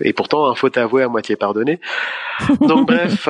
Et 0.03 0.13
pourtant, 0.13 0.47
un 0.47 0.55
faute 0.55 0.77
avoué 0.77 1.03
à 1.03 1.09
moitié 1.09 1.35
pardonné. 1.35 1.79
Donc 2.61 2.87
bref, 2.87 3.27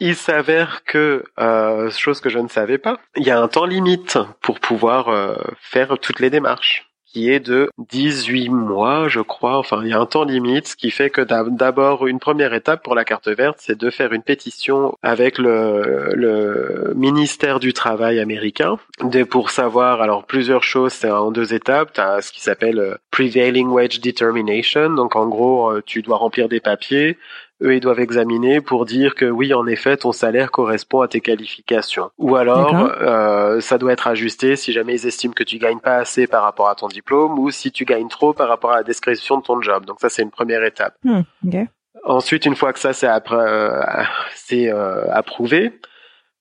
il 0.00 0.16
s'avère 0.16 0.84
que, 0.84 1.24
euh, 1.38 1.90
chose 1.90 2.20
que 2.20 2.28
je 2.28 2.38
ne 2.38 2.48
savais 2.48 2.78
pas, 2.78 2.98
il 3.16 3.24
y 3.24 3.30
a 3.30 3.40
un 3.40 3.48
temps 3.48 3.66
limite 3.66 4.18
pour 4.40 4.60
pouvoir 4.60 5.08
euh, 5.08 5.34
faire 5.60 5.98
toutes 5.98 6.20
les 6.20 6.30
démarches 6.30 6.88
qui 7.12 7.30
est 7.32 7.40
de 7.40 7.70
18 7.78 8.50
mois, 8.50 9.08
je 9.08 9.20
crois. 9.20 9.56
Enfin, 9.56 9.80
il 9.82 9.88
y 9.88 9.92
a 9.92 9.98
un 9.98 10.06
temps 10.06 10.24
limite, 10.24 10.68
ce 10.68 10.76
qui 10.76 10.90
fait 10.90 11.08
que 11.08 11.22
d'abord, 11.22 12.06
une 12.06 12.18
première 12.18 12.52
étape 12.52 12.84
pour 12.84 12.94
la 12.94 13.04
carte 13.04 13.28
verte, 13.28 13.56
c'est 13.60 13.78
de 13.78 13.90
faire 13.90 14.12
une 14.12 14.22
pétition 14.22 14.94
avec 15.02 15.38
le, 15.38 16.12
le 16.14 16.92
ministère 16.94 17.60
du 17.60 17.72
Travail 17.72 18.20
américain 18.20 18.78
de, 19.02 19.24
pour 19.24 19.50
savoir, 19.50 20.02
alors 20.02 20.24
plusieurs 20.24 20.62
choses, 20.62 20.92
c'est 20.92 21.10
en 21.10 21.30
deux 21.30 21.54
étapes. 21.54 21.94
Tu 21.94 22.00
as 22.00 22.20
ce 22.20 22.30
qui 22.30 22.42
s'appelle 22.42 22.78
euh, 22.78 22.94
Prevailing 23.10 23.68
Wage 23.68 24.00
Determination. 24.00 24.90
Donc, 24.90 25.16
en 25.16 25.28
gros, 25.28 25.70
euh, 25.70 25.82
tu 25.84 26.02
dois 26.02 26.18
remplir 26.18 26.48
des 26.48 26.60
papiers 26.60 27.16
eux 27.62 27.74
ils 27.74 27.80
doivent 27.80 28.00
examiner 28.00 28.60
pour 28.60 28.84
dire 28.84 29.14
que 29.14 29.24
oui 29.24 29.52
en 29.54 29.66
effet 29.66 29.96
ton 29.96 30.12
salaire 30.12 30.50
correspond 30.50 31.00
à 31.00 31.08
tes 31.08 31.20
qualifications. 31.20 32.10
Ou 32.18 32.36
alors 32.36 32.92
euh, 33.00 33.60
ça 33.60 33.78
doit 33.78 33.92
être 33.92 34.06
ajusté 34.06 34.56
si 34.56 34.72
jamais 34.72 34.94
ils 34.94 35.06
estiment 35.06 35.34
que 35.34 35.44
tu 35.44 35.58
gagnes 35.58 35.80
pas 35.80 35.96
assez 35.96 36.26
par 36.26 36.42
rapport 36.42 36.68
à 36.68 36.74
ton 36.74 36.88
diplôme 36.88 37.38
ou 37.38 37.50
si 37.50 37.72
tu 37.72 37.84
gagnes 37.84 38.08
trop 38.08 38.32
par 38.32 38.48
rapport 38.48 38.72
à 38.72 38.76
la 38.76 38.82
description 38.82 39.38
de 39.38 39.42
ton 39.42 39.60
job. 39.60 39.84
Donc 39.84 40.00
ça 40.00 40.08
c'est 40.08 40.22
une 40.22 40.30
première 40.30 40.64
étape. 40.64 40.94
Hmm, 41.04 41.22
ensuite 42.04 42.46
une 42.46 42.56
fois 42.56 42.72
que 42.72 42.78
ça 42.78 42.92
c'est 42.92 43.08
euh, 43.08 43.82
c'est 44.34 44.72
euh, 44.72 45.10
approuvé 45.12 45.72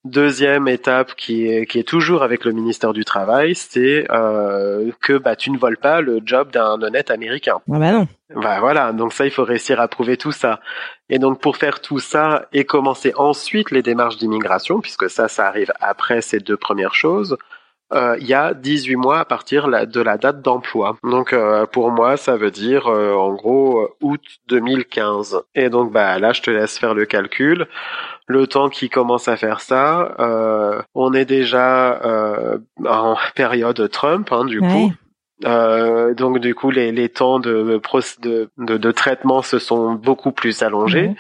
Deuxième 0.07 0.69
étape 0.69 1.15
qui 1.15 1.47
est, 1.47 1.65
qui 1.65 1.79
est 1.79 1.87
toujours 1.87 2.23
avec 2.23 2.45
le 2.45 2.53
ministère 2.53 2.93
du 2.93 3.03
Travail, 3.03 3.55
c'est 3.55 4.05
euh, 4.09 4.89
que 5.01 5.17
bah, 5.17 5.35
tu 5.35 5.51
ne 5.51 5.57
voles 5.57 5.77
pas 5.77 5.99
le 5.99 6.21
job 6.23 6.49
d'un 6.51 6.81
honnête 6.81 7.11
américain. 7.11 7.59
Ah 7.69 7.77
bah 7.77 7.91
non. 7.91 8.07
Bah 8.33 8.59
voilà, 8.61 8.93
donc 8.93 9.11
ça 9.11 9.25
il 9.25 9.31
faut 9.31 9.43
réussir 9.43 9.81
à 9.81 9.87
prouver 9.89 10.15
tout 10.15 10.31
ça. 10.31 10.61
Et 11.09 11.19
donc 11.19 11.41
pour 11.41 11.57
faire 11.57 11.81
tout 11.81 11.99
ça 11.99 12.47
et 12.53 12.63
commencer 12.63 13.11
ensuite 13.17 13.71
les 13.71 13.81
démarches 13.81 14.17
d'immigration, 14.17 14.79
puisque 14.79 15.09
ça 15.09 15.27
ça 15.27 15.45
arrive 15.45 15.73
après 15.81 16.21
ces 16.21 16.39
deux 16.39 16.57
premières 16.57 16.95
choses, 16.95 17.37
euh, 17.93 18.17
il 18.19 18.27
y 18.27 18.33
a 18.33 18.53
18 18.53 18.97
mois 18.97 19.19
à 19.19 19.25
partir 19.25 19.67
de 19.67 20.01
la 20.01 20.17
date 20.17 20.41
d'emploi. 20.41 20.97
Donc 21.03 21.31
euh, 21.31 21.65
pour 21.65 21.91
moi, 21.91 22.17
ça 22.17 22.35
veut 22.35 22.51
dire 22.51 22.88
euh, 22.88 23.13
en 23.13 23.33
gros 23.33 23.89
août 24.01 24.21
2015. 24.49 25.41
Et 25.55 25.69
donc 25.69 25.93
bah 25.93 26.19
là, 26.19 26.33
je 26.33 26.41
te 26.41 26.51
laisse 26.51 26.77
faire 26.77 26.93
le 26.93 27.05
calcul. 27.05 27.67
Le 28.27 28.45
temps 28.45 28.67
qui 28.67 28.89
commence 28.89 29.29
à 29.29 29.38
faire 29.38 29.61
ça, 29.61 30.15
on 30.93 31.13
est 31.13 31.23
déjà 31.23 32.01
en 32.85 33.15
période 33.35 33.89
Trump, 33.89 34.33
hein, 34.33 34.43
du 34.43 34.59
coup. 34.59 34.91
donc 35.41 36.39
du 36.39 36.53
coup, 36.53 36.69
les, 36.69 36.91
les 36.91 37.07
temps 37.07 37.39
de, 37.39 37.79
de, 38.19 38.49
de, 38.57 38.91
traitement 38.91 39.41
se 39.41 39.59
sont 39.59 39.93
beaucoup 39.93 40.33
plus 40.33 40.61
allongés 40.61 41.15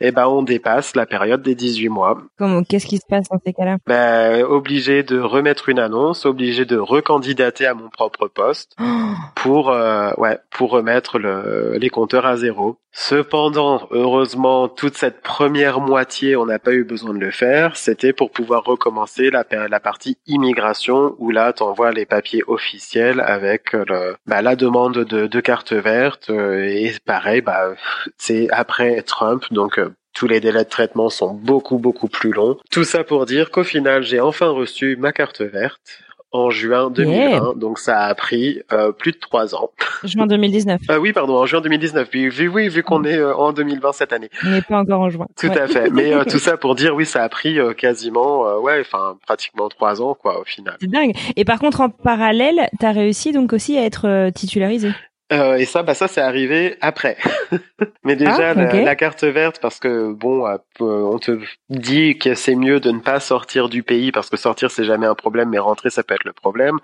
eh 0.00 0.12
ben 0.12 0.26
on 0.26 0.42
dépasse 0.42 0.96
la 0.96 1.06
période 1.06 1.42
des 1.42 1.54
18 1.54 1.88
mois. 1.88 2.18
Comment 2.38 2.62
qu'est-ce 2.62 2.86
qui 2.86 2.98
se 2.98 3.06
passe 3.08 3.28
dans 3.28 3.40
ces 3.44 3.52
cas-là? 3.52 3.76
Ben 3.86 4.44
obligé 4.44 5.02
de 5.02 5.18
remettre 5.18 5.68
une 5.68 5.78
annonce, 5.78 6.26
obligé 6.26 6.64
de 6.64 6.76
recandidater 6.76 7.66
à 7.66 7.74
mon 7.74 7.88
propre 7.88 8.28
poste 8.28 8.76
pour 9.34 9.70
euh, 9.70 10.10
ouais, 10.18 10.38
pour 10.50 10.70
remettre 10.70 11.18
le, 11.18 11.76
les 11.78 11.90
compteurs 11.90 12.26
à 12.26 12.36
zéro. 12.36 12.78
Cependant, 12.98 13.86
heureusement, 13.90 14.68
toute 14.68 14.96
cette 14.96 15.20
première 15.20 15.80
moitié, 15.80 16.34
on 16.34 16.46
n'a 16.46 16.58
pas 16.58 16.72
eu 16.72 16.82
besoin 16.82 17.12
de 17.12 17.18
le 17.18 17.30
faire. 17.30 17.76
C'était 17.76 18.14
pour 18.14 18.30
pouvoir 18.30 18.64
recommencer 18.64 19.30
la, 19.30 19.44
la 19.68 19.80
partie 19.80 20.16
immigration, 20.26 21.14
où 21.18 21.30
là, 21.30 21.52
tu 21.52 21.62
envoies 21.62 21.92
les 21.92 22.06
papiers 22.06 22.42
officiels 22.46 23.20
avec 23.20 23.74
le, 23.74 24.16
bah, 24.26 24.40
la 24.40 24.56
demande 24.56 24.94
de, 25.04 25.26
de, 25.26 25.40
carte 25.40 25.74
verte. 25.74 26.30
Euh, 26.30 26.64
et 26.64 26.94
pareil, 27.04 27.42
bah, 27.42 27.74
c'est 28.16 28.48
après 28.50 29.02
Trump, 29.02 29.44
donc 29.50 29.78
euh, 29.78 29.85
tous 30.16 30.26
les 30.26 30.40
délais 30.40 30.64
de 30.64 30.68
traitement 30.68 31.10
sont 31.10 31.34
beaucoup 31.34 31.78
beaucoup 31.78 32.08
plus 32.08 32.32
longs. 32.32 32.56
Tout 32.70 32.84
ça 32.84 33.04
pour 33.04 33.26
dire 33.26 33.50
qu'au 33.50 33.64
final, 33.64 34.02
j'ai 34.02 34.18
enfin 34.18 34.48
reçu 34.48 34.96
ma 34.96 35.12
carte 35.12 35.42
verte 35.42 36.00
en 36.32 36.50
juin 36.50 36.90
2020, 36.90 37.56
donc 37.56 37.78
ça 37.78 38.00
a 38.00 38.14
pris 38.14 38.60
euh, 38.72 38.92
plus 38.92 39.12
de 39.12 39.18
trois 39.18 39.54
ans. 39.54 39.70
Juin 40.04 40.26
2019. 40.26 40.80
Ah 40.88 41.00
oui, 41.00 41.12
pardon, 41.12 41.36
en 41.36 41.46
juin 41.46 41.60
2019. 41.60 42.10
Puis, 42.10 42.28
vu, 42.28 42.48
oui, 42.48 42.68
vu 42.68 42.82
qu'on 42.82 43.04
est 43.04 43.16
euh, 43.16 43.34
en 43.34 43.52
2020 43.52 43.92
cette 43.92 44.12
année. 44.12 44.28
On 44.44 44.50
n'est 44.50 44.62
pas 44.62 44.78
encore 44.78 45.00
en 45.00 45.08
juin. 45.08 45.26
Tout 45.36 45.46
à 45.46 45.66
fait. 45.66 45.90
Mais 45.90 46.12
euh, 46.12 46.24
tout 46.28 46.38
ça 46.38 46.56
pour 46.56 46.74
dire, 46.74 46.94
oui, 46.94 47.06
ça 47.06 47.22
a 47.22 47.28
pris 47.28 47.58
quasiment, 47.78 48.58
ouais, 48.58 48.80
enfin, 48.80 49.16
pratiquement 49.24 49.68
trois 49.68 50.02
ans, 50.02 50.14
quoi, 50.14 50.40
au 50.40 50.44
final. 50.44 50.76
C'est 50.80 50.90
dingue. 50.90 51.12
Et 51.36 51.44
par 51.44 51.58
contre, 51.58 51.80
en 51.80 51.88
parallèle, 51.88 52.68
t'as 52.80 52.92
réussi 52.92 53.32
donc 53.32 53.52
aussi 53.52 53.78
à 53.78 53.84
être 53.84 54.30
titularisé. 54.34 54.90
Euh, 55.32 55.56
et 55.56 55.64
ça, 55.64 55.82
bah 55.82 55.94
ça, 55.94 56.06
c'est 56.06 56.20
arrivé 56.20 56.76
après. 56.80 57.16
Mais 58.04 58.14
déjà, 58.14 58.50
ah, 58.50 58.54
la, 58.54 58.94
carte 58.94 59.24
verte, 59.24 59.58
parce 59.60 59.80
que 59.80 60.12
bon, 60.12 60.46
euh, 60.46 60.56
on 60.80 61.18
te 61.18 61.40
dit 61.68 62.16
que 62.16 62.34
c'est 62.34 62.54
mieux 62.54 62.78
de 62.78 62.92
ne 62.92 63.00
pas 63.00 63.18
sortir 63.18 63.68
du 63.68 63.82
pays 63.82 64.12
parce 64.12 64.30
que 64.30 64.36
sortir 64.36 64.70
c'est 64.70 64.84
jamais 64.84 65.06
un 65.06 65.16
problème, 65.16 65.48
mais 65.48 65.58
rentrer 65.58 65.90
ça 65.90 66.04
peut 66.04 66.14
être 66.14 66.24
le 66.24 66.32
problème. 66.32 66.78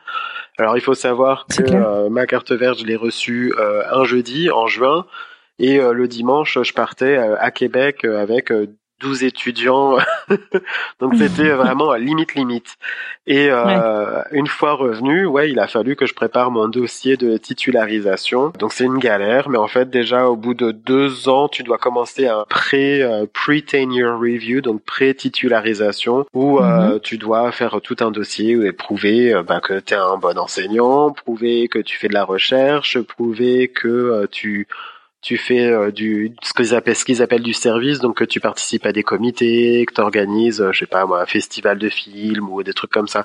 Alors 0.59 0.77
il 0.77 0.81
faut 0.81 0.95
savoir 0.95 1.47
que 1.47 1.63
euh, 1.63 2.11
ma 2.11 2.27
carte 2.27 2.51
verte, 2.51 2.81
je 2.81 2.85
l'ai 2.85 2.97
reçue 2.97 3.55
un 3.59 4.05
jeudi 4.05 4.51
en 4.51 4.67
juin. 4.67 5.07
Et 5.59 5.79
le 5.79 6.09
dimanche, 6.09 6.59
je 6.61 6.73
partais 6.73 7.17
à 7.17 7.51
Québec 7.53 8.05
avec 8.05 8.51
12 9.03 9.25
étudiants. 9.25 9.99
Donc 11.01 11.15
c'était 11.17 11.51
vraiment 11.51 11.95
limite 11.95 12.35
limite. 12.35 12.77
Et 13.27 13.49
euh, 13.51 14.23
une 14.33 14.47
fois 14.47 14.73
revenu, 14.73 15.27
ouais, 15.27 15.51
il 15.51 15.59
a 15.61 15.67
fallu 15.67 15.95
que 15.95 16.07
je 16.07 16.15
prépare 16.15 16.51
mon 16.51 16.69
dossier 16.69 17.17
de 17.17 17.37
titularisation. 17.37 18.53
Donc 18.59 18.73
c'est 18.73 18.85
une 18.85 18.99
galère, 18.99 19.49
mais 19.49 19.59
en 19.59 19.69
fait 19.69 19.91
déjà 19.91 20.29
au 20.29 20.37
bout 20.37 20.55
de 20.55 20.73
deux 20.73 21.29
ans, 21.29 21.49
tu 21.49 21.63
dois 21.63 21.79
commencer 21.79 22.27
un 22.27 22.45
pré 22.49 23.03
euh, 23.03 23.27
pre-tenure 23.33 24.19
review, 24.19 24.61
donc 24.61 24.83
pré-titularisation, 24.83 26.27
où 26.35 26.59
euh, 26.59 26.95
mhm. 26.95 27.01
tu 27.01 27.19
dois 27.19 27.53
faire 27.53 27.81
tout 27.81 27.97
un 28.01 28.11
dossier 28.11 28.53
et 28.53 28.73
prouver 28.73 29.41
bah, 29.47 29.61
que 29.61 29.79
tu 29.79 29.95
es 29.95 29.97
un 29.97 30.17
bon 30.17 30.39
enseignant, 30.39 31.13
prouver 31.13 31.69
que 31.69 31.79
tu 31.79 31.97
fais 31.97 32.09
de 32.09 32.15
la 32.15 32.25
recherche, 32.25 32.99
prouver 33.01 33.69
que 33.69 34.27
tu 34.31 34.67
tu 35.23 35.37
fais 35.37 35.67
euh, 35.67 35.93
du 35.93 36.35
ce 36.43 36.53
qu'ils 36.53 36.75
appellent 36.75 36.97
ce 36.97 37.05
qu'ils 37.05 37.23
appellent 37.23 37.43
du 37.43 37.53
service 37.53 38.01
donc 38.01 38.17
que 38.17 38.25
tu 38.25 38.41
participes 38.41 38.85
à 38.85 38.93
des 38.93 39.05
comités 39.05 39.87
que 39.87 39.95
tu 39.95 40.01
organises 40.01 40.61
euh, 40.61 40.73
je 40.73 40.81
sais 40.81 40.87
pas 40.87 41.07
moi 41.07 41.23
un 41.23 41.27
festival 41.27 41.79
de 41.79 41.89
films 41.89 42.49
ou 42.51 42.63
des 42.65 42.75
trucs 42.75 42.91
comme 42.91 43.07
ça. 43.07 43.25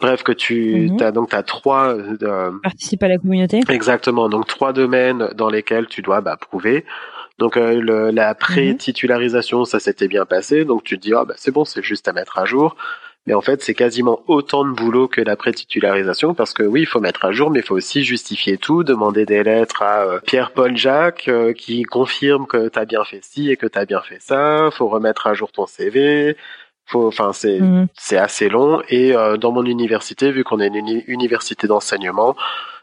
Bref 0.00 0.22
que 0.22 0.32
tu 0.32 0.90
mhm. 0.90 1.02
as 1.02 1.12
donc 1.12 1.30
tu 1.30 1.36
as 1.36 1.42
trois 1.42 1.96
euh, 1.96 2.52
participe 2.62 3.02
à 3.02 3.08
la 3.08 3.18
communauté. 3.18 3.60
Exactement. 3.70 4.28
Donc 4.28 4.46
trois 4.46 4.74
domaines 4.74 5.30
dans 5.34 5.48
lesquels 5.48 5.86
tu 5.86 6.02
dois 6.02 6.20
bah, 6.20 6.36
prouver. 6.36 6.84
Donc 7.38 7.56
euh, 7.56 7.80
le, 7.80 8.10
la 8.10 8.30
mhm. 8.30 8.38
pré-titularisation 8.38 9.64
ça 9.64 9.80
s'était 9.80 10.08
bien 10.08 10.26
passé. 10.26 10.66
Donc 10.66 10.84
tu 10.84 10.98
te 10.98 11.02
dis 11.02 11.14
ah 11.14 11.24
bah 11.24 11.34
c'est 11.38 11.52
bon 11.52 11.64
c'est 11.64 11.82
juste 11.82 12.06
à 12.06 12.12
mettre 12.12 12.38
à 12.38 12.44
jour 12.44 12.76
mais 13.26 13.34
en 13.34 13.40
fait, 13.42 13.62
c'est 13.62 13.74
quasiment 13.74 14.20
autant 14.28 14.64
de 14.64 14.70
boulot 14.70 15.06
que 15.06 15.20
la 15.20 15.36
pré-titularisation 15.36 16.34
parce 16.34 16.54
que 16.54 16.62
oui, 16.62 16.80
il 16.82 16.86
faut 16.86 17.00
mettre 17.00 17.24
à 17.24 17.32
jour, 17.32 17.50
mais 17.50 17.60
il 17.60 17.64
faut 17.64 17.76
aussi 17.76 18.02
justifier 18.02 18.56
tout, 18.56 18.82
demander 18.82 19.26
des 19.26 19.42
lettres 19.42 19.82
à 19.82 20.04
euh, 20.04 20.20
Pierre-Paul 20.20 20.76
Jacques 20.76 21.28
euh, 21.28 21.52
qui 21.52 21.82
confirme 21.82 22.46
que 22.46 22.68
tu 22.68 22.78
as 22.78 22.86
bien 22.86 23.04
fait 23.04 23.22
ci 23.22 23.50
et 23.50 23.56
que 23.56 23.66
tu 23.66 23.78
as 23.78 23.84
bien 23.84 24.00
fait 24.00 24.20
ça. 24.20 24.70
faut 24.72 24.88
remettre 24.88 25.26
à 25.26 25.34
jour 25.34 25.52
ton 25.52 25.66
CV. 25.66 26.36
Faut, 26.86 27.06
enfin, 27.06 27.32
c'est 27.32 27.60
mhm. 27.60 27.86
c'est 27.94 28.16
assez 28.16 28.48
long. 28.48 28.82
Et 28.88 29.14
euh, 29.14 29.36
dans 29.36 29.52
mon 29.52 29.64
université, 29.64 30.32
vu 30.32 30.42
qu'on 30.42 30.58
est 30.58 30.68
une 30.68 31.02
université 31.06 31.66
d'enseignement, 31.66 32.36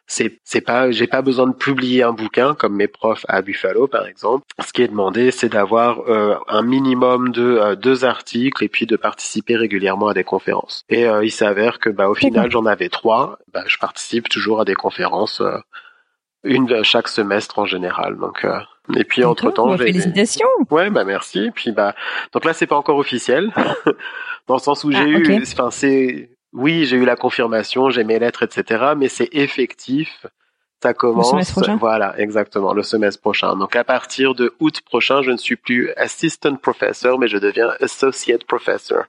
c'est 0.07 0.39
c'est 0.45 0.61
pas 0.61 0.89
j'ai 0.89 1.05
pas 1.05 1.21
besoin 1.21 1.47
de 1.47 1.53
publier 1.53 2.01
un 2.01 2.13
bouquin 2.13 2.55
comme 2.55 2.75
mes 2.75 2.87
profs 2.87 3.25
à 3.27 3.41
Buffalo 3.41 3.87
par 3.87 4.07
exemple. 4.07 4.45
Ce 4.65 4.71
qui 4.71 4.81
est 4.81 4.87
demandé, 4.87 5.31
c'est 5.31 5.49
d'avoir 5.49 5.99
euh, 6.09 6.35
un 6.47 6.61
minimum 6.61 7.31
de 7.31 7.43
euh, 7.43 7.75
deux 7.75 8.05
articles 8.05 8.63
et 8.63 8.69
puis 8.69 8.85
de 8.85 8.95
participer 8.95 9.57
régulièrement 9.57 10.07
à 10.07 10.13
des 10.13 10.23
conférences. 10.23 10.85
Et 10.89 11.05
euh, 11.05 11.25
il 11.25 11.31
s'avère 11.31 11.79
que 11.79 11.89
bah 11.89 12.07
au 12.07 12.15
final 12.15 12.49
j'en 12.49 12.65
avais 12.65 12.87
trois. 12.87 13.37
Bah, 13.53 13.63
je 13.67 13.77
participe 13.77 14.29
toujours 14.29 14.61
à 14.61 14.65
des 14.65 14.75
conférences, 14.75 15.41
une 16.43 16.65
de 16.65 16.83
chaque 16.83 17.09
semestre 17.09 17.59
en 17.59 17.65
général. 17.65 18.17
Donc 18.17 18.47
et 18.95 19.03
puis 19.03 19.25
entre 19.25 19.51
temps, 19.51 19.67
bah, 19.67 19.77
félicitations. 19.77 20.47
Ouais, 20.71 20.89
bah 20.89 21.03
merci. 21.03 21.51
Puis 21.53 21.73
bah 21.73 21.95
donc 22.31 22.45
là 22.45 22.53
c'est 22.53 22.67
pas 22.67 22.77
encore 22.77 22.97
officiel 22.97 23.51
dans 24.47 24.55
le 24.55 24.61
sens 24.61 24.85
où 24.85 24.91
j'ai 24.91 24.97
ah, 24.99 25.05
eu, 25.05 25.41
enfin 25.41 25.69
c'est 25.69 26.29
oui, 26.57 26.85
j'ai 26.85 26.97
eu 26.97 27.05
la 27.05 27.15
confirmation, 27.15 27.89
j'ai 27.89 28.03
mes 28.03 28.19
lettres, 28.19 28.43
etc. 28.43 28.93
Mais 28.97 29.07
c'est 29.07 29.29
effectif. 29.31 30.25
Ça 30.83 30.93
commence. 30.93 31.27
Le 31.27 31.31
semestre 31.31 31.53
prochain. 31.53 31.75
Voilà, 31.77 32.19
exactement, 32.19 32.73
le 32.73 32.83
semestre 32.83 33.19
prochain. 33.21 33.55
Donc 33.55 33.75
à 33.75 33.83
partir 33.83 34.35
de 34.35 34.53
août 34.59 34.81
prochain, 34.81 35.21
je 35.23 35.31
ne 35.31 35.37
suis 35.37 35.55
plus 35.55 35.91
assistant 35.97 36.55
professor, 36.55 37.17
mais 37.17 37.27
je 37.27 37.37
deviens 37.37 37.69
associate 37.79 38.43
professor. 38.43 39.05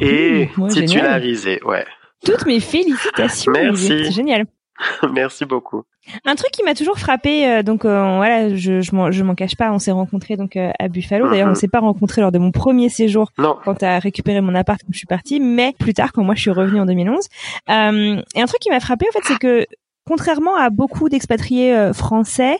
Et 0.00 0.48
titularisé, 0.68 1.60
ouais. 1.64 1.84
Toutes 2.24 2.46
mes 2.46 2.60
félicitations. 2.60 3.52
Merci. 3.52 3.86
C'est 3.88 4.12
génial. 4.12 4.46
Merci 5.12 5.44
beaucoup. 5.44 5.84
Un 6.24 6.34
truc 6.34 6.50
qui 6.50 6.62
m'a 6.62 6.74
toujours 6.74 6.98
frappé, 6.98 7.46
euh, 7.46 7.62
donc 7.62 7.84
euh, 7.84 8.16
voilà, 8.16 8.54
je 8.54 8.80
je 8.80 9.22
m'en 9.22 9.34
cache 9.34 9.56
pas, 9.56 9.70
on 9.72 9.78
s'est 9.78 9.90
rencontrés 9.90 10.36
donc 10.36 10.56
euh, 10.56 10.70
à 10.78 10.88
Buffalo. 10.88 11.28
D'ailleurs, 11.28 11.48
on 11.48 11.50
mhm. 11.50 11.56
s'est 11.56 11.68
pas 11.68 11.80
rencontrés 11.80 12.20
lors 12.20 12.32
de 12.32 12.38
mon 12.38 12.50
premier 12.50 12.88
séjour 12.88 13.32
non. 13.38 13.56
quand 13.64 13.76
tu 13.76 13.84
as 13.84 13.98
récupéré 13.98 14.40
mon 14.40 14.54
appart 14.54 14.80
quand 14.80 14.92
je 14.92 14.98
suis 14.98 15.06
partie, 15.06 15.40
mais 15.40 15.74
plus 15.78 15.94
tard 15.94 16.12
quand 16.12 16.24
moi 16.24 16.34
je 16.34 16.40
suis 16.40 16.50
revenue 16.50 16.80
en 16.80 16.86
2011. 16.86 17.28
et 17.68 17.72
un 17.72 18.46
truc 18.46 18.60
qui 18.60 18.70
m'a 18.70 18.80
frappé 18.80 19.06
en 19.08 19.12
fait, 19.12 19.24
c'est 19.24 19.38
que 19.38 19.66
contrairement 20.06 20.56
à 20.56 20.70
beaucoup 20.70 21.08
d'expatriés 21.08 21.74
euh, 21.74 21.92
français, 21.92 22.58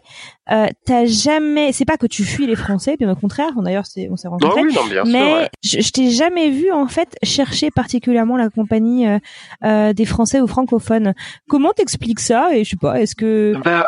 euh, 0.50 0.66
t'as 0.84 1.06
jamais, 1.06 1.72
c'est 1.72 1.84
pas 1.84 1.96
que 1.96 2.06
tu 2.06 2.24
fuis 2.24 2.46
les 2.46 2.56
Français, 2.56 2.96
bien 2.98 3.10
au 3.10 3.14
contraire. 3.14 3.50
D'ailleurs, 3.58 3.86
c'est, 3.86 4.08
on 4.10 4.16
s'est 4.16 4.26
rencontrés. 4.26 4.62
mais 5.06 5.48
je, 5.62 5.90
t'ai 5.92 6.10
jamais 6.10 6.50
vu 6.50 6.72
en 6.72 6.88
fait 6.88 7.16
chercher 7.22 7.70
particulièrement 7.70 8.36
la 8.36 8.50
compagnie 8.50 9.06
euh, 9.06 9.18
euh, 9.64 9.92
des 9.92 10.04
Français 10.04 10.40
ou 10.40 10.48
francophones. 10.48 11.14
Comment 11.48 11.72
t'expliques 11.72 12.20
ça? 12.20 12.48
Et 12.52 12.64
je 12.64 12.70
sais 12.70 12.76
pas, 12.76 13.00
est-ce 13.00 13.14
que 13.14 13.54
bah, 13.64 13.86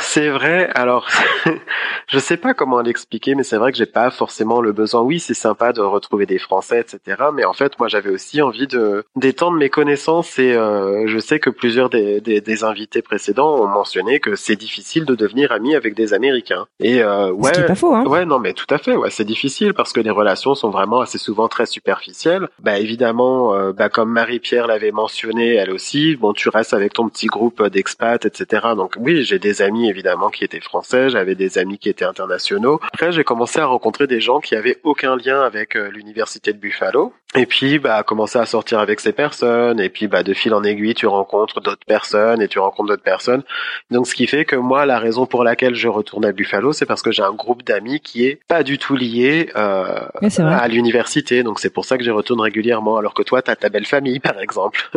c'est 0.00 0.28
vrai. 0.28 0.70
Alors, 0.74 1.08
je 2.08 2.18
sais 2.18 2.36
pas 2.36 2.54
comment 2.54 2.80
l'expliquer, 2.80 3.34
mais 3.34 3.42
c'est 3.42 3.56
vrai 3.56 3.72
que 3.72 3.78
j'ai 3.78 3.86
pas 3.86 4.10
forcément 4.10 4.60
le 4.60 4.72
besoin. 4.72 5.00
Oui, 5.02 5.20
c'est 5.20 5.34
sympa 5.34 5.72
de 5.72 5.80
retrouver 5.80 6.26
des 6.26 6.38
Français, 6.38 6.80
etc. 6.80 7.24
Mais 7.34 7.44
en 7.44 7.52
fait, 7.52 7.78
moi, 7.78 7.88
j'avais 7.88 8.10
aussi 8.10 8.42
envie 8.42 8.66
de 8.66 9.04
d'étendre 9.16 9.56
mes 9.56 9.70
connaissances 9.70 10.38
et 10.38 10.52
euh, 10.52 11.06
je 11.06 11.18
sais 11.18 11.38
que 11.38 11.50
plusieurs 11.50 11.90
des, 11.90 12.20
des, 12.20 12.40
des, 12.40 12.64
invités 12.64 13.02
précédents 13.02 13.56
ont 13.56 13.66
mentionné 13.66 14.20
que 14.20 14.36
c'est 14.36 14.56
difficile 14.56 15.04
de 15.04 15.14
devenir 15.14 15.52
ami 15.52 15.74
avec 15.74 15.94
des 15.94 16.14
Américains. 16.14 16.66
Et 16.80 17.02
euh, 17.02 17.30
ouais, 17.32 17.54
Ce 17.54 17.60
pas 17.62 17.74
faux, 17.74 17.94
hein. 17.94 18.04
ouais, 18.06 18.24
non, 18.24 18.38
mais 18.38 18.52
tout 18.52 18.66
à 18.70 18.78
fait. 18.78 18.96
Ouais, 18.96 19.10
c'est 19.10 19.24
difficile 19.24 19.74
parce 19.74 19.92
que 19.92 20.00
les 20.00 20.10
relations 20.10 20.54
sont 20.54 20.70
vraiment 20.70 21.00
assez 21.00 21.18
souvent 21.18 21.48
très 21.48 21.66
superficielles. 21.66 22.48
Bah 22.60 22.78
évidemment, 22.78 23.54
euh, 23.54 23.72
bah 23.72 23.88
comme 23.88 24.10
Marie-Pierre 24.10 24.66
l'avait 24.66 24.92
mentionné, 24.92 25.54
elle 25.54 25.70
aussi. 25.70 26.16
Bon, 26.16 26.32
tu 26.32 26.48
restes 26.48 26.74
avec 26.74 26.92
ton 26.92 27.08
petit 27.08 27.26
groupe 27.26 27.62
d'expats, 27.66 28.24
etc. 28.24 28.68
Donc 28.76 28.94
oui, 28.98 29.24
j'ai 29.24 29.38
des 29.38 29.62
amis 29.62 29.85
évidemment 29.88 30.30
qui 30.30 30.44
étaient 30.44 30.60
français, 30.60 31.10
j'avais 31.10 31.34
des 31.34 31.58
amis 31.58 31.78
qui 31.78 31.88
étaient 31.88 32.04
internationaux. 32.04 32.80
Après, 32.92 33.12
j'ai 33.12 33.24
commencé 33.24 33.58
à 33.58 33.66
rencontrer 33.66 34.06
des 34.06 34.20
gens 34.20 34.40
qui 34.40 34.54
avaient 34.54 34.78
aucun 34.82 35.16
lien 35.16 35.42
avec 35.42 35.76
euh, 35.76 35.88
l'université 35.90 36.52
de 36.52 36.58
Buffalo. 36.58 37.12
Et 37.34 37.44
puis, 37.44 37.78
bah, 37.78 38.02
commencer 38.02 38.38
à 38.38 38.46
sortir 38.46 38.78
avec 38.78 39.00
ces 39.00 39.12
personnes. 39.12 39.80
Et 39.80 39.88
puis, 39.90 40.06
bah, 40.06 40.22
de 40.22 40.32
fil 40.32 40.54
en 40.54 40.62
aiguille, 40.62 40.94
tu 40.94 41.06
rencontres 41.06 41.60
d'autres 41.60 41.84
personnes 41.86 42.40
et 42.40 42.48
tu 42.48 42.58
rencontres 42.58 42.88
d'autres 42.88 43.02
personnes. 43.02 43.42
Donc, 43.90 44.06
ce 44.06 44.14
qui 44.14 44.26
fait 44.26 44.44
que 44.44 44.56
moi, 44.56 44.86
la 44.86 44.98
raison 44.98 45.26
pour 45.26 45.44
laquelle 45.44 45.74
je 45.74 45.88
retourne 45.88 46.24
à 46.24 46.32
Buffalo, 46.32 46.72
c'est 46.72 46.86
parce 46.86 47.02
que 47.02 47.10
j'ai 47.10 47.22
un 47.22 47.34
groupe 47.34 47.62
d'amis 47.62 48.00
qui 48.00 48.24
est 48.24 48.40
pas 48.48 48.62
du 48.62 48.78
tout 48.78 48.96
lié 48.96 49.50
euh, 49.56 50.00
à 50.38 50.68
l'université. 50.68 51.42
Donc, 51.42 51.58
c'est 51.60 51.68
pour 51.68 51.84
ça 51.84 51.98
que 51.98 52.04
j'y 52.04 52.10
retourne 52.10 52.40
régulièrement. 52.40 52.96
Alors 52.96 53.12
que 53.12 53.22
toi, 53.22 53.42
t'as 53.42 53.56
ta 53.56 53.68
belle 53.68 53.86
famille, 53.86 54.20
par 54.20 54.38
exemple. 54.40 54.88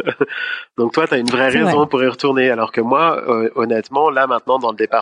Donc, 0.78 0.94
toi, 0.94 1.08
t'as 1.08 1.18
une 1.18 1.30
vraie 1.30 1.50
raison 1.50 1.88
pour 1.88 2.02
y 2.02 2.08
retourner. 2.08 2.52
Alors 2.52 2.72
que 2.72 2.80
moi, 2.80 3.22
euh, 3.28 3.50
honnêtement, 3.56 4.10
là, 4.10 4.28
maintenant, 4.28 4.60
dans 4.60 4.72
le 4.72 4.78
départ 4.78 5.00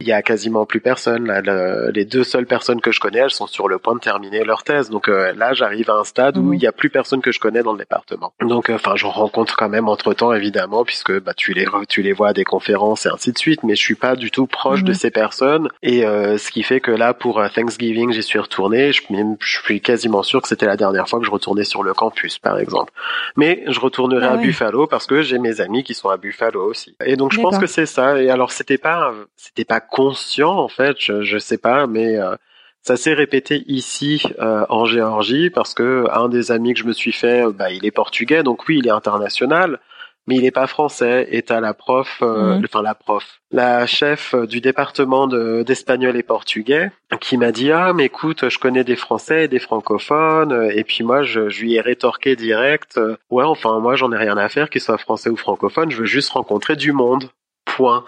il 0.00 0.06
y 0.06 0.12
a 0.12 0.22
quasiment 0.22 0.66
plus 0.66 0.80
personne. 0.80 1.26
Là, 1.26 1.90
les 1.92 2.04
deux 2.04 2.24
seules 2.24 2.46
personnes 2.46 2.80
que 2.80 2.92
je 2.92 3.00
connais, 3.00 3.18
elles 3.18 3.30
sont 3.30 3.46
sur 3.46 3.68
le 3.68 3.78
point 3.78 3.94
de 3.94 4.00
terminer 4.00 4.44
leur 4.44 4.62
thèse. 4.62 4.90
Donc 4.90 5.08
euh, 5.08 5.32
là, 5.34 5.52
j'arrive 5.52 5.90
à 5.90 5.94
un 5.94 6.04
stade 6.04 6.36
où 6.36 6.42
mhm. 6.42 6.54
il 6.54 6.62
y 6.62 6.66
a 6.66 6.67
plus 6.72 6.90
personne 6.90 7.20
que 7.20 7.32
je 7.32 7.38
connais 7.38 7.62
dans 7.62 7.72
le 7.72 7.78
département. 7.78 8.32
Donc, 8.40 8.70
euh, 8.70 8.74
enfin, 8.74 8.94
je 8.96 9.06
rencontre 9.06 9.56
quand 9.56 9.68
même 9.68 9.88
entre 9.88 10.14
temps, 10.14 10.32
évidemment, 10.32 10.84
puisque 10.84 11.18
bah 11.20 11.34
tu 11.34 11.52
les 11.52 11.66
tu 11.88 12.02
les 12.02 12.12
vois 12.12 12.28
à 12.28 12.32
des 12.32 12.44
conférences 12.44 13.06
et 13.06 13.08
ainsi 13.08 13.32
de 13.32 13.38
suite. 13.38 13.62
Mais 13.62 13.74
je 13.74 13.82
suis 13.82 13.94
pas 13.94 14.16
du 14.16 14.30
tout 14.30 14.46
proche 14.46 14.84
de 14.84 14.90
mhm. 14.90 14.94
ces 14.94 15.10
personnes. 15.10 15.68
Et 15.82 16.06
euh, 16.06 16.38
ce 16.38 16.50
qui 16.50 16.62
fait 16.62 16.80
que 16.80 16.90
là, 16.90 17.14
pour 17.14 17.42
Thanksgiving, 17.54 18.12
j'y 18.12 18.22
suis 18.22 18.38
retourné. 18.38 18.92
Je, 18.92 19.02
je, 19.40 19.58
suis 19.58 19.80
quasiment 19.80 20.22
sûr 20.22 20.42
que 20.42 20.48
c'était 20.48 20.66
la 20.66 20.76
dernière 20.76 21.08
fois 21.08 21.18
que 21.18 21.26
je 21.26 21.30
retournais 21.30 21.64
sur 21.64 21.82
le 21.82 21.94
campus, 21.94 22.38
par 22.38 22.58
exemple. 22.58 22.92
Mais 23.36 23.64
je 23.66 23.80
retournerai 23.80 24.26
ah 24.26 24.32
à 24.32 24.36
Buffalo 24.36 24.86
parce 24.86 25.06
que 25.06 25.22
j'ai 25.22 25.38
mes 25.38 25.60
amis 25.60 25.84
qui 25.84 25.94
sont 25.94 26.08
à 26.08 26.16
Buffalo 26.16 26.64
aussi. 26.64 26.96
Et 27.04 27.16
donc, 27.16 27.32
je 27.32 27.40
pense 27.40 27.58
que 27.58 27.66
c'est 27.66 27.86
ça. 27.86 28.20
Et 28.20 28.30
alors, 28.30 28.52
c'était 28.52 28.78
pas 28.78 29.12
c'était 29.36 29.64
pas 29.64 29.80
conscient 29.80 30.56
en 30.58 30.68
fait, 30.68 30.96
je, 30.98 31.22
je 31.22 31.38
sais 31.38 31.58
pas, 31.58 31.86
mais 31.86 32.16
euh, 32.16 32.36
ça 32.82 32.96
s'est 32.96 33.14
répété 33.14 33.64
ici 33.66 34.22
euh, 34.40 34.64
en 34.68 34.84
Géorgie 34.86 35.50
parce 35.50 35.74
que 35.74 36.04
un 36.12 36.28
des 36.28 36.50
amis 36.52 36.74
que 36.74 36.80
je 36.80 36.84
me 36.86 36.92
suis 36.92 37.12
fait, 37.12 37.44
bah, 37.52 37.70
il 37.70 37.84
est 37.84 37.90
portugais, 37.90 38.42
donc 38.42 38.66
oui, 38.68 38.78
il 38.78 38.86
est 38.86 38.90
international, 38.90 39.78
mais 40.26 40.36
il 40.36 40.44
est 40.44 40.50
pas 40.50 40.66
français. 40.66 41.26
Et 41.30 41.42
t'as 41.42 41.60
la 41.60 41.74
prof, 41.74 42.18
euh, 42.22 42.56
Mhm. 42.58 42.64
enfin 42.64 42.82
la 42.82 42.94
prof, 42.94 43.40
la 43.50 43.86
chef 43.86 44.34
du 44.34 44.60
département 44.60 45.26
de- 45.26 45.62
d'espagnol 45.64 46.16
et 46.16 46.22
portugais, 46.22 46.90
qui 47.20 47.36
m'a 47.36 47.50
dit 47.52 47.72
ah 47.72 47.92
mais 47.94 48.06
écoute, 48.06 48.48
je 48.48 48.58
connais 48.58 48.84
des 48.84 48.96
Français 48.96 49.44
et 49.44 49.48
des 49.48 49.58
francophones. 49.58 50.70
Et 50.72 50.84
puis 50.84 51.02
moi, 51.04 51.22
je, 51.22 51.48
je 51.48 51.60
lui 51.62 51.74
ai 51.74 51.80
rétorqué 51.80 52.36
direct, 52.36 52.96
euh, 52.98 53.16
ouais 53.30 53.44
enfin 53.44 53.78
moi 53.80 53.96
j'en 53.96 54.12
ai 54.12 54.16
rien 54.18 54.36
à 54.38 54.48
faire 54.48 54.70
qu'ils 54.70 54.80
soient 54.82 54.98
français 54.98 55.30
ou 55.30 55.36
francophones. 55.36 55.90
Je 55.90 55.96
veux 55.98 56.04
juste 56.06 56.30
rencontrer 56.30 56.76
du 56.76 56.92
monde. 56.92 57.30
Point. 57.64 58.04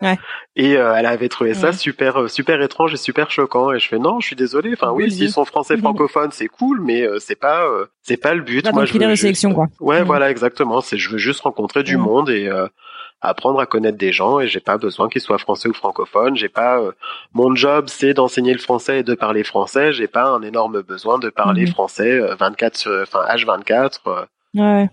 Ouais. 0.00 0.16
Et 0.54 0.76
euh, 0.76 0.94
elle 0.94 1.06
avait 1.06 1.28
trouvé 1.28 1.54
ça 1.54 1.68
Ouais. 1.68 1.72
super 1.72 2.20
euh, 2.22 2.28
super 2.28 2.60
étrange 2.62 2.94
et 2.94 2.96
super 2.96 3.30
choquant. 3.30 3.72
Et 3.72 3.80
je 3.80 3.88
fais 3.88 3.98
non, 3.98 4.20
je 4.20 4.26
suis 4.28 4.36
désolé. 4.36 4.72
Enfin 4.72 4.92
oui, 4.92 5.04
Oui, 5.04 5.10
s'ils 5.10 5.30
sont 5.32 5.44
français 5.44 5.74
Mhm. 5.74 5.80
francophones, 5.82 6.30
c'est 6.30 6.46
cool, 6.48 6.80
mais 6.80 7.02
euh, 7.02 7.18
c'est 7.18 7.34
pas 7.38 7.64
euh, 7.64 7.86
c'est 8.02 8.16
pas 8.16 8.34
le 8.34 8.42
but. 8.42 8.62
Pas 8.64 8.72
Moi, 8.72 8.84
je 8.84 8.92
veux 8.92 8.98
de 9.00 9.08
juste- 9.08 9.22
sélection, 9.22 9.52
quoi. 9.54 9.66
Ouais, 9.80 10.00
Mhm. 10.00 10.06
voilà, 10.06 10.30
exactement. 10.30 10.80
C'est 10.80 10.98
je 10.98 11.10
veux 11.10 11.18
juste 11.18 11.40
rencontrer 11.40 11.82
du 11.82 11.96
Mhm. 11.96 12.02
monde 12.04 12.30
et 12.30 12.46
euh, 12.48 12.66
apprendre 13.20 13.58
à 13.58 13.66
connaître 13.66 13.98
des 13.98 14.12
gens. 14.12 14.38
Et 14.38 14.46
j'ai 14.46 14.60
pas 14.60 14.78
besoin 14.78 15.08
qu'ils 15.08 15.20
soient 15.22 15.38
français 15.38 15.68
ou 15.68 15.74
francophones. 15.74 16.36
J'ai 16.36 16.48
pas 16.48 16.78
euh, 16.80 16.92
mon 17.34 17.54
job, 17.56 17.86
c'est 17.88 18.14
d'enseigner 18.14 18.52
le 18.52 18.60
français 18.60 19.00
et 19.00 19.02
de 19.02 19.14
parler 19.14 19.42
français. 19.42 19.92
J'ai 19.92 20.06
pas 20.06 20.26
un 20.28 20.42
énorme 20.42 20.82
besoin 20.82 21.18
de 21.18 21.28
parler 21.28 21.62
Mhm. 21.62 21.72
français 21.72 22.20
euh, 22.20 22.36
24 22.36 22.76
sur, 22.76 22.92
enfin 23.02 23.24
H24. 23.28 23.98
euh, 24.06 24.24
Ouais. 24.54 24.88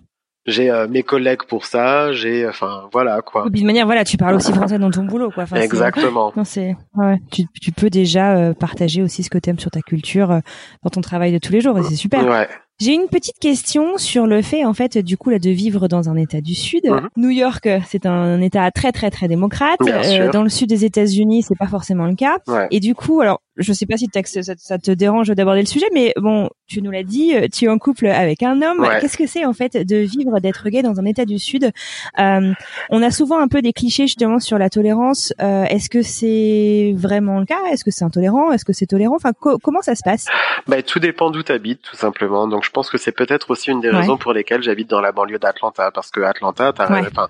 J'ai 0.45 0.69
euh, 0.69 0.87
mes 0.87 1.03
collègues 1.03 1.43
pour 1.47 1.65
ça. 1.65 2.13
J'ai, 2.13 2.47
enfin 2.47 2.87
voilà 2.91 3.21
quoi. 3.21 3.49
De 3.49 3.63
manière, 3.63 3.85
voilà, 3.85 4.03
tu 4.03 4.17
parles 4.17 4.35
aussi 4.35 4.53
français 4.53 4.77
dans 4.77 4.91
ton 4.91 5.03
boulot, 5.03 5.31
quoi. 5.31 5.43
Enfin, 5.43 5.57
Exactement. 5.57 6.33
Non, 6.35 6.43
c'est 6.43 6.75
ouais, 6.95 7.17
tu, 7.31 7.43
tu 7.61 7.71
peux 7.71 7.89
déjà 7.89 8.35
euh, 8.35 8.53
partager 8.53 9.01
aussi 9.01 9.23
ce 9.23 9.29
que 9.29 9.37
tu 9.37 9.49
aimes 9.49 9.59
sur 9.59 9.71
ta 9.71 9.81
culture 9.81 10.31
euh, 10.31 10.39
dans 10.83 10.89
ton 10.89 11.01
travail 11.01 11.31
de 11.31 11.37
tous 11.37 11.51
les 11.51 11.61
jours 11.61 11.77
et 11.79 11.83
c'est 11.83 11.95
super. 11.95 12.25
Ouais. 12.25 12.47
J'ai 12.77 12.93
une 12.93 13.07
petite 13.07 13.39
question 13.39 13.97
sur 13.97 14.27
le 14.27 14.41
fait 14.41 14.65
en 14.65 14.73
fait 14.73 14.97
du 14.97 15.15
coup 15.15 15.29
là 15.29 15.39
de 15.39 15.49
vivre 15.49 15.87
dans 15.87 16.09
un 16.09 16.17
État 16.17 16.41
du 16.41 16.53
Sud. 16.53 16.85
Mhm. 16.85 17.07
New 17.15 17.29
York, 17.29 17.69
c'est 17.87 18.05
un 18.05 18.41
État 18.41 18.69
très 18.71 18.91
très 18.91 19.09
très 19.09 19.29
démocrate. 19.29 19.79
Euh, 19.81 20.29
dans 20.29 20.43
le 20.43 20.49
sud 20.49 20.69
des 20.69 20.83
États-Unis, 20.83 21.43
c'est 21.43 21.57
pas 21.57 21.67
forcément 21.67 22.05
le 22.05 22.15
cas. 22.15 22.37
Ouais. 22.47 22.67
Et 22.71 22.81
du 22.81 22.93
coup, 22.93 23.21
alors 23.21 23.41
je 23.57 23.71
sais 23.73 23.85
pas 23.85 23.97
si 23.97 24.09
ça, 24.25 24.53
ça 24.57 24.77
te 24.77 24.91
dérange 24.91 25.27
d'aborder 25.29 25.61
le 25.61 25.65
sujet, 25.67 25.85
mais 25.93 26.13
bon, 26.17 26.49
tu 26.67 26.81
nous 26.81 26.91
l'as 26.91 27.03
dit, 27.03 27.33
tu 27.53 27.65
es 27.65 27.67
en 27.69 27.77
couple 27.77 28.07
avec 28.07 28.43
un 28.43 28.61
homme. 28.61 28.79
Ouais. 28.81 28.99
Qu'est-ce 29.01 29.17
que 29.17 29.27
c'est 29.27 29.45
en 29.45 29.53
fait 29.53 29.77
de 29.77 29.95
vivre, 29.97 30.39
d'être 30.39 30.67
gay 30.69 30.81
dans 30.81 30.99
un 30.99 31.05
État 31.05 31.25
du 31.25 31.39
Sud? 31.39 31.71
Euh, 32.19 32.53
On 32.89 33.01
a 33.01 33.11
souvent 33.11 33.39
un 33.39 33.47
peu 33.47 33.61
des 33.61 33.73
clichés 33.73 34.07
justement 34.07 34.39
sur 34.39 34.57
la 34.57 34.69
tolérance. 34.69 35.33
Euh, 35.41 35.63
Est-ce 35.65 35.89
que 35.89 36.01
c'est 36.01 36.93
vraiment 36.97 37.39
le 37.39 37.45
cas? 37.45 37.59
Est-ce 37.71 37.83
que 37.83 37.91
c'est 37.91 38.03
intolérant? 38.05 38.51
Est-ce 38.51 38.65
que 38.65 38.73
c'est 38.73 38.85
tolérant? 38.87 39.15
Enfin, 39.15 39.31
co- 39.33 39.57
comment 39.57 39.81
ça 39.81 39.95
se 39.95 40.01
passe? 40.03 40.25
Bah, 40.67 40.81
tout 40.81 40.99
dépend 40.99 41.29
d'où 41.31 41.43
tu 41.43 41.51
habites, 41.51 41.81
tout 41.81 41.95
simplement. 41.95 42.47
Donc, 42.47 42.63
je 42.65 42.69
pense 42.71 42.89
que 42.89 42.97
c'est 42.97 43.11
peut-être 43.11 43.51
aussi 43.51 43.71
une 43.71 43.81
des 43.81 43.89
Ouais. 43.89 43.97
raisons 43.97 44.17
pour 44.17 44.33
lesquelles 44.33 44.61
j'habite 44.63 44.89
dans 44.89 45.01
la 45.01 45.11
banlieue 45.11 45.39
d'Atlanta, 45.39 45.91
parce 45.91 46.11
que 46.11 46.21
Atlanta, 46.21 46.73
t'as, 46.75 46.91
Ouais. 46.91 47.01
enfin, 47.11 47.29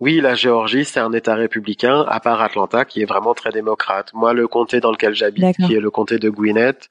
oui, 0.00 0.20
la 0.20 0.34
Géorgie, 0.34 0.84
c'est 0.84 1.00
un 1.00 1.12
État 1.12 1.34
républicain, 1.34 2.04
à 2.08 2.20
part 2.20 2.42
Atlanta, 2.42 2.84
qui 2.84 3.02
est 3.02 3.04
vraiment 3.04 3.32
très 3.34 3.50
démocrate. 3.50 4.10
Moi, 4.12 4.32
le 4.32 4.48
comté 4.48 4.80
dans 4.80 4.90
lequel 4.90 5.14
j'habite, 5.14 5.56
qui 5.56 5.74
est 5.74 5.80
le 5.80 5.90
comté 5.90 6.18
de 6.18 6.28
Gwinnett, 6.28 6.88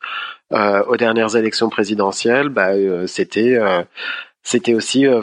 euh, 0.54 0.84
aux 0.86 0.98
dernières 0.98 1.36
élections 1.36 1.70
présidentielles, 1.70 2.50
bah, 2.50 2.70
euh, 2.70 3.06
c'était, 3.06 3.58
euh, 3.58 3.84
c'était 4.42 4.74
aussi 4.74 5.06
euh, 5.08 5.22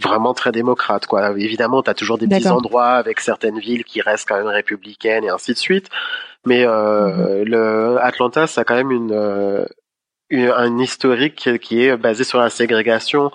vraiment 0.00 0.34
très 0.34 0.52
démocrate 0.52 1.06
quoi. 1.06 1.30
Évidemment, 1.38 1.82
tu 1.82 1.90
as 1.90 1.94
toujours 1.94 2.18
des 2.18 2.26
petits 2.28 2.48
endroits 2.48 2.92
avec 2.92 3.20
certaines 3.20 3.58
villes 3.58 3.84
qui 3.84 4.00
restent 4.00 4.28
quand 4.28 4.36
même 4.36 4.46
républicaines 4.46 5.24
et 5.24 5.30
ainsi 5.30 5.52
de 5.52 5.58
suite. 5.58 5.88
Mais 6.46 6.64
euh, 6.64 7.44
le 7.44 7.98
Atlanta, 8.00 8.46
ça 8.46 8.60
a 8.60 8.64
quand 8.64 8.76
même 8.76 8.92
une 8.92 9.12
euh, 9.12 9.66
un 10.32 10.78
historique 10.78 11.36
qui- 11.36 11.58
qui 11.58 11.84
est 11.84 11.96
basé 11.96 12.24
sur 12.24 12.38
la 12.40 12.50
ségrégation. 12.50 13.30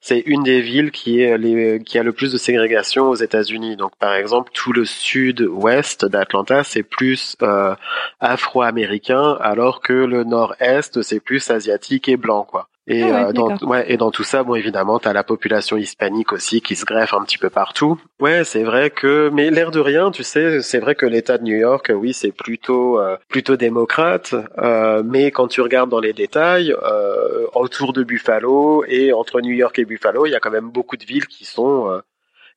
C'est 0.00 0.20
une 0.20 0.42
des 0.44 0.60
villes 0.60 0.92
qui 0.92 1.20
est 1.20 1.36
les, 1.36 1.80
qui 1.84 1.98
a 1.98 2.02
le 2.04 2.12
plus 2.12 2.32
de 2.32 2.38
ségrégation 2.38 3.08
aux 3.10 3.16
États-Unis. 3.16 3.76
Donc, 3.76 3.96
par 3.98 4.14
exemple, 4.14 4.52
tout 4.54 4.72
le 4.72 4.84
sud-ouest 4.84 6.04
d'Atlanta, 6.04 6.62
c'est 6.62 6.84
plus 6.84 7.36
euh, 7.42 7.74
afro-américain, 8.20 9.36
alors 9.40 9.80
que 9.80 9.92
le 9.92 10.24
nord-est, 10.24 11.02
c'est 11.02 11.20
plus 11.20 11.50
asiatique 11.50 12.08
et 12.08 12.16
blanc, 12.16 12.44
quoi. 12.44 12.68
Et 12.88 13.02
Ah 13.02 13.06
ouais, 13.06 13.24
euh, 13.24 13.32
dans 13.32 13.56
ouais 13.68 13.90
et 13.92 13.96
dans 13.96 14.10
tout 14.10 14.22
ça, 14.22 14.44
bon 14.44 14.54
évidemment, 14.54 14.98
t'as 14.98 15.12
la 15.12 15.24
population 15.24 15.76
hispanique 15.76 16.32
aussi 16.32 16.60
qui 16.60 16.76
se 16.76 16.84
greffe 16.84 17.14
un 17.14 17.24
petit 17.24 17.38
peu 17.38 17.50
partout. 17.50 18.00
Ouais, 18.20 18.44
c'est 18.44 18.62
vrai 18.62 18.90
que 18.90 19.28
mais 19.32 19.50
l'air 19.50 19.70
de 19.72 19.80
rien, 19.80 20.10
tu 20.10 20.22
sais, 20.22 20.62
c'est 20.62 20.78
vrai 20.78 20.94
que 20.94 21.04
l'État 21.04 21.36
de 21.38 21.42
New 21.42 21.56
York, 21.56 21.90
oui, 21.94 22.12
c'est 22.12 22.32
plutôt 22.32 23.00
euh, 23.00 23.16
plutôt 23.28 23.56
démocrate, 23.56 24.34
euh, 24.58 25.02
mais 25.04 25.30
quand 25.32 25.48
tu 25.48 25.60
regardes 25.60 25.90
dans 25.90 26.00
les 26.00 26.12
détails, 26.12 26.72
euh, 26.84 27.46
autour 27.54 27.92
de 27.92 28.04
Buffalo 28.04 28.84
et 28.86 29.12
entre 29.12 29.40
New 29.40 29.52
York 29.54 29.78
et 29.78 29.84
Buffalo, 29.84 30.26
il 30.26 30.30
y 30.30 30.34
a 30.36 30.40
quand 30.40 30.50
même 30.50 30.70
beaucoup 30.70 30.96
de 30.96 31.04
villes 31.04 31.26
qui 31.26 31.44
sont 31.44 31.90
euh, 31.90 32.00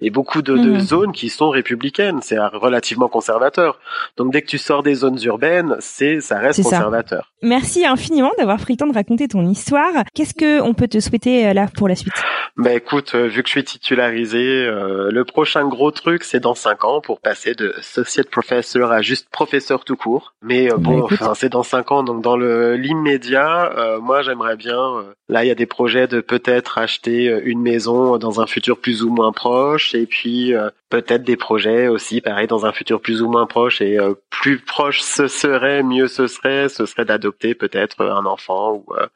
et 0.01 0.09
beaucoup 0.09 0.41
de, 0.41 0.57
de 0.57 0.69
Mhm. 0.71 0.79
zones 0.79 1.11
qui 1.11 1.29
sont 1.29 1.49
républicaines. 1.49 2.19
C'est 2.21 2.37
relativement 2.39 3.07
conservateur. 3.07 3.79
Donc 4.17 4.31
dès 4.31 4.41
que 4.41 4.47
tu 4.47 4.57
sors 4.57 4.83
des 4.83 4.95
zones 4.95 5.19
urbaines, 5.23 5.75
c'est 5.79 6.21
ça 6.21 6.39
reste 6.39 6.61
ça. 6.61 6.69
conservateur. 6.69 7.31
Merci 7.41 7.85
infiniment 7.85 8.31
d'avoir 8.37 8.57
pris 8.59 8.73
le 8.73 8.77
temps 8.77 8.87
de 8.87 8.93
raconter 8.93 9.27
ton 9.27 9.45
histoire. 9.45 9.91
Qu'est-ce 10.13 10.33
que 10.33 10.61
on 10.61 10.73
peut 10.73 10.87
te 10.87 10.99
souhaiter 10.99 11.47
euh, 11.47 11.53
là 11.53 11.67
pour 11.77 11.87
la 11.87 11.95
suite? 11.95 12.13
Bah 12.57 12.73
écoute, 12.73 13.11
euh, 13.15 13.27
vu 13.27 13.41
que 13.43 13.47
je 13.47 13.51
suis 13.53 13.63
titularisé, 13.63 14.65
euh, 14.65 15.09
le 15.11 15.23
prochain 15.25 15.65
gros 15.67 15.91
truc 15.91 16.23
c'est 16.23 16.39
dans 16.41 16.55
cinq 16.55 16.83
ans 16.83 16.99
pour 17.01 17.19
passer 17.21 17.53
de 17.55 17.73
associate 17.77 18.29
professor 18.29 18.91
à 18.91 19.01
juste 19.01 19.29
professeur 19.29 19.85
tout 19.85 19.95
court. 19.95 20.33
Mais 20.41 20.67
euh, 20.71 20.75
Bah, 20.75 20.81
bon, 20.81 21.03
enfin, 21.03 21.33
c'est 21.35 21.49
dans 21.49 21.63
cinq 21.63 21.91
ans, 21.91 22.03
donc 22.03 22.21
dans 22.21 22.35
le 22.37 22.75
l'immédiat, 22.75 23.71
euh, 23.77 23.99
moi 23.99 24.21
j'aimerais 24.21 24.57
bien. 24.57 24.77
euh, 24.77 25.03
là, 25.29 25.43
il 25.45 25.47
y 25.47 25.51
a 25.51 25.55
des 25.55 25.65
projets 25.65 26.07
de 26.07 26.21
peut-être 26.21 26.77
acheter 26.77 27.29
euh, 27.29 27.41
une 27.45 27.61
maison 27.61 28.17
dans 28.17 28.41
un 28.41 28.47
futur 28.47 28.77
plus 28.77 29.03
ou 29.03 29.09
moins 29.09 29.31
proche, 29.31 29.88
et 29.93 30.05
puis 30.05 30.53
euh, 30.53 30.69
peut-être 30.89 31.23
des 31.23 31.37
projets 31.37 31.87
aussi, 31.87 32.21
pareil, 32.21 32.47
dans 32.47 32.65
un 32.65 32.71
futur 32.71 33.01
plus 33.01 33.21
ou 33.21 33.29
moins 33.29 33.45
proche. 33.45 33.81
Et 33.81 33.99
euh, 33.99 34.13
plus 34.29 34.59
proche 34.59 35.01
ce 35.01 35.27
serait, 35.27 35.83
mieux 35.83 36.07
ce 36.07 36.27
serait, 36.27 36.69
ce 36.69 36.85
serait 36.85 37.05
d'adopter 37.05 37.55
peut-être 37.55 38.03
un 38.03 38.25
enfant 38.25 38.73
ou 38.73 38.85
euh, 38.97 39.07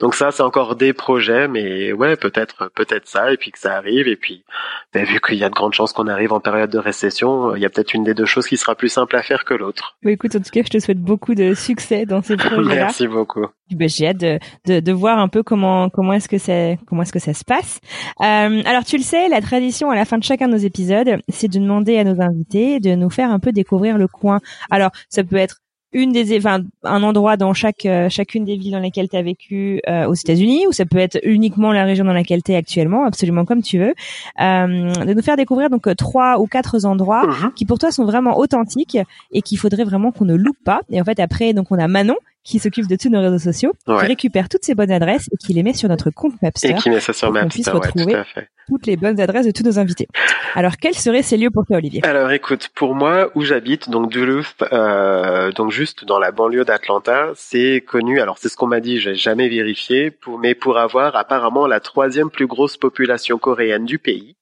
donc 0.00 0.14
ça, 0.14 0.30
c'est 0.30 0.42
encore 0.42 0.76
des 0.76 0.92
projets, 0.92 1.48
mais 1.48 1.92
ouais, 1.92 2.16
peut-être, 2.16 2.70
peut-être 2.74 3.08
ça, 3.08 3.32
et 3.32 3.36
puis 3.36 3.50
que 3.50 3.58
ça 3.58 3.74
arrive, 3.74 4.06
et 4.06 4.16
puis 4.16 4.44
ben, 4.92 5.04
vu 5.04 5.20
qu'il 5.20 5.36
y 5.36 5.44
a 5.44 5.48
de 5.48 5.54
grandes 5.54 5.74
chances 5.74 5.92
qu'on 5.92 6.06
arrive 6.06 6.32
en 6.32 6.40
période 6.40 6.70
de 6.70 6.78
récession, 6.78 7.56
il 7.56 7.62
y 7.62 7.66
a 7.66 7.70
peut-être 7.70 7.94
une 7.94 8.04
des 8.04 8.14
deux 8.14 8.24
choses 8.24 8.46
qui 8.46 8.56
sera 8.56 8.74
plus 8.74 8.88
simple 8.88 9.16
à 9.16 9.22
faire 9.22 9.44
que 9.44 9.54
l'autre. 9.54 9.96
Bah, 10.02 10.10
Écoute, 10.10 10.36
en 10.36 10.40
tout 10.40 10.50
cas, 10.52 10.62
je 10.64 10.70
te 10.70 10.78
souhaite 10.78 11.00
beaucoup 11.00 11.34
de 11.34 11.54
succès 11.54 12.06
dans 12.06 12.22
ces 12.22 12.36
projets-là. 12.36 12.84
Merci 12.84 13.08
beaucoup. 13.08 13.46
Bah, 13.72 13.86
J'ai 13.88 14.08
hâte 14.08 14.18
de, 14.18 14.38
de, 14.66 14.80
de 14.80 14.92
voir 14.92 15.18
un 15.18 15.28
peu 15.28 15.42
comment 15.42 15.90
comment 15.90 16.12
est-ce 16.12 16.28
que 16.28 16.38
c'est 16.38 16.78
comment 16.86 17.02
est-ce 17.02 17.12
que 17.12 17.18
ça 17.18 17.34
se 17.34 17.44
passe. 17.44 17.80
Euh, 18.20 18.62
alors 18.64 18.84
tu 18.84 18.96
le 18.96 19.02
sais, 19.02 19.28
la 19.28 19.40
tradition 19.40 19.90
à 19.90 19.94
la 19.94 20.04
fin 20.08 20.18
de 20.18 20.24
chacun 20.24 20.48
de 20.48 20.52
nos 20.52 20.58
épisodes, 20.58 21.18
c'est 21.28 21.48
de 21.48 21.58
demander 21.58 21.98
à 21.98 22.04
nos 22.04 22.20
invités 22.20 22.80
de 22.80 22.94
nous 22.94 23.10
faire 23.10 23.30
un 23.30 23.38
peu 23.38 23.52
découvrir 23.52 23.98
le 23.98 24.08
coin. 24.08 24.40
Alors 24.70 24.90
ça 25.08 25.22
peut 25.22 25.36
être 25.36 25.58
une 25.92 26.12
des 26.12 26.36
enfin 26.36 26.60
un 26.84 27.02
endroit 27.02 27.38
dans 27.38 27.54
chaque 27.54 27.86
euh, 27.86 28.10
chacune 28.10 28.44
des 28.44 28.56
villes 28.58 28.72
dans 28.72 28.78
lesquelles 28.78 29.08
tu 29.08 29.16
as 29.16 29.22
vécu 29.22 29.80
euh, 29.88 30.06
aux 30.06 30.12
États-Unis 30.12 30.66
ou 30.68 30.72
ça 30.72 30.84
peut 30.84 30.98
être 30.98 31.18
uniquement 31.22 31.72
la 31.72 31.84
région 31.84 32.04
dans 32.04 32.12
laquelle 32.12 32.42
tu 32.42 32.52
es 32.52 32.56
actuellement, 32.56 33.06
absolument 33.06 33.46
comme 33.46 33.62
tu 33.62 33.78
veux. 33.78 33.94
Euh, 34.40 34.92
de 35.06 35.14
nous 35.14 35.22
faire 35.22 35.36
découvrir 35.36 35.70
donc 35.70 35.86
euh, 35.86 35.94
trois 35.94 36.40
ou 36.40 36.46
quatre 36.46 36.84
endroits 36.84 37.26
Mhm. 37.26 37.52
qui 37.54 37.64
pour 37.64 37.78
toi 37.78 37.90
sont 37.90 38.04
vraiment 38.04 38.36
authentiques 38.38 38.98
et 39.32 39.40
qu'il 39.40 39.58
faudrait 39.58 39.84
vraiment 39.84 40.12
qu'on 40.12 40.26
ne 40.26 40.34
loupe 40.34 40.62
pas. 40.62 40.80
Et 40.90 41.00
en 41.00 41.04
fait 41.04 41.20
après 41.20 41.54
donc 41.54 41.68
on 41.70 41.78
a 41.78 41.88
Manon 41.88 42.16
qui 42.48 42.58
s'occupe 42.58 42.86
de 42.88 42.96
tous 42.96 43.10
nos 43.10 43.20
réseaux 43.20 43.38
sociaux, 43.38 43.72
qui 43.86 43.92
récupère 44.06 44.48
toutes 44.48 44.64
ces 44.64 44.74
bonnes 44.74 44.90
adresses 44.90 45.28
et 45.32 45.36
qui 45.36 45.52
les 45.52 45.62
met 45.62 45.74
sur 45.74 45.88
notre 45.88 46.10
compte 46.10 46.32
Mapster, 46.40 46.70
Et 46.70 46.74
qui 46.74 46.88
met 46.88 47.00
ça 47.00 47.12
sur 47.12 47.28
pour 47.28 47.34
ma 47.34 47.42
qu'on 47.42 47.48
puisse 47.48 47.66
ouais, 47.66 47.72
retrouver. 47.72 48.12
tout 48.14 48.40
toutes 48.68 48.86
les 48.86 48.96
bonnes 48.96 49.18
adresses 49.20 49.46
de 49.46 49.50
tous 49.50 49.64
nos 49.64 49.78
invités. 49.78 50.06
Alors 50.54 50.76
quels 50.76 50.94
seraient 50.94 51.22
ces 51.22 51.36
lieux 51.36 51.50
pour 51.50 51.64
toi 51.66 51.76
Olivier? 51.76 52.00
Alors 52.04 52.30
écoute, 52.32 52.68
pour 52.74 52.94
moi, 52.94 53.30
où 53.34 53.42
j'habite, 53.42 53.88
donc 53.90 54.10
Duluth, 54.10 54.54
euh, 54.72 55.52
donc 55.52 55.70
juste 55.70 56.04
dans 56.04 56.18
la 56.18 56.32
banlieue 56.32 56.64
d'Atlanta, 56.64 57.30
c'est 57.34 57.82
connu. 57.86 58.20
Alors 58.20 58.38
c'est 58.38 58.48
ce 58.48 58.56
qu'on 58.56 58.66
m'a 58.66 58.80
dit, 58.80 58.98
j'ai 59.00 59.14
jamais 59.14 59.48
vérifié, 59.48 60.10
pour, 60.10 60.38
mais 60.38 60.54
pour 60.54 60.78
avoir 60.78 61.16
apparemment 61.16 61.66
la 61.66 61.80
troisième 61.80 62.30
plus 62.30 62.46
grosse 62.46 62.76
population 62.76 63.38
coréenne 63.38 63.84
du 63.84 63.98
pays. 63.98 64.36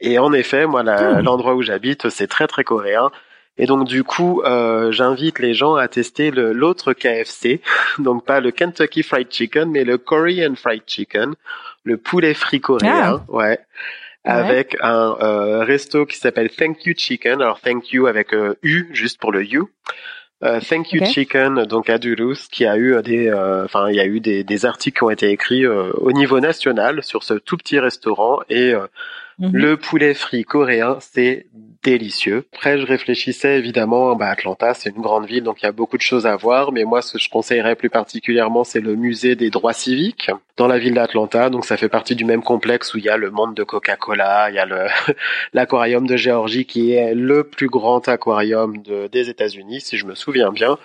Et 0.00 0.18
en 0.18 0.32
effet, 0.32 0.66
moi, 0.66 0.82
Hmm. 0.82 1.20
l'endroit 1.22 1.54
où 1.54 1.62
j'habite, 1.62 2.08
c'est 2.08 2.26
très 2.26 2.46
très 2.46 2.64
coréen. 2.64 3.10
Et 3.62 3.66
donc 3.66 3.86
du 3.86 4.04
coup, 4.04 4.40
euh, 4.42 4.90
j'invite 4.90 5.38
les 5.38 5.52
gens 5.52 5.74
à 5.74 5.86
tester 5.86 6.30
l'autre 6.30 6.94
KFC, 6.94 7.60
donc 7.98 8.24
pas 8.24 8.40
le 8.40 8.50
Kentucky 8.50 9.02
Fried 9.02 9.30
Chicken, 9.30 9.70
mais 9.70 9.84
le 9.84 9.98
Korean 9.98 10.54
Fried 10.56 10.82
Chicken, 10.86 11.34
le 11.84 11.96
poulet 11.98 12.32
frit 12.34 12.60
coréen, 12.60 13.22
ouais, 13.28 13.44
Ouais. 13.44 13.58
avec 14.24 14.76
un 14.80 15.16
euh, 15.20 15.62
resto 15.64 16.06
qui 16.06 16.16
s'appelle 16.16 16.50
Thank 16.50 16.84
You 16.86 16.94
Chicken. 16.96 17.40
Alors 17.42 17.60
Thank 17.60 17.92
You 17.92 18.06
avec 18.06 18.32
euh, 18.34 18.54
U 18.62 18.88
juste 18.92 19.18
pour 19.20 19.30
le 19.30 19.42
U. 19.44 19.62
Euh, 20.42 20.58
Thank 20.60 20.92
You. 20.92 21.04
Chicken, 21.04 21.64
donc 21.64 21.90
à 21.90 21.98
Duluth, 21.98 22.48
qui 22.50 22.64
a 22.64 22.78
eu 22.78 23.02
des, 23.02 23.28
euh, 23.28 23.64
enfin 23.66 23.90
il 23.90 23.96
y 23.96 24.00
a 24.00 24.06
eu 24.06 24.20
des, 24.20 24.42
des 24.42 24.64
articles 24.64 24.96
qui 24.98 25.04
ont 25.04 25.10
été 25.10 25.28
écrits 25.30 25.66
euh, 25.66 25.90
au 25.98 26.12
niveau 26.12 26.40
national 26.40 27.02
sur 27.02 27.22
ce 27.24 27.34
tout 27.34 27.58
petit 27.58 27.78
restaurant 27.78 28.40
et 28.48 28.72
euh, 28.74 28.86
Mhm. 29.40 29.50
le 29.52 29.76
poulet 29.78 30.12
frit 30.12 30.44
coréen, 30.44 30.98
c'est 31.00 31.46
délicieux. 31.82 32.44
Après, 32.52 32.78
je 32.78 32.84
réfléchissais 32.84 33.56
évidemment, 33.56 34.14
bah, 34.14 34.28
Atlanta, 34.28 34.74
c'est 34.74 34.90
une 34.90 35.00
grande 35.00 35.24
ville, 35.24 35.42
donc 35.42 35.62
il 35.62 35.64
y 35.64 35.68
a 35.68 35.72
beaucoup 35.72 35.96
de 35.96 36.02
choses 36.02 36.26
à 36.26 36.36
voir, 36.36 36.72
mais 36.72 36.84
moi, 36.84 37.00
ce 37.00 37.14
que 37.14 37.18
je 37.18 37.30
conseillerais 37.30 37.74
plus 37.74 37.88
particulièrement, 37.88 38.64
c'est 38.64 38.80
le 38.80 38.96
musée 38.96 39.36
des 39.36 39.48
droits 39.48 39.72
civiques 39.72 40.30
dans 40.58 40.66
la 40.66 40.78
ville 40.78 40.92
d'Atlanta. 40.92 41.48
Donc, 41.48 41.64
ça 41.64 41.78
fait 41.78 41.88
partie 41.88 42.14
du 42.14 42.26
même 42.26 42.42
complexe 42.42 42.92
où 42.92 42.98
il 42.98 43.04
y 43.04 43.08
a 43.08 43.16
le 43.16 43.30
monde 43.30 43.54
de 43.54 43.62
Coca-Cola, 43.64 44.50
il 44.50 44.56
y 44.56 44.58
a 44.58 44.66
le 44.66 44.86
l'aquarium 45.54 46.06
de 46.06 46.16
Géorgie 46.18 46.66
qui 46.66 46.92
est 46.92 47.14
le 47.14 47.44
plus 47.44 47.68
grand 47.68 48.06
aquarium 48.08 48.76
de, 48.82 49.06
des 49.06 49.30
États-Unis, 49.30 49.80
si 49.80 49.96
je 49.96 50.04
me 50.04 50.14
souviens 50.14 50.52
bien. 50.52 50.76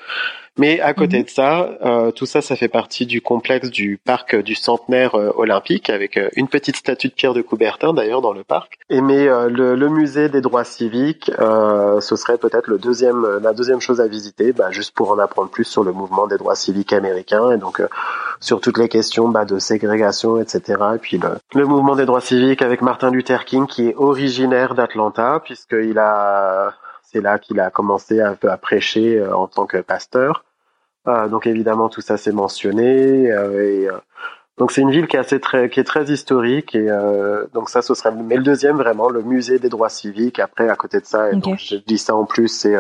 Mais 0.58 0.80
à 0.80 0.94
côté 0.94 1.20
mhm. 1.20 1.24
de 1.26 1.30
ça, 1.30 1.70
euh, 1.84 2.12
tout 2.12 2.26
ça, 2.26 2.42
ça 2.42 2.56
fait 2.56 2.70
partie 2.70 3.06
du 3.06 3.22
complexe 3.22 3.70
du 3.70 4.00
parc 4.04 4.36
du 4.36 4.56
centenaire 4.56 5.16
euh, 5.16 5.32
olympique, 5.36 5.90
avec 5.90 6.18
euh, 6.18 6.30
une 6.36 6.48
petite 6.48 6.78
statue 6.78 7.10
de 7.10 7.14
Pierre 7.14 7.34
de 7.34 7.42
Coubertin 7.42 7.94
d'ailleurs 7.94 8.22
dans 8.22 8.32
le 8.32 8.44
parc. 8.44 8.80
Et 8.90 9.02
mais 9.02 9.26
le, 9.26 9.76
le, 9.76 9.90
musée 9.90 10.30
des 10.30 10.42
droits 10.42 10.64
civiques, 10.64 11.32
ce 11.38 12.16
serait 12.16 12.38
peut-être 12.38 12.68
le 12.68 12.78
deuxième, 12.78 13.40
la 13.42 13.54
deuxième 13.54 13.80
chose 13.80 14.00
à 14.00 14.08
visiter, 14.08 14.54
bah, 14.54 14.72
juste 14.72 14.94
pour 14.94 15.12
en 15.12 15.20
apprendre 15.20 15.50
plus 15.50 15.64
sur 15.64 15.84
le 15.84 15.92
mouvement 15.92 16.28
des 16.28 16.38
droits 16.38 16.56
civiques 16.56 16.94
américains 16.94 17.52
et 17.52 17.58
donc 17.58 17.82
sur 18.40 18.62
toutes 18.62 18.78
les 18.78 18.90
questions 18.90 19.30
bah, 19.30 19.46
de 19.46 19.58
ségrégation, 19.58 20.40
etc. 20.40 20.82
Et 20.96 20.98
puis 21.00 21.18
le, 21.18 21.30
le 21.54 21.66
mouvement 21.66 21.96
des 21.96 22.06
droits 22.06 22.22
civiques 22.22 22.62
avec 22.62 22.82
Martin 22.82 23.10
Luther 23.10 23.46
King, 23.46 23.66
qui 23.66 23.90
est 23.90 23.96
originaire 23.96 24.76
d'Atlanta, 24.76 25.42
puisqu'il 25.44 25.98
a 25.98 26.74
c'est 27.16 27.22
là 27.22 27.40
qu'il 27.40 27.62
a 27.62 27.70
commencé 27.70 28.20
un 28.20 28.36
peu 28.36 28.52
à 28.52 28.58
prêcher 28.58 29.18
euh, 29.18 29.34
en 29.34 29.48
tant 29.48 29.66
que 29.66 29.78
pasteur. 29.78 30.44
Euh, 31.08 31.30
donc 31.30 31.48
évidemment 31.48 31.88
tout 31.88 32.02
ça 32.02 32.18
c'est 32.18 32.34
mentionné 32.34 33.32
euh, 33.32 33.64
et 33.64 33.88
donc 34.58 34.72
c'est 34.72 34.82
une 34.82 34.90
ville 34.90 35.08
qui 35.08 35.16
est 35.16 35.20
assez 35.20 35.40
très 35.40 35.70
qui 35.70 35.80
est 35.80 35.86
très 35.86 36.06
historique 36.06 36.74
et 36.76 36.90
donc 37.54 37.70
ça 37.70 37.82
ce 37.82 37.94
serait 37.94 38.12
mais 38.12 38.38
le 38.38 38.44
deuxième 38.44 38.78
vraiment 38.78 39.10
le 39.10 39.22
musée 39.22 39.60
des 39.60 39.70
droits 39.70 39.90
civiques. 39.90 40.40
Après 40.40 40.68
à 40.68 40.76
côté 40.76 41.00
de 41.00 41.06
ça 41.06 41.32
et 41.32 41.36
donc 41.36 41.60
je 41.60 41.76
dis 41.76 41.98
ça 41.98 42.16
en 42.16 42.26
plus 42.26 42.48
c'est 42.48 42.76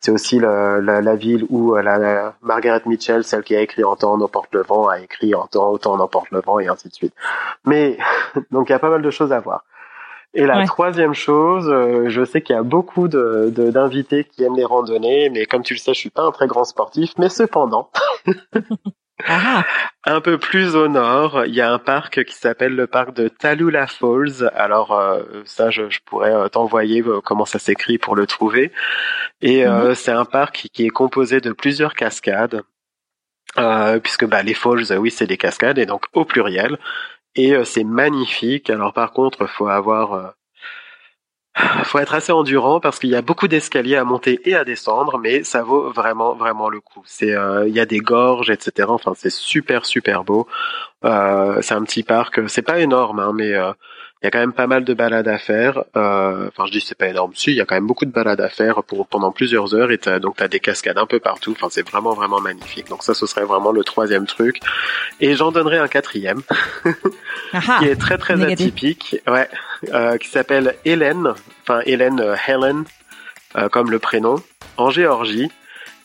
c'est 0.00 0.12
aussi 0.12 0.38
la, 0.38 0.80
la, 0.80 1.16
ville 1.16 1.46
où 1.48 1.74
la, 1.74 2.34
Margaret 2.42 2.82
Mitchell 2.86 3.24
celle 3.24 3.42
qui 3.42 3.56
a 3.56 3.60
écrit 3.60 3.84
En 3.84 3.96
temps 3.96 4.20
emporte 4.20 4.54
le 4.54 4.62
vent 4.62 4.86
a 4.88 5.00
écrit 5.00 5.34
En 5.34 5.46
temps 5.46 5.70
autant 5.70 5.98
emporte 5.98 6.30
le 6.30 6.40
vent 6.42 6.60
et 6.60 6.68
ainsi 6.68 6.88
de 6.88 6.94
suite. 6.94 7.14
Mais 7.64 7.98
donc 8.52 8.68
il 8.68 8.72
y 8.72 8.76
a 8.76 8.78
pas 8.78 8.90
mal 8.90 9.02
de 9.02 9.10
choses 9.10 9.32
à 9.32 9.40
voir 9.40 9.64
et 10.34 10.46
la 10.46 10.66
troisième 10.66 11.14
chose, 11.14 11.68
euh, 11.68 12.08
je 12.08 12.24
sais 12.24 12.42
qu'il 12.42 12.56
y 12.56 12.58
a 12.58 12.62
beaucoup 12.62 13.06
de, 13.06 13.50
d'invités 13.50 14.24
qui 14.24 14.42
aiment 14.42 14.56
les 14.56 14.64
randonnées, 14.64 15.30
mais 15.30 15.46
comme 15.46 15.62
tu 15.62 15.74
le 15.74 15.78
sais, 15.78 15.94
je 15.94 15.98
suis 15.98 16.10
pas 16.10 16.22
un 16.22 16.32
très 16.32 16.48
grand 16.48 16.64
sportif, 16.64 17.12
mais 17.18 17.28
cependant, 17.28 17.90
ah. 19.28 19.64
un 20.04 20.20
peu 20.20 20.36
plus 20.36 20.74
au 20.74 20.88
nord, 20.88 21.44
il 21.46 21.54
y 21.54 21.60
a 21.60 21.72
un 21.72 21.78
parc 21.78 22.24
qui 22.24 22.34
s'appelle 22.34 22.74
le 22.74 22.88
parc 22.88 23.14
de 23.14 23.28
Tallulah 23.28 23.86
Falls. 23.86 24.50
Alors 24.54 24.92
euh, 24.92 25.22
ça, 25.44 25.70
je, 25.70 25.82
pourrais 26.04 26.34
euh, 26.34 26.48
t'envoyer 26.48 27.04
comment 27.24 27.44
ça 27.44 27.60
s'écrit 27.60 27.98
pour 27.98 28.16
le 28.16 28.26
trouver. 28.26 28.72
Et 29.40 29.62
mm-hmm. 29.62 29.94
c'est 29.94 30.12
un 30.12 30.24
parc 30.24 30.68
qui 30.72 30.84
est 30.84 30.90
composé 30.90 31.40
de 31.40 31.52
plusieurs 31.52 31.94
cascades. 31.94 32.62
puisque 34.02 34.24
bah, 34.24 34.42
les 34.42 34.54
falls, 34.54 34.98
oui, 34.98 35.12
c'est 35.12 35.28
des 35.28 35.36
cascades, 35.36 35.78
et 35.78 35.86
donc 35.86 36.06
au 36.12 36.24
pluriel 36.24 36.76
et 37.36 37.54
euh, 37.54 37.64
c'est 37.64 37.84
magnifique. 37.84 38.70
Alors 38.70 38.92
par 38.92 39.12
contre, 39.12 39.46
faut 39.46 39.68
avoir 39.68 40.12
euh, 40.14 40.28
faut 41.84 41.98
être 41.98 42.14
assez 42.14 42.32
endurant 42.32 42.80
parce 42.80 42.98
qu'il 42.98 43.10
y 43.10 43.14
a 43.14 43.22
beaucoup 43.22 43.48
d'escaliers 43.48 43.96
à 43.96 44.04
monter 44.04 44.40
et 44.48 44.54
à 44.54 44.64
descendre, 44.64 45.18
mais 45.18 45.44
ça 45.44 45.62
vaut 45.62 45.90
vraiment 45.92 46.34
vraiment 46.34 46.68
le 46.68 46.80
coup. 46.80 47.02
C'est 47.06 47.32
euh, 47.34 47.68
il 47.68 47.74
y 47.74 47.80
a 47.80 47.86
des 47.86 47.98
gorges, 47.98 48.50
etc. 48.50 48.88
Enfin, 48.90 49.12
c'est 49.14 49.30
super 49.30 49.86
super 49.86 50.24
beau. 50.24 50.48
Euh, 51.04 51.62
c'est 51.62 51.74
un 51.74 51.84
petit 51.84 52.02
parc. 52.02 52.48
C'est 52.48 52.62
pas 52.62 52.80
énorme, 52.80 53.20
hein, 53.20 53.32
mais 53.34 53.52
il 54.24 54.28
y 54.28 54.28
a 54.28 54.30
quand 54.30 54.38
même 54.38 54.54
pas 54.54 54.66
mal 54.66 54.84
de 54.84 54.94
balades 54.94 55.28
à 55.28 55.36
faire. 55.36 55.84
Euh, 55.98 56.48
enfin, 56.48 56.64
je 56.64 56.72
dis 56.72 56.80
c'est 56.80 56.96
pas 56.96 57.08
énorme. 57.08 57.32
Si, 57.34 57.50
il 57.50 57.56
y 57.56 57.60
a 57.60 57.66
quand 57.66 57.74
même 57.74 57.86
beaucoup 57.86 58.06
de 58.06 58.10
balades 58.10 58.40
à 58.40 58.48
faire 58.48 58.82
pour 58.82 59.06
pendant 59.06 59.32
plusieurs 59.32 59.74
heures 59.74 59.92
et 59.92 60.00
as, 60.06 60.18
donc 60.18 60.36
t'as 60.36 60.48
des 60.48 60.60
cascades 60.60 60.96
un 60.96 61.04
peu 61.04 61.20
partout. 61.20 61.52
Enfin, 61.52 61.66
c'est 61.70 61.86
vraiment 61.86 62.14
vraiment 62.14 62.40
magnifique. 62.40 62.88
Donc 62.88 63.02
ça, 63.02 63.12
ce 63.12 63.26
serait 63.26 63.44
vraiment 63.44 63.70
le 63.70 63.84
troisième 63.84 64.24
truc. 64.24 64.60
Et 65.20 65.34
j'en 65.34 65.52
donnerai 65.52 65.76
un 65.76 65.88
quatrième 65.88 66.40
qui 67.80 67.84
est 67.84 68.00
très 68.00 68.16
très 68.16 68.42
atypique. 68.42 69.16
Ouais, 69.26 69.46
euh, 69.92 70.16
qui 70.16 70.28
s'appelle 70.28 70.74
Hélène. 70.86 71.34
Enfin, 71.60 71.82
Hélène 71.84 72.20
euh, 72.20 72.34
Helen 72.48 72.84
euh, 73.56 73.68
comme 73.68 73.90
le 73.90 73.98
prénom 73.98 74.36
en 74.78 74.88
Géorgie. 74.88 75.50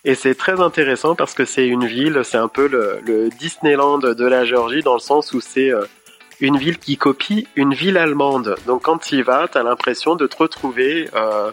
Et 0.05 0.15
c'est 0.15 0.35
très 0.35 0.61
intéressant 0.61 1.15
parce 1.15 1.33
que 1.33 1.45
c'est 1.45 1.67
une 1.67 1.85
ville, 1.85 2.21
c'est 2.23 2.37
un 2.37 2.47
peu 2.47 2.67
le, 2.67 2.99
le, 3.05 3.29
Disneyland 3.29 3.99
de 3.99 4.25
la 4.25 4.45
Géorgie 4.45 4.81
dans 4.81 4.93
le 4.93 4.99
sens 4.99 5.33
où 5.33 5.41
c'est 5.41 5.71
euh, 5.71 5.85
une 6.41 6.57
ville 6.57 6.77
qui 6.77 6.97
copie 6.97 7.47
une 7.55 7.73
ville 7.73 7.97
allemande. 7.97 8.55
Donc 8.65 8.83
quand 8.83 8.97
tu 8.97 9.15
y 9.15 9.21
vas, 9.21 9.47
tu 9.47 9.57
as 9.57 9.63
l'impression 9.63 10.15
de 10.15 10.27
te 10.27 10.37
retrouver 10.37 11.09
euh, 11.13 11.51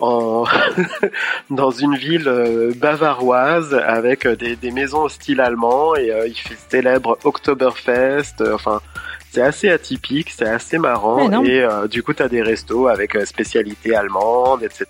dans 1.50 1.70
une 1.70 1.96
ville 1.96 2.28
euh, 2.28 2.72
bavaroise 2.76 3.74
avec 3.74 4.26
des, 4.26 4.54
des, 4.54 4.70
maisons 4.70 5.02
au 5.02 5.08
style 5.08 5.40
allemand 5.40 5.96
et 5.96 6.12
euh, 6.12 6.28
il 6.28 6.36
célèbre 6.68 7.18
Oktoberfest. 7.24 8.42
enfin, 8.52 8.80
c'est 9.38 9.44
assez 9.44 9.70
atypique, 9.70 10.30
c'est 10.36 10.48
assez 10.48 10.78
marrant 10.78 11.44
et 11.44 11.60
euh, 11.60 11.86
du 11.86 12.02
coup 12.02 12.12
tu 12.12 12.22
as 12.24 12.28
des 12.28 12.42
restos 12.42 12.88
avec 12.88 13.14
euh, 13.14 13.24
spécialités 13.24 13.94
allemandes, 13.94 14.64
etc. 14.64 14.86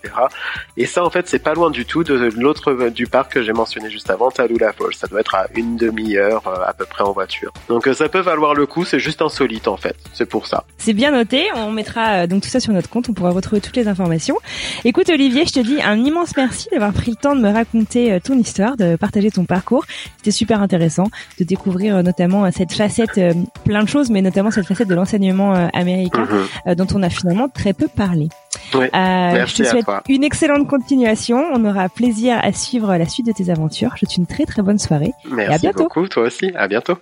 Et 0.79 0.87
ça 0.87 1.05
en 1.05 1.11
fait 1.11 1.29
c'est 1.29 1.39
pas 1.39 1.53
loin 1.53 1.71
du 1.71 1.85
tout 1.85 2.03
de, 2.03 2.15
l'autre 2.15 2.73
euh, 2.73 2.91
du 2.91 3.07
parc 3.07 3.35
que 3.35 3.43
j'ai 3.43 3.53
mentionné 3.53 3.91
juste 3.91 4.09
avant, 4.09 4.31
Tallulah 4.31 4.73
Falls. 4.73 4.95
Ça 4.95 5.07
doit 5.07 5.21
être 5.21 5.35
à 5.35 5.49
une 5.55 5.77
demi-heure 5.77 6.43
à 6.67 6.73
peu 6.73 6.87
près 6.87 7.05
en 7.05 7.13
voiture. 7.13 7.53
Donc 7.69 7.87
ça 7.93 8.09
peut 8.09 8.21
valoir 8.21 8.55
le 8.55 8.65
coup, 8.65 8.87
c'est 8.87 9.01
juste 9.01 9.21
insolite 9.21 9.69
en 9.69 9.77
fait. 9.77 9.97
C'est 10.15 10.25
pour 10.25 10.47
ça. 10.47 10.65
C'est 10.79 10.95
bien 10.95 11.11
noté, 11.11 11.45
on 11.55 11.71
mettra 11.71 12.27
donc 12.27 12.43
tout 12.43 12.49
ça 12.49 12.61
sur 12.61 12.73
notre 12.73 12.89
compte, 12.89 13.11
on 13.11 13.13
pourra 13.13 13.31
retrouver 13.31 13.61
toutes 13.61 13.77
les 13.77 13.87
informations. 13.87 14.39
Écoute 14.87 15.11
Olivier, 15.11 15.45
je 15.45 15.53
te 15.53 15.61
dis 15.61 15.83
un 15.83 15.99
immense 15.99 16.35
merci 16.39 16.69
d'avoir 16.73 16.95
pris 16.95 17.11
le 17.11 17.17
temps 17.17 17.37
de 17.37 17.43
me 17.43 17.53
raconter 17.53 18.19
ton 18.25 18.39
histoire, 18.39 18.79
de 18.79 18.97
partager 18.97 19.31
ton 19.31 19.45
parcours. 19.45 19.85
C'était 20.17 20.31
super 20.31 20.63
intéressant 20.63 21.11
de 21.39 21.45
découvrir 21.45 22.03
notamment 22.03 22.51
cette 22.51 22.73
facette 22.73 23.21
plein 23.65 23.83
de 23.83 23.89
choses 23.89 24.09
mais 24.09 24.23
notamment 24.23 24.38
cette 24.51 24.67
facette 24.67 24.89
de 24.89 24.95
l'enseignement 24.95 25.55
euh, 25.55 25.69
américain 25.75 26.27
mhm. 26.31 26.47
euh, 26.67 26.75
dont 26.75 26.87
on 26.95 27.03
a 27.03 27.11
finalement 27.11 27.49
très 27.49 27.73
peu 27.73 27.89
parlé. 27.89 28.29
Euh, 28.75 29.47
je 29.47 29.55
te 29.55 29.63
souhaite 29.65 29.87
une 30.09 30.25
excellente 30.25 30.67
continuation. 30.67 31.45
On 31.53 31.65
aura 31.65 31.89
plaisir 31.89 32.39
à 32.43 32.53
suivre 32.53 32.97
la 32.97 33.07
suite 33.07 33.27
de 33.27 33.33
tes 33.33 33.51
aventures. 33.51 33.93
Je 33.97 34.07
te 34.07 34.11
souhaite 34.11 34.17
une 34.17 34.27
très 34.27 34.45
très 34.45 34.63
bonne 34.63 34.79
soirée. 34.79 35.13
Merci 35.31 35.51
et 35.51 35.55
à 35.55 35.59
bientôt. 35.59 35.85
beaucoup, 35.85 36.09
toi 36.09 36.25
aussi. 36.25 36.51
À 36.55 36.69
bientôt. 36.69 36.99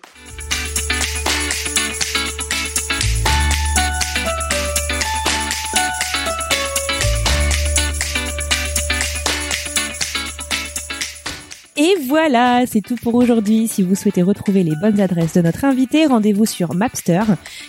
Voilà, 12.06 12.64
c'est 12.66 12.80
tout 12.80 12.96
pour 12.96 13.14
aujourd'hui. 13.14 13.68
Si 13.68 13.82
vous 13.82 13.94
souhaitez 13.94 14.22
retrouver 14.22 14.62
les 14.62 14.74
bonnes 14.80 15.00
adresses 15.00 15.32
de 15.32 15.42
notre 15.42 15.64
invité, 15.64 16.06
rendez-vous 16.06 16.46
sur 16.46 16.74
Mapster. 16.74 17.22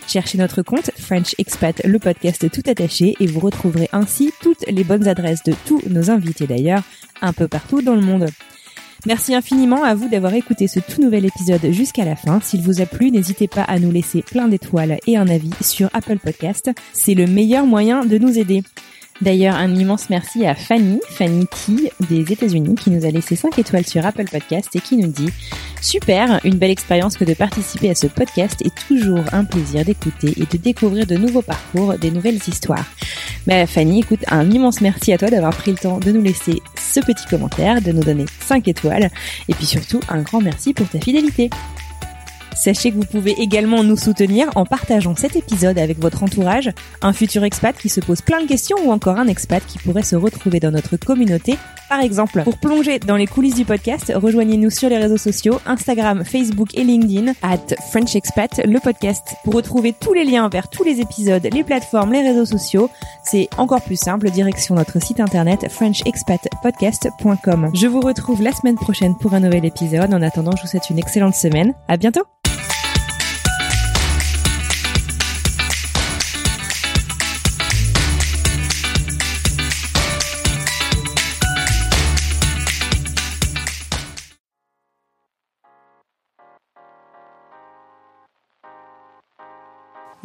Cherchez 0.07 0.37
notre 0.37 0.61
compte 0.61 0.91
French 0.97 1.33
Expat, 1.37 1.81
le 1.85 1.97
podcast 1.97 2.49
tout 2.51 2.61
attaché, 2.69 3.15
et 3.19 3.27
vous 3.27 3.39
retrouverez 3.39 3.89
ainsi 3.93 4.31
toutes 4.41 4.65
les 4.67 4.83
bonnes 4.83 5.07
adresses 5.07 5.43
de 5.43 5.53
tous 5.65 5.81
nos 5.89 6.11
invités 6.11 6.45
d'ailleurs, 6.47 6.83
un 7.21 7.33
peu 7.33 7.47
partout 7.47 7.81
dans 7.81 7.95
le 7.95 8.01
monde. 8.01 8.27
Merci 9.05 9.33
infiniment 9.33 9.83
à 9.83 9.95
vous 9.95 10.09
d'avoir 10.09 10.33
écouté 10.33 10.67
ce 10.67 10.79
tout 10.79 11.01
nouvel 11.01 11.25
épisode 11.25 11.71
jusqu'à 11.71 12.05
la 12.05 12.15
fin. 12.15 12.39
S'il 12.41 12.61
vous 12.61 12.81
a 12.81 12.85
plu, 12.85 13.11
n'hésitez 13.11 13.47
pas 13.47 13.63
à 13.63 13.79
nous 13.79 13.91
laisser 13.91 14.21
plein 14.21 14.47
d'étoiles 14.47 14.97
et 15.07 15.17
un 15.17 15.27
avis 15.27 15.51
sur 15.61 15.89
Apple 15.93 16.19
Podcast. 16.19 16.71
C'est 16.93 17.13
le 17.13 17.27
meilleur 17.27 17.65
moyen 17.65 18.05
de 18.05 18.17
nous 18.17 18.37
aider. 18.37 18.63
D'ailleurs, 19.21 19.55
un 19.55 19.73
immense 19.73 20.09
merci 20.09 20.45
à 20.45 20.53
Fanny, 20.53 20.99
Fanny 21.09 21.47
T 21.47 21.91
des 22.07 22.31
États-Unis, 22.31 22.75
qui 22.75 22.91
nous 22.91 23.05
a 23.05 23.09
laissé 23.09 23.35
5 23.35 23.57
étoiles 23.57 23.85
sur 23.85 24.05
Apple 24.05 24.29
Podcast 24.29 24.75
et 24.75 24.79
qui 24.79 24.95
nous 24.97 25.07
dit 25.07 25.29
Super, 25.81 26.39
une 26.43 26.55
belle 26.55 26.71
expérience 26.71 27.17
que 27.17 27.23
de 27.23 27.33
participer 27.33 27.89
à 27.89 27.95
ce 27.95 28.07
podcast 28.07 28.61
est 28.63 28.87
toujours 28.87 29.23
un 29.31 29.43
plaisir 29.43 29.83
d'écouter 29.85 30.33
et 30.37 30.45
de 30.45 30.57
découvrir 30.61 31.07
de 31.07 31.15
nouveaux 31.15 31.41
parcours, 31.41 31.95
des 31.97 32.11
nouvelles 32.11 32.39
histoires. 32.47 32.85
Mais 33.47 33.65
Fanny, 33.65 34.01
écoute, 34.01 34.23
un 34.27 34.49
immense 34.51 34.81
merci 34.81 35.13
à 35.13 35.17
toi 35.17 35.29
d'avoir 35.29 35.55
pris 35.55 35.71
le 35.71 35.77
temps 35.77 35.99
de 35.99 36.11
nous 36.11 36.21
laisser 36.21 36.61
ce 36.75 36.99
petit 36.99 37.25
commentaire, 37.27 37.81
de 37.81 37.91
nous 37.91 38.03
donner 38.03 38.25
5 38.41 38.67
étoiles 38.67 39.09
et 39.47 39.53
puis 39.53 39.65
surtout 39.65 39.99
un 40.09 40.21
grand 40.21 40.41
merci 40.41 40.73
pour 40.73 40.87
ta 40.87 40.99
fidélité. 40.99 41.49
Sachez 42.57 42.91
que 42.91 42.95
vous 42.95 43.05
pouvez 43.05 43.39
également 43.39 43.83
nous 43.83 43.97
soutenir 43.97 44.49
en 44.55 44.65
partageant 44.65 45.15
cet 45.15 45.35
épisode 45.35 45.77
avec 45.77 45.99
votre 45.99 46.23
entourage, 46.23 46.71
un 47.03 47.13
futur 47.13 47.43
expat 47.43 47.77
qui 47.77 47.87
se 47.87 47.99
pose 47.99 48.21
plein 48.21 48.41
de 48.41 48.47
questions 48.47 48.77
ou 48.83 48.91
encore 48.91 49.19
un 49.19 49.27
expat 49.27 49.63
qui 49.65 49.77
pourrait 49.77 50.01
se 50.01 50.15
retrouver 50.15 50.59
dans 50.59 50.71
notre 50.71 50.97
communauté. 50.97 51.55
Par 51.87 52.01
exemple, 52.01 52.41
pour 52.43 52.57
plonger 52.57 52.99
dans 52.99 53.15
les 53.15 53.27
coulisses 53.27 53.55
du 53.55 53.63
podcast, 53.63 54.11
rejoignez-nous 54.13 54.71
sur 54.71 54.89
les 54.89 54.97
réseaux 54.97 55.17
sociaux, 55.17 55.61
Instagram, 55.65 56.25
Facebook 56.25 56.69
et 56.73 56.83
LinkedIn, 56.83 57.31
at 57.43 57.75
French 57.91 58.15
Expat, 58.15 58.59
le 58.65 58.79
podcast. 58.79 59.35
Pour 59.43 59.53
retrouver 59.53 59.93
tous 59.97 60.13
les 60.13 60.25
liens 60.25 60.49
vers 60.49 60.69
tous 60.69 60.83
les 60.83 60.99
épisodes, 60.99 61.47
les 61.53 61.63
plateformes, 61.63 62.11
les 62.11 62.27
réseaux 62.27 62.45
sociaux, 62.45 62.89
c'est 63.23 63.47
encore 63.57 63.83
plus 63.83 63.99
simple, 63.99 64.31
direction 64.31 64.75
notre 64.75 65.01
site 65.01 65.19
internet 65.19 65.67
frenchexpatpodcast.com. 65.69 67.69
Je 67.73 67.87
vous 67.87 68.01
retrouve 68.01 68.41
la 68.41 68.51
semaine 68.51 68.75
prochaine 68.75 69.15
pour 69.15 69.33
un 69.33 69.41
nouvel 69.41 69.63
épisode. 69.63 70.13
En 70.13 70.21
attendant, 70.21 70.51
je 70.57 70.63
vous 70.63 70.67
souhaite 70.67 70.89
une 70.89 70.99
excellente 70.99 71.35
semaine. 71.35 71.73
À 71.87 71.97
bientôt! 71.97 72.23